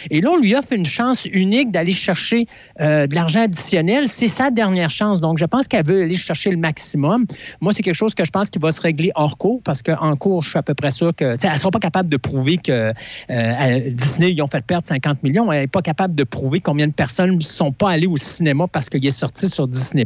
et 0.09 0.21
là, 0.21 0.29
on 0.31 0.37
lui 0.37 0.55
offre 0.55 0.73
une 0.73 0.85
chance 0.85 1.25
unique 1.25 1.71
d'aller 1.71 1.91
chercher 1.91 2.47
euh, 2.79 3.07
de 3.07 3.15
l'argent 3.15 3.41
additionnel. 3.41 4.07
C'est 4.07 4.27
sa 4.27 4.51
dernière 4.51 4.89
chance. 4.89 5.19
Donc, 5.21 5.37
je 5.37 5.45
pense 5.45 5.67
qu'elle 5.67 5.85
veut 5.85 6.03
aller 6.03 6.15
chercher 6.15 6.51
le 6.51 6.57
maximum. 6.57 7.25
Moi, 7.61 7.71
c'est 7.71 7.83
quelque 7.83 7.95
chose 7.95 8.13
que 8.13 8.25
je 8.25 8.31
pense 8.31 8.49
qu'il 8.49 8.61
va 8.61 8.71
se 8.71 8.81
régler 8.81 9.11
hors 9.15 9.37
cours 9.37 9.61
parce 9.63 9.81
qu'en 9.81 10.15
cours, 10.15 10.41
je 10.41 10.49
suis 10.49 10.59
à 10.59 10.63
peu 10.63 10.73
près 10.73 10.91
sûr 10.91 11.15
que, 11.15 11.37
elle 11.41 11.51
ne 11.51 11.57
sera 11.57 11.71
pas 11.71 11.79
capable 11.79 12.09
de 12.09 12.17
prouver 12.17 12.57
que 12.57 12.93
euh, 13.29 13.89
Disney, 13.91 14.33
ils 14.33 14.41
ont 14.41 14.47
fait 14.47 14.63
perdre 14.65 14.87
50 14.87 15.23
millions. 15.23 15.51
Elle 15.51 15.61
n'est 15.61 15.67
pas 15.67 15.81
capable 15.81 16.15
de 16.15 16.23
prouver 16.23 16.59
combien 16.59 16.87
de 16.87 16.93
personnes 16.93 17.35
ne 17.35 17.41
sont 17.41 17.71
pas 17.71 17.91
allées 17.91 18.07
au 18.07 18.17
cinéma 18.17 18.67
parce 18.67 18.89
qu'il 18.89 19.05
est 19.05 19.11
sorti 19.11 19.49
sur 19.49 19.67
Disney+. 19.67 20.05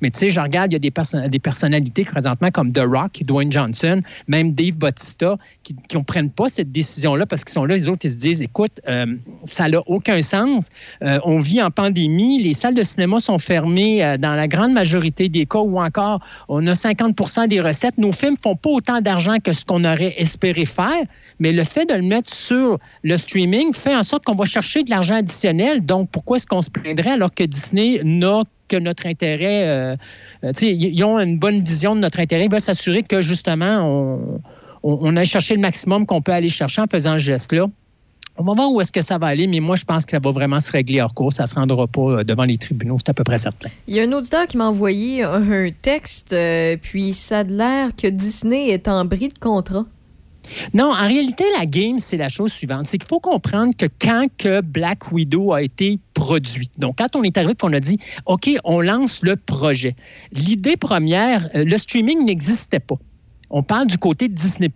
Mais 0.00 0.10
tu 0.10 0.18
sais, 0.18 0.28
je 0.28 0.40
regarde, 0.40 0.72
il 0.72 0.74
y 0.74 0.76
a 0.76 0.78
des, 0.78 1.28
des 1.28 1.38
personnalités 1.38 2.04
présentement 2.04 2.50
comme 2.50 2.72
The 2.72 2.82
Rock, 2.86 3.22
Dwayne 3.24 3.52
Johnson, 3.52 4.00
même 4.28 4.52
Dave 4.52 4.76
Bautista, 4.76 5.36
qui 5.62 5.76
ne 5.94 6.02
prennent 6.02 6.30
pas 6.30 6.48
cette 6.48 6.72
décision-là 6.72 7.26
parce 7.26 7.44
qu'ils 7.44 7.52
sont 7.52 7.64
là, 7.64 7.78
les 7.84 7.90
autres, 7.90 8.04
ils 8.04 8.12
se 8.12 8.16
disent, 8.18 8.40
écoute, 8.40 8.80
euh, 8.88 9.06
ça 9.44 9.68
n'a 9.68 9.80
aucun 9.86 10.22
sens. 10.22 10.68
Euh, 11.02 11.18
on 11.24 11.38
vit 11.38 11.62
en 11.62 11.70
pandémie, 11.70 12.42
les 12.42 12.54
salles 12.54 12.74
de 12.74 12.82
cinéma 12.82 13.20
sont 13.20 13.38
fermées 13.38 14.04
euh, 14.04 14.16
dans 14.16 14.34
la 14.34 14.48
grande 14.48 14.72
majorité 14.72 15.28
des 15.28 15.46
cas 15.46 15.58
ou 15.58 15.80
encore 15.80 16.20
on 16.48 16.66
a 16.66 16.74
50 16.74 17.48
des 17.48 17.60
recettes. 17.60 17.98
Nos 17.98 18.12
films 18.12 18.36
font 18.42 18.56
pas 18.56 18.70
autant 18.70 19.00
d'argent 19.00 19.36
que 19.42 19.52
ce 19.52 19.64
qu'on 19.64 19.84
aurait 19.84 20.14
espéré 20.16 20.64
faire, 20.64 21.02
mais 21.38 21.52
le 21.52 21.64
fait 21.64 21.86
de 21.86 21.94
le 21.94 22.02
mettre 22.02 22.32
sur 22.32 22.78
le 23.02 23.16
streaming 23.16 23.72
fait 23.74 23.94
en 23.94 24.02
sorte 24.02 24.24
qu'on 24.24 24.34
va 24.34 24.44
chercher 24.44 24.82
de 24.82 24.90
l'argent 24.90 25.16
additionnel. 25.16 25.84
Donc, 25.84 26.10
pourquoi 26.10 26.36
est-ce 26.36 26.46
qu'on 26.46 26.62
se 26.62 26.70
plaindrait 26.70 27.10
alors 27.10 27.34
que 27.34 27.44
Disney 27.44 28.00
n'a 28.04 28.42
que 28.66 28.76
notre 28.76 29.06
intérêt, 29.06 29.68
euh, 29.68 30.52
ils 30.62 31.04
ont 31.04 31.18
une 31.18 31.38
bonne 31.38 31.60
vision 31.60 31.94
de 31.94 32.00
notre 32.00 32.18
intérêt. 32.18 32.46
Ils 32.46 32.50
veulent 32.50 32.60
s'assurer 32.60 33.02
que 33.02 33.20
justement, 33.20 33.82
on, 33.82 34.40
on, 34.84 34.98
on 35.00 35.16
aille 35.16 35.26
chercher 35.26 35.54
le 35.54 35.60
maximum 35.60 36.06
qu'on 36.06 36.22
peut 36.22 36.32
aller 36.32 36.48
chercher 36.48 36.82
en 36.82 36.86
faisant 36.86 37.14
ce 37.14 37.24
geste-là. 37.24 37.66
On 38.36 38.42
va 38.42 38.54
voir 38.54 38.72
où 38.72 38.80
est-ce 38.80 38.90
que 38.90 39.00
ça 39.00 39.16
va 39.16 39.28
aller, 39.28 39.46
mais 39.46 39.60
moi, 39.60 39.76
je 39.76 39.84
pense 39.84 40.04
que 40.04 40.10
ça 40.10 40.18
va 40.18 40.30
vraiment 40.32 40.58
se 40.58 40.70
régler 40.70 41.00
hors 41.00 41.14
cours. 41.14 41.32
Ça 41.32 41.44
ne 41.44 41.48
se 41.48 41.54
rendra 41.54 41.86
pas 41.86 42.00
euh, 42.00 42.24
devant 42.24 42.44
les 42.44 42.58
tribunaux, 42.58 42.96
c'est 42.98 43.10
à 43.10 43.14
peu 43.14 43.22
près 43.22 43.38
certain. 43.38 43.68
Il 43.86 43.94
y 43.94 44.00
a 44.00 44.02
un 44.02 44.12
auditeur 44.12 44.46
qui 44.48 44.56
m'a 44.56 44.66
envoyé 44.66 45.22
un 45.22 45.68
texte, 45.82 46.32
euh, 46.32 46.76
puis 46.80 47.12
ça 47.12 47.40
a 47.40 47.42
l'air 47.44 47.90
que 47.94 48.08
Disney 48.08 48.70
est 48.70 48.88
en 48.88 49.04
bris 49.04 49.28
de 49.28 49.38
contrat. 49.38 49.86
Non, 50.74 50.90
en 50.90 51.06
réalité, 51.06 51.44
la 51.56 51.64
game, 51.64 51.98
c'est 51.98 52.16
la 52.16 52.28
chose 52.28 52.52
suivante. 52.52 52.86
C'est 52.86 52.98
qu'il 52.98 53.08
faut 53.08 53.20
comprendre 53.20 53.72
que 53.76 53.86
quand 54.00 54.26
que 54.36 54.60
Black 54.60 55.12
Widow 55.12 55.52
a 55.52 55.62
été 55.62 55.98
produit, 56.12 56.68
donc 56.76 56.96
quand 56.98 57.16
on 57.16 57.22
est 57.22 57.38
arrivé 57.38 57.52
et 57.52 57.56
qu'on 57.56 57.72
a 57.72 57.80
dit, 57.80 57.98
OK, 58.26 58.50
on 58.64 58.80
lance 58.80 59.20
le 59.22 59.36
projet, 59.36 59.94
l'idée 60.32 60.76
première, 60.76 61.48
euh, 61.54 61.64
le 61.64 61.78
streaming 61.78 62.24
n'existait 62.24 62.80
pas. 62.80 62.96
On 63.56 63.62
parle 63.62 63.86
du 63.86 63.98
côté 63.98 64.26
de 64.26 64.34
Disney+. 64.34 64.68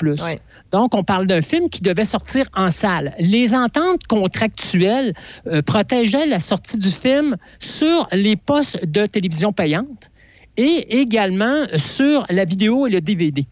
Donc, 0.70 0.94
on 0.94 1.02
parle 1.02 1.26
d'un 1.26 1.42
film 1.42 1.68
qui 1.68 1.80
devait 1.80 2.04
sortir 2.04 2.46
en 2.54 2.70
salle. 2.70 3.12
Les 3.18 3.52
ententes 3.52 4.06
contractuelles 4.06 5.14
euh, 5.48 5.62
protégeaient 5.62 6.26
la 6.26 6.38
sortie 6.38 6.78
du 6.78 6.92
film 6.92 7.36
sur 7.58 8.06
les 8.12 8.36
postes 8.36 8.86
de 8.86 9.04
télévision 9.06 9.52
payante 9.52 10.12
et 10.56 11.00
également 11.00 11.64
sur 11.76 12.24
la 12.30 12.44
vidéo 12.44 12.86
et 12.86 12.90
le 12.90 13.00
DVD. 13.00 13.44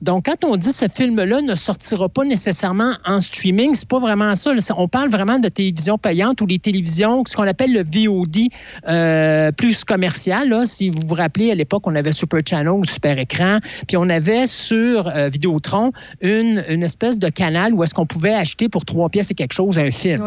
Donc, 0.00 0.26
quand 0.26 0.44
on 0.44 0.56
dit 0.56 0.72
ce 0.72 0.86
film-là 0.88 1.40
ne 1.42 1.54
sortira 1.54 2.08
pas 2.08 2.24
nécessairement 2.24 2.94
en 3.06 3.20
streaming, 3.20 3.74
c'est 3.74 3.88
pas 3.88 3.98
vraiment 3.98 4.34
ça. 4.36 4.52
On 4.76 4.88
parle 4.88 5.10
vraiment 5.10 5.38
de 5.38 5.48
télévision 5.48 5.98
payante 5.98 6.40
ou 6.40 6.46
les 6.46 6.58
télévisions, 6.58 7.22
ce 7.26 7.36
qu'on 7.36 7.46
appelle 7.46 7.72
le 7.72 7.84
VOD 7.84 8.48
euh, 8.88 9.52
plus 9.52 9.84
commercial. 9.84 10.66
Si 10.66 10.90
vous 10.90 11.06
vous 11.06 11.14
rappelez, 11.14 11.50
à 11.50 11.54
l'époque, 11.54 11.86
on 11.86 11.94
avait 11.94 12.12
Super 12.12 12.40
Channel, 12.46 12.80
Super 12.84 13.18
Écran, 13.18 13.58
puis 13.86 13.96
on 13.96 14.08
avait 14.08 14.46
sur 14.46 15.08
euh, 15.08 15.28
Vidéotron 15.28 15.92
une, 16.20 16.64
une 16.68 16.82
espèce 16.82 17.18
de 17.18 17.28
canal 17.28 17.74
où 17.74 17.82
est-ce 17.82 17.94
qu'on 17.94 18.06
pouvait 18.06 18.34
acheter 18.34 18.68
pour 18.68 18.84
trois 18.84 19.08
pièces 19.08 19.30
et 19.30 19.34
quelque 19.34 19.54
chose 19.54 19.78
un 19.78 19.90
film. 19.90 20.22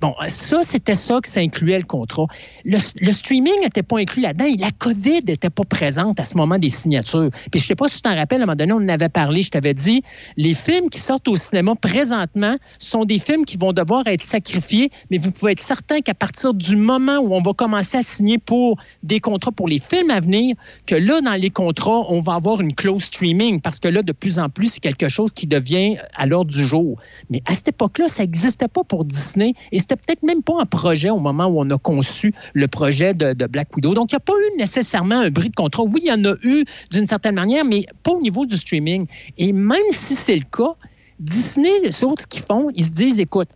Bon, 0.00 0.14
ça, 0.28 0.58
c'était 0.60 0.94
ça 0.94 1.20
que 1.22 1.28
ça 1.28 1.40
incluait 1.40 1.78
le 1.78 1.84
contrat. 1.84 2.26
Le, 2.66 2.78
streaming 3.12 3.60
n'était 3.62 3.82
pas 3.82 3.98
inclus 3.98 4.20
là-dedans 4.20 4.44
et 4.44 4.56
la 4.58 4.70
COVID 4.70 5.22
n'était 5.26 5.48
pas 5.48 5.64
présente 5.64 6.20
à 6.20 6.26
ce 6.26 6.36
moment 6.36 6.58
des 6.58 6.68
signatures. 6.68 7.30
Puis 7.50 7.60
je 7.60 7.64
ne 7.64 7.68
sais 7.68 7.74
pas 7.74 7.88
si 7.88 7.96
tu 7.96 8.02
t'en 8.02 8.14
rappelles, 8.14 8.40
à 8.40 8.42
un 8.42 8.46
moment 8.46 8.56
donné, 8.56 8.72
on 8.72 8.76
en 8.76 8.88
avait 8.88 9.08
parlé, 9.08 9.40
je 9.40 9.50
t'avais 9.50 9.72
dit, 9.72 10.02
les 10.36 10.52
films 10.52 10.90
qui 10.90 11.00
sortent 11.00 11.28
au 11.28 11.34
cinéma 11.34 11.74
présentement 11.76 12.56
sont 12.78 13.06
des 13.06 13.18
films 13.18 13.46
qui 13.46 13.56
vont 13.56 13.72
devoir 13.72 14.06
être 14.06 14.22
sacrifiés, 14.22 14.90
mais 15.10 15.16
vous 15.16 15.32
pouvez 15.32 15.52
être 15.52 15.62
certain 15.62 16.02
qu'à 16.02 16.14
partir 16.14 16.52
du 16.52 16.76
moment 16.76 17.16
où 17.16 17.34
on 17.34 17.40
va 17.40 17.54
commencer 17.54 17.96
à 17.96 18.02
signer 18.02 18.36
pour 18.36 18.76
des 19.02 19.20
contrats 19.20 19.52
pour 19.52 19.66
les 19.66 19.78
films 19.78 20.10
à 20.10 20.20
venir, 20.20 20.56
que 20.84 20.94
là, 20.94 21.22
dans 21.22 21.40
les 21.40 21.50
contrats, 21.50 22.02
on 22.10 22.20
va 22.20 22.34
avoir 22.34 22.60
une 22.60 22.74
clause 22.74 23.04
streaming 23.04 23.62
parce 23.62 23.80
que 23.80 23.88
là, 23.88 24.02
de 24.02 24.12
plus 24.12 24.38
en 24.38 24.50
plus, 24.50 24.74
c'est 24.74 24.80
quelque 24.80 25.08
chose 25.08 25.32
qui 25.32 25.46
devient 25.46 25.96
à 26.16 26.26
l'ordre 26.26 26.50
du 26.50 26.66
jour. 26.66 26.98
Mais 27.30 27.42
à 27.46 27.54
cette 27.54 27.68
époque-là, 27.68 28.08
ça 28.08 28.24
n'existait 28.24 28.68
pas 28.68 28.84
pour 28.84 29.06
Disney 29.06 29.54
et 29.72 29.85
c'était 29.88 30.02
peut-être 30.02 30.22
même 30.24 30.42
pas 30.42 30.54
un 30.60 30.64
projet 30.64 31.10
au 31.10 31.18
moment 31.18 31.46
où 31.46 31.60
on 31.60 31.70
a 31.70 31.78
conçu 31.78 32.34
le 32.54 32.66
projet 32.66 33.14
de, 33.14 33.32
de 33.32 33.46
Black 33.46 33.74
Widow. 33.76 33.94
Donc, 33.94 34.10
il 34.10 34.14
n'y 34.14 34.18
a 34.18 34.20
pas 34.20 34.32
eu 34.32 34.58
nécessairement 34.58 35.20
un 35.20 35.30
bris 35.30 35.50
de 35.50 35.54
contrat. 35.54 35.84
Oui, 35.84 36.00
il 36.02 36.08
y 36.08 36.12
en 36.12 36.24
a 36.24 36.34
eu 36.42 36.64
d'une 36.90 37.06
certaine 37.06 37.36
manière, 37.36 37.64
mais 37.64 37.86
pas 38.02 38.12
au 38.12 38.20
niveau 38.20 38.46
du 38.46 38.56
streaming. 38.56 39.06
Et 39.38 39.52
même 39.52 39.78
si 39.92 40.14
c'est 40.14 40.34
le 40.34 40.44
cas, 40.50 40.74
Disney, 41.20 41.70
les 41.84 42.02
autres, 42.02 42.22
ce 42.22 42.26
qu'ils 42.26 42.42
font, 42.42 42.68
ils 42.74 42.84
se 42.84 42.90
disent, 42.90 43.20
écoute, 43.20 43.48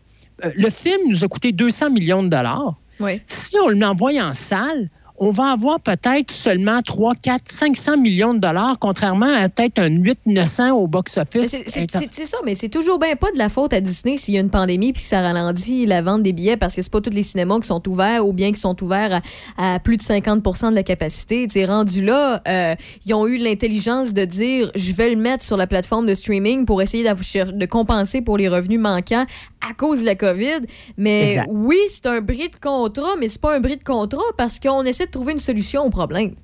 euh, 0.45 0.51
le 0.55 0.71
film 0.71 1.01
nous 1.09 1.25
a 1.25 1.29
coûté 1.29 1.53
200 1.53 1.91
millions 1.91 2.23
de 2.23 2.29
dollars. 2.29 2.77
Si 3.25 3.57
on 3.65 3.71
l'envoie 3.71 4.13
en 4.23 4.35
salle, 4.35 4.91
on 5.23 5.31
va 5.31 5.53
avoir 5.53 5.81
peut-être 5.81 6.31
seulement 6.31 6.81
3, 6.81 7.15
4, 7.15 7.43
500 7.45 7.99
millions 7.99 8.33
de 8.33 8.39
dollars, 8.39 8.79
contrairement 8.81 9.31
à 9.33 9.51
peut-être 9.51 9.79
un 9.79 9.91
8, 9.91 10.21
900 10.25 10.73
au 10.73 10.89
box-office. 10.89 11.63
C'est 11.67 12.25
ça, 12.25 12.39
mais 12.47 12.55
c'est 12.55 12.71
toujours 12.71 12.99
bien 12.99 13.15
pas 13.17 13.31
de 13.31 13.37
la 13.37 13.51
faute 13.51 13.75
à 13.75 13.83
Disney 13.83 14.17
s'il 14.17 14.35
y 14.35 14.39
a 14.39 14.41
une 14.41 14.49
pandémie 14.49 14.95
puis 14.95 15.03
que 15.03 15.09
ça 15.09 15.21
ralentit 15.21 15.85
la 15.85 16.01
vente 16.01 16.23
des 16.23 16.33
billets 16.33 16.57
parce 16.57 16.75
que 16.75 16.81
c'est 16.81 16.91
pas 16.91 17.03
tous 17.03 17.11
les 17.11 17.23
cinémas 17.23 17.61
qui 17.61 17.67
sont 17.67 17.87
ouverts 17.87 18.27
ou 18.27 18.33
bien 18.33 18.51
qui 18.51 18.61
sont 18.61 18.83
ouverts 18.83 19.21
à, 19.59 19.75
à 19.75 19.79
plus 19.79 19.99
de 19.99 20.03
50 20.03 20.71
de 20.71 20.75
la 20.75 20.83
capacité. 20.83 21.47
Tu 21.47 21.53
sais, 21.53 21.67
rendu 21.67 22.03
là, 22.03 22.41
euh, 22.49 22.75
ils 23.05 23.13
ont 23.13 23.27
eu 23.27 23.37
l'intelligence 23.37 24.15
de 24.15 24.25
dire 24.25 24.71
je 24.75 24.93
vais 24.95 25.11
le 25.11 25.17
mettre 25.17 25.45
sur 25.45 25.59
la 25.59 25.67
plateforme 25.67 26.07
de 26.07 26.15
streaming 26.15 26.65
pour 26.65 26.81
essayer 26.81 27.05
de 27.05 27.67
compenser 27.67 28.23
pour 28.23 28.39
les 28.39 28.49
revenus 28.49 28.81
manquants 28.81 29.27
à 29.69 29.75
cause 29.75 30.01
de 30.01 30.07
la 30.07 30.15
COVID. 30.15 30.61
Mais 30.97 31.33
Exact. 31.33 31.49
oui, 31.51 31.79
c'est 31.89 32.07
un 32.07 32.21
bris 32.21 32.49
de 32.49 32.57
contrat, 32.61 33.17
mais 33.19 33.29
c'est 33.29 33.41
pas 33.41 33.57
un 33.57 33.61
bris 33.61 33.77
de 33.77 33.85
contrat 33.85 34.23
parce 34.37 34.59
qu'on 34.61 34.85
essaie 34.85 35.07
de 35.07 35.11
trouver 35.11 35.33
une 35.33 35.39
solution 35.39 35.85
au 35.85 35.91
problème. 35.91 36.35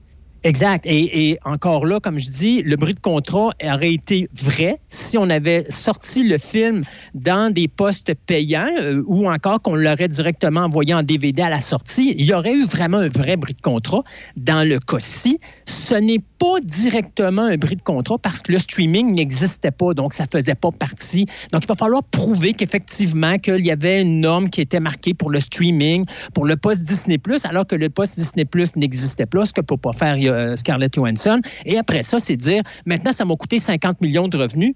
Exact. 0.46 0.86
Et, 0.86 1.30
et 1.30 1.38
encore 1.44 1.86
là, 1.86 1.98
comme 1.98 2.20
je 2.20 2.30
dis, 2.30 2.62
le 2.62 2.76
bris 2.76 2.94
de 2.94 3.00
contrat 3.00 3.50
aurait 3.64 3.94
été 3.94 4.28
vrai 4.32 4.78
si 4.86 5.18
on 5.18 5.28
avait 5.28 5.64
sorti 5.70 6.22
le 6.22 6.38
film 6.38 6.82
dans 7.14 7.52
des 7.52 7.66
postes 7.66 8.14
payants 8.26 8.70
euh, 8.80 9.02
ou 9.06 9.28
encore 9.28 9.60
qu'on 9.60 9.74
l'aurait 9.74 10.06
directement 10.06 10.60
envoyé 10.60 10.94
en 10.94 11.02
DVD 11.02 11.42
à 11.42 11.50
la 11.50 11.60
sortie. 11.60 12.14
Il 12.16 12.26
y 12.26 12.32
aurait 12.32 12.52
eu 12.52 12.64
vraiment 12.64 12.98
un 12.98 13.08
vrai 13.08 13.36
bris 13.36 13.54
de 13.54 13.60
contrat. 13.60 14.04
Dans 14.36 14.62
le 14.62 14.78
cas-ci, 14.78 15.40
ce 15.66 15.94
n'est 15.96 16.22
pas 16.38 16.60
directement 16.62 17.42
un 17.42 17.56
bris 17.56 17.76
de 17.76 17.82
contrat 17.82 18.18
parce 18.18 18.40
que 18.40 18.52
le 18.52 18.58
streaming 18.58 19.14
n'existait 19.14 19.70
pas, 19.72 19.94
donc 19.94 20.12
ça 20.12 20.26
faisait 20.30 20.54
pas 20.54 20.70
partie. 20.70 21.26
Donc, 21.52 21.64
il 21.64 21.66
va 21.66 21.74
falloir 21.74 22.04
prouver 22.04 22.54
qu'effectivement, 22.54 23.36
qu'il 23.38 23.66
y 23.66 23.70
avait 23.70 24.02
une 24.02 24.20
norme 24.20 24.48
qui 24.48 24.60
était 24.60 24.80
marquée 24.80 25.12
pour 25.12 25.30
le 25.30 25.40
streaming, 25.40 26.04
pour 26.34 26.46
le 26.46 26.56
poste 26.56 26.82
Disney+, 26.82 27.18
alors 27.44 27.66
que 27.66 27.76
le 27.76 27.88
poste 27.90 28.18
Disney+, 28.18 28.44
n'existait 28.76 29.26
pas, 29.26 29.44
ce 29.44 29.52
que 29.52 29.60
peut 29.60 29.76
pas 29.76 29.92
faire 29.92 30.16
euh, 30.20 30.54
Scarlett 30.56 30.94
Johansson. 30.94 31.40
Et 31.64 31.76
après 31.78 32.02
ça, 32.02 32.18
c'est 32.18 32.36
dire, 32.36 32.62
maintenant, 32.84 33.12
ça 33.12 33.24
m'a 33.24 33.34
coûté 33.34 33.58
50 33.58 34.00
millions 34.00 34.28
de 34.28 34.36
revenus. 34.36 34.74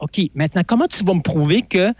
OK, 0.00 0.20
maintenant, 0.34 0.62
comment 0.66 0.86
tu 0.88 1.04
vas 1.04 1.14
me 1.14 1.22
prouver 1.22 1.62
que 1.62 1.92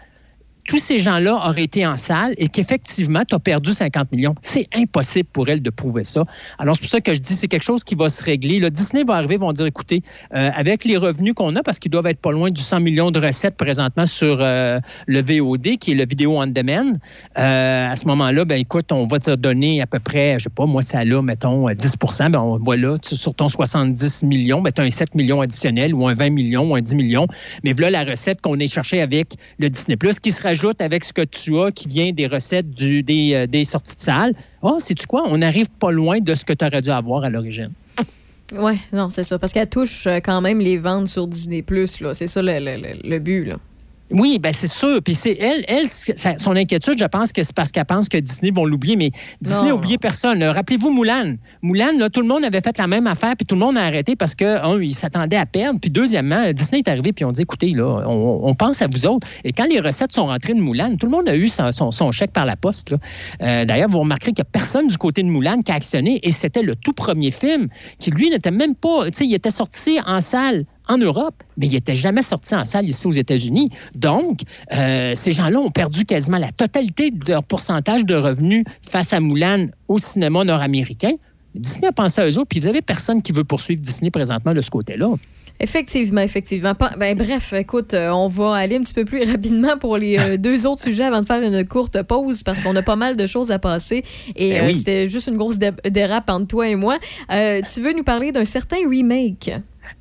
tous 0.67 0.77
ces 0.79 0.97
gens-là 0.99 1.35
auraient 1.47 1.63
été 1.63 1.85
en 1.85 1.97
salle 1.97 2.33
et 2.37 2.47
qu'effectivement, 2.47 3.23
tu 3.27 3.35
as 3.35 3.39
perdu 3.39 3.71
50 3.71 4.11
millions. 4.11 4.35
C'est 4.41 4.67
impossible 4.75 5.27
pour 5.33 5.49
elle 5.49 5.61
de 5.61 5.69
prouver 5.69 6.03
ça. 6.03 6.23
Alors, 6.59 6.75
c'est 6.75 6.81
pour 6.83 6.89
ça 6.89 7.01
que 7.01 7.13
je 7.13 7.19
dis 7.19 7.33
c'est 7.35 7.47
quelque 7.47 7.63
chose 7.63 7.83
qui 7.83 7.95
va 7.95 8.09
se 8.09 8.23
régler. 8.23 8.59
Là, 8.59 8.69
Disney 8.69 9.03
va 9.03 9.15
arriver, 9.15 9.37
vont 9.37 9.51
dire, 9.51 9.65
écoutez, 9.65 10.01
euh, 10.33 10.49
avec 10.55 10.85
les 10.85 10.97
revenus 10.97 11.33
qu'on 11.33 11.55
a, 11.55 11.63
parce 11.63 11.79
qu'ils 11.79 11.91
doivent 11.91 12.07
être 12.07 12.19
pas 12.19 12.31
loin 12.31 12.49
du 12.49 12.61
100 12.61 12.79
millions 12.79 13.11
de 13.11 13.19
recettes 13.19 13.55
présentement 13.57 14.05
sur 14.05 14.37
euh, 14.41 14.79
le 15.07 15.21
VOD, 15.21 15.77
qui 15.79 15.91
est 15.91 15.95
le 15.95 16.05
vidéo 16.05 16.39
on 16.41 16.47
demand, 16.47 16.93
euh, 17.37 17.91
à 17.91 17.95
ce 17.95 18.05
moment-là, 18.07 18.45
ben 18.45 18.59
écoute, 18.59 18.91
on 18.91 19.05
va 19.07 19.19
te 19.19 19.35
donner 19.35 19.81
à 19.81 19.87
peu 19.87 19.99
près, 19.99 20.37
je 20.39 20.45
sais 20.45 20.49
pas, 20.49 20.65
moi, 20.65 20.81
ça 20.81 21.03
là, 21.03 21.21
mettons, 21.21 21.67
euh, 21.69 21.73
10% 21.73 22.29
ben 22.31 22.39
on, 22.39 22.57
voilà, 22.59 22.97
tu- 22.99 23.15
sur 23.15 23.33
ton 23.35 23.47
70 23.49 24.23
millions, 24.23 24.61
ben, 24.61 24.71
tu 24.71 24.81
as 24.81 24.85
un 24.85 24.89
7 24.89 25.15
millions 25.15 25.41
additionnel 25.41 25.93
ou 25.93 26.07
un 26.07 26.13
20 26.13 26.29
millions 26.29 26.71
ou 26.71 26.75
un 26.75 26.81
10 26.81 26.95
millions. 26.95 27.27
Mais 27.63 27.73
voilà 27.73 28.03
la 28.03 28.11
recette 28.11 28.41
qu'on 28.41 28.59
est 28.59 28.67
cherché 28.71 29.01
avec 29.01 29.33
le 29.59 29.69
Disney 29.69 29.95
Plus 29.97 30.19
qui 30.19 30.31
se 30.31 30.43
rajoute 30.53 30.81
avec 30.81 31.03
ce 31.03 31.11
que 31.13 31.23
tu 31.23 31.59
as 31.59 31.71
qui 31.71 31.87
vient 31.87 32.11
des 32.11 32.27
recettes 32.27 32.67
euh, 32.81 33.47
des 33.47 33.63
sorties 33.63 33.95
de 33.95 34.01
salle. 34.01 34.33
Oh, 34.61 34.77
sais-tu 34.79 35.07
quoi? 35.07 35.23
On 35.25 35.37
n'arrive 35.37 35.69
pas 35.79 35.91
loin 35.91 36.19
de 36.19 36.33
ce 36.35 36.45
que 36.45 36.53
tu 36.53 36.63
aurais 36.65 36.81
dû 36.81 36.91
avoir 36.91 37.23
à 37.23 37.29
l'origine. 37.29 37.71
Ouais, 38.53 38.77
non, 38.91 39.09
c'est 39.09 39.23
ça. 39.23 39.39
Parce 39.39 39.51
qu'elle 39.51 39.69
touche 39.69 40.05
euh, 40.05 40.19
quand 40.23 40.39
même 40.41 40.59
les 40.59 40.77
ventes 40.77 41.07
sur 41.07 41.27
Disney+. 41.27 41.63
C'est 42.13 42.27
ça 42.27 42.41
le, 42.43 42.59
le- 43.03 43.19
but. 43.19 43.53
Oui, 44.11 44.37
ben 44.37 44.53
c'est 44.53 44.67
sûr. 44.67 45.01
Puis 45.01 45.15
c'est 45.15 45.35
elle, 45.39 45.63
elle, 45.67 45.89
sa- 45.89 46.37
son 46.37 46.55
inquiétude, 46.55 46.99
je 46.99 47.05
pense 47.05 47.31
que 47.31 47.41
c'est 47.41 47.55
parce 47.55 47.71
qu'elle 47.71 47.85
pense 47.85 48.07
que 48.09 48.17
Disney 48.17 48.51
vont 48.51 48.65
l'oublier, 48.65 48.95
mais 48.95 49.11
Disney 49.41 49.69
n'a 49.69 49.75
oublié 49.75 49.97
personne. 49.97 50.43
Rappelez-vous 50.43 50.91
Moulin. 50.91 51.35
Moulin, 51.63 51.97
là, 51.97 52.09
tout 52.09 52.21
le 52.21 52.27
monde 52.27 52.43
avait 52.43 52.61
fait 52.61 52.77
la 52.77 52.85
même 52.85 53.07
affaire, 53.07 53.35
puis 53.35 53.45
tout 53.45 53.55
le 53.55 53.61
monde 53.61 53.77
a 53.77 53.81
arrêté 53.81 54.15
parce 54.15 54.35
que, 54.35 54.61
un, 54.63 54.79
il 54.81 54.93
s'attendait 54.93 55.37
à 55.37 55.45
perdre. 55.47 55.79
Puis 55.79 55.89
deuxièmement, 55.89 56.51
Disney 56.53 56.79
est 56.85 56.87
arrivé, 56.89 57.11
puis 57.11 57.25
on 57.25 57.31
dit, 57.31 57.41
écoutez, 57.41 57.71
là, 57.71 58.03
on, 58.07 58.41
on 58.43 58.53
pense 58.55 58.81
à 58.83 58.87
vous 58.87 59.07
autres. 59.07 59.25
Et 59.45 59.51
quand 59.51 59.65
les 59.65 59.79
recettes 59.79 60.13
sont 60.13 60.27
rentrées 60.27 60.53
de 60.53 60.59
Moulin, 60.61 60.95
tout 60.97 61.07
le 61.07 61.11
monde 61.11 61.27
a 61.27 61.35
eu 61.35 61.47
son, 61.47 61.71
son- 61.71 61.89
son 61.91 62.11
chèque 62.11 62.33
par 62.33 62.45
la 62.45 62.55
poste. 62.55 62.93
Euh, 63.41 63.65
D'ailleurs, 63.65 63.89
vous 63.89 63.99
remarquerez 63.99 64.33
qu'il 64.33 64.43
n'y 64.43 64.47
a 64.47 64.51
personne 64.51 64.87
du 64.89 64.97
côté 64.97 65.23
de 65.23 65.27
Moulin 65.29 65.61
qui 65.63 65.71
a 65.71 65.75
actionné, 65.75 66.19
et 66.21 66.31
c'était 66.31 66.61
le 66.61 66.75
tout 66.75 66.93
premier 66.93 67.31
film 67.31 67.67
qui, 67.97 68.11
lui, 68.11 68.29
n'était 68.29 68.51
même 68.51 68.75
pas, 68.75 69.05
tu 69.05 69.13
sais, 69.13 69.25
il 69.25 69.33
était 69.33 69.49
sorti 69.49 69.97
en 70.05 70.19
salle 70.21 70.65
en 70.87 70.97
Europe, 70.97 71.35
mais 71.57 71.67
il 71.67 71.73
n'était 71.73 71.95
jamais 71.95 72.21
sorti 72.21 72.55
en 72.55 72.65
salle 72.65 72.89
ici 72.89 73.07
aux 73.07 73.11
États-Unis. 73.11 73.69
Donc, 73.95 74.39
euh, 74.73 75.13
ces 75.15 75.31
gens-là 75.31 75.59
ont 75.59 75.71
perdu 75.71 76.05
quasiment 76.05 76.37
la 76.39 76.51
totalité 76.51 77.11
de 77.11 77.29
leur 77.31 77.43
pourcentage 77.43 78.05
de 78.05 78.15
revenus 78.15 78.65
face 78.81 79.13
à 79.13 79.19
Moulin 79.19 79.67
au 79.87 79.97
cinéma 79.97 80.43
nord-américain. 80.43 81.11
Disney 81.55 81.87
a 81.87 81.91
pensé 81.91 82.19
à 82.21 82.27
eux 82.27 82.37
autres, 82.37 82.47
puis 82.49 82.59
vous 82.59 82.67
avez 82.67 82.81
personne 82.81 83.21
qui 83.21 83.31
veut 83.31 83.43
poursuivre 83.43 83.79
Disney 83.81 84.09
présentement 84.11 84.53
de 84.53 84.61
ce 84.61 84.69
côté-là. 84.71 85.13
Effectivement, 85.59 86.21
effectivement. 86.21 86.73
Ben, 86.97 87.15
bref, 87.15 87.53
écoute, 87.53 87.93
euh, 87.93 88.09
on 88.09 88.27
va 88.27 88.55
aller 88.55 88.75
un 88.75 88.81
petit 88.81 88.93
peu 88.95 89.05
plus 89.05 89.23
rapidement 89.31 89.77
pour 89.77 89.97
les 89.97 90.17
euh, 90.17 90.37
deux 90.37 90.65
autres 90.65 90.81
sujets 90.83 91.03
avant 91.03 91.21
de 91.21 91.25
faire 91.27 91.41
une 91.43 91.65
courte 91.67 92.01
pause 92.03 92.41
parce 92.43 92.61
qu'on 92.63 92.75
a 92.75 92.81
pas 92.81 92.95
mal 92.95 93.15
de 93.15 93.27
choses 93.27 93.51
à 93.51 93.59
passer 93.59 94.03
et 94.35 94.49
Ben 94.53 94.69
euh, 94.69 94.73
c'était 94.73 95.07
juste 95.07 95.27
une 95.27 95.37
grosse 95.37 95.59
dé- 95.59 95.69
dérape 95.89 96.29
entre 96.29 96.47
toi 96.47 96.67
et 96.67 96.75
moi. 96.75 96.97
Euh, 97.31 97.61
tu 97.71 97.81
veux 97.81 97.93
nous 97.93 98.03
parler 98.03 98.31
d'un 98.31 98.45
certain 98.45 98.77
remake? 98.89 99.51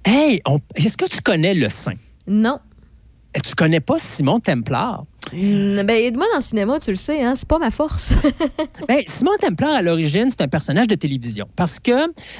Hey, 0.04 0.40
on- 0.46 0.60
est-ce 0.74 0.96
que 0.96 1.06
tu 1.06 1.20
connais 1.20 1.54
le 1.54 1.68
saint? 1.68 1.94
Non. 2.26 2.58
Tu 3.42 3.54
connais 3.54 3.80
pas 3.80 3.98
Simon 3.98 4.40
Templar? 4.40 5.04
Mm, 5.32 5.82
ben, 5.84 5.90
aide-moi 5.90 6.26
dans 6.30 6.38
le 6.38 6.42
cinéma, 6.42 6.78
tu 6.78 6.90
le 6.90 6.96
sais, 6.96 7.22
hein, 7.22 7.34
c'est 7.34 7.48
pas 7.48 7.58
ma 7.58 7.70
force. 7.70 8.14
Ben, 8.88 9.02
Simon 9.06 9.32
Templar, 9.40 9.74
à 9.74 9.82
l'origine, 9.82 10.28
c'est 10.30 10.40
un 10.42 10.48
personnage 10.48 10.88
de 10.88 10.94
télévision. 10.94 11.46
Parce 11.56 11.78
que 11.78 11.92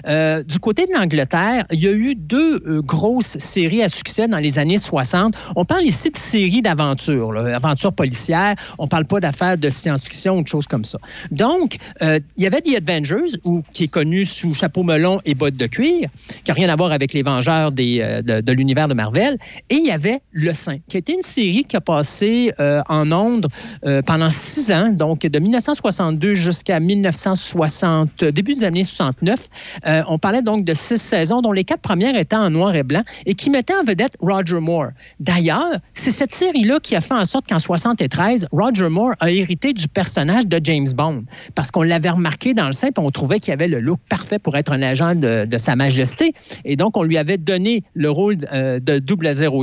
euh, 0.06 0.42
du 0.42 0.58
côté 0.58 0.86
de 0.86 0.92
l'Angleterre, 0.92 1.64
il 1.70 1.80
y 1.80 1.86
a 1.86 1.92
eu 1.92 2.14
deux 2.14 2.60
euh, 2.66 2.82
grosses 2.82 3.38
séries 3.38 3.82
à 3.82 3.88
succès 3.88 4.26
dans 4.26 4.38
les 4.38 4.58
années 4.58 4.76
60. 4.76 5.34
On 5.54 5.64
parle 5.64 5.84
ici 5.84 6.10
de 6.10 6.16
séries 6.16 6.60
d'aventures, 6.60 7.32
là, 7.32 7.56
aventures 7.56 7.92
policières. 7.92 8.54
On 8.78 8.88
parle 8.88 9.04
pas 9.04 9.20
d'affaires 9.20 9.56
de 9.56 9.70
science-fiction 9.70 10.38
ou 10.38 10.42
de 10.42 10.48
choses 10.48 10.66
comme 10.66 10.84
ça. 10.84 10.98
Donc, 11.30 11.76
euh, 12.02 12.18
il 12.36 12.42
y 12.42 12.46
avait 12.46 12.60
The 12.60 12.82
Avengers, 12.88 13.38
ou, 13.44 13.62
qui 13.72 13.84
est 13.84 13.88
connu 13.88 14.26
sous 14.26 14.52
chapeau 14.52 14.82
melon 14.82 15.20
et 15.24 15.34
bottes 15.34 15.56
de 15.56 15.66
cuir, 15.66 16.08
qui 16.44 16.50
n'a 16.50 16.54
rien 16.54 16.68
à 16.68 16.76
voir 16.76 16.92
avec 16.92 17.14
les 17.14 17.22
Vengeurs 17.22 17.70
des, 17.70 17.98
de, 18.24 18.40
de 18.40 18.52
l'univers 18.52 18.88
de 18.88 18.94
Marvel. 18.94 19.38
Et 19.70 19.76
il 19.76 19.86
y 19.86 19.92
avait 19.92 20.20
Le 20.32 20.52
Saint, 20.52 20.78
qui 20.88 20.96
était 20.96 21.14
une 21.14 21.22
série 21.22 21.64
qui 21.64 21.76
a 21.76 21.80
passé 21.80 22.52
en 22.88 23.10
ondes 23.12 23.48
euh, 23.86 24.02
pendant 24.02 24.30
six 24.30 24.70
ans, 24.72 24.90
donc 24.90 25.20
de 25.20 25.38
1962 25.38 26.34
jusqu'à 26.34 26.80
1960, 26.80 28.24
début 28.24 28.54
des 28.54 28.64
années 28.64 28.84
69. 28.84 29.48
Euh, 29.86 30.02
on 30.08 30.18
parlait 30.18 30.42
donc 30.42 30.64
de 30.64 30.74
six 30.74 31.00
saisons, 31.00 31.42
dont 31.42 31.52
les 31.52 31.64
quatre 31.64 31.80
premières 31.80 32.16
étaient 32.16 32.36
en 32.36 32.50
noir 32.50 32.74
et 32.74 32.82
blanc 32.82 33.02
et 33.26 33.34
qui 33.34 33.50
mettaient 33.50 33.74
en 33.74 33.84
vedette 33.84 34.16
Roger 34.20 34.60
Moore. 34.60 34.88
D'ailleurs, 35.20 35.76
c'est 35.94 36.10
cette 36.10 36.34
série-là 36.34 36.78
qui 36.82 36.94
a 36.96 37.00
fait 37.00 37.14
en 37.14 37.24
sorte 37.24 37.48
qu'en 37.48 37.58
73, 37.58 38.46
Roger 38.52 38.88
Moore 38.88 39.12
a 39.20 39.30
hérité 39.30 39.72
du 39.72 39.88
personnage 39.88 40.46
de 40.46 40.60
James 40.62 40.88
Bond 40.94 41.24
parce 41.54 41.70
qu'on 41.70 41.82
l'avait 41.82 42.10
remarqué 42.10 42.54
dans 42.54 42.66
le 42.66 42.72
et 42.82 42.92
on 42.98 43.10
trouvait 43.10 43.38
qu'il 43.38 43.52
avait 43.52 43.68
le 43.68 43.80
look 43.80 44.00
parfait 44.08 44.38
pour 44.38 44.56
être 44.56 44.72
un 44.72 44.82
agent 44.82 45.14
de, 45.14 45.46
Sa 45.58 45.76
Majesté. 45.76 46.34
Et 46.64 46.76
donc, 46.76 46.96
on 46.96 47.02
lui 47.02 47.18
avait 47.18 47.36
donné 47.36 47.84
le 47.94 48.10
rôle 48.10 48.38
euh, 48.52 48.80
de 48.80 49.00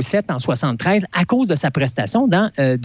007 0.00 0.30
en 0.30 0.38
73 0.38 1.04
à 1.12 1.24
cause 1.24 1.48
de 1.48 1.54
sa 1.54 1.70
prestation 1.70 2.26
dans 2.26 2.50
euh, 2.58 2.76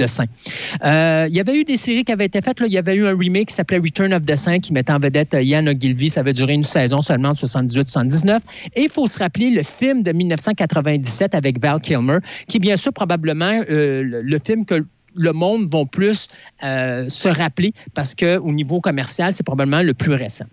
Euh, 0.84 1.28
il 1.30 1.36
y 1.36 1.39
avait 1.39 1.59
eu 1.59 1.63
des 1.63 1.78
séries 1.78 2.03
qui 2.03 2.11
avaient 2.11 2.26
été 2.26 2.41
faites. 2.41 2.57
Il 2.66 2.72
y 2.72 2.78
avait 2.78 2.95
eu 2.95 3.07
un 3.07 3.18
remake 3.18 3.49
qui 3.49 3.55
s'appelait 3.55 3.78
Return 3.78 4.13
of 4.13 4.26
the 4.26 4.36
Saint 4.36 4.59
qui 4.59 4.74
mettait 4.74 4.93
en 4.93 4.99
vedette 4.99 5.34
euh, 5.34 5.41
Ian 5.41 5.68
Ogilvy. 5.68 6.09
Ça 6.09 6.22
avait 6.22 6.34
duré 6.34 6.53
une 6.53 6.63
saison 6.63 7.01
seulement 7.01 7.32
de 7.32 7.38
78-79. 7.38 8.39
Et 8.76 8.84
il 8.84 8.89
faut 8.89 9.07
se 9.07 9.20
rappeler 9.20 9.49
le 9.49 9.63
film 9.63 10.03
de 10.03 10.11
1997 10.11 11.36
avec 11.36 11.59
Val 11.61 11.82
Kilmer, 11.82 12.18
qui 12.47 12.57
est 12.57 12.59
bien 12.59 12.78
sûr 12.78 12.93
probablement 12.93 13.61
euh, 13.70 14.03
le, 14.03 14.39
film 14.39 14.66
que 14.66 14.86
le 15.16 15.34
monde 15.34 15.74
va 15.74 15.86
plus 15.86 16.28
euh, 16.63 17.07
se 17.09 17.28
rappeler 17.30 17.74
parce 17.93 18.16
qu'au 18.16 18.51
niveau 18.51 18.82
commercial, 18.82 19.34
c'est 19.34 19.45
probablement 19.45 19.82
le 19.82 19.93
plus 19.93 20.13
récent. 20.13 20.45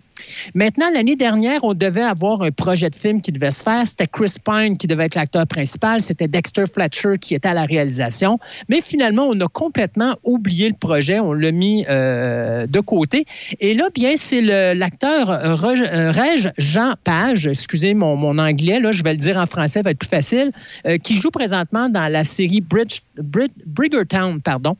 Maintenant, 0.53 0.89
l'année 0.93 1.15
dernière, 1.15 1.63
on 1.63 1.73
devait 1.73 2.01
avoir 2.01 2.41
un 2.41 2.51
projet 2.51 2.89
de 2.89 2.95
film 2.95 3.21
qui 3.21 3.31
devait 3.31 3.51
se 3.51 3.63
faire. 3.63 3.85
C'était 3.85 4.07
Chris 4.07 4.35
Pine 4.43 4.77
qui 4.77 4.87
devait 4.87 5.05
être 5.05 5.15
l'acteur 5.15 5.47
principal. 5.47 6.01
C'était 6.01 6.27
Dexter 6.27 6.63
Fletcher 6.71 7.17
qui 7.19 7.35
était 7.35 7.47
à 7.47 7.53
la 7.53 7.65
réalisation. 7.65 8.39
Mais 8.69 8.81
finalement, 8.81 9.25
on 9.27 9.39
a 9.41 9.47
complètement 9.47 10.15
oublié 10.23 10.69
le 10.69 10.75
projet. 10.75 11.19
On 11.19 11.33
l'a 11.33 11.51
mis 11.51 11.85
euh, 11.89 12.67
de 12.67 12.79
côté. 12.79 13.25
Et 13.59 13.73
là, 13.73 13.87
bien, 13.93 14.13
c'est 14.17 14.41
l'acteur 14.73 15.29
euh, 15.29 15.55
Reg- 15.55 15.89
euh, 15.91 16.51
Jean 16.57 16.93
Page, 17.03 17.47
excusez 17.47 17.93
mon, 17.93 18.37
anglais, 18.37 18.79
là, 18.79 18.91
je 18.91 19.03
vais 19.03 19.11
le 19.11 19.17
dire 19.17 19.37
en 19.37 19.45
français, 19.45 19.79
ça 19.79 19.81
va 19.81 19.91
être 19.91 19.99
plus 19.99 20.09
facile, 20.09 20.51
euh, 20.85 20.97
qui 20.97 21.15
joue 21.15 21.31
présentement 21.31 21.89
dans 21.89 22.11
la 22.11 22.23
série 22.23 22.61
Bridge, 22.61 22.99
Brid- 23.17 23.51
Briggertown, 23.65 24.41
pardon. 24.41 24.75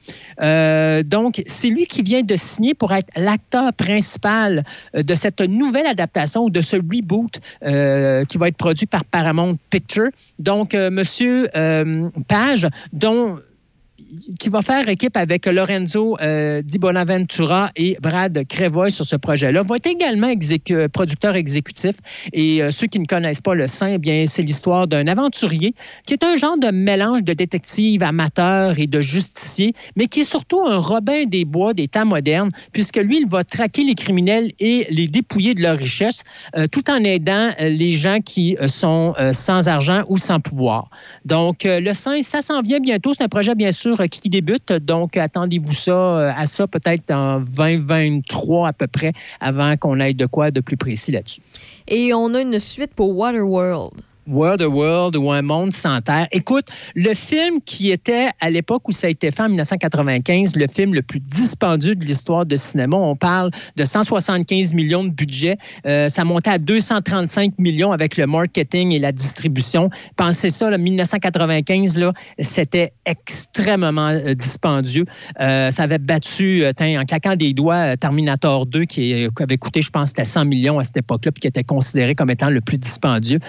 Donc, 1.04 1.42
c'est 1.46 1.70
lui 1.70 1.86
qui 1.86 2.02
vient 2.02 2.22
de 2.22 2.36
signer 2.36 2.74
pour 2.74 2.94
être 2.94 3.08
l'acteur 3.16 3.74
principal 3.74 4.64
de 4.94 5.16
cette 5.24 5.40
nouvelle 5.40 5.88
adaptation 5.88 6.50
de 6.50 6.62
ce 6.62 6.76
reboot 6.76 7.40
euh, 7.64 8.26
qui 8.26 8.38
va 8.38 8.50
être 8.50 8.58
produit 8.58 8.86
par 8.86 9.06
Paramount 9.06 9.56
Picture. 9.70 10.10
Donc, 10.38 10.76
euh, 10.76 10.90
Monsieur 10.92 11.48
euh, 11.56 12.10
Page, 12.28 12.68
dont 12.92 13.40
qui 14.40 14.50
va 14.50 14.62
faire 14.62 14.88
équipe 14.90 15.18
avec 15.18 15.46
Lorenzo 15.46 16.18
euh, 16.22 16.62
Di 16.62 16.78
Bonaventura 16.78 17.72
et 17.76 17.98
Brad 18.02 18.46
Crevoy 18.48 18.92
sur 18.92 19.06
ce 19.06 19.16
projet-là, 19.16 19.64
va 19.64 19.76
être 19.78 19.88
également 19.88 20.28
exécu- 20.28 20.74
euh, 20.74 20.88
producteur 20.88 21.36
exécutif. 21.36 21.96
Et 22.34 22.62
euh, 22.62 22.72
ceux 22.72 22.88
qui 22.88 23.00
ne 23.00 23.06
connaissent 23.06 23.42
pas 23.42 23.56
le 23.56 23.68
Saint, 23.68 23.94
eh 23.94 23.98
bien, 23.98 24.26
c'est 24.28 24.44
l'histoire 24.44 24.88
d'un 24.88 25.08
aventurier 25.08 25.74
qui 26.06 26.14
est 26.14 26.24
un 26.24 26.36
genre 26.38 26.58
de 26.58 26.70
mélange 26.72 27.24
de 27.24 27.34
détective 27.34 28.04
amateur 28.04 28.80
et 28.80 28.88
de 28.88 29.02
justicier, 29.02 29.74
mais 29.96 30.08
qui 30.08 30.22
est 30.22 30.30
surtout 30.30 30.62
un 30.66 30.78
Robin 30.78 31.26
des 31.26 31.46
Bois 31.46 31.74
des 31.74 31.88
temps 31.88 32.06
modernes, 32.06 32.52
puisque 32.72 32.98
lui, 32.98 33.18
il 33.18 33.28
va 33.28 33.44
traquer 33.44 33.84
les 33.84 33.96
criminels 33.96 34.52
et 34.60 34.86
les 34.90 35.08
dépouiller 35.08 35.54
de 35.54 35.62
leurs 35.62 35.78
richesses, 35.78 36.24
tout 36.72 36.90
en 36.90 37.04
aidant 37.04 37.50
les 37.60 37.92
gens 37.92 38.20
qui 38.20 38.58
sont 38.68 39.14
sans 39.32 39.68
argent 39.68 40.04
ou 40.08 40.18
sans 40.18 40.40
pouvoir. 40.40 40.90
Donc, 41.26 41.62
le 41.64 41.94
Saint, 41.94 42.22
ça 42.24 42.42
s'en 42.42 42.62
vient 42.62 42.80
bientôt. 42.80 43.14
C'est 43.14 43.24
un 43.24 43.28
projet, 43.28 43.56
bien 43.56 43.72
sûr, 43.72 44.00
euh, 44.04 44.08
qui 44.08 44.30
débute. 44.30 44.72
Donc, 44.72 45.18
attendez-vous 45.18 45.74
ça 45.74 45.92
euh, 45.92 46.32
à 46.36 46.46
ça 46.46 46.68
peut-être 46.68 47.12
en 47.12 47.40
2023 47.40 48.68
à 48.68 48.74
peu 48.74 48.88
près, 48.88 49.14
avant 49.40 49.76
qu'on 49.78 50.00
aille 50.00 50.16
de 50.16 50.26
quoi 50.26 50.52
de 50.52 50.60
plus 50.60 50.78
précis 50.78 51.12
là-dessus. 51.12 51.42
Et 51.88 52.14
on 52.14 52.34
a 52.34 52.42
une 52.42 52.60
suite 52.60 52.94
pour 52.94 53.16
Waterworld. 53.16 53.94
World 54.28 54.62
a 54.62 54.68
World 54.68 55.16
ou 55.16 55.32
Un 55.32 55.42
monde 55.42 55.74
sans 55.74 56.02
terre. 56.02 56.28
Écoute, 56.32 56.66
le 56.96 57.14
film 57.14 57.60
qui 57.66 57.92
était 57.92 58.30
à 58.40 58.50
l'époque 58.50 58.88
où 58.88 58.92
ça 58.92 59.08
a 59.08 59.10
été 59.10 59.32
fait 59.32 59.44
en 59.44 59.50
1995, 59.50 60.56
le 60.56 60.68
film 60.68 60.94
le 60.94 61.02
plus 61.02 61.20
dispendieux 61.20 61.96
de 61.96 62.06
l'histoire 62.06 62.46
de 62.46 62.56
cinéma, 62.56 62.98
on 62.98 63.16
parle 63.16 63.52
de 63.76 63.84
175 63.84 64.74
millions 64.74 65.04
de 65.04 65.10
budget. 65.10 65.58
Euh, 65.86 66.10
ça 66.10 66.24
montait 66.24 66.52
à 66.52 66.58
235 66.58 67.58
millions 67.58 67.92
avec 67.92 68.18
le 68.18 68.28
marketing 68.28 68.92
et 68.92 69.00
la 69.00 69.12
distribution. 69.12 69.90
Pensez 70.16 70.50
ça, 70.50 70.70
là, 70.70 70.78
1995, 70.78 71.98
là, 71.98 72.14
c'était 72.40 72.94
extrêmement 73.06 74.10
euh, 74.10 74.34
dispendieux. 74.34 75.06
Euh, 75.40 75.72
ça 75.72 75.84
avait 75.84 75.98
battu, 75.98 76.64
euh, 76.64 76.72
en 76.80 77.06
claquant 77.06 77.36
des 77.36 77.54
doigts, 77.54 77.98
Terminator 77.98 78.66
2, 78.66 78.86
qui, 78.86 79.28
avait 79.40 79.58
coûté, 79.58 79.82
je 79.82 79.90
pense, 79.90 80.10
c'était 80.10 80.26
100 80.26 80.46
millions 80.46 80.80
à 80.80 80.84
cette 80.84 80.98
époque-là, 80.98 81.32
puis 81.32 81.42
qui 81.42 81.48
était 81.48 81.64
considéré 81.64 82.16
comme 82.16 82.30
étant 82.30 82.50
le 82.50 82.62
plus 82.62 82.78
dispendieux. 82.78 83.40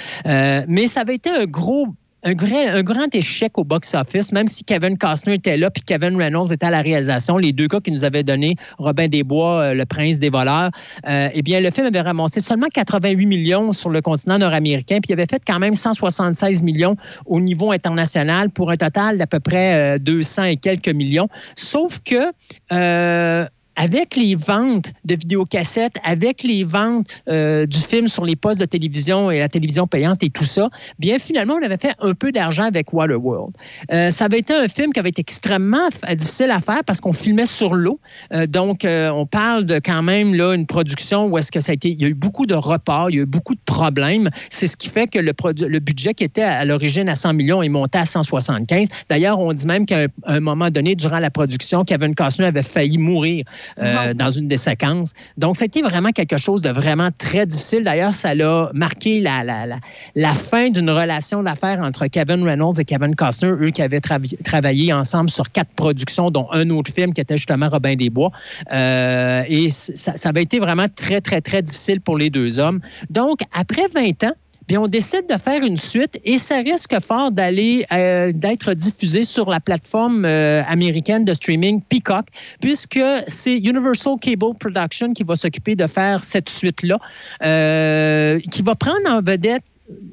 Mais 0.69 0.87
ça 0.87 1.01
avait 1.01 1.17
été 1.17 1.31
un 1.31 1.45
gros 1.45 1.89
un 2.25 2.33
grand, 2.33 2.67
un 2.69 2.83
grand 2.83 3.15
échec 3.15 3.57
au 3.59 3.65
box-office, 3.65 4.33
même 4.33 4.49
si 4.49 4.65
Kevin 4.65 4.97
Costner 4.97 5.35
était 5.35 5.57
là 5.57 5.71
puis 5.71 5.83
Kevin 5.83 6.17
Reynolds 6.17 6.53
était 6.53 6.67
à 6.67 6.71
la 6.71 6.81
réalisation, 6.81 7.37
les 7.37 7.53
deux 7.53 7.67
gars 7.67 7.81
qui 7.81 7.91
nous 7.91 8.05
avaient 8.05 8.23
donné 8.23 8.57
Robin 8.79 9.09
des 9.09 9.23
Bois, 9.23 9.61
euh, 9.61 9.75
Le 9.75 9.85
Prince 9.85 10.19
des 10.19 10.31
voleurs, 10.31 10.71
euh, 11.07 11.29
eh 11.33 11.43
bien, 11.43 11.61
le 11.61 11.71
film 11.71 11.87
avait 11.87 12.01
ramassé 12.01 12.41
seulement 12.41 12.69
88 12.73 13.27
millions 13.27 13.73
sur 13.73 13.91
le 13.91 14.01
continent 14.01 14.39
nord-américain, 14.39 14.99
puis 15.03 15.11
il 15.11 15.13
avait 15.13 15.27
fait 15.31 15.43
quand 15.47 15.59
même 15.59 15.75
176 15.75 16.63
millions 16.63 16.97
au 17.27 17.41
niveau 17.41 17.73
international 17.73 18.51
pour 18.51 18.71
un 18.71 18.77
total 18.77 19.19
d'à 19.19 19.27
peu 19.27 19.41
près 19.41 19.97
euh, 19.97 19.99
200 19.99 20.45
et 20.45 20.57
quelques 20.57 20.89
millions. 20.89 21.29
Sauf 21.57 22.01
que 22.01 22.33
euh, 22.73 23.47
avec 23.77 24.17
les 24.17 24.35
ventes 24.35 24.93
de 25.05 25.15
vidéocassettes, 25.15 25.97
avec 26.05 26.43
les 26.43 26.65
ventes 26.65 27.09
euh, 27.29 27.67
du 27.67 27.79
film 27.79 28.09
sur 28.09 28.25
les 28.25 28.37
postes 28.37 28.61
de 28.61 28.65
télévision 28.65 29.31
et 29.31 29.39
la 29.39 29.49
télévision 29.49 29.87
payante 29.87 30.23
et 30.23 30.31
tout 30.31 30.45
ça, 30.45 30.71
bien 30.99 31.19
finalement, 31.19 31.55
on 31.55 31.65
avait 31.65 31.77
fait 31.77 31.95
un 32.01 32.15
peu 32.15 32.33
d'argent 32.33 32.65
avec 32.65 32.93
Waterworld. 32.93 33.55
Euh, 33.93 34.11
ça 34.11 34.27
avait 34.27 34.39
été 34.39 34.55
un 34.55 34.69
film 34.69 34.93
qui 34.93 35.01
avait 35.01 35.11
été 35.11 35.21
extrêmement 35.21 35.89
difficile 36.17 36.51
à 36.51 36.61
faire 36.61 36.83
parce 36.87 37.01
qu'on 37.01 37.13
filmait 37.13 37.47
sur 37.47 37.75
l'eau. 37.75 38.01
Euh, 38.33 38.47
donc, 38.47 38.85
euh, 38.85 39.11
on 39.11 39.27
parle 39.27 39.65
de 39.65 39.79
quand 39.79 40.03
même 40.03 40.35
là 40.35 40.55
une 40.55 40.67
production 40.67 41.27
où 41.27 41.39
est-ce 41.39 41.51
que 41.51 41.61
ça 41.61 41.73
a 41.73 41.75
été, 41.75 41.91
il 41.91 42.01
y 42.01 42.05
a 42.05 42.09
eu 42.09 42.15
beaucoup 42.15 42.47
de 42.47 42.55
reports, 42.55 43.11
il 43.11 43.17
y 43.17 43.19
a 43.19 43.23
eu 43.23 43.27
beaucoup 43.27 43.55
de 43.55 43.61
problèmes. 43.65 44.31
C'est 44.51 44.67
ce 44.67 44.77
qui 44.77 44.89
fait 44.89 45.07
que 45.07 45.19
le, 45.19 45.79
budget 45.79 46.15
qui 46.15 46.25
était 46.25 46.43
à, 46.43 46.65
l'origine 46.65 47.09
à 47.09 47.17
100 47.17 47.35
millions 47.35 47.63
est 47.63 47.69
monté 47.69 47.99
à 47.99 48.07
175. 48.07 48.89
D'ailleurs, 49.09 49.39
on 49.39 49.53
dit 49.53 49.67
même 49.67 49.87
qu'à 49.87 50.03
un, 50.03 50.07
un 50.27 50.41
moment 50.41 50.71
donné, 50.71 50.95
durant 50.95 51.19
la 51.19 51.31
production, 51.31 51.85
Kevin 51.85 52.15
Costner 52.15 52.47
avait 52.47 52.63
failli 52.63 52.99
mourir 52.99 53.45
euh, 53.81 54.15
dans 54.15 54.31
une 54.31 54.49
des 54.49 54.57
séquences. 54.57 55.13
Donc, 55.37 55.57
ça 55.57 55.65
a 55.65 55.67
été 55.67 55.83
vraiment 55.83 56.11
quelque 56.11 56.37
chose 56.37 56.63
de 56.63 56.71
vraiment 56.71 57.11
très 57.17 57.47
difficile. 57.47 57.85
D'ailleurs, 57.85 58.15
ça 58.15 58.35
l'a 58.35 58.71
marqué 58.75 59.21
la, 59.21 59.45
la, 59.45 59.67
la, 59.67 59.77
la 60.15 60.35
fin 60.35 60.71
d'une 60.71 60.91
relation 60.91 61.43
d'affaires 61.43 61.81
entre 61.81 62.07
Kevin 62.07 62.45
Reynolds 62.45 62.79
et 62.79 62.85
Kevin 62.85 63.15
Costner, 63.15 63.51
eux 63.51 63.71
qui 63.71 63.83
avaient 63.83 64.01
travaillé 64.01 64.93
ensemble 64.93 65.31
sur 65.31 65.51
quatre 65.51 65.73
productions, 65.75 66.31
dont 66.31 66.49
un 66.53 66.71
autre 66.71 66.93
film 66.93 67.13
qui 67.13 67.21
était 67.21 67.37
justement 67.37 67.69
Robin 67.69 67.95
des 67.95 68.11
Bois. 68.11 68.31
Euh, 68.73 69.43
et 69.47 69.71
ça, 69.71 70.17
ça 70.17 70.29
avait 70.29 70.43
été 70.43 70.59
vraiment 70.59 70.87
très, 70.95 71.21
très, 71.21 71.41
très 71.41 71.63
difficile 71.63 72.01
pour 72.01 72.19
les 72.19 72.31
deux 72.31 72.59
hommes. 72.59 72.81
Donc, 73.11 73.41
après 73.53 73.87
20 73.95 74.25
ans, 74.25 74.35
On 74.73 74.87
décide 74.87 75.27
de 75.29 75.37
faire 75.37 75.63
une 75.63 75.77
suite 75.77 76.19
et 76.25 76.39
ça 76.39 76.57
risque 76.57 76.99
fort 77.01 77.31
euh, 77.39 78.33
d'être 78.33 78.75
diffusé 78.75 79.23
sur 79.23 79.51
la 79.51 79.61
plateforme 79.61 80.25
euh, 80.25 80.63
américaine 80.67 81.25
de 81.25 81.35
streaming 81.35 81.83
Peacock, 81.83 82.27
puisque 82.61 83.01
c'est 83.27 83.59
Universal 83.59 84.15
Cable 84.21 84.57
Production 84.59 85.13
qui 85.13 85.23
va 85.23 85.37
s'occuper 85.37 85.77
de 85.77 85.87
faire 85.87 86.25
cette 86.25 86.49
suite-là, 86.49 86.99
euh, 87.43 88.41
qui 88.51 88.63
va 88.63 88.75
prendre 88.75 89.09
en 89.09 89.21
vedette 89.21 89.65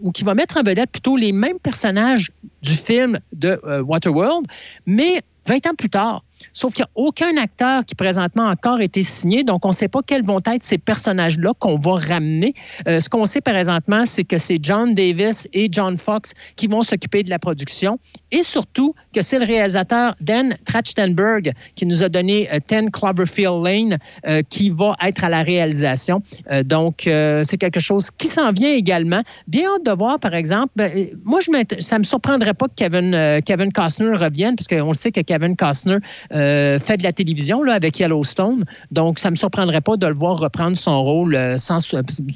ou 0.02 0.12
qui 0.12 0.26
va 0.26 0.34
mettre 0.36 0.58
en 0.58 0.64
vedette 0.64 0.92
plutôt 0.92 1.16
les 1.16 1.32
mêmes 1.32 1.60
personnages 1.60 2.32
du 2.62 2.74
film 2.74 3.20
de 3.32 3.58
Waterworld, 3.82 4.46
mais 4.86 5.22
20 5.48 5.68
ans 5.68 5.76
plus 5.78 5.90
tard. 5.90 6.24
Sauf 6.54 6.74
qu'il 6.74 6.84
n'y 6.84 7.04
a 7.04 7.08
aucun 7.08 7.38
acteur 7.38 7.86
qui 7.86 7.96
présentement 7.96 8.48
encore 8.48 8.82
été 8.82 9.04
signé, 9.04 9.44
donc 9.44 9.66
on 9.66 9.70
ne 9.70 9.74
sait 9.74 9.88
pas 9.88 10.02
quels 10.06 10.24
vont 10.24 10.40
être 10.46 10.64
ces 10.64 10.78
personnages-là 10.78 11.54
qu'on 11.60 11.78
va 11.78 11.96
ramener. 11.96 12.54
Euh, 12.88 13.00
ce 13.00 13.10
qu'on 13.10 13.26
sait 13.26 13.42
présentement, 13.42 14.06
c'est 14.06 14.24
que 14.24 14.38
c'est 14.38 14.60
John 14.62 14.96
Davis 14.96 15.48
et 15.54 15.70
John 15.72 15.98
Fox 15.98 16.34
qui 16.56 16.68
vont 16.68 16.82
s'occuper 16.82 17.24
de 17.24 17.30
la 17.30 17.40
production 17.40 18.00
et 18.32 18.44
surtout 18.44 18.96
que 19.14 19.22
c'est 19.22 19.40
le 19.40 19.46
réalisateur 19.46 20.16
Dan 20.22 20.56
Trachtenberg 20.66 21.54
qui 21.76 21.86
nous 21.86 22.04
a 22.04 22.10
donné 22.10 22.50
euh, 22.54 22.60
10 22.68 22.92
Cloverfield 22.92 23.64
Lane 23.64 23.98
euh, 24.28 24.42
qui 24.50 24.70
va 24.70 24.96
être 25.04 25.24
à 25.24 25.30
la 25.30 25.44
réalisation. 25.44 26.22
Donc, 26.66 27.02
c'est 27.04 27.58
quelque 27.58 27.80
chose 27.80 28.10
qui 28.12 28.28
s'en 28.28 28.52
vient 28.52 28.74
également. 28.74 29.22
Bien 29.48 29.70
hâte 29.76 29.86
de 29.86 29.92
voir, 29.92 30.20
par 30.20 30.34
exemple, 30.34 30.72
ben, 30.76 30.92
moi, 31.24 31.40
ça 31.80 31.96
ne 31.96 32.00
me 32.00 32.04
surprendrait 32.04 32.54
pas 32.54 32.68
que 32.68 32.74
Kevin, 32.76 33.42
Kevin 33.46 33.72
Costner 33.72 34.16
revienne, 34.16 34.56
parce 34.56 34.68
qu'on 34.68 34.94
sait 34.94 35.12
que 35.12 35.22
Kevin 35.22 35.56
Costner 35.56 35.98
euh, 36.34 36.80
fait 36.80 36.98
de 36.98 37.04
la 37.04 37.14
télévision 37.14 37.64
là, 37.64 37.74
avec 37.74 38.00
Yellowstone. 38.00 38.64
Donc, 38.92 39.20
ça 39.20 39.30
ne 39.30 39.32
me 39.32 39.36
surprendrait 39.36 39.82
pas 39.82 39.98
de 39.98 40.08
le 40.08 40.14
voir 40.14 40.38
reprendre 40.38 40.78
son 40.78 41.04
rôle 41.04 41.36
euh, 41.36 41.58
sans, 41.58 41.80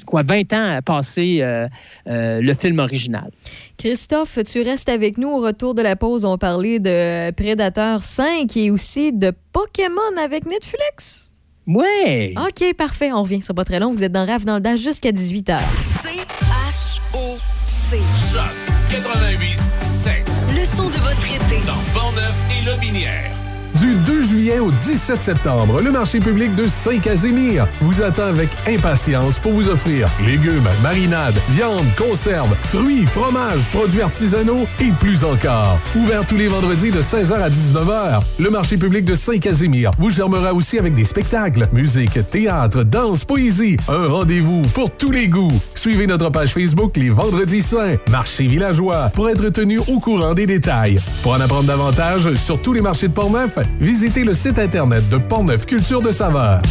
quoi, 0.06 0.22
20 0.22 0.52
ans 0.52 0.78
passé 0.84 1.38
euh, 1.40 1.66
euh, 2.08 2.40
le 2.40 2.54
film 2.54 2.78
original. 2.78 3.30
Christophe, 3.78 4.38
tu 4.44 4.62
restes 4.62 4.88
avec 4.88 5.18
nous. 5.18 5.28
Au 5.28 5.40
retour 5.40 5.74
de 5.74 5.82
la 5.82 5.96
pause, 5.96 6.24
on 6.24 6.30
va 6.30 6.38
parler 6.38 6.78
de 6.78 7.30
Predator 7.32 8.02
5 8.02 8.56
et 8.56 8.70
aussi 8.70 9.12
de 9.12 9.32
Pokémon 9.52 10.00
avec 10.22 10.46
Netflix. 10.46 11.32
Ouais! 11.66 12.34
OK, 12.36 12.74
parfait. 12.74 13.12
On 13.12 13.22
revient. 13.22 13.42
Ça 13.42 13.52
va 13.52 13.56
pas 13.56 13.64
très 13.64 13.80
long. 13.80 13.90
Vous 13.90 14.04
êtes 14.04 14.12
dans 14.12 14.24
RAF 14.24 14.44
dans 14.44 14.54
le 14.54 14.60
Dash 14.60 14.80
jusqu'à 14.80 15.10
18h. 15.10 15.58
C-H-O-C. 16.04 17.98
Choc 18.32 18.42
88 18.90 19.58
7. 19.82 20.12
Le 20.50 20.76
son 20.76 20.88
de 20.88 20.96
votre 20.96 21.26
été. 21.26 21.66
Dans 21.66 21.98
Portneuf 21.98 22.36
et 22.56 22.64
Lobinière. 22.64 23.35
Du 23.86 23.94
2 23.94 24.22
juillet 24.24 24.58
au 24.58 24.72
17 24.72 25.22
septembre, 25.22 25.80
le 25.80 25.92
marché 25.92 26.18
public 26.18 26.52
de 26.56 26.66
Saint-Casimir 26.66 27.68
vous 27.80 28.02
attend 28.02 28.24
avec 28.24 28.48
impatience 28.66 29.38
pour 29.38 29.52
vous 29.52 29.68
offrir 29.68 30.08
légumes, 30.26 30.66
marinades, 30.82 31.38
viande, 31.50 31.84
conserves, 31.96 32.52
fruits, 32.62 33.06
fromages, 33.06 33.68
produits 33.70 34.02
artisanaux 34.02 34.66
et 34.80 34.90
plus 34.98 35.22
encore. 35.22 35.78
Ouvert 35.94 36.26
tous 36.26 36.34
les 36.34 36.48
vendredis 36.48 36.90
de 36.90 37.00
16h 37.00 37.34
à 37.34 37.48
19h, 37.48 38.22
le 38.40 38.50
marché 38.50 38.76
public 38.76 39.04
de 39.04 39.14
Saint-Casimir 39.14 39.92
vous 39.98 40.10
germera 40.10 40.52
aussi 40.52 40.80
avec 40.80 40.94
des 40.94 41.04
spectacles, 41.04 41.68
musique, 41.72 42.18
théâtre, 42.28 42.82
danse, 42.82 43.24
poésie, 43.24 43.76
un 43.88 44.08
rendez-vous 44.08 44.62
pour 44.74 44.90
tous 44.90 45.12
les 45.12 45.28
goûts. 45.28 45.62
Suivez 45.76 46.08
notre 46.08 46.30
page 46.30 46.54
Facebook 46.54 46.96
les 46.96 47.10
Vendredis 47.10 47.62
Saints, 47.62 47.98
marché 48.10 48.48
villageois, 48.48 49.12
pour 49.14 49.30
être 49.30 49.48
tenu 49.50 49.78
au 49.78 50.00
courant 50.00 50.34
des 50.34 50.46
détails. 50.46 50.98
Pour 51.22 51.34
en 51.34 51.40
apprendre 51.40 51.68
davantage 51.68 52.34
sur 52.34 52.60
tous 52.60 52.72
les 52.72 52.80
marchés 52.80 53.06
de 53.06 53.12
Portneuf, 53.12 53.56
visitez 53.80 54.24
le 54.24 54.34
site 54.34 54.58
internet 54.58 55.08
de 55.08 55.18
Portneuf 55.18 55.66
Culture 55.66 56.02
de 56.02 56.12
Saveur. 56.12 56.62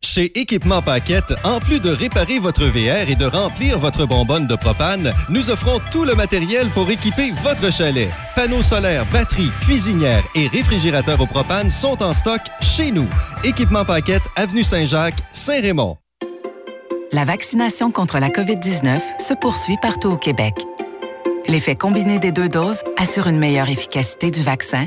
Chez 0.00 0.36
Équipement 0.40 0.80
Paquette, 0.82 1.34
en 1.44 1.60
plus 1.60 1.80
de 1.80 1.90
réparer 1.90 2.38
votre 2.38 2.64
VR 2.64 3.10
et 3.10 3.14
de 3.14 3.26
remplir 3.26 3.78
votre 3.78 4.06
bonbonne 4.06 4.46
de 4.46 4.56
propane, 4.56 5.12
nous 5.28 5.50
offrons 5.50 5.78
tout 5.90 6.04
le 6.04 6.14
matériel 6.14 6.70
pour 6.70 6.90
équiper 6.90 7.32
votre 7.44 7.70
chalet. 7.70 8.08
Panneaux 8.34 8.62
solaires, 8.62 9.04
batteries, 9.12 9.50
cuisinières 9.60 10.24
et 10.34 10.48
réfrigérateurs 10.48 11.20
au 11.20 11.26
propane 11.26 11.70
sont 11.70 12.02
en 12.02 12.12
stock 12.12 12.40
chez 12.60 12.90
nous. 12.90 13.06
Équipement 13.44 13.84
Paquette, 13.84 14.22
Avenue 14.34 14.64
Saint-Jacques, 14.64 15.22
Saint-Raymond. 15.32 15.98
La 17.12 17.24
vaccination 17.24 17.90
contre 17.90 18.18
la 18.18 18.28
COVID-19 18.28 19.00
se 19.20 19.34
poursuit 19.34 19.76
partout 19.80 20.08
au 20.08 20.18
Québec. 20.18 20.54
L'effet 21.46 21.76
combiné 21.76 22.18
des 22.18 22.32
deux 22.32 22.48
doses 22.48 22.82
assure 22.98 23.26
une 23.28 23.38
meilleure 23.38 23.70
efficacité 23.70 24.30
du 24.30 24.42
vaccin, 24.42 24.86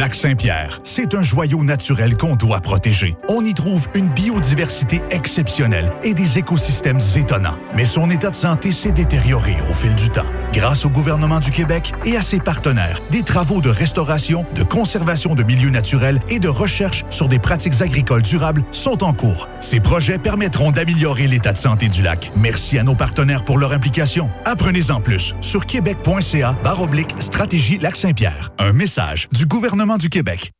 Lac 0.00 0.14
Saint-Pierre, 0.14 0.80
c'est 0.82 1.14
un 1.14 1.20
joyau 1.20 1.62
naturel 1.62 2.16
qu'on 2.16 2.34
doit 2.34 2.62
protéger. 2.62 3.18
On 3.28 3.44
y 3.44 3.52
trouve 3.52 3.86
une 3.94 4.08
biodiversité 4.08 5.02
exceptionnelle 5.10 5.92
et 6.02 6.14
des 6.14 6.38
écosystèmes 6.38 7.00
étonnants. 7.16 7.58
Mais 7.76 7.84
son 7.84 8.08
état 8.08 8.30
de 8.30 8.34
santé 8.34 8.72
s'est 8.72 8.92
détérioré 8.92 9.56
au 9.68 9.74
fil 9.74 9.94
du 9.94 10.08
temps. 10.08 10.24
Grâce 10.52 10.84
au 10.84 10.90
gouvernement 10.90 11.38
du 11.38 11.50
Québec 11.50 11.92
et 12.04 12.16
à 12.16 12.22
ses 12.22 12.40
partenaires, 12.40 13.00
des 13.10 13.22
travaux 13.22 13.60
de 13.60 13.68
restauration, 13.68 14.44
de 14.56 14.62
conservation 14.62 15.34
de 15.34 15.42
milieux 15.42 15.70
naturels 15.70 16.18
et 16.28 16.38
de 16.38 16.48
recherche 16.48 17.04
sur 17.10 17.28
des 17.28 17.38
pratiques 17.38 17.80
agricoles 17.80 18.22
durables 18.22 18.64
sont 18.72 19.04
en 19.04 19.12
cours. 19.12 19.48
Ces 19.60 19.80
projets 19.80 20.18
permettront 20.18 20.72
d'améliorer 20.72 21.28
l'état 21.28 21.52
de 21.52 21.58
santé 21.58 21.88
du 21.88 22.02
lac. 22.02 22.30
Merci 22.36 22.78
à 22.78 22.82
nos 22.82 22.94
partenaires 22.94 23.44
pour 23.44 23.58
leur 23.58 23.72
implication. 23.72 24.28
Apprenez-en 24.44 25.00
plus 25.00 25.34
sur 25.40 25.66
québec.ca 25.66 26.56
baroblique 26.64 27.14
stratégie 27.18 27.78
lac 27.78 27.96
Saint-Pierre. 27.96 28.50
Un 28.58 28.72
message 28.72 29.28
du 29.32 29.46
gouvernement 29.46 29.98
du 29.98 30.08
Québec. 30.08 30.52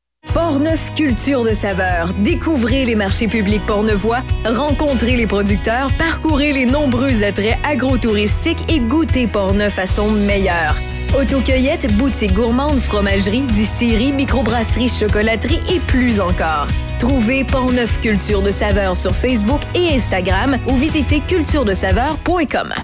Portneuf 0.61 0.93
Culture 0.95 1.43
de 1.43 1.53
saveur. 1.53 2.13
Découvrez 2.19 2.85
les 2.85 2.95
marchés 2.95 3.29
publics 3.29 3.65
portneuvois, 3.67 4.23
rencontrez 4.45 5.17
les 5.17 5.27
producteurs, 5.27 5.91
parcourez 5.99 6.53
les 6.53 6.67
nombreux 6.67 7.23
attraits 7.23 7.57
agrotouristiques 7.65 8.65
et 8.69 8.81
goûtez 8.81 9.27
Portneuf 9.27 9.79
à 9.79 9.87
son 9.87 10.11
meilleur. 10.11 10.77
Autocueillette, 11.19 11.93
boutique 11.97 12.35
gourmande, 12.35 12.79
fromagerie, 12.81 13.43
distillerie, 13.43 14.13
microbrasserie, 14.13 14.89
chocolaterie 14.89 15.61
et 15.69 15.81
plus 15.81 16.21
encore. 16.21 16.69
Trouvez 16.99 17.45
Portneuf 17.45 18.01
Culture 18.01 18.43
de 18.43 18.51
saveur 18.51 18.97
sur 18.97 19.15
Facebook 19.15 19.61
et 19.75 19.95
Instagram 19.95 20.59
ou 20.69 20.77
visitez 20.77 21.21
culturedesaveur.com. 21.21 22.75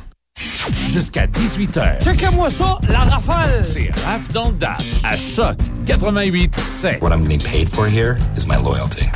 Jusqu'à 0.92 1.26
18h. 1.26 2.02
Checkez-moi 2.02 2.50
ça, 2.50 2.78
la 2.88 3.00
rafale! 3.00 3.64
C'est 3.64 3.90
Raph 4.04 4.28
dans 4.32 4.48
le 4.48 4.54
Dash 4.54 5.02
à 5.04 5.16
Choc 5.16 5.56
88 5.86 6.58
7. 6.66 7.02
What 7.02 7.10
I'm 7.10 7.22
getting 7.22 7.42
paid 7.42 7.68
for 7.68 7.86
here 7.86 8.16
is 8.36 8.46
my 8.46 8.56
loyalty. 8.56 9.06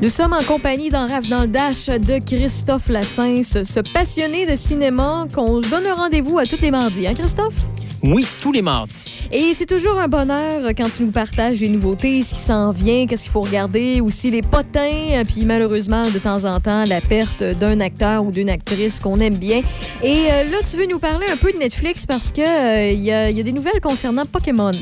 Nous 0.00 0.10
sommes 0.10 0.32
en 0.32 0.44
compagnie 0.44 0.90
dans 0.90 1.08
Raf 1.08 1.28
dans 1.28 1.42
le 1.42 1.48
Dash 1.48 1.86
de 1.86 2.18
Christophe 2.24 2.88
Lassens, 2.88 3.64
ce 3.64 3.80
passionné 3.80 4.46
de 4.46 4.54
cinéma 4.54 5.26
qu'on 5.34 5.60
se 5.60 5.68
donne 5.68 5.88
rendez-vous 5.88 6.38
à 6.38 6.46
tous 6.46 6.60
les 6.60 6.70
mardis, 6.70 7.06
hein 7.06 7.14
Christophe? 7.14 7.56
Oui, 8.02 8.26
tous 8.40 8.52
les 8.52 8.62
mardis. 8.62 9.06
Et 9.32 9.54
c'est 9.54 9.66
toujours 9.66 9.98
un 9.98 10.08
bonheur 10.08 10.68
quand 10.76 10.88
tu 10.88 11.02
nous 11.02 11.10
partages 11.10 11.60
les 11.60 11.68
nouveautés, 11.68 12.22
ce 12.22 12.34
qui 12.34 12.40
s'en 12.40 12.70
vient, 12.70 13.06
qu'est-ce 13.06 13.24
qu'il 13.24 13.32
faut 13.32 13.40
regarder, 13.40 14.00
aussi 14.00 14.30
les 14.30 14.42
potins, 14.42 15.22
puis 15.26 15.44
malheureusement, 15.44 16.10
de 16.10 16.18
temps 16.18 16.44
en 16.44 16.60
temps, 16.60 16.84
la 16.84 17.00
perte 17.00 17.42
d'un 17.42 17.80
acteur 17.80 18.24
ou 18.24 18.30
d'une 18.30 18.50
actrice 18.50 19.00
qu'on 19.00 19.18
aime 19.20 19.36
bien. 19.36 19.62
Et 20.02 20.30
euh, 20.30 20.44
là, 20.44 20.58
tu 20.70 20.76
veux 20.76 20.86
nous 20.86 20.98
parler 21.00 21.26
un 21.30 21.36
peu 21.36 21.52
de 21.52 21.58
Netflix 21.58 22.06
parce 22.06 22.30
que 22.30 22.40
euh, 22.40 22.92
il 22.92 23.00
y, 23.00 23.10
a, 23.10 23.30
il 23.30 23.36
y 23.36 23.40
a 23.40 23.42
des 23.42 23.52
nouvelles 23.52 23.80
concernant 23.80 24.26
Pokémon. 24.26 24.72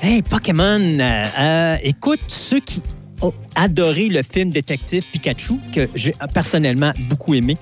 Hey, 0.00 0.22
Pokémon, 0.22 0.80
euh, 0.80 1.22
euh, 1.38 1.76
écoute, 1.82 2.20
ceux 2.28 2.60
qui 2.60 2.82
adoré 3.54 4.08
le 4.08 4.22
film 4.22 4.50
Détective 4.50 5.04
Pikachu, 5.12 5.54
que 5.74 5.88
j'ai 5.94 6.14
personnellement 6.32 6.92
beaucoup 7.08 7.34
aimé, 7.34 7.56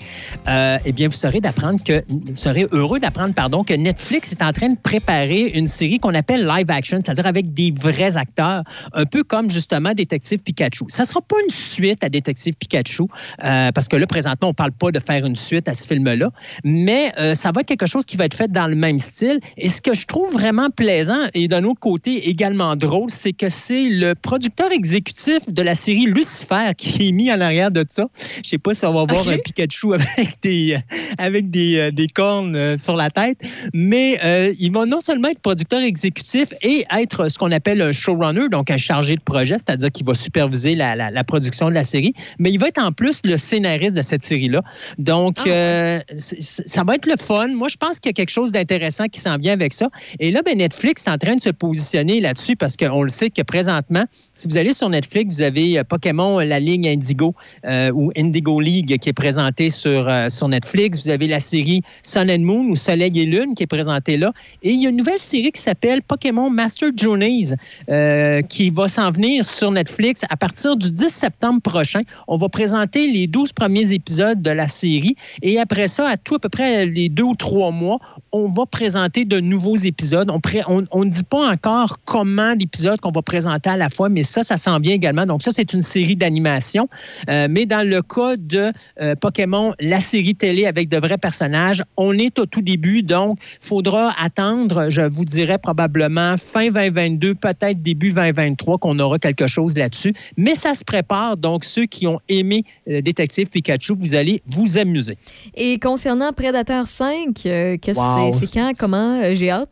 euh, 0.48 0.78
eh 0.84 0.92
bien, 0.92 1.08
vous 1.08 1.14
serez 1.14 1.40
que, 1.40 2.04
vous 2.08 2.36
serez 2.36 2.66
heureux 2.72 3.00
d'apprendre, 3.00 3.34
pardon, 3.34 3.64
que 3.64 3.74
Netflix 3.74 4.32
est 4.32 4.42
en 4.42 4.52
train 4.52 4.70
de 4.70 4.78
préparer 4.78 5.48
une 5.54 5.66
série 5.66 5.98
qu'on 5.98 6.14
appelle 6.14 6.46
live 6.46 6.70
action, 6.70 7.00
c'est-à-dire 7.02 7.26
avec 7.26 7.52
des 7.54 7.72
vrais 7.72 8.16
acteurs, 8.16 8.62
un 8.94 9.04
peu 9.04 9.22
comme 9.22 9.50
justement 9.50 9.92
Détective 9.92 10.38
Pikachu. 10.40 10.84
Ça 10.88 11.04
sera 11.04 11.20
pas 11.20 11.36
une 11.44 11.50
suite 11.50 12.04
à 12.04 12.08
Détective 12.08 12.54
Pikachu, 12.54 13.04
euh, 13.44 13.72
parce 13.72 13.88
que 13.88 13.96
là, 13.96 14.06
présentement, 14.06 14.48
on 14.48 14.54
parle 14.54 14.72
pas 14.72 14.90
de 14.90 15.00
faire 15.00 15.24
une 15.24 15.36
suite 15.36 15.68
à 15.68 15.74
ce 15.74 15.86
film-là, 15.86 16.30
mais 16.64 17.12
euh, 17.18 17.34
ça 17.34 17.50
va 17.52 17.62
être 17.62 17.68
quelque 17.68 17.86
chose 17.86 18.04
qui 18.04 18.16
va 18.16 18.26
être 18.26 18.34
fait 18.34 18.50
dans 18.50 18.66
le 18.66 18.76
même 18.76 18.98
style. 18.98 19.40
Et 19.56 19.68
ce 19.68 19.80
que 19.80 19.94
je 19.94 20.06
trouve 20.06 20.32
vraiment 20.32 20.70
plaisant 20.70 21.26
et 21.34 21.48
d'un 21.48 21.64
autre 21.64 21.80
côté 21.80 22.28
également 22.28 22.76
drôle, 22.76 23.10
c'est 23.10 23.32
que 23.32 23.48
c'est 23.48 23.88
le 23.88 24.14
producteur 24.14 24.70
exécutif 24.72 25.49
de 25.50 25.62
la 25.62 25.74
série 25.74 26.06
Lucifer 26.06 26.72
qui 26.76 27.08
est 27.08 27.12
mis 27.12 27.30
en 27.32 27.40
arrière 27.40 27.70
de 27.70 27.84
ça. 27.88 28.06
Je 28.42 28.48
sais 28.48 28.58
pas 28.58 28.72
si 28.74 28.84
on 28.84 28.92
va 28.92 29.04
voir 29.04 29.28
un 29.28 29.38
Pikachu 29.38 29.94
avec 29.94 30.36
des, 30.42 30.76
avec 31.18 31.50
des, 31.50 31.76
euh, 31.78 31.90
des 31.90 32.06
cornes 32.08 32.56
euh, 32.56 32.76
sur 32.78 32.96
la 32.96 33.10
tête, 33.10 33.38
mais 33.74 34.18
euh, 34.24 34.52
il 34.58 34.72
va 34.72 34.86
non 34.86 35.00
seulement 35.00 35.28
être 35.28 35.40
producteur 35.40 35.80
exécutif 35.80 36.48
et 36.62 36.84
être 36.96 37.28
ce 37.28 37.38
qu'on 37.38 37.52
appelle 37.52 37.80
un 37.82 37.92
showrunner, 37.92 38.48
donc 38.50 38.70
un 38.70 38.78
chargé 38.78 39.16
de 39.16 39.20
projet, 39.20 39.56
c'est-à-dire 39.58 39.90
qu'il 39.90 40.06
va 40.06 40.14
superviser 40.14 40.74
la, 40.74 40.96
la- 40.96 41.10
la 41.10 41.24
production 41.24 41.68
de 41.68 41.74
la 41.74 41.84
série, 41.84 42.14
mais 42.38 42.50
il 42.52 42.58
va 42.58 42.68
être 42.68 42.80
en 42.82 42.92
plus 42.92 43.20
le 43.24 43.36
scénariste 43.36 43.94
de 43.96 44.02
cette 44.02 44.24
série-là. 44.24 44.62
Donc, 44.98 45.36
euh, 45.46 45.98
c- 46.16 46.36
ça 46.66 46.84
va 46.84 46.94
être 46.94 47.06
le 47.06 47.16
fun. 47.18 47.48
Moi, 47.48 47.68
je 47.68 47.76
pense 47.76 47.98
qu'il 47.98 48.08
y 48.10 48.10
a 48.10 48.14
quelque 48.14 48.30
chose 48.30 48.52
d'intéressant 48.52 49.06
qui 49.06 49.20
s'en 49.20 49.36
vient 49.38 49.52
avec 49.52 49.72
ça. 49.72 49.88
Et 50.18 50.30
là, 50.30 50.42
ben, 50.44 50.58
Netflix 50.58 51.06
est 51.06 51.10
en 51.10 51.18
train 51.18 51.36
de 51.36 51.40
se 51.40 51.50
positionner 51.50 52.20
là-dessus 52.20 52.56
parce 52.56 52.76
qu'on 52.76 53.02
le 53.02 53.08
sait 53.08 53.30
que 53.30 53.42
présentement, 53.42 54.04
si 54.34 54.46
vous 54.48 54.56
allez 54.56 54.72
sur 54.72 54.88
Netflix, 54.88 55.36
vous 55.36 55.39
avez 55.42 55.50
avez 55.50 55.78
euh, 55.78 55.84
Pokémon, 55.84 56.38
la 56.38 56.60
ligne 56.60 56.88
Indigo 56.88 57.34
euh, 57.66 57.90
ou 57.92 58.12
Indigo 58.16 58.60
League 58.60 58.98
qui 58.98 59.08
est 59.08 59.12
présentée 59.12 59.70
sur, 59.70 60.08
euh, 60.08 60.28
sur 60.28 60.48
Netflix. 60.48 61.04
Vous 61.04 61.10
avez 61.10 61.26
la 61.26 61.40
série 61.40 61.82
Sun 62.02 62.30
and 62.30 62.40
Moon 62.40 62.70
ou 62.70 62.76
Soleil 62.76 63.18
et 63.18 63.24
Lune 63.24 63.54
qui 63.54 63.64
est 63.64 63.66
présentée 63.66 64.16
là. 64.16 64.32
Et 64.62 64.70
il 64.70 64.80
y 64.80 64.86
a 64.86 64.90
une 64.90 64.96
nouvelle 64.96 65.18
série 65.18 65.52
qui 65.52 65.60
s'appelle 65.60 66.02
Pokémon 66.02 66.50
Master 66.50 66.90
Journeys 66.96 67.54
euh, 67.88 68.42
qui 68.42 68.70
va 68.70 68.86
s'en 68.88 69.10
venir 69.10 69.44
sur 69.44 69.70
Netflix 69.70 70.24
à 70.30 70.36
partir 70.36 70.76
du 70.76 70.90
10 70.90 71.08
septembre 71.08 71.60
prochain. 71.60 72.02
On 72.28 72.36
va 72.36 72.48
présenter 72.48 73.10
les 73.10 73.26
12 73.26 73.52
premiers 73.52 73.92
épisodes 73.92 74.40
de 74.40 74.50
la 74.50 74.68
série 74.68 75.16
et 75.42 75.58
après 75.58 75.88
ça, 75.88 76.08
à 76.08 76.16
tout 76.16 76.36
à 76.36 76.38
peu 76.38 76.48
près 76.48 76.86
les 76.86 77.08
deux 77.08 77.24
ou 77.24 77.34
trois 77.34 77.70
mois, 77.70 77.98
on 78.32 78.48
va 78.48 78.66
présenter 78.66 79.24
de 79.24 79.40
nouveaux 79.40 79.76
épisodes. 79.76 80.30
On 80.30 81.04
ne 81.04 81.10
dit 81.10 81.24
pas 81.24 81.50
encore 81.50 81.98
comment 82.04 82.54
d'épisodes 82.54 83.00
qu'on 83.00 83.10
va 83.10 83.22
présenter 83.22 83.70
à 83.70 83.76
la 83.76 83.90
fois, 83.90 84.08
mais 84.08 84.22
ça, 84.22 84.42
ça 84.42 84.56
s'en 84.56 84.78
vient 84.78 84.94
également. 84.94 85.24
Donc 85.30 85.42
ça, 85.42 85.52
c'est 85.54 85.72
une 85.74 85.82
série 85.82 86.16
d'animation. 86.16 86.88
Euh, 87.28 87.46
mais 87.48 87.64
dans 87.64 87.86
le 87.86 88.02
cas 88.02 88.34
de 88.36 88.72
euh, 89.00 89.14
Pokémon, 89.20 89.72
la 89.78 90.00
série 90.00 90.34
télé 90.34 90.66
avec 90.66 90.88
de 90.88 90.96
vrais 90.98 91.18
personnages, 91.18 91.84
on 91.96 92.18
est 92.18 92.36
au 92.40 92.46
tout 92.46 92.62
début, 92.62 93.04
donc 93.04 93.38
il 93.62 93.64
faudra 93.68 94.12
attendre, 94.20 94.90
je 94.90 95.02
vous 95.02 95.24
dirais 95.24 95.58
probablement 95.58 96.34
fin 96.36 96.68
2022, 96.68 97.36
peut-être 97.36 97.80
début 97.80 98.12
2023 98.12 98.78
qu'on 98.78 98.98
aura 98.98 99.20
quelque 99.20 99.46
chose 99.46 99.76
là-dessus. 99.76 100.12
Mais 100.36 100.56
ça 100.56 100.74
se 100.74 100.82
prépare, 100.82 101.36
donc 101.36 101.64
ceux 101.64 101.86
qui 101.86 102.08
ont 102.08 102.18
aimé 102.28 102.64
euh, 102.88 103.00
Détective 103.00 103.46
Pikachu, 103.48 103.94
vous 103.96 104.16
allez 104.16 104.42
vous 104.48 104.78
amuser. 104.78 105.16
Et 105.54 105.78
concernant 105.78 106.32
Predator 106.32 106.88
5, 106.88 107.46
euh, 107.46 107.76
qu'est-ce 107.80 107.98
que 108.00 108.26
Wow. 108.26 108.32
c'est? 108.32 108.52
Quand? 108.52 108.72
Comment? 108.76 109.22
J'ai 109.34 109.50
hâte. 109.50 109.70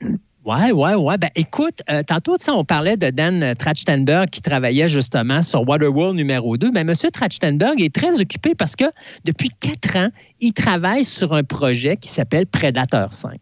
Ouais, 0.49 0.73
ouais, 0.73 0.95
ouais. 0.95 1.19
Ben, 1.19 1.29
écoute, 1.35 1.83
euh, 1.91 2.03
tantôt, 2.03 2.37
on 2.49 2.65
parlait 2.65 2.97
de 2.97 3.11
Dan 3.11 3.43
euh, 3.43 3.53
Trachtenberg 3.53 4.31
qui 4.31 4.41
travaillait 4.41 4.89
justement 4.89 5.43
sur 5.43 5.69
Waterworld 5.69 6.17
numéro 6.17 6.57
2. 6.57 6.71
Mais 6.71 6.81
M. 6.81 6.95
Trachtenberg 7.13 7.83
est 7.83 7.95
très 7.95 8.19
occupé 8.19 8.55
parce 8.55 8.75
que 8.75 8.87
depuis 9.27 9.51
quatre 9.61 9.95
ans, 9.97 10.09
il 10.41 10.55
travaille 10.55 11.05
sur 11.05 11.35
un 11.35 11.45
projet 11.45 11.99
qui 11.99 12.09
s'appelle 12.09 12.47
Predator 12.47 13.13
5. 13.13 13.39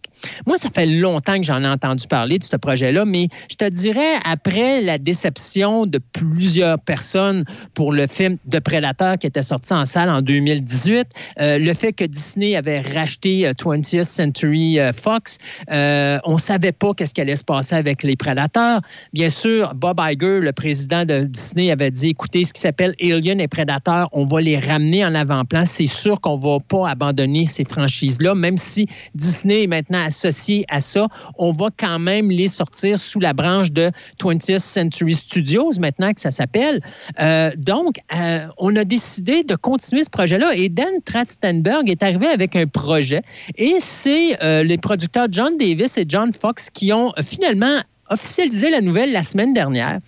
Moi, 0.47 0.57
ça 0.57 0.69
fait 0.75 0.87
longtemps 0.87 1.37
que 1.37 1.45
j'en 1.45 1.63
ai 1.63 1.69
entendu 1.69 2.09
parler 2.09 2.39
de 2.39 2.45
ce 2.45 2.57
projet-là, 2.57 3.05
mais 3.05 3.29
je 3.51 3.55
te 3.55 3.69
dirais, 3.69 4.15
après 4.25 4.81
la 4.81 4.99
déception 4.99 5.87
de 5.87 5.99
plusieurs 6.13 6.81
personnes 6.81 7.45
pour 7.75 7.93
le 7.93 8.09
film 8.09 8.39
de 8.47 8.59
Predator 8.59 9.19
qui 9.19 9.29
était 9.29 9.43
sorti 9.43 9.73
en 9.73 9.85
salle 9.85 10.11
en 10.11 10.23
2018, 10.23 11.07
euh, 11.41 11.59
le 11.59 11.75
fait 11.75 11.93
que 11.93 12.05
Disney 12.05 12.57
avait 12.57 12.81
racheté 12.81 13.47
euh, 13.47 13.53
20th 13.53 14.05
Century 14.05 14.81
euh, 14.81 14.93
Fox, 14.93 15.39
euh, 15.71 16.19
on 16.25 16.39
savait 16.39 16.73
pas 16.73 16.95
qu'est-ce 16.97 17.15
qui 17.15 17.21
allait 17.21 17.37
se 17.37 17.45
passer 17.45 17.75
avec 17.75 18.03
les 18.03 18.17
prédateurs. 18.17 18.81
Bien 19.13 19.29
sûr, 19.29 19.75
Bob 19.75 20.01
Iger, 20.01 20.41
le 20.41 20.53
président 20.53 21.05
de 21.05 21.21
Disney, 21.21 21.71
avait 21.71 21.91
dit, 21.91 22.09
écoutez, 22.09 22.45
ce 22.45 22.53
qui 22.53 22.61
s'appelle 22.61 22.95
Alien 23.01 23.41
et 23.41 23.49
Predator, 23.49 24.09
on 24.13 24.25
va 24.25 24.41
les 24.41 24.59
ramener 24.59 25.05
en 25.05 25.15
avant-plan. 25.15 25.65
C'est 25.67 25.87
sûr 25.87 26.21
qu'on 26.21 26.37
ne 26.37 26.43
va 26.43 26.59
pas 26.61 26.89
abandonner 26.89 27.45
ces 27.45 27.65
franchises-là, 27.65 28.35
même 28.35 28.57
si 28.57 28.87
Disney 29.15 29.65
est 29.65 29.67
maintenant 29.67 30.05
associé 30.05 30.65
à 30.69 30.81
ça, 30.81 31.07
on 31.39 31.53
va 31.53 31.69
quand 31.77 31.99
même 31.99 32.31
les 32.31 32.49
sortir 32.49 32.99
sous 32.99 33.21
la 33.21 33.33
branche 33.33 33.73
de 33.73 33.91
20th 34.21 34.59
Century 34.59 35.15
Studios, 35.15 35.71
maintenant 35.79 36.13
que 36.13 36.21
ça 36.21 36.31
s'appelle. 36.31 36.81
Euh, 37.21 37.51
donc, 37.57 37.97
euh, 38.15 38.47
on 38.59 38.75
a 38.77 38.85
décidé 38.85 39.45
de 39.45 39.55
continuer 39.55 40.05
ce 40.05 40.11
projet-là 40.11 40.55
et 40.55 40.69
Dan 40.69 41.03
Trachtenberg 41.05 41.89
est 41.89 42.03
arrivé 42.03 42.27
avec 42.27 42.57
un 42.57 42.67
projet 42.67 43.23
et 43.57 43.77
c'est 43.81 44.43
euh, 44.43 44.63
les 44.63 44.79
producteurs 44.79 45.27
John 45.31 45.57
Davis 45.57 45.99
et 45.99 46.05
John 46.09 46.33
Fox 46.33 46.71
qui 46.71 46.86
ont 46.93 47.13
euh, 47.19 47.23
finalement 47.23 47.79
officialisé 48.09 48.71
la 48.71 48.81
nouvelle 48.81 49.11
la 49.11 49.25
semaine 49.25 49.53
dernière 49.53 49.99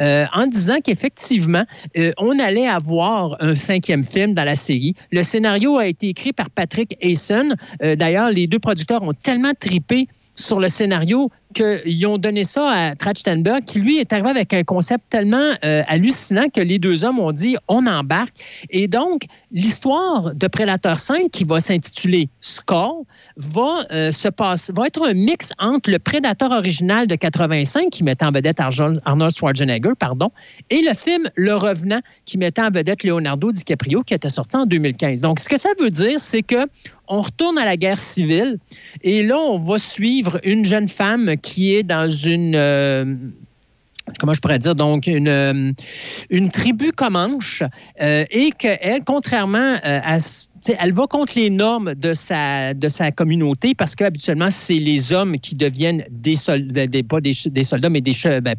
euh, 0.00 0.24
en 0.32 0.46
disant 0.46 0.80
qu'effectivement, 0.82 1.64
euh, 1.98 2.12
on 2.16 2.38
allait 2.38 2.66
avoir 2.66 3.36
un 3.40 3.54
cinquième 3.54 4.04
film 4.04 4.32
dans 4.32 4.44
la 4.44 4.56
série. 4.56 4.94
Le 5.10 5.22
scénario 5.22 5.76
a 5.76 5.86
été 5.86 6.08
écrit 6.08 6.32
par 6.32 6.48
Patrick 6.48 6.96
Hayson. 7.02 7.54
D'ailleurs, 7.80 8.30
les 8.30 8.46
deux 8.46 8.58
producteurs 8.58 9.02
ont 9.02 9.12
tellement 9.12 9.52
tripé 9.52 10.08
sur 10.34 10.60
le 10.60 10.70
scénario 10.70 11.30
qu'ils 11.52 12.06
ont 12.06 12.18
donné 12.18 12.44
ça 12.44 12.68
à 12.68 12.94
Trachtenberg, 12.94 13.64
qui 13.64 13.80
lui 13.80 13.98
est 13.98 14.12
arrivé 14.12 14.30
avec 14.30 14.52
un 14.52 14.64
concept 14.64 15.04
tellement 15.10 15.52
euh, 15.64 15.82
hallucinant 15.86 16.48
que 16.48 16.60
les 16.60 16.78
deux 16.78 17.04
hommes 17.04 17.18
ont 17.18 17.32
dit 17.32 17.56
on 17.68 17.86
embarque. 17.86 18.34
Et 18.70 18.88
donc, 18.88 19.22
l'histoire 19.50 20.34
de 20.34 20.46
Predator 20.48 20.98
5, 20.98 21.30
qui 21.30 21.44
va 21.44 21.60
s'intituler 21.60 22.28
Skull, 22.40 23.04
va, 23.36 23.84
euh, 23.92 24.10
se 24.12 24.28
passer, 24.28 24.72
va 24.74 24.86
être 24.86 25.06
un 25.06 25.14
mix 25.14 25.52
entre 25.58 25.90
le 25.90 25.98
Predator 25.98 26.50
original 26.50 27.06
de 27.06 27.14
85, 27.14 27.90
qui 27.90 28.04
mettait 28.04 28.24
en 28.24 28.32
vedette 28.32 28.60
Arnold 28.60 29.36
Schwarzenegger, 29.36 29.92
pardon, 29.98 30.30
et 30.70 30.82
le 30.82 30.94
film 30.94 31.28
Le 31.36 31.54
Revenant, 31.54 32.00
qui 32.24 32.38
mettait 32.38 32.62
en 32.62 32.70
vedette 32.70 33.04
Leonardo 33.04 33.52
DiCaprio, 33.52 34.02
qui 34.02 34.14
était 34.14 34.28
sorti 34.28 34.56
en 34.56 34.66
2015. 34.66 35.20
Donc, 35.20 35.40
ce 35.40 35.48
que 35.48 35.58
ça 35.58 35.70
veut 35.78 35.90
dire, 35.90 36.18
c'est 36.18 36.42
que 36.42 36.66
on 37.08 37.20
retourne 37.20 37.58
à 37.58 37.64
la 37.64 37.76
guerre 37.76 37.98
civile 37.98 38.58
et 39.02 39.22
là, 39.22 39.36
on 39.36 39.58
va 39.58 39.76
suivre 39.76 40.40
une 40.44 40.64
jeune 40.64 40.88
femme 40.88 41.34
qui 41.42 41.74
est 41.74 41.82
dans 41.82 42.08
une... 42.08 42.54
euh, 42.54 43.04
comment 44.18 44.32
je 44.32 44.40
pourrais 44.40 44.58
dire, 44.58 44.74
donc 44.74 45.06
une, 45.06 45.28
euh, 45.28 45.72
tribu 46.50 46.92
comanche 46.92 47.62
euh, 48.00 48.24
et 48.30 48.50
qu'elle, 48.52 49.04
contrairement 49.04 49.76
à... 49.82 50.18
elle 50.78 50.92
va 50.92 51.06
contre 51.06 51.32
les 51.36 51.50
normes 51.50 51.94
de 51.94 52.12
sa, 52.14 52.72
communauté 53.16 53.74
parce 53.74 53.94
qu'habituellement, 53.94 54.50
c'est 54.50 54.78
les 54.78 55.12
hommes 55.12 55.38
qui 55.38 55.54
deviennent 55.54 56.04
des 56.10 56.34
soldats, 56.34 56.86
des, 56.86 57.02
pas 57.02 57.20
des, 57.20 57.32
soldats, 57.32 57.88
mais 57.88 58.00
des, 58.00 58.12
ben, 58.40 58.54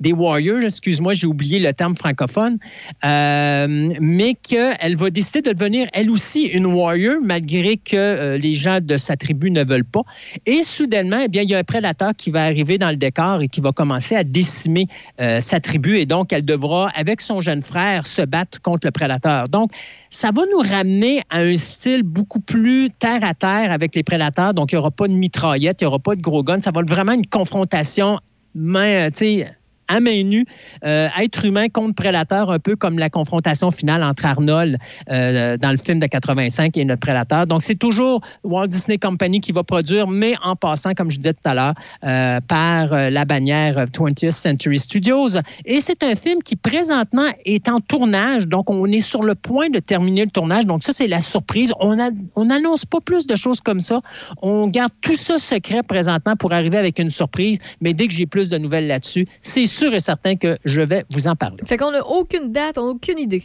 des 0.00 0.12
warriors. 0.12 0.62
Excuse-moi, 0.62 1.12
j'ai 1.12 1.26
oublié 1.26 1.58
le 1.58 1.72
terme 1.72 1.94
francophone. 1.94 2.58
Euh, 3.04 3.92
mais 4.00 4.34
qu'elle 4.34 4.96
va 4.96 5.10
décider 5.10 5.42
de 5.42 5.52
devenir 5.52 5.88
elle 5.92 6.10
aussi 6.10 6.46
une 6.46 6.66
warrior 6.66 7.16
malgré 7.22 7.76
que 7.76 7.96
euh, 7.96 8.38
les 8.38 8.54
gens 8.54 8.80
de 8.80 8.96
sa 8.96 9.16
tribu 9.16 9.50
ne 9.50 9.64
veulent 9.64 9.84
pas. 9.84 10.02
Et 10.46 10.62
soudainement, 10.62 11.20
eh 11.24 11.28
bien, 11.28 11.42
il 11.42 11.50
y 11.50 11.54
a 11.54 11.58
un 11.58 11.64
prédateur 11.64 12.12
qui 12.16 12.30
va 12.30 12.44
arriver 12.44 12.78
dans 12.78 12.90
le 12.90 12.96
décor 12.96 13.42
et 13.42 13.48
qui 13.48 13.60
va 13.60 13.72
commencer 13.72 14.16
à 14.16 14.24
décimer 14.24 14.86
euh, 15.20 15.40
sa 15.40 15.60
tribu. 15.60 15.98
Et 15.98 16.06
donc, 16.06 16.32
elle 16.32 16.44
devra, 16.44 16.90
avec 16.94 17.20
son 17.20 17.40
jeune 17.40 17.62
frère, 17.62 18.06
se 18.06 18.22
battre 18.22 18.60
contre 18.60 18.86
le 18.86 18.90
prédateur. 18.90 19.48
Donc, 19.48 19.70
ça 20.14 20.30
va 20.30 20.42
nous 20.50 20.58
ramener 20.58 21.22
à 21.28 21.40
un 21.40 21.56
style 21.56 22.04
beaucoup 22.04 22.38
plus 22.38 22.88
terre 23.00 23.24
à 23.24 23.34
terre 23.34 23.72
avec 23.72 23.96
les 23.96 24.04
prédateurs. 24.04 24.54
Donc, 24.54 24.70
il 24.70 24.76
n'y 24.76 24.78
aura 24.78 24.92
pas 24.92 25.08
de 25.08 25.12
mitraillette, 25.12 25.80
il 25.80 25.84
n'y 25.84 25.88
aura 25.88 25.98
pas 25.98 26.14
de 26.14 26.22
gros 26.22 26.44
guns. 26.44 26.60
Ça 26.60 26.70
va 26.72 26.82
être 26.82 26.88
vraiment 26.88 27.12
une 27.12 27.26
confrontation 27.26 28.20
main, 28.54 29.10
tu 29.10 29.16
sais, 29.16 29.48
à 29.88 30.00
main 30.00 30.22
nue, 30.24 30.46
euh, 30.84 31.08
être 31.20 31.44
humain 31.44 31.68
contre 31.68 31.94
prédateur, 31.94 32.50
un 32.50 32.58
peu 32.58 32.76
comme 32.76 32.98
la 32.98 33.10
confrontation 33.10 33.70
finale 33.70 34.02
entre 34.02 34.26
Arnold 34.26 34.78
euh, 35.10 35.56
dans 35.56 35.70
le 35.70 35.76
film 35.76 35.98
de 36.00 36.06
85 36.06 36.76
et 36.76 36.84
notre 36.84 37.00
prédateur. 37.00 37.46
Donc, 37.46 37.62
c'est 37.62 37.74
toujours 37.74 38.20
Walt 38.42 38.68
Disney 38.68 38.98
Company 38.98 39.40
qui 39.40 39.52
va 39.52 39.62
produire, 39.62 40.08
mais 40.08 40.34
en 40.42 40.56
passant, 40.56 40.94
comme 40.94 41.10
je 41.10 41.18
disais 41.18 41.34
tout 41.34 41.48
à 41.48 41.54
l'heure, 41.54 41.74
euh, 42.04 42.40
par 42.46 42.94
la 43.10 43.24
bannière 43.24 43.78
euh, 43.78 43.86
20th 43.86 44.30
Century 44.30 44.78
Studios. 44.78 45.38
Et 45.64 45.80
c'est 45.80 46.02
un 46.02 46.14
film 46.14 46.42
qui, 46.42 46.56
présentement, 46.56 47.28
est 47.44 47.68
en 47.68 47.80
tournage. 47.80 48.46
Donc, 48.46 48.70
on 48.70 48.86
est 48.86 49.00
sur 49.00 49.22
le 49.22 49.34
point 49.34 49.70
de 49.70 49.78
terminer 49.78 50.24
le 50.24 50.30
tournage. 50.30 50.66
Donc, 50.66 50.82
ça, 50.82 50.92
c'est 50.92 51.08
la 51.08 51.20
surprise. 51.20 51.72
On 51.80 52.44
n'annonce 52.44 52.84
pas 52.84 53.00
plus 53.00 53.26
de 53.26 53.36
choses 53.36 53.60
comme 53.60 53.80
ça. 53.80 54.00
On 54.42 54.66
garde 54.66 54.92
tout 55.00 55.14
ça 55.14 55.38
secret 55.38 55.82
présentement 55.82 56.36
pour 56.36 56.52
arriver 56.52 56.78
avec 56.78 56.98
une 56.98 57.10
surprise. 57.10 57.58
Mais 57.80 57.92
dès 57.92 58.06
que 58.06 58.12
j'ai 58.12 58.26
plus 58.26 58.48
de 58.48 58.58
nouvelles 58.58 58.86
là-dessus, 58.86 59.26
c'est 59.40 59.66
sûr 59.74 59.92
et 59.94 60.00
certain 60.00 60.36
que 60.36 60.56
je 60.64 60.80
vais 60.80 61.04
vous 61.10 61.26
en 61.28 61.36
parler. 61.36 61.62
Fait 61.66 61.76
qu'on 61.76 61.92
n'a 61.92 62.06
aucune 62.06 62.52
date, 62.52 62.78
on 62.78 62.86
n'a 62.86 62.90
aucune 62.92 63.18
idée. 63.18 63.44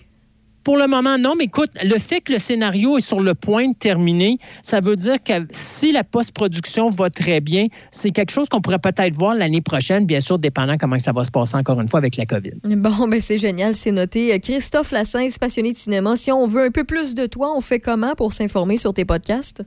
Pour 0.64 0.78
le 0.78 0.88
moment, 0.88 1.18
non, 1.18 1.36
mais 1.38 1.46
écoute, 1.46 1.72
le 1.84 1.98
fait 1.98 2.20
que 2.20 2.34
le 2.34 2.38
scénario 2.38 2.98
est 2.98 3.06
sur 3.06 3.22
le 3.22 3.34
point 3.34 3.70
de 3.70 3.76
terminer, 3.76 4.38
ça 4.62 4.82
veut 4.82 4.98
dire 4.98 5.16
que 5.24 5.34
si 5.50 5.94
la 5.94 6.04
post-production 6.04 6.90
va 6.90 7.10
très 7.10 7.40
bien, 7.40 7.68
c'est 7.92 8.12
quelque 8.12 8.32
chose 8.32 8.50
qu'on 8.50 8.60
pourrait 8.60 8.80
peut-être 8.80 9.16
voir 9.16 9.36
l'année 9.36 9.62
prochaine, 9.62 10.06
bien 10.06 10.20
sûr, 10.20 10.38
dépendant 10.38 10.78
comment 10.78 11.00
ça 11.00 11.14
va 11.14 11.24
se 11.24 11.32
passer 11.32 11.56
encore 11.56 11.80
une 11.80 11.88
fois 11.88 12.00
avec 12.00 12.18
la 12.18 12.26
COVID. 12.26 12.52
Bon, 12.66 13.08
ben 13.08 13.22
c'est 13.22 13.38
génial, 13.38 13.74
c'est 13.74 13.92
noté. 13.92 14.38
Christophe 14.42 14.92
Lassens, 14.92 15.38
passionné 15.40 15.72
de 15.72 15.78
cinéma, 15.78 16.16
si 16.18 16.32
on 16.32 16.46
veut 16.46 16.66
un 16.66 16.72
peu 16.72 16.84
plus 16.84 17.16
de 17.16 17.26
toi, 17.26 17.56
on 17.56 17.62
fait 17.62 17.80
comment 17.80 18.14
pour 18.16 18.34
s'informer 18.34 18.76
sur 18.76 18.94
tes 18.94 19.06
podcasts? 19.06 19.64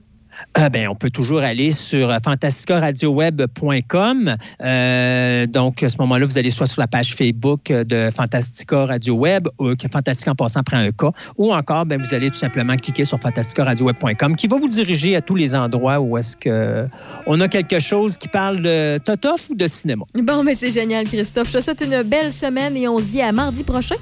Euh, 0.57 0.69
ben, 0.69 0.87
on 0.87 0.95
peut 0.95 1.09
toujours 1.09 1.41
aller 1.41 1.71
sur 1.71 2.09
euh, 2.09 2.17
fantasticaradioweb.com. 2.23 4.35
Euh, 4.61 5.45
donc, 5.47 5.83
à 5.83 5.89
ce 5.89 5.97
moment-là, 5.99 6.25
vous 6.25 6.37
allez 6.37 6.49
soit 6.49 6.67
sur 6.67 6.79
la 6.79 6.87
page 6.87 7.15
Facebook 7.15 7.71
de 7.71 8.09
Fantastica 8.15 8.85
Radio 8.85 9.15
Web, 9.15 9.47
ou 9.59 9.75
que 9.75 9.87
Fantastica 9.87 10.31
en 10.31 10.35
passant 10.35 10.63
prend 10.63 10.77
un 10.77 10.91
cas, 10.91 11.11
ou 11.37 11.53
encore, 11.53 11.85
ben, 11.85 12.01
vous 12.01 12.13
allez 12.13 12.29
tout 12.29 12.37
simplement 12.37 12.75
cliquer 12.75 13.05
sur 13.05 13.19
fantasticaradioweb.com 13.19 14.35
qui 14.35 14.47
va 14.47 14.57
vous 14.57 14.69
diriger 14.69 15.15
à 15.15 15.21
tous 15.21 15.35
les 15.35 15.55
endroits 15.55 15.99
où 15.99 16.17
est-ce 16.17 16.37
que 16.37 16.87
on 17.27 17.39
a 17.41 17.47
quelque 17.47 17.79
chose 17.79 18.17
qui 18.17 18.27
parle 18.27 18.61
de 18.61 18.97
Totof 18.99 19.49
ou 19.49 19.55
de 19.55 19.67
cinéma. 19.67 20.05
Bon, 20.15 20.43
ben 20.43 20.55
c'est 20.55 20.71
génial, 20.71 21.05
Christophe. 21.05 21.49
Je 21.49 21.57
te 21.57 21.63
souhaite 21.63 21.83
une 21.85 22.03
belle 22.03 22.31
semaine 22.31 22.77
et 22.77 22.87
on 22.87 22.99
se 22.99 23.11
dit 23.11 23.21
à 23.21 23.31
mardi 23.31 23.63
prochain. 23.63 23.95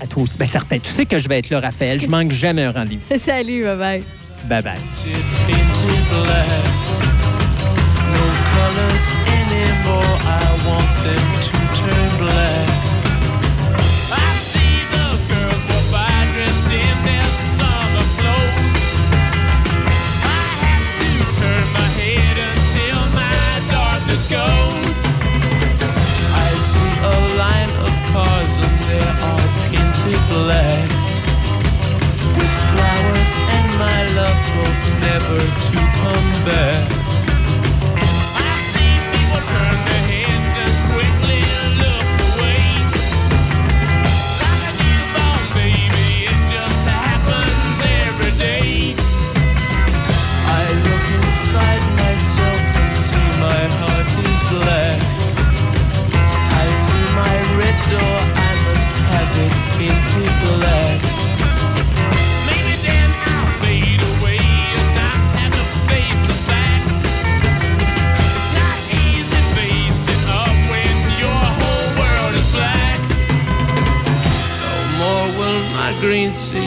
À 0.00 0.06
toi 0.06 0.22
aussi. 0.22 0.38
Ben, 0.38 0.46
certain. 0.46 0.78
Tu 0.78 0.90
sais 0.90 1.06
que 1.06 1.18
je 1.18 1.28
vais 1.28 1.38
être 1.38 1.50
là, 1.50 1.60
Raphaël. 1.60 2.00
Je 2.00 2.08
manque 2.08 2.30
jamais 2.30 2.62
un 2.62 2.72
rendez-vous. 2.72 3.02
Salut, 3.18 3.64
bye 3.64 3.76
bye. 3.76 4.23
Bye 4.48 4.60
bye. 4.60 4.78
never 35.14 35.36
to 35.36 35.70
come 36.00 36.44
back. 36.44 37.03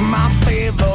My 0.00 0.30
favorite 0.44 0.87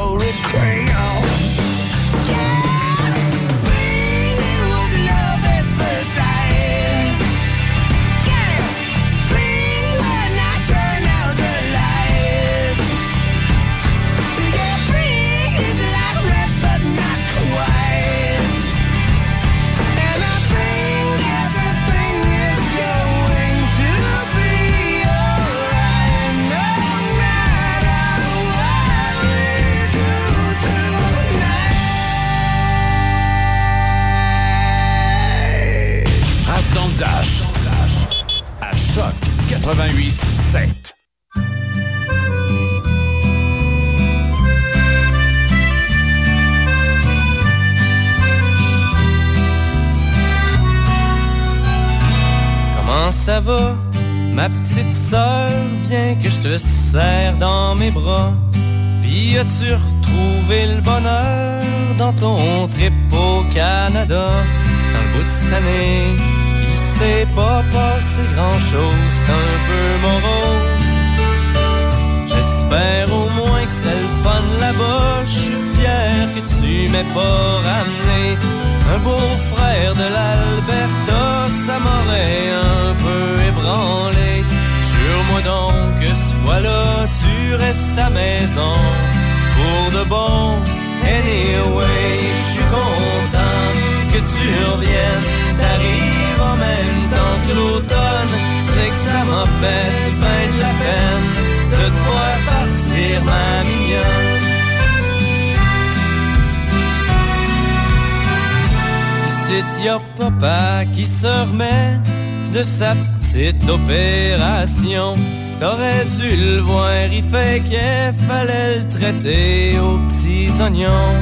petite 113.52 113.68
opération. 113.68 115.14
T'aurais 115.58 116.04
dû 116.18 116.36
le 116.36 116.60
voir, 116.60 116.90
il 117.12 117.22
fait 117.22 117.62
qu'il 117.62 118.26
fallait 118.26 118.78
le 118.78 118.88
traiter 118.88 119.78
aux 119.78 119.98
petits 120.06 120.50
oignons. 120.60 121.14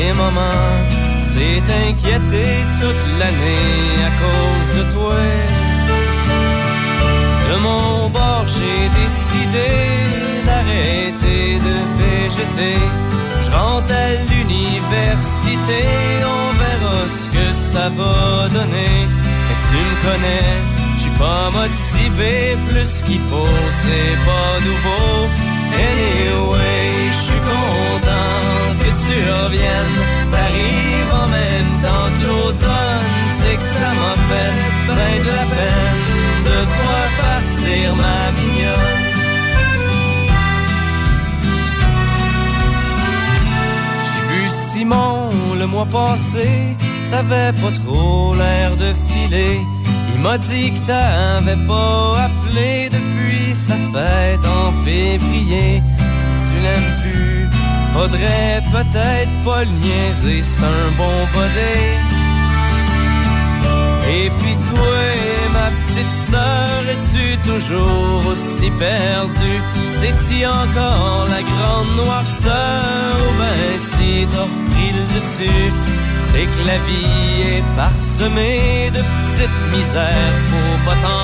Et 0.00 0.12
maman 0.12 0.88
s'est 1.18 1.62
inquiétée 1.88 2.58
toute 2.80 3.04
l'année 3.18 3.86
à 4.08 4.10
cause 4.22 4.70
de 4.78 4.92
toi. 4.94 5.22
De 7.48 7.56
mon 7.62 8.08
bord, 8.10 8.46
j'ai 8.46 8.88
décidé 9.00 9.70
d'arrêter 10.46 11.58
de 11.66 11.76
végéter. 12.00 12.78
Je 13.40 13.50
rentre 13.50 13.92
à 13.92 14.08
l'université, 14.30 15.80
on 16.36 16.52
verra 16.62 16.98
ce 17.18 17.26
que 17.30 17.46
ça 17.52 17.88
va 17.90 18.48
donner. 18.48 18.94
Et 19.50 19.56
tu 19.68 19.76
me 19.76 19.94
connais, 20.02 20.83
pas 21.18 21.50
motivé 21.50 22.56
plus 22.68 23.02
qu'il 23.02 23.20
faut, 23.30 23.60
c'est 23.82 24.16
pas 24.28 24.52
nouveau. 24.68 25.28
Anyway, 25.74 27.10
je 27.16 27.20
suis 27.26 27.42
content 27.54 28.44
que 28.80 28.90
tu 29.04 29.16
reviennes. 29.42 30.00
T'arrives 30.32 31.14
en 31.22 31.28
même 31.28 31.72
temps 31.84 32.08
que 32.14 32.26
l'automne, 32.26 33.06
c'est 33.38 33.56
que 33.56 33.68
ça 33.78 33.90
m'a 33.98 34.14
fait 34.28 34.54
ben 34.88 35.16
de 35.26 35.32
la 35.40 35.46
peine 35.54 36.00
de 36.48 36.56
voir 36.76 37.06
partir, 37.24 37.96
ma 37.96 38.20
mignonne. 38.38 39.04
J'ai 44.04 44.22
vu 44.30 44.42
Simon 44.70 45.28
le 45.58 45.66
mois 45.66 45.86
passé, 45.86 46.76
ça 47.04 47.18
avait 47.18 47.52
pas 47.60 47.72
trop 47.84 48.34
l'air 48.36 48.76
de 48.76 48.92
filer. 49.08 49.60
M'a 50.24 50.38
dit 50.38 50.72
que 50.72 50.80
t'avais 50.86 51.60
pas 51.66 52.22
appelé 52.26 52.88
depuis 52.88 53.52
sa 53.52 53.74
fête 53.92 54.46
en 54.46 54.72
février. 54.82 55.82
Si 56.22 56.30
tu 56.44 56.54
l'aimes 56.64 56.92
plus, 57.02 57.46
faudrait 57.92 58.62
peut-être 58.72 59.34
pas 59.44 59.64
le 59.64 59.70
niaiser, 59.82 60.42
c'est 60.42 60.64
un 60.64 60.88
bon 60.96 61.18
body. 61.34 61.84
Et 64.16 64.30
puis 64.40 64.56
toi, 64.70 65.02
ma 65.52 65.68
petite 65.82 66.14
sœur, 66.30 66.80
es-tu 66.92 67.36
toujours 67.46 68.22
aussi 68.26 68.70
perdue? 68.78 69.62
C'est-tu 70.00 70.46
encore 70.46 71.26
la 71.34 71.42
grande 71.50 71.90
noirceur? 72.02 73.12
Ou 73.28 73.38
ben 73.40 73.78
si 73.92 74.26
t'as 74.30 74.40
repris 74.40 74.90
le 74.96 75.04
dessus? 75.14 75.72
C'est 76.34 76.46
que 76.46 76.66
la 76.66 76.78
vie 76.78 77.58
est 77.58 77.64
parsemée 77.76 78.90
de 78.90 78.98
petites 78.98 79.60
misères, 79.70 80.34
faut 80.50 80.84
pas 80.84 80.96
t'en 81.00 81.23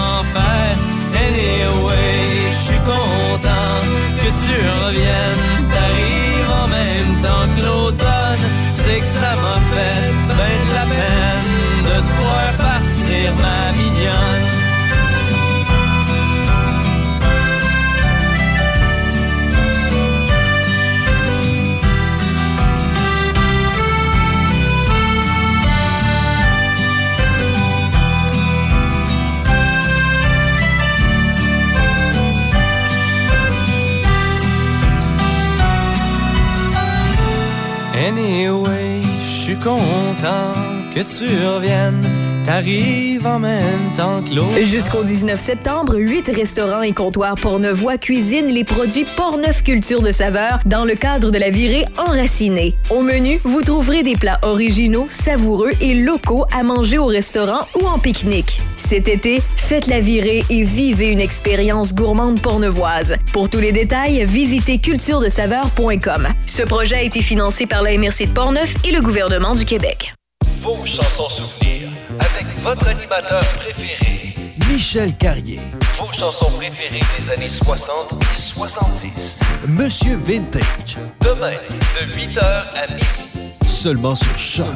Jusqu'au 44.63 45.03
19 45.05 45.39
septembre, 45.39 45.97
huit 45.97 46.29
restaurants 46.29 46.83
et 46.83 46.93
comptoirs 46.93 47.37
Portnevoix 47.37 47.97
cuisinent 47.97 48.49
les 48.49 48.65
produits 48.65 49.07
Portneuf 49.17 49.63
Culture 49.63 50.03
de 50.03 50.11
saveur 50.11 50.59
dans 50.67 50.85
le 50.85 50.95
cadre 50.95 51.31
de 51.31 51.39
la 51.39 51.51
virée 51.51 51.87
enracinée. 51.97 52.75
Au 52.91 53.03
menu, 53.03 53.41
vous 53.45 53.63
trouverez 53.63 54.03
des 54.03 54.17
plats 54.17 54.39
originaux, 54.43 55.07
savoureux 55.09 55.73
et 55.81 55.95
locaux 55.95 56.45
à 56.53 56.63
manger 56.63 56.99
au 56.99 57.07
restaurant 57.07 57.67
ou 57.81 57.87
en 57.87 57.99
pique-nique. 57.99 58.61
Cet 58.77 59.09
été, 59.09 59.41
faites 59.57 59.87
la 59.87 60.01
virée 60.01 60.45
et 60.51 60.65
vivez 60.65 61.13
une 61.13 61.21
expérience 61.21 61.95
gourmande 61.95 62.41
pornevoise. 62.41 63.17
Pour 63.33 63.49
tous 63.49 63.61
les 63.61 63.73
détails, 63.73 64.25
visitez 64.27 64.79
culturedesaveur.com. 64.79 66.29
Ce 66.47 66.63
projet 66.63 66.97
a 66.97 67.03
été 67.03 67.23
financé 67.23 67.67
par 67.67 67.83
la 67.83 67.97
MRC 67.97 68.27
de 68.27 68.33
Portneuf 68.33 68.75
et 68.85 68.93
le 68.93 69.01
gouvernement 69.01 69.55
du 69.55 69.65
Québec. 69.65 70.15
Vos 70.62 70.85
chansons 70.85 71.28
souvenirs 71.28 71.89
avec 72.19 72.47
votre 72.62 72.87
animateur 72.89 73.43
préféré, 73.57 74.35
Michel 74.69 75.16
Carrier, 75.16 75.59
Vos 75.99 76.12
chansons 76.12 76.51
préférées 76.53 77.01
des 77.19 77.31
années 77.31 77.49
60 77.49 78.12
et 78.20 78.37
70. 78.37 79.41
Monsieur 79.69 80.16
Vintage, 80.16 80.99
Demain, 81.20 81.53
de 81.53 82.12
8h 82.12 82.41
à 82.41 82.87
midi. 82.93 83.53
seulement 83.66 84.15
sur 84.15 84.37
Choc 84.39 84.66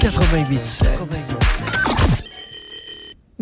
88.7. 0.00 0.84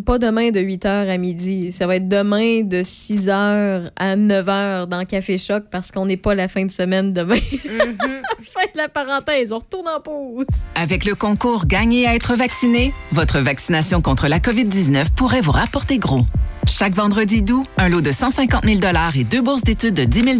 Pas 0.04 0.18
demain 0.18 0.50
de 0.50 0.60
8h 0.60 0.86
à 0.86 1.18
midi. 1.18 1.72
Ça 1.72 1.86
va 1.86 1.96
être 1.96 2.08
demain 2.08 2.62
de 2.62 2.82
6h 2.82 3.90
à 3.96 4.16
9h 4.16 4.86
dans 4.86 5.04
Café 5.04 5.38
Choc 5.38 5.64
parce 5.70 5.90
qu'on 5.90 6.06
n'est 6.06 6.16
pas 6.16 6.34
la 6.34 6.46
fin 6.46 6.64
de 6.64 6.70
semaine 6.70 7.12
demain. 7.12 7.38
fin 7.38 8.66
de 8.72 8.76
la 8.76 8.88
parenthèse. 8.88 9.52
On 9.52 9.58
retourne 9.58 9.88
en 9.88 10.00
pause. 10.00 10.46
Avec 10.74 11.04
le 11.04 11.14
concours 11.14 11.66
Gagner 11.66 12.06
à 12.06 12.14
être 12.14 12.34
vacciné, 12.36 12.92
votre 13.12 13.40
vaccination 13.40 14.00
contre 14.00 14.28
la 14.28 14.38
COVID-19 14.38 15.10
pourrait 15.16 15.40
vous 15.40 15.52
rapporter 15.52 15.98
gros. 15.98 16.24
Chaque 16.68 16.94
vendredi 16.94 17.42
doux, 17.42 17.64
un 17.78 17.88
lot 17.88 18.02
de 18.02 18.12
150 18.12 18.64
000 18.64 18.80
et 19.14 19.24
deux 19.24 19.40
bourses 19.40 19.62
d'études 19.62 19.94
de 19.94 20.04
10 20.04 20.22
000 20.22 20.36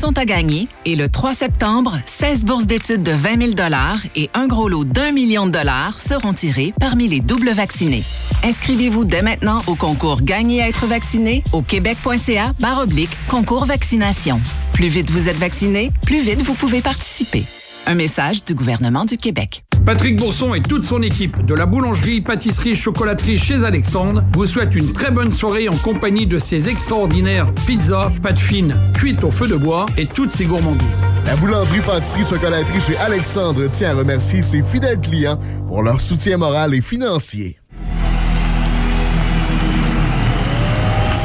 sont 0.00 0.16
à 0.16 0.24
gagner. 0.24 0.68
Et 0.86 0.96
le 0.96 1.08
3 1.08 1.34
septembre, 1.34 1.98
16 2.06 2.44
bourses 2.44 2.66
d'études 2.66 3.02
de 3.02 3.12
20 3.12 3.54
000 3.54 3.72
et 4.14 4.30
un 4.32 4.46
gros 4.46 4.68
lot 4.68 4.84
d'un 4.84 5.12
million 5.12 5.46
de 5.46 5.50
dollars 5.50 6.00
seront 6.00 6.32
tirés 6.32 6.72
parmi 6.78 7.08
les 7.08 7.20
doubles 7.20 7.50
vaccinés. 7.50 8.04
Inscrivez-vous 8.44 9.04
dès 9.04 9.22
maintenant 9.22 9.60
au 9.66 9.74
concours 9.74 10.22
Gagner 10.22 10.62
à 10.62 10.68
être 10.68 10.86
vacciné 10.86 11.42
au 11.52 11.62
québec.ca 11.62 12.52
oblique 12.80 13.10
concours 13.28 13.66
vaccination. 13.66 14.40
Plus 14.72 14.88
vite 14.88 15.10
vous 15.10 15.28
êtes 15.28 15.36
vacciné, 15.36 15.90
plus 16.06 16.20
vite 16.20 16.42
vous 16.42 16.54
pouvez 16.54 16.80
participer. 16.80 17.44
Un 17.84 17.94
message 17.94 18.44
du 18.44 18.54
gouvernement 18.54 19.04
du 19.04 19.18
Québec. 19.18 19.64
Patrick 19.84 20.16
Bourson 20.16 20.54
et 20.54 20.62
toute 20.62 20.84
son 20.84 21.02
équipe 21.02 21.44
de 21.44 21.52
la 21.52 21.66
boulangerie, 21.66 22.20
pâtisserie, 22.20 22.76
chocolaterie 22.76 23.38
chez 23.38 23.64
Alexandre 23.64 24.22
vous 24.34 24.46
souhaitent 24.46 24.76
une 24.76 24.92
très 24.92 25.10
bonne 25.10 25.32
soirée 25.32 25.68
en 25.68 25.76
compagnie 25.76 26.28
de 26.28 26.38
ses 26.38 26.68
extraordinaires 26.68 27.52
pizzas, 27.66 28.12
pâtes 28.22 28.38
fines, 28.38 28.76
cuites 28.94 29.24
au 29.24 29.32
feu 29.32 29.48
de 29.48 29.56
bois 29.56 29.86
et 29.96 30.06
toutes 30.06 30.30
ses 30.30 30.44
gourmandises. 30.44 31.04
La 31.26 31.34
boulangerie, 31.34 31.80
pâtisserie, 31.80 32.24
chocolaterie 32.24 32.80
chez 32.80 32.96
Alexandre 32.98 33.66
tient 33.66 33.90
à 33.90 33.94
remercier 33.94 34.42
ses 34.42 34.62
fidèles 34.62 35.00
clients 35.00 35.40
pour 35.66 35.82
leur 35.82 36.00
soutien 36.00 36.36
moral 36.36 36.74
et 36.74 36.80
financier. 36.80 37.58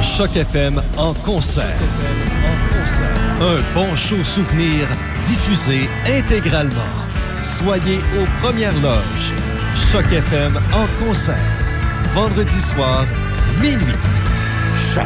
Choc 0.01 0.35
FM 0.35 0.81
en 0.97 1.13
concert. 1.13 1.77
Un 3.39 3.57
bon 3.75 3.95
show 3.95 4.23
souvenir 4.23 4.87
diffusé 5.27 5.87
intégralement. 6.07 6.73
Soyez 7.43 7.99
aux 8.19 8.25
premières 8.41 8.73
loges. 8.81 9.31
Choc 9.91 10.05
FM 10.11 10.57
en 10.73 11.05
concert. 11.05 11.35
Vendredi 12.15 12.59
soir, 12.59 13.05
minuit. 13.61 13.93
Choc 14.91 15.05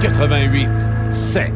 88 0.00 0.68
7. 1.10 1.50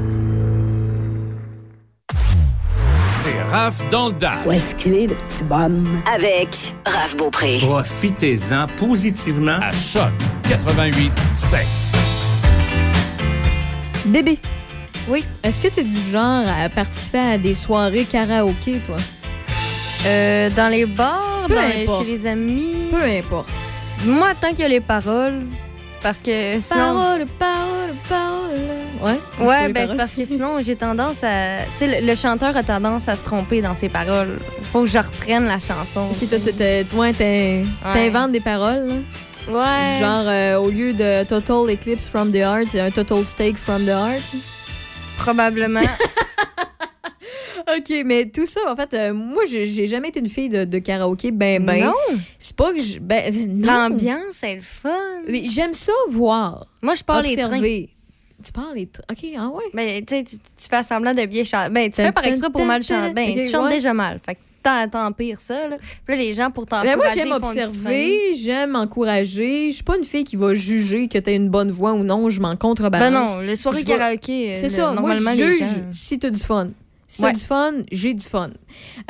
C'est 3.14 3.42
Raph 3.50 3.86
dans 3.90 4.06
le 4.08 4.14
dash. 4.14 4.46
Où 4.46 4.52
est-ce 4.52 4.74
qu'il 4.74 4.94
est, 4.94 5.06
le 5.08 5.14
petit 5.14 5.44
bonhomme? 5.44 6.00
Avec 6.14 6.74
Raph 6.86 7.14
Beaupré. 7.18 7.58
Profitez-en 7.60 8.66
positivement 8.78 9.58
à 9.60 9.72
Choc 9.74 10.12
88 10.48 11.12
7. 11.34 11.60
Bébé. 14.06 14.38
Oui. 15.08 15.24
Est-ce 15.42 15.60
que 15.60 15.68
tu 15.68 15.80
es 15.80 15.84
du 15.84 15.98
genre 16.00 16.44
à 16.46 16.68
participer 16.68 17.18
à 17.18 17.38
des 17.38 17.54
soirées 17.54 18.04
karaoké, 18.04 18.80
toi? 18.84 18.96
Euh, 20.04 20.50
dans 20.50 20.68
les 20.68 20.86
bars, 20.86 21.44
Peu 21.48 21.54
dans 21.54 21.60
les- 21.62 21.82
importe. 21.84 22.04
chez 22.04 22.10
les 22.12 22.26
amis. 22.26 22.88
Peu 22.90 23.02
importe. 23.02 23.48
Moi, 24.04 24.28
tant 24.40 24.48
qu'il 24.50 24.60
y 24.60 24.64
a 24.64 24.68
les 24.68 24.80
paroles, 24.80 25.44
parce 26.02 26.18
que 26.20 26.58
sinon... 26.60 26.80
Parole, 26.94 27.26
parole, 27.38 27.94
parole. 28.08 28.46
Ouais. 29.00 29.20
Ouais, 29.46 29.68
ben 29.72 29.86
c'est 29.88 29.96
parce 29.96 30.14
que 30.14 30.24
sinon, 30.34 30.58
j'ai 30.62 30.76
tendance 30.76 31.22
à. 31.22 31.62
Tu 31.72 31.78
sais, 31.78 32.00
le, 32.00 32.06
le 32.06 32.14
chanteur 32.14 32.56
a 32.56 32.62
tendance 32.62 33.08
à 33.08 33.16
se 33.16 33.22
tromper 33.22 33.60
dans 33.62 33.74
ses 33.74 33.88
paroles. 33.88 34.38
Faut 34.72 34.82
que 34.82 34.86
je 34.88 34.98
reprenne 34.98 35.44
la 35.44 35.58
chanson. 35.58 36.08
Toi, 36.18 36.38
tu- 36.38 36.52
t'es- 36.52 36.84
toi, 36.84 37.12
t'in- 37.12 37.64
t'inventes 37.94 38.32
des 38.32 38.40
paroles, 38.40 38.86
là? 38.88 38.94
Ouais. 39.48 39.98
Genre, 40.00 40.24
euh, 40.26 40.56
au 40.58 40.70
lieu 40.70 40.92
de 40.92 41.24
Total 41.24 41.70
Eclipse 41.70 42.08
from 42.08 42.30
the 42.32 42.36
Heart, 42.36 42.66
c'est 42.70 42.80
un 42.80 42.90
Total 42.90 43.24
Steak 43.24 43.56
from 43.56 43.84
the 43.84 43.90
Heart. 43.90 44.22
Probablement. 45.16 45.80
OK, 47.68 47.92
mais 48.04 48.26
tout 48.30 48.46
ça, 48.46 48.60
en 48.70 48.76
fait, 48.76 48.94
euh, 48.94 49.12
moi, 49.12 49.42
j'ai 49.46 49.86
jamais 49.86 50.08
été 50.08 50.20
une 50.20 50.28
fille 50.28 50.48
de, 50.48 50.64
de 50.64 50.78
karaoké, 50.78 51.32
ben, 51.32 51.64
ben. 51.64 51.86
Non? 51.86 51.94
C'est 52.38 52.54
pas 52.54 52.72
que 52.72 52.80
je. 52.80 52.98
Ben, 53.00 53.34
non. 53.58 53.66
L'ambiance, 53.66 54.34
c'est 54.34 54.54
le 54.54 54.62
fun. 54.62 54.90
Mais 55.26 55.44
J'aime 55.46 55.72
ça 55.72 55.92
voir. 56.08 56.66
Moi, 56.80 56.94
je 56.94 57.02
pars 57.02 57.22
les 57.22 57.34
trains. 57.36 57.46
observer. 57.46 57.90
Tu 58.44 58.52
parles 58.52 58.74
les 58.76 58.86
trains. 58.86 59.02
OK, 59.10 59.24
ah 59.36 59.48
ouais. 59.48 59.64
Ben, 59.74 60.04
tu 60.04 60.14
sais, 60.14 60.22
tu 60.24 60.68
fais 60.70 60.82
semblant 60.84 61.12
de 61.14 61.24
bien 61.26 61.42
chanter. 61.42 61.70
Ben, 61.72 61.90
tu 61.90 61.96
fais 61.96 62.12
par 62.12 62.24
exprès 62.24 62.50
pour 62.50 62.64
mal 62.64 62.84
chanter. 62.84 63.12
Ben, 63.12 63.34
tu 63.34 63.48
chantes 63.50 63.70
déjà 63.70 63.92
mal. 63.94 64.20
Fait 64.24 64.34
que 64.34 64.40
tant, 64.66 64.88
tant 64.88 65.12
pire 65.12 65.40
ça, 65.40 65.68
là. 65.68 65.76
Puis 66.04 66.16
là, 66.16 66.22
les 66.22 66.32
gens, 66.32 66.50
pour 66.50 66.66
t'encourager, 66.66 66.96
moi, 66.96 67.06
j'aime 67.14 67.32
observer, 67.32 68.34
j'aime 68.34 68.74
encourager. 68.76 69.70
Je 69.70 69.74
suis 69.76 69.84
pas 69.84 69.96
une 69.96 70.04
fille 70.04 70.24
qui 70.24 70.36
va 70.36 70.54
juger 70.54 71.08
que 71.08 71.18
tu 71.18 71.30
une 71.32 71.48
bonne 71.48 71.70
voix 71.70 71.92
ou 71.92 72.02
non. 72.02 72.28
Je 72.28 72.40
m'en 72.40 72.56
contrebalance. 72.56 73.36
Ben 73.36 73.42
non, 73.42 73.46
les 73.46 73.56
soirées 73.56 73.84
karaoké, 73.84 74.54
C'est 74.56 74.66
euh, 74.66 74.68
ça. 74.68 74.92
Moi, 75.00 75.12
je 75.12 75.20
juge 75.44 75.58
gens- 75.60 75.66
si 75.90 76.18
tu 76.18 76.26
as 76.26 76.30
du 76.30 76.40
fun. 76.40 76.68
Si 77.08 77.22
Ouais. 77.22 77.30
du 77.30 77.38
fun, 77.38 77.72
j'ai 77.92 78.14
du 78.14 78.24
fun. 78.24 78.50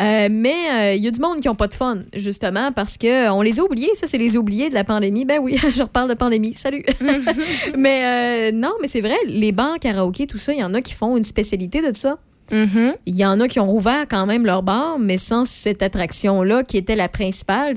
Euh, 0.02 0.28
mais 0.30 0.96
il 0.96 1.02
y 1.02 1.08
a 1.08 1.10
du 1.10 1.18
monde 1.18 1.40
qui 1.40 1.48
n'ont 1.48 1.54
pas 1.54 1.66
de 1.66 1.72
fun, 1.72 2.00
justement, 2.14 2.70
parce 2.70 2.98
que 2.98 3.30
on 3.30 3.40
les 3.40 3.58
a 3.58 3.64
oubliés. 3.64 3.88
Ça, 3.94 4.06
c'est 4.06 4.18
les 4.18 4.36
oubliés 4.36 4.68
de 4.68 4.74
la 4.74 4.84
pandémie. 4.84 5.24
Ben 5.24 5.38
oui, 5.40 5.56
je 5.70 5.82
reparle 5.82 6.10
de 6.10 6.14
pandémie. 6.14 6.52
Salut. 6.52 6.84
mais 7.78 8.50
euh, 8.50 8.52
non, 8.54 8.72
mais 8.82 8.88
c'est 8.88 9.00
vrai, 9.00 9.16
les 9.26 9.52
bars 9.52 9.78
karaoké, 9.78 10.26
tout 10.26 10.36
ça, 10.38 10.52
il 10.52 10.58
y 10.58 10.64
en 10.64 10.74
a 10.74 10.82
qui 10.82 10.92
font 10.92 11.16
une 11.16 11.24
spécialité 11.24 11.80
de 11.80 11.92
ça. 11.92 12.18
Il 12.50 13.14
y 13.14 13.24
en 13.24 13.40
a 13.40 13.48
qui 13.48 13.60
ont 13.60 13.66
rouvert 13.66 14.06
quand 14.08 14.26
même 14.26 14.46
leur 14.46 14.62
bar, 14.62 14.98
mais 14.98 15.18
sans 15.18 15.44
cette 15.44 15.82
attraction-là 15.82 16.62
qui 16.62 16.76
était 16.76 16.96
la 16.96 17.08
principale. 17.08 17.74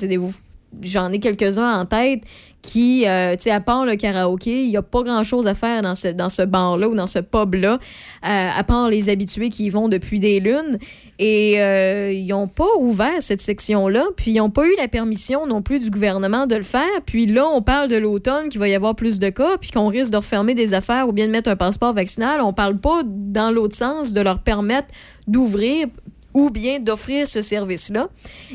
J'en 0.84 1.12
ai 1.12 1.20
quelques-uns 1.20 1.80
en 1.80 1.86
tête 1.86 2.22
qui, 2.62 3.08
euh, 3.08 3.36
tu 3.36 3.44
sais, 3.44 3.52
à 3.52 3.62
part 3.62 3.86
le 3.86 3.96
karaoké, 3.96 4.64
il 4.64 4.70
n'y 4.70 4.78
a 4.78 4.82
pas 4.82 5.04
grand-chose 5.04 5.48
à 5.48 5.54
faire 5.54 5.82
dans 5.82 5.96
ce, 5.96 6.10
dans 6.10 6.30
ce 6.30 6.42
bar-là 6.42 6.90
ou 6.90 6.96
dans 6.96 7.08
ce 7.08 7.20
pub-là, 7.20 7.74
euh, 7.74 7.78
à 8.24 8.64
part 8.64 8.90
les 8.90 9.10
habitués 9.10 9.50
qui 9.50 9.66
y 9.66 9.70
vont 9.70 9.88
depuis 9.88 10.20
des 10.20 10.40
lunes. 10.40 10.78
Et 11.20 11.62
euh, 11.62 12.12
ils 12.12 12.28
n'ont 12.28 12.48
pas 12.48 12.70
ouvert 12.80 13.22
cette 13.22 13.42
section-là, 13.42 14.08
puis 14.16 14.32
ils 14.32 14.38
n'ont 14.38 14.50
pas 14.50 14.66
eu 14.66 14.76
la 14.78 14.88
permission 14.88 15.48
non 15.48 15.62
plus 15.62 15.80
du 15.80 15.90
gouvernement 15.90 16.48
de 16.48 16.56
le 16.56 16.64
faire. 16.64 17.02
Puis 17.06 17.26
là, 17.26 17.48
on 17.48 17.62
parle 17.62 17.90
de 17.90 17.98
l'automne, 17.98 18.50
qu'il 18.50 18.60
va 18.60 18.68
y 18.68 18.76
avoir 18.76 18.96
plus 18.96 19.20
de 19.20 19.30
cas, 19.30 19.58
puis 19.58 19.72
qu'on 19.72 19.88
risque 19.88 20.12
de 20.12 20.18
refermer 20.18 20.54
des 20.54 20.74
affaires 20.74 21.08
ou 21.08 21.14
bien 21.14 21.28
de 21.28 21.32
mettre 21.32 21.50
un 21.50 21.56
passeport 21.56 21.94
vaccinal. 21.94 22.42
On 22.42 22.54
parle 22.54 22.78
pas 22.78 23.04
dans 23.06 23.52
l'autre 23.52 23.76
sens 23.76 24.14
de 24.14 24.22
leur 24.22 24.40
permettre 24.40 24.88
d'ouvrir 25.28 25.88
ou 26.34 26.50
bien 26.50 26.80
d'offrir 26.80 27.26
ce 27.26 27.42
service-là. 27.42 28.10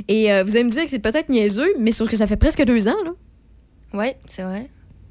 Et 0.09 0.29
vous 0.43 0.57
allez 0.57 0.65
me 0.65 0.71
dire 0.71 0.85
que 0.85 0.91
c'est 0.91 1.01
peut-être 1.01 1.29
niaiseux, 1.29 1.75
mais 1.79 1.91
sauf 1.91 2.09
que 2.09 2.17
ça 2.17 2.27
fait 2.27 2.37
presque 2.37 2.65
deux 2.65 2.87
ans, 2.87 2.95
là. 3.05 3.11
Oui, 3.95 4.09
c'est 4.27 4.43
vrai. 4.43 4.69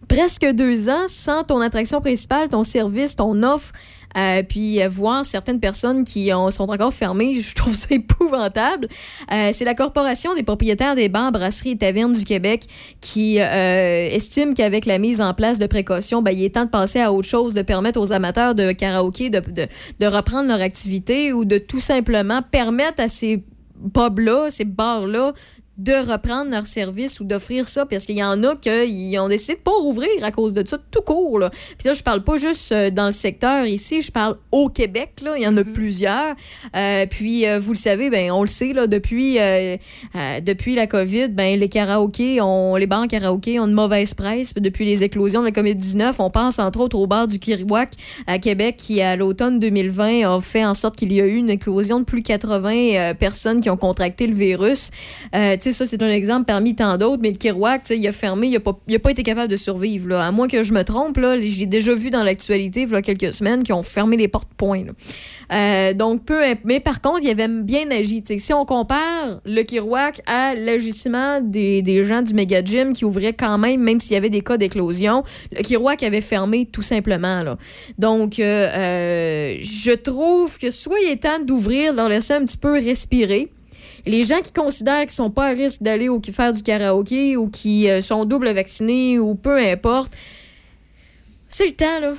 Presque 0.10 0.46
deux 0.52 0.90
ans 0.90 1.06
sans 1.08 1.44
ton 1.44 1.60
attraction 1.62 2.02
principale, 2.02 2.50
ton 2.50 2.64
service, 2.64 3.16
ton 3.16 3.42
offre. 3.44 3.72
euh, 4.16 4.44
puis 4.44 4.80
euh, 4.84 4.90
voir 4.90 5.26
certaines 5.26 5.60
personnes 5.60 6.06
qui 6.06 6.32
ont- 6.34 6.52
sont 6.52 6.70
encore 6.70 6.94
fermées, 6.94 7.34
je 7.42 7.56
trouve 7.56 7.74
ça 7.76 7.88
épouvantable. 7.90 8.88
Euh, 9.32 9.50
c'est 9.54 9.66
la 9.66 9.74
Corporation 9.74 10.36
des 10.36 10.44
propriétaires 10.44 10.94
des 10.96 11.10
bars, 11.10 11.32
brasseries 11.32 11.72
et 11.72 11.78
tavernes 11.78 12.12
du 12.12 12.24
Québec 12.24 12.66
qui 13.02 13.38
estime 13.38 14.54
qu'avec 14.54 14.86
la 14.86 15.00
mise 15.00 15.20
en 15.20 15.34
place 15.34 15.58
de 15.58 15.66
précautions, 15.66 16.22
ben, 16.22 16.30
il 16.32 16.44
est 16.44 16.54
temps 16.54 16.66
de 16.66 16.70
passer 16.70 17.00
à 17.00 17.12
autre 17.12 17.28
chose, 17.28 17.56
de 17.56 17.64
permettre 17.64 18.00
aux 18.00 18.12
amateurs 18.12 18.54
de 18.54 18.72
karaoké 18.72 19.32
de, 19.32 19.40
de, 19.40 19.66
de 20.00 20.06
reprendre 20.06 20.48
leur 20.48 20.62
activité 20.62 21.34
ou 21.34 21.44
de 21.46 21.58
tout 21.58 21.80
simplement 21.80 22.42
permettre 22.44 23.02
à 23.02 23.08
ces 23.08 23.44
pubs-là, 23.96 24.50
ces 24.50 24.66
bars-là, 24.66 25.34
de 25.78 25.94
reprendre 26.12 26.52
leur 26.52 26.66
service 26.66 27.20
ou 27.20 27.24
d'offrir 27.24 27.68
ça 27.68 27.86
parce 27.86 28.06
qu'il 28.06 28.16
y 28.16 28.24
en 28.24 28.44
a 28.44 28.56
qui 28.56 29.18
ont 29.20 29.28
décidé 29.28 29.56
de 29.56 29.60
pas 29.60 29.72
rouvrir 29.72 30.10
à 30.22 30.32
cause 30.32 30.54
de 30.54 30.66
ça 30.66 30.78
tout 30.92 31.02
court 31.02 31.40
là. 31.40 31.50
Puis 31.50 31.88
là 31.88 31.94
je 31.94 32.04
parle 32.04 32.24
pas 32.24 32.38
juste 32.38 32.72
euh, 32.72 32.92
dans 32.92 33.08
le 33.08 33.12
secteur 33.12 33.66
ici, 33.66 34.02
je 34.02 34.12
parle 34.12 34.38
au 34.52 34.70
Québec 34.70 35.22
là, 35.24 35.34
il 35.36 35.44
y 35.44 35.48
en 35.48 35.58
a 35.58 35.64
plusieurs. 35.64 36.36
Euh, 36.76 37.06
puis 37.08 37.48
euh, 37.48 37.60
vous 37.60 37.74
le 37.74 37.78
savez 37.78 38.10
ben 38.10 38.32
on 38.32 38.42
le 38.42 38.48
sait 38.48 38.74
là 38.74 38.88
depuis 38.88 39.40
euh, 39.40 39.78
depuis 40.42 40.76
la 40.76 40.86
Covid, 40.86 41.30
ben 41.30 41.60
les 41.60 41.70
karaokés, 41.70 42.40
on 42.42 42.76
les 42.76 42.88
bars 42.88 43.08
karaoké 43.08 43.60
ont 43.60 43.66
une 43.66 43.74
mauvaise 43.74 44.14
presse 44.14 44.54
depuis 44.54 44.86
les 44.86 45.04
éclosions 45.04 45.42
de 45.42 45.48
la 45.48 45.52
Covid-19, 45.52 46.16
on 46.20 46.30
pense 46.30 46.60
entre 46.60 46.82
autres 46.82 46.98
au 46.98 47.08
bar 47.08 47.28
du 47.28 47.40
Kirouac 47.40 47.92
à 48.28 48.38
Québec 48.38 48.76
qui 48.78 49.02
à 49.02 49.16
l'automne 49.16 49.60
2020 49.60 50.30
a 50.30 50.42
fait 50.42 50.66
en 50.66 50.74
sorte 50.74 50.96
qu'il 50.96 51.12
y 51.14 51.22
a 51.22 51.26
eu 51.26 51.36
une 51.36 51.50
éclosion 51.50 52.00
de 52.00 52.06
plus 52.06 52.22
de 52.22 52.28
80 52.28 52.72
euh, 52.72 53.14
personnes 53.14 53.62
qui 53.62 53.70
ont 53.70 53.78
contracté 53.78 54.28
le 54.28 54.36
virus. 54.36 54.92
Ça, 55.72 55.86
c'est 55.86 56.02
un 56.02 56.10
exemple 56.10 56.46
parmi 56.46 56.76
tant 56.76 56.98
d'autres, 56.98 57.22
mais 57.22 57.32
le 57.32 57.38
Kerouac, 57.38 57.84
tu 57.84 57.88
sais, 57.88 57.98
il 57.98 58.08
a 58.08 58.12
fermé, 58.12 58.48
il 58.48 58.56
a, 58.56 58.60
pas, 59.00 59.12
été 59.12 59.24
capable 59.24 59.50
de 59.50 59.56
survivre. 59.56 60.14
À 60.16 60.32
moins 60.32 60.48
que 60.48 60.64
je 60.64 60.74
me 60.74 60.84
trompe, 60.84 61.18
là, 61.18 61.40
je 61.40 61.60
l'ai 61.60 61.66
déjà 61.66 61.94
vu 61.94 62.10
dans 62.10 62.24
l'actualité, 62.24 62.82
il 62.82 62.90
y 62.90 62.96
a 62.96 63.02
quelques 63.02 63.32
semaines, 63.32 63.64
qui 63.64 63.72
ont 63.74 63.84
fermé 63.84 64.18
les 64.18 64.28
portes-points. 64.28 64.86
Euh, 65.52 65.94
donc, 65.94 66.26
peu, 66.26 66.42
mais 66.64 66.80
par 66.80 67.02
contre, 67.02 67.20
il 67.24 67.30
avait 67.30 67.48
bien 67.48 67.90
agi. 67.92 68.22
Tu 68.22 68.34
sais, 68.34 68.40
si 68.40 68.54
on 68.54 68.66
compare 68.66 69.42
le 69.46 69.62
Kerouac 69.64 70.22
à 70.26 70.56
l'agissement 70.56 71.40
des, 71.42 72.04
gens 72.04 72.22
du 72.22 72.34
méga 72.34 72.64
gym 72.64 72.94
qui 72.94 73.06
ouvraient 73.06 73.34
quand 73.34 73.58
même, 73.58 73.82
même 73.82 74.00
s'il 74.00 74.14
y 74.14 74.18
avait 74.18 74.30
des 74.30 74.42
cas 74.42 74.58
d'éclosion, 74.58 75.24
le 75.56 75.64
Kerouac 75.64 76.04
avait 76.04 76.22
fermé 76.22 76.66
tout 76.66 76.82
simplement. 76.82 77.44
Là. 77.44 77.58
Donc, 77.98 78.40
euh, 78.40 78.44
euh, 78.44 79.58
je 79.62 79.92
trouve 79.92 80.58
que 80.58 80.72
soit 80.72 81.00
il 81.00 81.12
est 81.12 81.24
temps 81.24 81.40
d'ouvrir, 81.40 81.94
leur 81.94 82.10
laisser 82.10 82.34
un 82.34 82.44
petit 82.44 82.58
peu 82.58 82.74
respirer. 82.74 83.50
Les 84.06 84.24
gens 84.24 84.42
qui 84.42 84.52
considèrent 84.52 85.02
qu'ils 85.02 85.12
sont 85.12 85.30
pas 85.30 85.48
à 85.48 85.54
risque 85.54 85.82
d'aller 85.82 86.10
au 86.10 86.22
faire 86.22 86.54
du 86.54 86.62
karaoké 86.62 87.38
ou 87.38 87.50
qui 87.50 87.90
euh, 87.90 88.02
sont 88.02 88.26
double 88.26 88.52
vaccinés 88.54 89.18
ou 89.18 89.36
peu 89.36 89.58
importe, 89.58 90.14
c'est 91.48 91.68
le 91.68 91.74
temps, 91.74 92.00
là. 92.02 92.14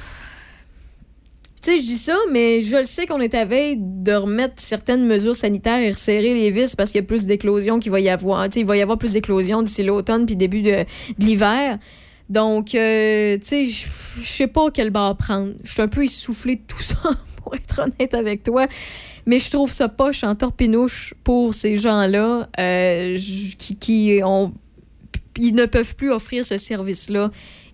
Tu 1.65 1.71
sais, 1.71 1.79
je 1.79 1.83
dis 1.83 1.99
ça, 1.99 2.17
mais 2.31 2.61
je 2.61 2.77
le 2.77 2.85
sais 2.85 3.07
qu'on 3.07 3.21
est 3.21 3.35
à 3.35 3.47
veille 3.47 3.77
de 3.79 4.13
remettre 4.13 4.55
certaines 4.59 5.07
mesures 5.07 5.35
sanitaires 5.35 5.81
et 5.81 5.91
resserrer 5.91 6.35
les 6.35 6.51
vis 6.51 6.77
parce 6.77 6.91
qu'il 6.91 7.01
y 7.01 7.05
a 7.05 7.07
plus 7.07 7.25
d'éclosions 7.25 7.79
qu'il 7.79 7.91
va 7.91 8.01
y 8.01 8.11
avoir. 8.11 8.45
Tu 8.45 8.53
sais, 8.53 8.61
il 8.61 8.67
va 8.67 8.77
y 8.77 8.83
avoir 8.83 8.99
plus 8.99 9.15
d'éclosions 9.15 9.63
d'ici 9.63 9.83
l'automne 9.83 10.27
puis 10.27 10.37
début 10.37 10.61
de, 10.61 10.85
l'hiver. 11.19 11.79
Donc, 12.29 12.75
euh, 12.75 13.39
tu 13.39 13.47
sais, 13.47 13.65
je 13.65 13.87
sais 14.23 14.47
pas 14.47 14.71
quel 14.71 14.91
bar 14.91 15.17
prendre. 15.17 15.55
Je 15.63 15.73
suis 15.73 15.81
un 15.81 15.89
peu 15.89 16.05
essoufflée 16.05 16.57
de 16.57 16.63
tout 16.69 16.83
ça, 16.83 17.01
pour 17.45 17.55
être 17.55 17.81
honnête 17.81 18.15
avec 18.15 18.43
toi. 18.43 18.67
Mais 19.27 19.39
je 19.39 19.51
trouve 19.51 19.71
ça 19.71 19.89
poche 19.89 20.25
en 20.25 20.35
torpinouche 20.35 21.15
pour 21.23 21.55
ces 21.55 21.77
gens-là 21.77 22.49
euh, 22.59 23.17
qui, 23.59 23.77
qui 23.77 24.21
ont 24.25 24.53
ils 25.39 25.55
ne 25.55 25.67
peuvent 25.67 25.97
plus 25.97 26.13
offrir 26.13 26.45
ce 26.45 26.57
service-là 26.59 27.31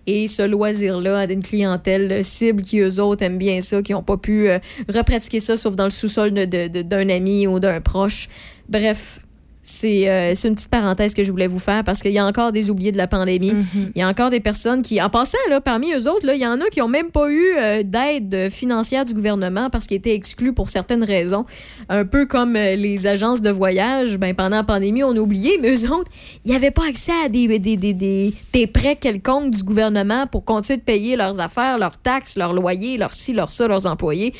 et 0.07 0.27
ce 0.27 0.41
loisir-là 0.41 1.19
à 1.19 1.25
une 1.25 1.43
clientèle 1.43 2.23
cible 2.23 2.63
qui, 2.63 2.79
eux 2.79 2.99
autres, 2.99 3.23
aiment 3.23 3.37
bien 3.37 3.61
ça, 3.61 3.83
qui 3.83 3.91
n'ont 3.91 4.01
pas 4.01 4.17
pu 4.17 4.49
euh, 4.49 4.57
repratiquer 4.89 5.39
ça 5.39 5.55
sauf 5.57 5.75
dans 5.75 5.83
le 5.83 5.91
sous-sol 5.91 6.31
de- 6.33 6.45
de- 6.45 6.67
de- 6.69 6.81
d'un 6.81 7.07
ami 7.09 7.45
ou 7.45 7.59
d'un 7.59 7.79
proche. 7.81 8.29
Bref. 8.67 9.19
C'est 9.61 10.09
euh, 10.09 10.33
c'est 10.33 10.47
une 10.47 10.55
petite 10.55 10.69
parenthèse 10.71 11.13
que 11.13 11.21
je 11.23 11.31
voulais 11.31 11.47
vous 11.47 11.59
faire 11.59 11.83
parce 11.83 12.01
qu'il 12.01 12.11
y 12.11 12.17
a 12.17 12.25
encore 12.25 12.51
des 12.51 12.71
oubliés 12.71 12.91
de 12.91 12.97
la 12.97 13.07
pandémie. 13.07 13.53
Il 13.95 13.99
y 13.99 14.01
a 14.01 14.07
encore 14.07 14.31
des 14.31 14.39
personnes 14.39 14.81
qui, 14.81 15.01
en 15.01 15.09
passant, 15.09 15.37
là, 15.49 15.61
parmi 15.61 15.93
eux 15.93 16.09
autres, 16.09 16.25
là, 16.25 16.33
il 16.33 16.41
y 16.41 16.47
en 16.47 16.59
a 16.61 16.65
qui 16.71 16.79
n'ont 16.79 16.87
même 16.87 17.11
pas 17.11 17.29
eu 17.29 17.43
euh, 17.57 17.83
d'aide 17.83 18.49
financière 18.49 19.05
du 19.05 19.13
gouvernement 19.13 19.69
parce 19.69 19.85
qu'ils 19.85 19.97
étaient 19.97 20.15
exclus 20.15 20.53
pour 20.53 20.69
certaines 20.69 21.03
raisons. 21.03 21.45
Un 21.89 22.05
peu 22.05 22.25
comme 22.25 22.55
euh, 22.55 22.75
les 22.75 23.05
agences 23.05 23.41
de 23.41 23.51
voyage, 23.51 24.17
ben, 24.17 24.33
pendant 24.33 24.57
la 24.57 24.63
pandémie, 24.63 25.03
on 25.03 25.15
a 25.15 25.19
oublié, 25.19 25.59
mais 25.61 25.75
eux 25.75 25.91
autres, 25.91 26.11
ils 26.43 26.51
n'avaient 26.53 26.71
pas 26.71 26.87
accès 26.87 27.13
à 27.23 27.29
des, 27.29 27.47
des, 27.59 27.77
des, 27.77 27.93
des, 27.93 28.33
des 28.53 28.67
prêts 28.67 28.95
quelconques 28.95 29.51
du 29.51 29.63
gouvernement 29.63 30.25
pour 30.25 30.43
continuer 30.43 30.77
de 30.77 30.83
payer 30.83 31.15
leurs 31.15 31.39
affaires, 31.39 31.77
leurs 31.77 31.97
taxes, 31.97 32.35
leurs 32.35 32.53
loyers, 32.53 32.97
leurs 32.97 33.13
ci, 33.13 33.33
leurs 33.33 33.51
ça, 33.51 33.67
leurs 33.67 33.85
employés. 33.85 34.33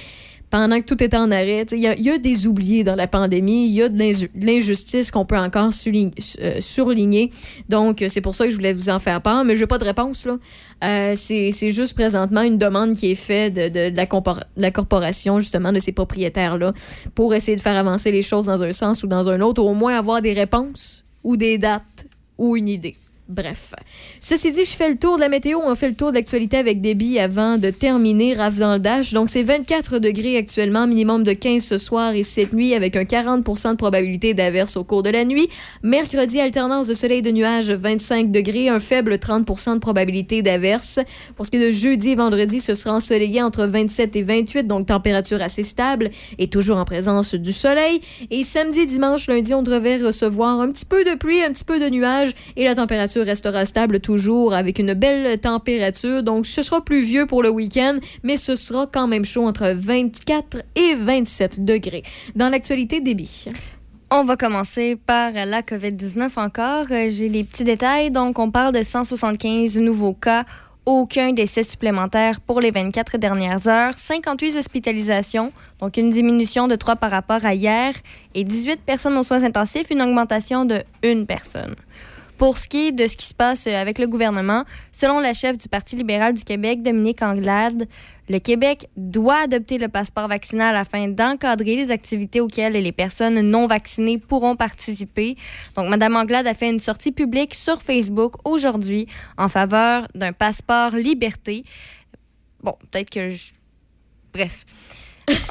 Pendant 0.51 0.81
que 0.81 0.85
tout 0.85 1.01
est 1.01 1.13
en 1.13 1.31
arrêt, 1.31 1.65
il 1.71 1.79
y, 1.79 1.87
a- 2.09 2.17
des 2.17 2.45
oubliés 2.45 2.83
dans 2.83 2.95
la 2.95 3.07
pandémie, 3.07 3.67
il 3.67 3.71
y 3.71 3.81
a 3.81 3.89
de 3.89 3.97
l'inju- 3.97 4.29
de 4.35 4.45
l'injustice 4.45 5.09
qu'on 5.09 5.25
peut 5.25 5.37
encore 5.37 5.71
euh, 5.71 6.59
surligner. 6.59 7.31
Donc, 7.69 8.01
euh, 8.01 8.07
c'est 8.09 8.19
pour 8.19 8.35
ça 8.35 8.43
que 8.43 8.51
je 8.51 8.57
voulais 8.57 8.73
vous 8.73 8.89
en 8.89 8.99
faire 8.99 9.21
part, 9.21 9.45
mais 9.45 9.55
je 9.55 9.61
n'ai 9.61 9.67
pas 9.67 9.77
de 9.77 9.85
réponse. 9.85 10.25
là. 10.25 10.37
Euh, 10.83 11.13
c'est 11.15 11.69
juste 11.69 11.93
présentement 11.93 12.41
une 12.41 12.57
demande 12.57 12.95
qui 12.95 13.11
est 13.11 13.15
faite 13.15 13.53
de, 13.53 13.95
la, 13.95 14.71
corporation, 14.71 15.39
justement, 15.39 15.71
de 15.71 15.79
ces 15.79 15.93
propriétaires-là, 15.93 16.73
pour 17.15 17.33
essayer 17.33 17.55
de 17.55 17.61
faire 17.61 17.77
avancer 17.77 18.11
les 18.11 18.21
choses 18.21 18.45
dans 18.45 18.61
un 18.61 18.71
sens 18.73 19.03
ou 19.03 19.07
dans 19.07 19.29
un 19.29 19.39
autre, 19.41 19.63
au 19.63 19.73
moins 19.73 19.97
avoir 19.97 20.21
des 20.21 20.33
réponses 20.33 21.05
ou 21.23 21.37
des 21.37 21.57
dates 21.57 22.07
ou 22.37 22.57
une 22.57 22.67
idée. 22.67 22.95
Bref. 23.31 23.73
Ceci 24.19 24.51
dit, 24.51 24.65
je 24.65 24.75
fais 24.75 24.89
le 24.89 24.97
tour 24.97 25.15
de 25.15 25.21
la 25.21 25.29
météo. 25.29 25.59
On 25.63 25.73
fait 25.73 25.87
le 25.87 25.95
tour 25.95 26.09
de 26.09 26.15
l'actualité 26.15 26.57
avec 26.57 26.81
débit 26.81 27.17
avant 27.17 27.57
de 27.57 27.69
terminer 27.69 28.33
Rave 28.33 28.59
dans 28.59 28.73
le 28.73 28.79
Dash. 28.79 29.13
Donc, 29.13 29.29
c'est 29.29 29.43
24 29.43 29.99
degrés 29.99 30.35
actuellement, 30.35 30.85
minimum 30.85 31.23
de 31.23 31.31
15 31.31 31.63
ce 31.63 31.77
soir 31.77 32.13
et 32.13 32.23
cette 32.23 32.51
nuit, 32.51 32.73
avec 32.73 32.97
un 32.97 33.03
40% 33.03 33.71
de 33.71 33.75
probabilité 33.77 34.33
d'averse 34.33 34.75
au 34.75 34.83
cours 34.83 35.01
de 35.01 35.09
la 35.09 35.23
nuit. 35.23 35.47
Mercredi, 35.81 36.41
alternance 36.41 36.87
de 36.87 36.93
soleil 36.93 37.19
et 37.19 37.21
de 37.21 37.31
nuages, 37.31 37.71
25 37.71 38.31
degrés, 38.31 38.67
un 38.67 38.81
faible 38.81 39.13
30% 39.13 39.75
de 39.75 39.79
probabilité 39.79 40.41
d'averse. 40.41 40.99
Pour 41.37 41.45
ce 41.45 41.51
qui 41.51 41.57
est 41.57 41.65
de 41.67 41.71
jeudi 41.71 42.09
et 42.09 42.15
vendredi, 42.15 42.59
ce 42.59 42.73
sera 42.73 42.95
ensoleillé 42.95 43.41
entre 43.41 43.63
27 43.65 44.13
et 44.17 44.23
28, 44.23 44.67
donc 44.67 44.87
température 44.87 45.41
assez 45.41 45.63
stable 45.63 46.09
et 46.37 46.49
toujours 46.49 46.75
en 46.75 46.85
présence 46.85 47.33
du 47.33 47.53
soleil. 47.53 48.01
Et 48.29 48.43
samedi, 48.43 48.85
dimanche, 48.87 49.27
lundi, 49.27 49.53
on 49.53 49.63
devrait 49.63 49.99
recevoir 49.99 50.59
un 50.59 50.69
petit 50.69 50.85
peu 50.85 51.05
de 51.05 51.15
pluie, 51.15 51.41
un 51.41 51.53
petit 51.53 51.63
peu 51.63 51.79
de 51.79 51.87
nuages 51.87 52.31
et 52.57 52.65
la 52.65 52.75
température 52.75 53.20
restera 53.21 53.65
stable 53.65 53.99
toujours 53.99 54.53
avec 54.53 54.79
une 54.79 54.93
belle 54.93 55.39
température. 55.39 56.23
Donc, 56.23 56.45
ce 56.45 56.61
sera 56.61 56.83
pluvieux 56.83 57.25
pour 57.25 57.43
le 57.43 57.49
week-end, 57.49 57.99
mais 58.23 58.37
ce 58.37 58.55
sera 58.55 58.87
quand 58.87 59.07
même 59.07 59.25
chaud 59.25 59.45
entre 59.45 59.73
24 59.75 60.63
et 60.75 60.95
27 60.95 61.63
degrés. 61.65 62.03
Dans 62.35 62.49
l'actualité, 62.49 63.01
débit. 63.01 63.45
On 64.11 64.25
va 64.25 64.35
commencer 64.35 64.97
par 64.97 65.31
la 65.31 65.61
COVID-19 65.61 66.37
encore. 66.37 66.87
Euh, 66.91 67.07
J'ai 67.09 67.29
les 67.29 67.45
petits 67.45 67.63
détails. 67.63 68.11
Donc, 68.11 68.39
on 68.39 68.51
parle 68.51 68.73
de 68.73 68.83
175 68.83 69.77
nouveaux 69.77 70.13
cas, 70.13 70.43
aucun 70.85 71.31
décès 71.31 71.63
supplémentaire 71.63 72.41
pour 72.41 72.59
les 72.59 72.71
24 72.71 73.17
dernières 73.17 73.67
heures, 73.67 73.97
58 73.97 74.57
hospitalisations, 74.57 75.53
donc 75.79 75.97
une 75.97 76.09
diminution 76.09 76.67
de 76.67 76.75
3 76.75 76.95
par 76.95 77.11
rapport 77.11 77.45
à 77.45 77.53
hier, 77.53 77.93
et 78.33 78.43
18 78.43 78.81
personnes 78.81 79.17
aux 79.17 79.23
soins 79.23 79.43
intensifs, 79.43 79.91
une 79.91 80.01
augmentation 80.01 80.65
de 80.65 80.83
une 81.03 81.25
personne. 81.25 81.75
Pour 82.41 82.57
ce 82.57 82.67
qui 82.67 82.87
est 82.87 82.91
de 82.91 83.05
ce 83.05 83.15
qui 83.17 83.27
se 83.27 83.35
passe 83.35 83.67
euh, 83.67 83.75
avec 83.79 83.99
le 83.99 84.07
gouvernement, 84.07 84.65
selon 84.91 85.19
la 85.19 85.31
chef 85.31 85.59
du 85.59 85.69
Parti 85.69 85.95
libéral 85.95 86.33
du 86.33 86.43
Québec, 86.43 86.81
Dominique 86.81 87.21
Anglade, 87.21 87.87
le 88.29 88.39
Québec 88.39 88.87
doit 88.97 89.41
adopter 89.43 89.77
le 89.77 89.89
passeport 89.89 90.27
vaccinal 90.27 90.75
afin 90.75 91.07
d'encadrer 91.07 91.75
les 91.75 91.91
activités 91.91 92.41
auxquelles 92.41 92.73
les 92.73 92.91
personnes 92.91 93.41
non 93.41 93.67
vaccinées 93.67 94.17
pourront 94.17 94.55
participer. 94.55 95.37
Donc, 95.75 95.87
Mme 95.89 96.15
Anglade 96.15 96.47
a 96.47 96.55
fait 96.55 96.71
une 96.71 96.79
sortie 96.79 97.11
publique 97.11 97.53
sur 97.53 97.79
Facebook 97.83 98.33
aujourd'hui 98.43 99.05
en 99.37 99.47
faveur 99.47 100.07
d'un 100.15 100.33
passeport 100.33 100.95
liberté. 100.95 101.63
Bon, 102.63 102.73
peut-être 102.89 103.11
que 103.11 103.29
je... 103.29 103.51
Bref. 104.33 104.65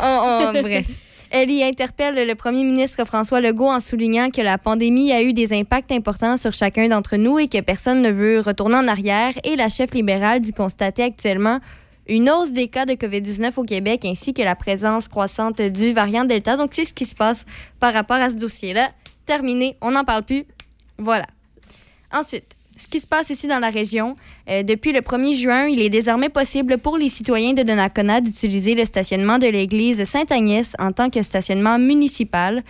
On- 0.02 0.50
on- 0.56 0.60
bref. 0.62 0.86
Elle 1.32 1.52
y 1.52 1.62
interpelle 1.62 2.26
le 2.26 2.34
premier 2.34 2.64
ministre 2.64 3.04
François 3.04 3.40
Legault 3.40 3.68
en 3.68 3.78
soulignant 3.78 4.30
que 4.30 4.40
la 4.40 4.58
pandémie 4.58 5.12
a 5.12 5.22
eu 5.22 5.32
des 5.32 5.52
impacts 5.52 5.92
importants 5.92 6.36
sur 6.36 6.52
chacun 6.52 6.88
d'entre 6.88 7.16
nous 7.16 7.38
et 7.38 7.46
que 7.46 7.60
personne 7.60 8.02
ne 8.02 8.10
veut 8.10 8.40
retourner 8.40 8.74
en 8.74 8.88
arrière. 8.88 9.34
Et 9.44 9.54
la 9.54 9.68
chef 9.68 9.92
libérale 9.92 10.40
dit 10.40 10.52
constater 10.52 11.04
actuellement 11.04 11.60
une 12.08 12.28
hausse 12.28 12.50
des 12.50 12.66
cas 12.66 12.84
de 12.84 12.94
COVID-19 12.94 13.52
au 13.58 13.62
Québec 13.62 14.04
ainsi 14.04 14.34
que 14.34 14.42
la 14.42 14.56
présence 14.56 15.06
croissante 15.06 15.62
du 15.62 15.92
variant 15.92 16.24
Delta. 16.24 16.56
Donc, 16.56 16.70
c'est 16.72 16.84
ce 16.84 16.92
qui 16.92 17.04
se 17.04 17.14
passe 17.14 17.46
par 17.78 17.94
rapport 17.94 18.16
à 18.16 18.30
ce 18.30 18.34
dossier-là. 18.34 18.90
Terminé, 19.24 19.76
on 19.82 19.92
n'en 19.92 20.02
parle 20.02 20.24
plus. 20.24 20.44
Voilà. 20.98 21.26
Ensuite, 22.12 22.56
ce 22.80 22.88
qui 22.88 22.98
se 22.98 23.06
passe 23.06 23.28
ici 23.28 23.46
dans 23.46 23.58
la 23.58 23.68
région, 23.68 24.16
euh, 24.48 24.62
depuis 24.62 24.92
le 24.92 25.00
1er 25.00 25.34
juin, 25.38 25.66
il 25.66 25.82
est 25.82 25.90
désormais 25.90 26.30
possible 26.30 26.78
pour 26.78 26.96
les 26.96 27.10
citoyens 27.10 27.52
de 27.52 27.62
Donnacona 27.62 28.22
d'utiliser 28.22 28.74
le 28.74 28.86
stationnement 28.86 29.36
de 29.36 29.46
l'église 29.46 30.02
Sainte-Agnès 30.04 30.74
en 30.78 30.90
tant 30.90 31.10
que 31.10 31.22
stationnement 31.22 31.78
municipal. 31.78 32.62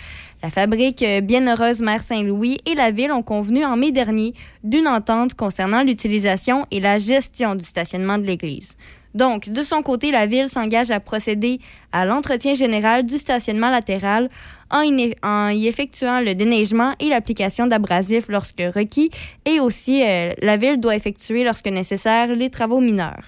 La 0.43 0.51
fabrique 0.51 1.03
euh, 1.03 1.21
Bienheureuse 1.21 1.81
Mère 1.81 2.03
Saint-Louis 2.03 2.59
et 2.67 2.75
la 2.75 2.91
ville 2.91 3.13
ont 3.13 3.23
convenu 3.23 3.65
en 3.65 3.77
mai 3.77 3.93
dernier 3.93 4.35
d'une 4.65 4.89
entente 4.89 5.35
concernant 5.35 5.85
l'utilisation 5.85 6.67
et 6.73 6.81
la 6.81 6.99
gestion 6.99 7.55
du 7.55 7.65
stationnement 7.65 8.19
de 8.19 8.25
l'église. 8.25 8.77
Donc, 9.15 9.49
de 9.49 9.63
son 9.63 9.83
côté, 9.83 10.11
la 10.11 10.27
ville 10.27 10.49
s'engage 10.49 10.91
à 10.91 10.99
procéder 10.99 11.61
à 11.93 12.05
l'entretien 12.05 12.55
général 12.55 13.07
du 13.07 13.17
stationnement 13.19 13.71
latéral 13.71 14.29
en 14.71 14.83
y, 14.83 15.67
effectuant 15.67 16.21
le 16.21 16.35
déneigement 16.35 16.95
et 17.01 17.09
l'application 17.09 17.67
d'abrasifs 17.67 18.27
lorsque 18.29 18.63
requis, 18.75 19.11
et 19.45 19.61
aussi 19.61 20.03
euh, 20.03 20.33
la 20.41 20.57
ville 20.57 20.79
doit 20.81 20.97
effectuer 20.97 21.45
lorsque 21.45 21.67
nécessaire 21.67 22.35
les 22.35 22.51
travaux 22.51 22.81
mineurs. 22.81 23.25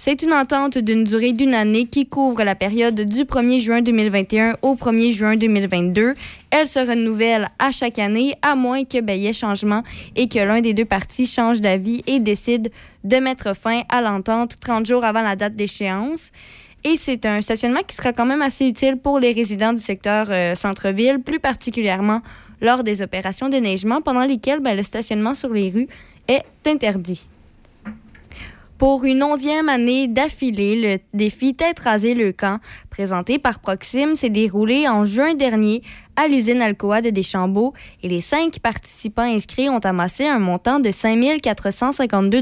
C'est 0.00 0.22
une 0.22 0.32
entente 0.32 0.78
d'une 0.78 1.02
durée 1.02 1.32
d'une 1.32 1.54
année 1.54 1.84
qui 1.84 2.06
couvre 2.06 2.44
la 2.44 2.54
période 2.54 3.00
du 3.00 3.24
1er 3.24 3.58
juin 3.58 3.82
2021 3.82 4.54
au 4.62 4.76
1er 4.76 5.10
juin 5.10 5.36
2022. 5.36 6.14
Elle 6.52 6.68
se 6.68 6.78
renouvelle 6.78 7.48
à 7.58 7.72
chaque 7.72 7.98
année, 7.98 8.36
à 8.40 8.54
moins 8.54 8.84
que 8.84 9.00
ben, 9.00 9.18
y 9.18 9.26
ait 9.26 9.32
changement 9.32 9.82
et 10.14 10.28
que 10.28 10.38
l'un 10.38 10.60
des 10.60 10.72
deux 10.72 10.84
parties 10.84 11.26
change 11.26 11.60
d'avis 11.60 12.04
et 12.06 12.20
décide 12.20 12.70
de 13.02 13.16
mettre 13.16 13.56
fin 13.56 13.82
à 13.88 14.00
l'entente 14.00 14.60
30 14.60 14.86
jours 14.86 15.04
avant 15.04 15.22
la 15.22 15.34
date 15.34 15.56
d'échéance. 15.56 16.30
Et 16.84 16.96
c'est 16.96 17.26
un 17.26 17.40
stationnement 17.42 17.80
qui 17.86 17.96
sera 17.96 18.12
quand 18.12 18.26
même 18.26 18.42
assez 18.42 18.66
utile 18.66 18.96
pour 18.98 19.18
les 19.18 19.32
résidents 19.32 19.72
du 19.72 19.80
secteur 19.80 20.26
euh, 20.30 20.54
centre-ville, 20.54 21.20
plus 21.20 21.40
particulièrement 21.40 22.22
lors 22.60 22.84
des 22.84 23.02
opérations 23.02 23.48
déneigement 23.48 24.00
pendant 24.00 24.24
lesquelles 24.24 24.60
ben, 24.60 24.76
le 24.76 24.82
stationnement 24.82 25.34
sur 25.34 25.50
les 25.50 25.70
rues 25.70 25.88
est 26.28 26.44
interdit. 26.66 27.26
Pour 28.78 29.04
une 29.04 29.24
onzième 29.24 29.68
année 29.68 30.06
d'affilée, 30.06 30.80
le 30.80 30.98
défi 31.12 31.56
Tête 31.56 31.80
rasée 31.80 32.14
le 32.14 32.30
camp, 32.30 32.60
présenté 32.90 33.40
par 33.40 33.58
Proxime, 33.58 34.14
s'est 34.14 34.30
déroulé 34.30 34.86
en 34.86 35.04
juin 35.04 35.34
dernier 35.34 35.82
à 36.14 36.28
l'usine 36.28 36.62
Alcoa 36.62 37.02
de 37.02 37.10
Deschambault 37.10 37.74
et 38.04 38.08
les 38.08 38.20
cinq 38.20 38.60
participants 38.60 39.22
inscrits 39.22 39.68
ont 39.68 39.80
amassé 39.80 40.28
un 40.28 40.38
montant 40.38 40.78
de 40.78 40.92
5 40.92 41.40
452 41.40 42.40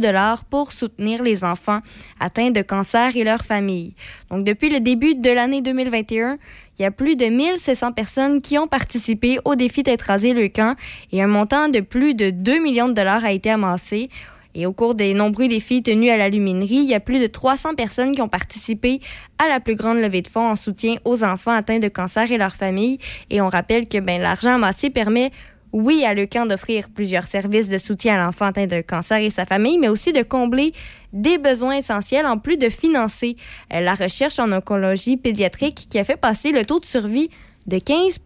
pour 0.51 0.73
soutenir 0.73 1.23
les 1.23 1.43
enfants 1.43 1.81
atteints 2.21 2.51
de 2.51 2.61
cancer 2.61 3.17
et 3.17 3.25
leurs 3.25 3.45
familles. 3.45 3.95
Donc, 4.31 4.45
depuis 4.45 4.69
le 4.69 4.81
début 4.81 5.15
de 5.15 5.31
l'année 5.31 5.63
2021, 5.63 6.37
il 6.79 6.83
y 6.83 6.85
a 6.85 6.91
plus 6.91 7.17
de 7.17 7.27
1700 7.27 7.93
personnes 7.93 8.43
qui 8.43 8.59
ont 8.59 8.69
participé 8.69 9.39
au 9.47 9.55
défi 9.55 9.83
Tête 9.83 10.03
rasée 10.03 10.35
le 10.35 10.49
camp 10.49 10.77
et 11.13 11.23
un 11.23 11.29
montant 11.29 11.71
de 11.71 11.81
plus 11.81 12.15
de 12.15 12.29
2 12.29 12.63
millions 12.63 12.89
de 12.89 12.95
dollars 12.95 13.25
a 13.25 13.33
été 13.33 13.51
amassé. 13.51 14.11
Et 14.59 14.65
au 14.65 14.73
cours 14.73 14.95
des 14.95 15.13
nombreux 15.13 15.49
défis 15.49 15.83
tenus 15.83 16.11
à 16.11 16.17
la 16.17 16.31
luminerie, 16.31 16.77
il 16.77 16.89
y 16.89 16.95
a 16.95 17.01
plus 17.01 17.21
de 17.21 17.27
300 17.27 17.75
personnes 17.75 18.13
qui 18.13 18.23
ont 18.23 18.29
participé 18.29 19.01
à 19.39 19.49
la 19.49 19.61
plus 19.61 19.75
grande 19.75 19.99
levée 19.99 20.23
de 20.23 20.29
fonds 20.29 20.49
en 20.51 20.57
soutien 20.57 20.97
aux 21.05 21.23
enfants 21.25 21.51
atteints 21.51 21.79
de 21.79 21.89
cancer 21.89 22.33
et 22.33 22.39
leurs 22.39 22.57
familles. 22.57 22.99
Et 23.29 23.43
on 23.43 23.51
rappelle 23.51 23.87
que 23.87 23.99
ben, 23.99 24.21
l'argent 24.21 24.55
amassé 24.55 24.89
permet 24.89 25.31
oui, 25.75 26.07
à 26.07 26.15
Leucan 26.15 26.47
d'offrir 26.47 26.89
plusieurs 26.89 27.25
services 27.25 27.69
de 27.69 27.77
soutien 27.77 28.15
à 28.15 28.25
l'enfant 28.25 28.47
atteint 28.47 28.67
de 28.67 28.81
cancer 28.81 29.19
et 29.19 29.29
sa 29.29 29.45
famille, 29.45 29.77
mais 29.77 29.89
aussi 29.89 30.15
de 30.15 30.23
combler 30.23 30.73
des 31.13 31.37
besoins 31.37 31.77
essentiels 31.77 32.25
en 32.25 32.39
plus 32.39 32.57
de 32.57 32.71
financer 32.71 33.37
euh, 33.75 33.81
la 33.81 33.95
recherche 33.95 34.39
en 34.39 34.51
oncologie 34.53 35.19
pédiatrique 35.19 35.87
qui 35.91 35.99
a 35.99 36.05
fait 36.05 36.17
passer 36.17 36.53
le 36.53 36.65
taux 36.65 36.81
de 36.81 36.87
survie 36.87 37.29
de 37.67 37.79
15 37.79 38.21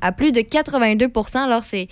à 0.00 0.12
plus 0.12 0.32
de 0.32 0.40
82 0.40 1.08
Alors, 1.34 1.62
c'est 1.62 1.88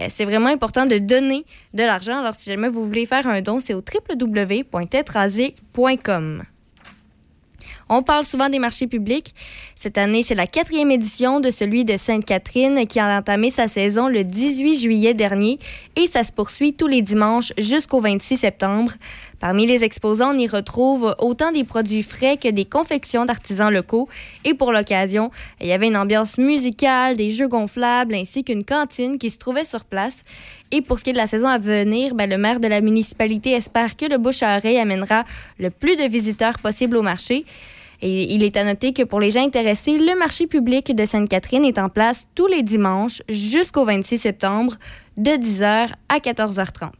euh, 0.00 0.06
c'est 0.08 0.24
vraiment 0.24 0.48
important 0.48 0.86
de 0.86 0.98
donner 0.98 1.44
de 1.74 1.82
l'argent. 1.82 2.18
Alors, 2.18 2.34
si 2.34 2.50
jamais 2.50 2.68
vous 2.68 2.84
voulez 2.84 3.06
faire 3.06 3.26
un 3.26 3.40
don, 3.40 3.58
c'est 3.60 3.74
au 3.74 3.82
www.tetrasé.com. 3.82 6.44
On 7.88 8.02
parle 8.02 8.24
souvent 8.24 8.48
des 8.48 8.58
marchés 8.58 8.88
publics. 8.88 9.32
Cette 9.76 9.96
année, 9.96 10.24
c'est 10.24 10.34
la 10.34 10.48
quatrième 10.48 10.90
édition 10.90 11.38
de 11.38 11.52
celui 11.52 11.84
de 11.84 11.96
Sainte-Catherine 11.96 12.84
qui 12.88 12.98
a 12.98 13.16
entamé 13.16 13.48
sa 13.48 13.68
saison 13.68 14.08
le 14.08 14.24
18 14.24 14.80
juillet 14.80 15.14
dernier 15.14 15.60
et 15.94 16.08
ça 16.08 16.24
se 16.24 16.32
poursuit 16.32 16.74
tous 16.74 16.88
les 16.88 17.00
dimanches 17.00 17.52
jusqu'au 17.58 18.00
26 18.00 18.38
septembre. 18.38 18.90
Parmi 19.38 19.66
les 19.66 19.84
exposants, 19.84 20.34
on 20.34 20.38
y 20.38 20.48
retrouve 20.48 21.14
autant 21.18 21.52
des 21.52 21.64
produits 21.64 22.02
frais 22.02 22.38
que 22.38 22.48
des 22.48 22.64
confections 22.64 23.26
d'artisans 23.26 23.72
locaux. 23.72 24.08
Et 24.44 24.54
pour 24.54 24.72
l'occasion, 24.72 25.30
il 25.60 25.66
y 25.66 25.72
avait 25.72 25.88
une 25.88 25.96
ambiance 25.96 26.38
musicale, 26.38 27.16
des 27.16 27.30
jeux 27.30 27.48
gonflables 27.48 28.14
ainsi 28.14 28.44
qu'une 28.44 28.64
cantine 28.64 29.18
qui 29.18 29.28
se 29.28 29.38
trouvait 29.38 29.64
sur 29.64 29.84
place. 29.84 30.22
Et 30.70 30.80
pour 30.80 30.98
ce 30.98 31.04
qui 31.04 31.10
est 31.10 31.12
de 31.12 31.18
la 31.18 31.26
saison 31.26 31.48
à 31.48 31.58
venir, 31.58 32.14
ben, 32.14 32.28
le 32.28 32.38
maire 32.38 32.60
de 32.60 32.66
la 32.66 32.80
municipalité 32.80 33.52
espère 33.52 33.96
que 33.96 34.06
le 34.06 34.18
bouche 34.18 34.42
à 34.42 34.56
oreille 34.56 34.78
amènera 34.78 35.24
le 35.58 35.70
plus 35.70 35.96
de 35.96 36.08
visiteurs 36.08 36.58
possible 36.58 36.96
au 36.96 37.02
marché. 37.02 37.44
Et 38.02 38.34
il 38.34 38.42
est 38.42 38.56
à 38.56 38.64
noter 38.64 38.92
que 38.92 39.02
pour 39.02 39.20
les 39.20 39.30
gens 39.30 39.44
intéressés, 39.44 39.98
le 39.98 40.18
marché 40.18 40.46
public 40.46 40.94
de 40.94 41.04
Sainte-Catherine 41.04 41.64
est 41.64 41.78
en 41.78 41.88
place 41.88 42.26
tous 42.34 42.46
les 42.46 42.62
dimanches 42.62 43.22
jusqu'au 43.28 43.84
26 43.84 44.18
septembre 44.18 44.74
de 45.16 45.30
10h 45.30 45.90
à 46.08 46.18
14h30. 46.18 46.90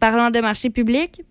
Parlant 0.00 0.30
de 0.30 0.40
marché 0.40 0.70
public, 0.70 1.22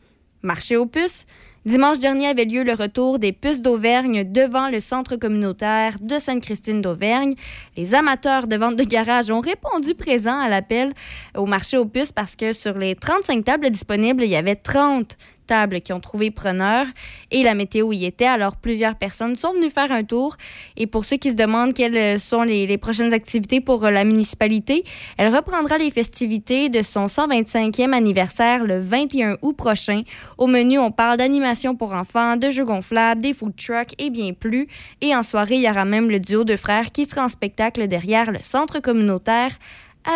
marché 0.46 0.78
aux 0.78 0.86
puces, 0.86 1.26
dimanche 1.66 2.00
dernier 2.00 2.28
avait 2.28 2.46
lieu 2.46 2.64
le 2.64 2.74
retour 2.74 3.20
des 3.20 3.34
puces 3.34 3.62
d'Auvergne 3.62 4.24
devant 4.24 4.70
le 4.70 4.80
centre 4.80 5.16
communautaire 5.16 5.98
de 6.00 6.20
Sainte-Christine 6.20 6.82
d'Auvergne. 6.82 7.34
Les 7.76 7.96
amateurs 7.96 8.48
de 8.48 8.56
vente 8.56 8.76
de 8.76 8.84
garage 8.84 9.32
ont 9.32 9.42
répondu 9.42 9.96
présent 9.96 10.40
à 10.40 10.48
l'appel 10.48 10.94
au 11.36 11.46
marché 11.46 11.78
aux 11.78 11.86
puces 11.86 12.12
parce 12.12 12.36
que 12.36 12.54
sur 12.54 12.78
les 12.78 12.96
35 12.96 13.44
tables 13.44 13.70
disponibles, 13.70 14.24
il 14.24 14.30
y 14.30 14.36
avait 14.36 14.56
30 14.56 15.18
tables 15.46 15.82
qui 15.82 15.94
ont 15.94 16.00
trouvé 16.00 16.32
preneur 16.32 16.86
et 17.32 17.44
la 17.44 17.54
météo 17.54 17.92
y 17.94 18.06
était. 18.06 18.26
Alors, 18.26 18.56
plusieurs 18.56 18.96
personnes 18.96 19.36
sont 19.36 19.54
venues 19.54 19.70
faire 19.70 19.92
un 19.92 20.04
tour. 20.04 20.36
Et 20.78 20.88
pour 20.88 21.06
ceux 21.06 21.18
qui 21.18 21.32
se 21.32 21.36
demandent 21.36 21.74
quelles 21.74 22.20
sont 22.20 22.44
les, 22.44 22.78
prochaines 22.78 23.14
activités 23.14 23.62
pour 23.62 23.84
la 23.84 24.04
municipalité, 24.04 24.84
elle 25.18 25.34
reprendra 25.34 25.78
les 25.78 25.92
festivités 25.92 26.70
de 26.70 26.82
son 26.82 27.06
125e 27.06 27.94
anniversaire 27.94 28.64
le 28.64 28.80
21 28.80 29.38
août 29.42 29.56
prochain. 29.56 30.02
Au 30.38 30.48
menu, 30.48 30.78
on 30.80 30.92
parle 30.92 31.18
d'animation 31.18 31.76
pour 31.76 31.94
enfants, 31.94 32.38
de 32.38 32.50
jeux 32.50 32.66
gonflables, 32.66 33.22
des 33.22 33.34
food 33.34 33.56
trucks 33.56 33.94
et 33.98 34.10
bien 34.10 34.34
plus. 34.34 34.68
Et 35.02 35.16
en 35.16 35.24
soirée, 35.24 35.56
il 35.56 35.62
y 35.62 35.70
aura 35.70 35.86
même 35.86 36.10
le 36.10 36.20
duo 36.20 36.44
de 36.44 36.56
frères 36.56 36.92
qui 36.92 37.06
sera 37.06 37.26
en 37.26 37.30
spectacle 37.30 37.88
derrière 37.88 38.32
le 38.32 38.40
centre 38.42 38.80
communautaire 38.80 39.52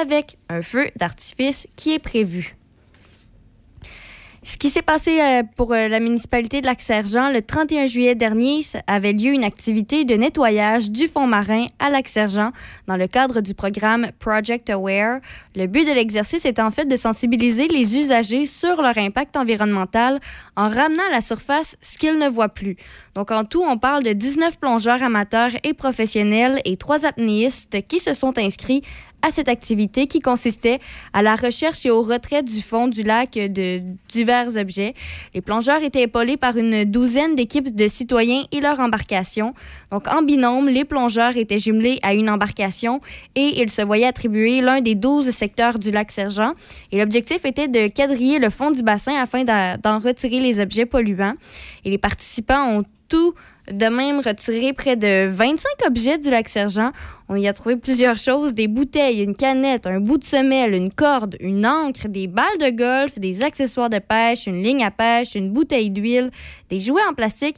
avec 0.01 0.37
un 0.49 0.61
feu 0.61 0.89
d'artifice 0.97 1.67
qui 1.75 1.93
est 1.93 1.99
prévu. 1.99 2.58
Ce 4.41 4.55
qui 4.55 4.69
s'est 4.69 4.81
passé 4.81 5.19
euh, 5.19 5.43
pour 5.57 5.73
euh, 5.73 5.89
la 5.89 5.99
municipalité 5.99 6.61
de 6.61 6.65
Lac-Sergent 6.65 7.29
le 7.29 7.41
31 7.41 7.87
juillet 7.87 8.15
dernier 8.15 8.61
avait 8.87 9.11
lieu 9.11 9.33
une 9.33 9.43
activité 9.43 10.05
de 10.05 10.15
nettoyage 10.15 10.91
du 10.91 11.09
fond 11.09 11.27
marin 11.27 11.65
à 11.77 11.89
Lac-Sergent 11.89 12.51
dans 12.87 12.95
le 12.95 13.07
cadre 13.07 13.41
du 13.41 13.53
programme 13.53 14.07
Project 14.17 14.69
Aware. 14.69 15.19
Le 15.57 15.67
but 15.67 15.85
de 15.85 15.91
l'exercice 15.91 16.45
est 16.45 16.59
en 16.59 16.71
fait 16.71 16.85
de 16.85 16.95
sensibiliser 16.95 17.67
les 17.67 17.97
usagers 17.97 18.45
sur 18.45 18.81
leur 18.81 18.97
impact 18.97 19.35
environnemental 19.35 20.21
en 20.55 20.69
ramenant 20.69 21.03
à 21.09 21.11
la 21.11 21.21
surface 21.21 21.75
ce 21.81 21.97
qu'ils 21.97 22.17
ne 22.17 22.29
voient 22.29 22.47
plus. 22.47 22.77
Donc 23.15 23.31
en 23.31 23.43
tout, 23.43 23.63
on 23.67 23.77
parle 23.77 24.03
de 24.03 24.13
19 24.13 24.57
plongeurs 24.57 25.03
amateurs 25.03 25.51
et 25.65 25.73
professionnels 25.73 26.61
et 26.63 26.77
trois 26.77 27.05
apnéistes 27.05 27.85
qui 27.89 27.99
se 27.99 28.13
sont 28.13 28.37
inscrits 28.37 28.83
à 29.21 29.31
cette 29.31 29.49
activité 29.49 30.07
qui 30.07 30.19
consistait 30.19 30.79
à 31.13 31.21
la 31.21 31.35
recherche 31.35 31.85
et 31.85 31.89
au 31.89 32.01
retrait 32.01 32.43
du 32.43 32.61
fond 32.61 32.87
du 32.87 33.03
lac 33.03 33.31
de 33.33 33.81
divers 34.07 34.55
objets. 34.57 34.93
Les 35.33 35.41
plongeurs 35.41 35.83
étaient 35.83 36.03
épaulés 36.03 36.37
par 36.37 36.57
une 36.57 36.85
douzaine 36.85 37.35
d'équipes 37.35 37.75
de 37.75 37.87
citoyens 37.87 38.43
et 38.51 38.61
leur 38.61 38.79
embarcation. 38.79 39.53
Donc, 39.91 40.07
en 40.07 40.21
binôme, 40.21 40.69
les 40.69 40.85
plongeurs 40.85 41.37
étaient 41.37 41.59
jumelés 41.59 41.99
à 42.03 42.13
une 42.13 42.29
embarcation 42.29 42.99
et 43.35 43.61
ils 43.61 43.69
se 43.69 43.81
voyaient 43.81 44.07
attribuer 44.07 44.61
l'un 44.61 44.81
des 44.81 44.95
douze 44.95 45.29
secteurs 45.31 45.79
du 45.79 45.91
lac 45.91 46.11
Sergent. 46.11 46.53
Et 46.91 46.99
l'objectif 46.99 47.45
était 47.45 47.67
de 47.67 47.87
quadriller 47.87 48.39
le 48.39 48.49
fond 48.49 48.71
du 48.71 48.83
bassin 48.83 49.15
afin 49.15 49.43
d'en 49.43 49.99
retirer 49.99 50.39
les 50.39 50.59
objets 50.59 50.85
polluants. 50.85 51.35
Et 51.85 51.89
les 51.89 51.97
participants 51.97 52.79
ont 52.79 52.83
tout 53.09 53.33
de 53.71 53.85
même 53.85 54.21
retiré 54.21 54.73
près 54.73 54.95
de 54.95 55.27
25 55.27 55.87
objets 55.87 56.17
du 56.17 56.29
lac 56.29 56.49
Sergent. 56.49 56.91
On 57.27 57.35
y 57.35 57.47
a 57.47 57.53
trouvé 57.53 57.75
plusieurs 57.75 58.17
choses, 58.17 58.53
des 58.53 58.67
bouteilles, 58.67 59.21
une 59.21 59.35
canette, 59.35 59.85
un 59.85 59.99
bout 59.99 60.17
de 60.17 60.23
semelle, 60.23 60.73
une 60.73 60.91
corde, 60.91 61.35
une 61.39 61.67
encre, 61.67 62.07
des 62.07 62.27
balles 62.27 62.57
de 62.59 62.69
golf, 62.69 63.19
des 63.19 63.43
accessoires 63.43 63.89
de 63.89 63.99
pêche, 63.99 64.47
une 64.47 64.63
ligne 64.63 64.83
à 64.83 64.91
pêche, 64.91 65.35
une 65.35 65.51
bouteille 65.51 65.91
d'huile, 65.91 66.31
des 66.69 66.79
jouets 66.79 67.05
en 67.09 67.13
plastique 67.13 67.57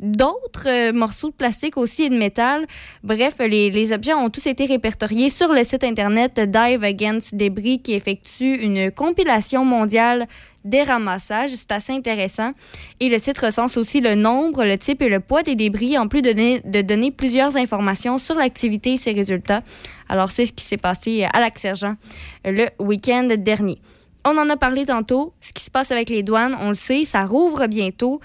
d'autres 0.00 0.68
euh, 0.68 0.92
morceaux 0.92 1.30
de 1.30 1.34
plastique 1.34 1.76
aussi 1.76 2.04
et 2.04 2.10
de 2.10 2.16
métal. 2.16 2.66
Bref, 3.02 3.34
les, 3.38 3.70
les, 3.70 3.92
objets 3.92 4.12
ont 4.12 4.28
tous 4.28 4.46
été 4.46 4.66
répertoriés 4.66 5.28
sur 5.28 5.52
le 5.52 5.62
site 5.64 5.84
internet 5.84 6.40
Dive 6.40 6.84
Against 6.84 7.34
Debris 7.34 7.80
qui 7.80 7.94
effectue 7.94 8.56
une 8.56 8.90
compilation 8.90 9.64
mondiale 9.64 10.26
des 10.64 10.82
ramassages. 10.82 11.50
C'est 11.50 11.72
assez 11.72 11.92
intéressant. 11.92 12.52
Et 13.00 13.08
le 13.08 13.18
site 13.18 13.38
recense 13.38 13.76
aussi 13.76 14.00
le 14.00 14.14
nombre, 14.14 14.64
le 14.64 14.76
type 14.78 15.02
et 15.02 15.08
le 15.08 15.20
poids 15.20 15.42
des 15.42 15.54
débris, 15.54 15.96
en 15.98 16.08
plus 16.08 16.22
de 16.22 16.82
donner, 16.82 17.10
plusieurs 17.10 17.56
informations 17.56 18.18
sur 18.18 18.34
l'activité 18.34 18.94
et 18.94 18.96
ses 18.96 19.12
résultats. 19.12 19.62
Alors, 20.08 20.30
c'est 20.30 20.46
ce 20.46 20.52
qui 20.52 20.64
s'est 20.64 20.76
passé 20.76 21.26
à 21.32 21.40
Lac-Sergent 21.40 21.96
le 22.44 22.66
week-end 22.78 23.28
dernier. 23.38 23.78
On 24.24 24.36
en 24.38 24.48
a 24.48 24.56
parlé 24.56 24.86
tantôt. 24.86 25.34
Ce 25.40 25.52
qui 25.52 25.62
se 25.62 25.70
passe 25.70 25.92
avec 25.92 26.08
les 26.08 26.22
douanes, 26.22 26.56
on 26.60 26.68
le 26.68 26.74
sait, 26.74 27.04
ça 27.04 27.26
rouvre 27.26 27.66
bientôt. 27.66 28.20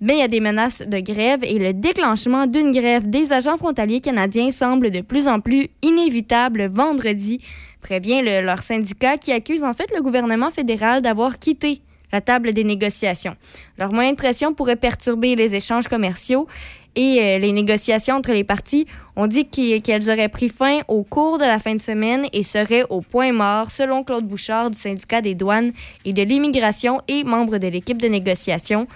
Mais 0.00 0.14
il 0.14 0.18
y 0.20 0.22
a 0.22 0.28
des 0.28 0.40
menaces 0.40 0.82
de 0.82 0.98
grève 1.00 1.40
et 1.44 1.58
le 1.58 1.72
déclenchement 1.72 2.46
d'une 2.46 2.72
grève 2.72 3.08
des 3.08 3.32
agents 3.32 3.56
frontaliers 3.56 4.00
canadiens 4.00 4.50
semble 4.50 4.90
de 4.90 5.00
plus 5.00 5.28
en 5.28 5.40
plus 5.40 5.68
inévitable 5.82 6.66
vendredi 6.66 7.40
prévient 7.84 8.22
leur 8.22 8.62
syndicat 8.62 9.18
qui 9.18 9.30
accuse 9.30 9.62
en 9.62 9.74
fait 9.74 9.90
le 9.94 10.00
gouvernement 10.00 10.50
fédéral 10.50 11.02
d'avoir 11.02 11.38
quitté 11.38 11.82
la 12.12 12.22
table 12.22 12.54
des 12.54 12.64
négociations. 12.64 13.36
Leur 13.78 13.92
moyen 13.92 14.12
de 14.12 14.16
pression 14.16 14.54
pourrait 14.54 14.76
perturber 14.76 15.36
les 15.36 15.54
échanges 15.54 15.86
commerciaux 15.86 16.48
et 16.96 17.20
euh, 17.20 17.38
les 17.38 17.52
négociations 17.52 18.14
entre 18.16 18.32
les 18.32 18.44
parties. 18.44 18.86
ont 19.16 19.26
dit 19.26 19.46
qu'elles 19.46 20.08
auraient 20.10 20.30
pris 20.30 20.48
fin 20.48 20.80
au 20.88 21.02
cours 21.02 21.36
de 21.38 21.44
la 21.44 21.58
fin 21.58 21.74
de 21.74 21.82
semaine 21.82 22.24
et 22.32 22.42
seraient 22.42 22.84
au 22.88 23.02
point 23.02 23.32
mort, 23.32 23.70
selon 23.70 24.02
Claude 24.02 24.26
Bouchard 24.26 24.70
du 24.70 24.78
syndicat 24.78 25.20
des 25.20 25.34
douanes 25.34 25.72
et 26.06 26.12
de 26.14 26.22
l'immigration 26.22 27.02
et 27.06 27.22
membre 27.22 27.58
de 27.58 27.68
l'équipe 27.68 28.00
de 28.00 28.08
négociation. 28.08 28.86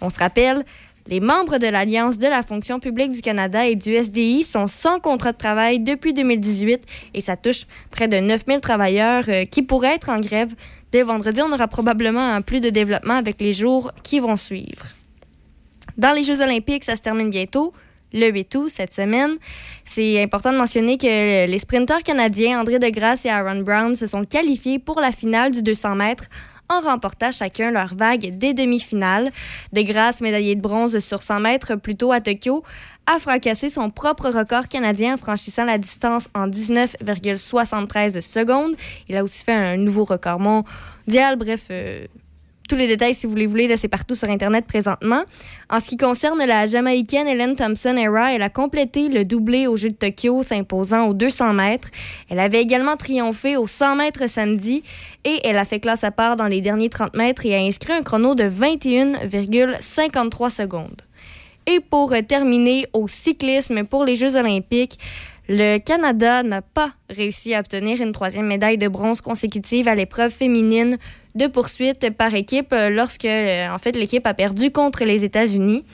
On 0.00 0.10
se 0.10 0.18
rappelle, 0.18 0.64
les 1.08 1.20
membres 1.20 1.58
de 1.58 1.66
l'Alliance 1.66 2.18
de 2.18 2.26
la 2.26 2.42
fonction 2.42 2.80
publique 2.80 3.12
du 3.12 3.20
Canada 3.20 3.66
et 3.66 3.76
du 3.76 3.94
SDI 3.94 4.42
sont 4.42 4.66
sans 4.66 4.98
contrat 4.98 5.32
de 5.32 5.38
travail 5.38 5.78
depuis 5.78 6.12
2018 6.12 6.82
et 7.14 7.20
ça 7.20 7.36
touche 7.36 7.66
près 7.90 8.08
de 8.08 8.16
9000 8.16 8.60
travailleurs 8.60 9.24
euh, 9.28 9.44
qui 9.44 9.62
pourraient 9.62 9.94
être 9.94 10.08
en 10.08 10.18
grève. 10.18 10.52
Dès 10.92 11.02
vendredi, 11.02 11.40
on 11.42 11.52
aura 11.52 11.68
probablement 11.68 12.34
un 12.34 12.42
plus 12.42 12.60
de 12.60 12.70
développement 12.70 13.14
avec 13.14 13.40
les 13.40 13.52
jours 13.52 13.92
qui 14.02 14.20
vont 14.20 14.36
suivre. 14.36 14.86
Dans 15.96 16.12
les 16.12 16.24
Jeux 16.24 16.42
olympiques, 16.42 16.84
ça 16.84 16.96
se 16.96 17.02
termine 17.02 17.30
bientôt 17.30 17.72
le 18.12 18.30
8 18.30 18.54
août 18.54 18.68
cette 18.68 18.92
semaine. 18.92 19.36
C'est 19.84 20.22
important 20.22 20.52
de 20.52 20.58
mentionner 20.58 20.98
que 20.98 21.46
les 21.46 21.58
sprinteurs 21.58 22.02
canadiens 22.02 22.60
André 22.60 22.78
Degrasse 22.78 23.24
et 23.26 23.30
Aaron 23.30 23.60
Brown 23.60 23.94
se 23.94 24.06
sont 24.06 24.24
qualifiés 24.24 24.78
pour 24.78 25.00
la 25.00 25.12
finale 25.12 25.52
du 25.52 25.62
200 25.62 25.94
mètres 25.94 26.24
en 26.68 26.80
remportant 26.80 27.32
chacun 27.32 27.70
leur 27.70 27.94
vague 27.94 28.38
des 28.38 28.54
demi-finales. 28.54 29.30
Degrasse, 29.72 30.20
médaillé 30.20 30.54
de 30.54 30.60
bronze 30.60 30.98
sur 30.98 31.22
100 31.22 31.40
mètres 31.40 31.74
plus 31.76 31.96
tôt 31.96 32.12
à 32.12 32.20
Tokyo, 32.20 32.62
a 33.06 33.18
fracassé 33.18 33.70
son 33.70 33.90
propre 33.90 34.30
record 34.30 34.68
canadien 34.68 35.14
en 35.14 35.16
franchissant 35.16 35.64
la 35.64 35.78
distance 35.78 36.28
en 36.34 36.48
19,73 36.48 38.20
secondes. 38.20 38.74
Il 39.08 39.16
a 39.16 39.22
aussi 39.22 39.44
fait 39.44 39.52
un 39.52 39.76
nouveau 39.76 40.04
record 40.04 40.40
mondial. 40.40 41.36
Bref, 41.36 41.66
euh, 41.70 42.06
tous 42.66 42.76
les 42.76 42.86
détails, 42.86 43.14
si 43.14 43.26
vous 43.26 43.34
les 43.34 43.46
voulez, 43.46 43.74
c'est 43.76 43.88
partout 43.88 44.14
sur 44.14 44.28
Internet 44.28 44.66
présentement. 44.66 45.22
En 45.70 45.80
ce 45.80 45.88
qui 45.88 45.96
concerne 45.96 46.44
la 46.44 46.66
Jamaïcaine 46.66 47.26
Helen 47.26 47.54
Thompson-Era, 47.54 48.32
elle 48.32 48.42
a 48.42 48.48
complété 48.48 49.08
le 49.08 49.24
doublé 49.24 49.66
au 49.66 49.76
Jeu 49.76 49.90
de 49.90 49.94
Tokyo, 49.94 50.42
s'imposant 50.42 51.08
aux 51.08 51.14
200 51.14 51.52
mètres. 51.52 51.88
Elle 52.28 52.38
avait 52.38 52.62
également 52.62 52.96
triomphé 52.96 53.56
aux 53.56 53.66
100 53.66 53.96
mètres 53.96 54.28
samedi 54.28 54.82
et 55.24 55.40
elle 55.44 55.58
a 55.58 55.64
fait 55.64 55.80
classe 55.80 56.04
à 56.04 56.10
part 56.10 56.36
dans 56.36 56.46
les 56.46 56.60
derniers 56.60 56.88
30 56.88 57.16
mètres 57.16 57.46
et 57.46 57.54
a 57.54 57.58
inscrit 57.58 57.92
un 57.92 58.02
chrono 58.02 58.34
de 58.34 58.44
21,53 58.44 60.50
secondes. 60.50 61.02
Et 61.66 61.80
pour 61.80 62.14
terminer 62.28 62.86
au 62.92 63.08
cyclisme 63.08 63.84
pour 63.84 64.04
les 64.04 64.14
Jeux 64.14 64.36
olympiques, 64.36 64.98
le 65.48 65.78
Canada 65.78 66.42
n'a 66.42 66.60
pas 66.60 66.90
réussi 67.08 67.54
à 67.54 67.60
obtenir 67.60 68.00
une 68.00 68.12
troisième 68.12 68.46
médaille 68.46 68.78
de 68.78 68.88
bronze 68.88 69.20
consécutive 69.20 69.86
à 69.86 69.94
l'épreuve 69.94 70.32
féminine 70.32 70.98
de 71.36 71.46
poursuite 71.46 72.10
par 72.16 72.34
équipe 72.34 72.72
euh, 72.72 72.90
lorsque, 72.90 73.24
euh, 73.24 73.68
en 73.68 73.78
fait, 73.78 73.92
l'équipe 73.92 74.26
a 74.26 74.34
perdu 74.34 74.70
contre 74.70 75.04
les 75.04 75.24
États-Unis. 75.24 75.84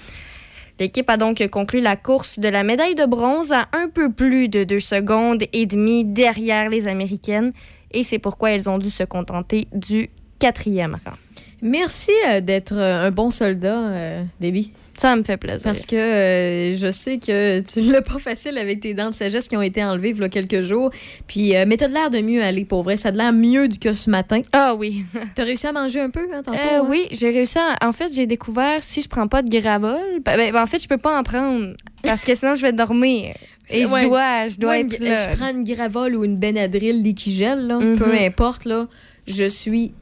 L'équipe 0.78 1.08
a 1.10 1.16
donc 1.16 1.46
conclu 1.48 1.80
la 1.80 1.96
course 1.96 2.38
de 2.38 2.48
la 2.48 2.64
médaille 2.64 2.94
de 2.94 3.04
bronze 3.04 3.52
à 3.52 3.68
un 3.72 3.88
peu 3.88 4.10
plus 4.10 4.48
de 4.48 4.64
deux 4.64 4.80
secondes 4.80 5.42
et 5.52 5.66
demie 5.66 6.04
derrière 6.04 6.70
les 6.70 6.88
Américaines 6.88 7.52
et 7.92 8.04
c'est 8.04 8.18
pourquoi 8.18 8.52
elles 8.52 8.70
ont 8.70 8.78
dû 8.78 8.88
se 8.88 9.04
contenter 9.04 9.68
du 9.72 10.08
quatrième 10.38 10.96
rang. 11.04 11.12
Merci 11.60 12.12
euh, 12.30 12.40
d'être 12.40 12.72
un 12.72 13.10
bon 13.10 13.30
soldat, 13.30 14.22
Déby. 14.40 14.72
Ça 14.96 15.16
me 15.16 15.22
fait 15.22 15.36
plaisir. 15.38 15.62
Parce 15.64 15.86
que 15.86 15.96
euh, 15.96 16.76
je 16.76 16.90
sais 16.90 17.18
que 17.18 17.60
tu 17.60 17.80
l'as 17.92 18.02
pas 18.02 18.18
facile 18.18 18.58
avec 18.58 18.80
tes 18.80 18.94
dents 18.94 19.08
de 19.08 19.14
sagesse 19.14 19.48
qui 19.48 19.56
ont 19.56 19.62
été 19.62 19.82
enlevées 19.82 20.10
il 20.10 20.18
y 20.20 20.24
a 20.24 20.28
quelques 20.28 20.60
jours. 20.62 20.90
Puis, 21.26 21.56
euh, 21.56 21.64
mais 21.66 21.76
t'as 21.76 21.88
de 21.88 21.94
l'air 21.94 22.10
de 22.10 22.20
mieux 22.20 22.42
aller, 22.42 22.64
pour 22.64 22.82
vrai. 22.82 22.96
Ça 22.96 23.08
a 23.08 23.12
de 23.12 23.16
l'air 23.18 23.32
mieux 23.32 23.68
que 23.80 23.92
ce 23.92 24.10
matin. 24.10 24.42
Ah 24.52 24.74
oui. 24.76 25.04
T'as 25.34 25.44
réussi 25.44 25.66
à 25.66 25.72
manger 25.72 26.00
un 26.00 26.10
peu, 26.10 26.26
hein, 26.32 26.42
tantôt? 26.44 26.56
Euh, 26.58 26.80
hein? 26.80 26.86
Oui, 26.88 27.06
j'ai 27.10 27.30
réussi 27.30 27.58
à... 27.58 27.76
En 27.86 27.92
fait, 27.92 28.12
j'ai 28.14 28.26
découvert 28.26 28.82
si 28.82 29.00
je 29.02 29.08
prends 29.08 29.28
pas 29.28 29.42
de 29.42 29.48
gravol, 29.60 29.98
ben, 30.24 30.36
ben, 30.36 30.56
en 30.56 30.66
fait, 30.66 30.78
je 30.82 30.88
peux 30.88 30.98
pas 30.98 31.18
en 31.18 31.22
prendre 31.22 31.74
parce 32.02 32.22
que 32.24 32.34
sinon 32.34 32.54
je 32.54 32.62
vais 32.62 32.72
dormir. 32.72 33.34
Et 33.70 33.86
Ouais. 33.86 34.02
je 34.02 34.06
dois, 34.08 34.48
je 34.48 34.56
dois 34.58 34.78
être 34.78 34.98
là. 34.98 35.30
Je 35.30 35.36
prends 35.38 35.50
une 35.50 35.64
gravole 35.64 36.16
ou 36.16 36.24
une 36.24 36.36
Benadryl 36.36 37.00
liquigel, 37.02 37.66
là, 37.66 37.78
Mhm. 37.78 37.96
peu 37.98 38.12
importe, 38.12 38.64
là. 38.66 38.86
Je 39.26 39.44
suis 39.44 39.94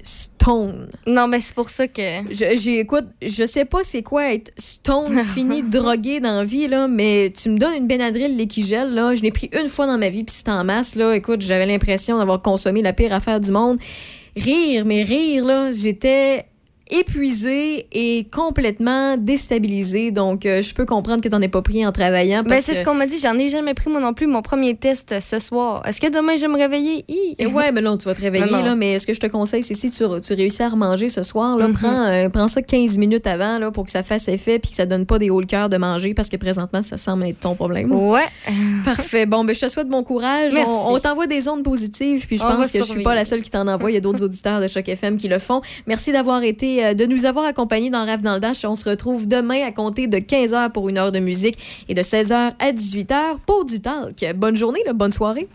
stone. 0.51 0.89
Non, 1.07 1.27
mais 1.29 1.41
c'est 1.41 1.55
pour 1.55 1.71
ça 1.71 1.87
que. 1.89 2.03
Je, 2.31 2.57
j'ai- 2.57 2.81
écoute, 2.81 3.07
je 3.23 3.45
sais 3.45 3.65
pas 3.65 3.81
c'est 3.85 4.03
quoi 4.03 4.33
être 4.33 4.51
stone, 4.59 5.19
fini, 5.35 5.63
drogué 5.63 6.21
dans 6.21 6.37
la 6.37 6.45
vie, 6.45 6.69
là, 6.69 6.87
mais 6.93 7.33
tu 7.37 7.49
me 7.51 7.59
donnes 7.59 7.75
une 7.77 7.87
Benadryl 7.87 8.37
liquigel, 8.37 8.95
là. 8.95 9.15
Je 9.15 9.23
l'ai 9.23 9.31
pris 9.31 9.51
une 9.61 9.69
fois 9.69 9.87
dans 9.87 9.99
ma 9.99 10.09
vie, 10.09 10.25
puis 10.25 10.35
c'était 10.35 10.51
en 10.51 10.65
masse, 10.65 10.95
là. 10.97 11.15
Écoute, 11.15 11.43
j'avais 11.43 11.67
l'impression 11.67 12.19
d'avoir 12.19 12.43
consommé 12.43 12.83
la 12.83 12.93
pire 12.93 13.13
affaire 13.13 13.41
du 13.41 13.51
monde. 13.53 13.79
Rire, 14.37 14.85
mais 14.87 15.03
rire, 15.03 15.45
là, 15.45 15.73
j'étais 15.73 16.45
épuisée 16.91 17.87
et 17.93 18.27
complètement 18.33 19.17
déstabilisée. 19.17 20.11
Donc, 20.11 20.47
euh, 20.47 20.63
je 20.63 20.75
peux 20.75 20.87
comprendre 20.87 21.21
que 21.23 21.29
t'en 21.29 21.41
aies 21.41 21.49
pas 21.49 21.63
pris 21.63 21.85
en 21.87 21.93
travaillant. 21.93 22.43
Ben, 22.43 22.59
c'est 22.61 22.73
que- 22.73 22.79
ce 22.79 22.83
qu'on 22.85 22.95
m'a 22.95 23.07
dit. 23.07 23.19
J'en 23.23 23.37
ai 23.39 23.49
jamais 23.49 23.75
pris, 23.75 23.91
moi 23.91 24.01
non 24.01 24.13
plus, 24.15 24.27
mon 24.27 24.43
premier 24.43 24.75
test 24.77 25.13
euh, 25.13 25.21
ce 25.21 25.39
soir. 25.39 25.83
Est-ce 25.87 26.01
que 26.01 26.07
demain, 26.11 26.37
je 26.37 26.43
vais 26.43 26.49
me 26.49 26.57
réveiller? 26.57 27.05
Et 27.39 27.47
ouais, 27.47 27.73
mais 27.73 27.81
non, 27.81 27.97
tu 27.97 28.05
vas 28.07 28.15
te 28.15 28.21
réveiller, 28.21 28.51
là. 28.63 28.75
Mais 28.75 28.99
ce 28.99 29.07
que 29.07 29.15
je 29.15 29.21
te 29.21 29.27
conseille, 29.27 29.63
c'est 29.63 29.75
si 29.75 29.91
tu, 29.91 30.05
tu 30.23 30.35
réussis 30.35 30.63
à 30.63 30.69
remanger 30.69 31.09
ce 31.09 31.23
soir, 31.23 31.57
là, 31.57 31.69
Mhm. 31.69 31.75
prends, 31.75 32.05
euh, 32.07 32.29
prends 32.29 32.49
ça 32.49 32.63
15 32.63 32.99
minutes 32.99 33.27
avant, 33.27 33.59
là, 33.59 33.71
pour 33.71 33.85
que 33.85 33.91
ça 33.91 34.03
fasse 34.03 34.29
effet 34.29 34.59
puis 34.59 34.71
que 34.71 34.77
ça 34.77 34.87
donne 34.87 35.07
pas 35.07 35.19
des 35.19 35.31
hauts 35.31 35.41
le 35.41 35.47
cœur 35.47 35.69
de 35.69 35.77
manger 35.77 36.15
parce 36.15 36.29
que 36.29 36.37
présentement, 36.37 36.83
ça 36.83 36.97
semble 36.97 37.25
être 37.27 37.41
ton 37.41 37.55
problème. 37.55 37.93
Ouais. 37.93 38.27
Parfait. 38.85 39.27
Bon, 39.27 39.45
ben, 39.45 39.55
je 39.55 39.61
te 39.61 39.69
souhaite 39.69 39.89
bon 39.89 40.03
courage. 40.03 40.53
Merci. 40.55 40.71
On, 40.71 40.95
on 40.95 40.99
t'envoie 40.99 41.27
des 41.27 41.49
ondes 41.49 41.63
positives, 41.63 42.27
puis 42.27 42.37
je 42.37 42.43
On 42.45 42.49
pense 42.49 42.71
que 42.73 42.79
je 42.79 42.85
suis 42.85 43.03
pas 43.03 43.15
la 43.15 43.25
seule 43.25 43.43
qui 43.43 43.51
t'en 43.51 43.67
envoie. 43.69 43.91
Il 43.91 43.95
y 43.95 43.97
a 43.97 44.01
d'autres 44.01 44.23
auditeurs 44.25 44.61
de 44.61 44.69
Choc 44.69 44.89
FM 44.89 45.17
qui 45.17 45.29
le 45.29 45.39
font. 45.39 45.61
Merci 45.87 46.13
d'avoir 46.13 46.43
été, 46.43 46.80
euh, 46.85 46.95
de 46.95 47.07
nous 47.07 47.27
avoir 47.27 47.45
accompagnés 47.45 47.91
dans 47.91 48.05
Rêve 48.05 48.23
dans 48.23 48.35
le 48.35 48.41
Dash. 48.41 48.65
On 48.65 48.75
se 48.75 48.89
retrouve 48.89 49.29
demain 49.29 49.63
à 49.67 49.73
compter 49.73 50.07
de 50.07 50.19
15h 50.19 50.71
pour 50.71 50.89
une 50.89 50.99
heure 50.99 51.13
de 51.13 51.21
musique 51.21 51.59
et 51.89 51.95
de 51.95 52.03
16h 52.03 52.55
à 52.59 52.73
18h 52.73 53.39
pour 53.47 53.65
du 53.65 53.81
talk. 53.81 54.25
Bonne 54.37 54.57
journée, 54.57 54.81
bonne 54.95 55.11
soirée. 55.11 55.49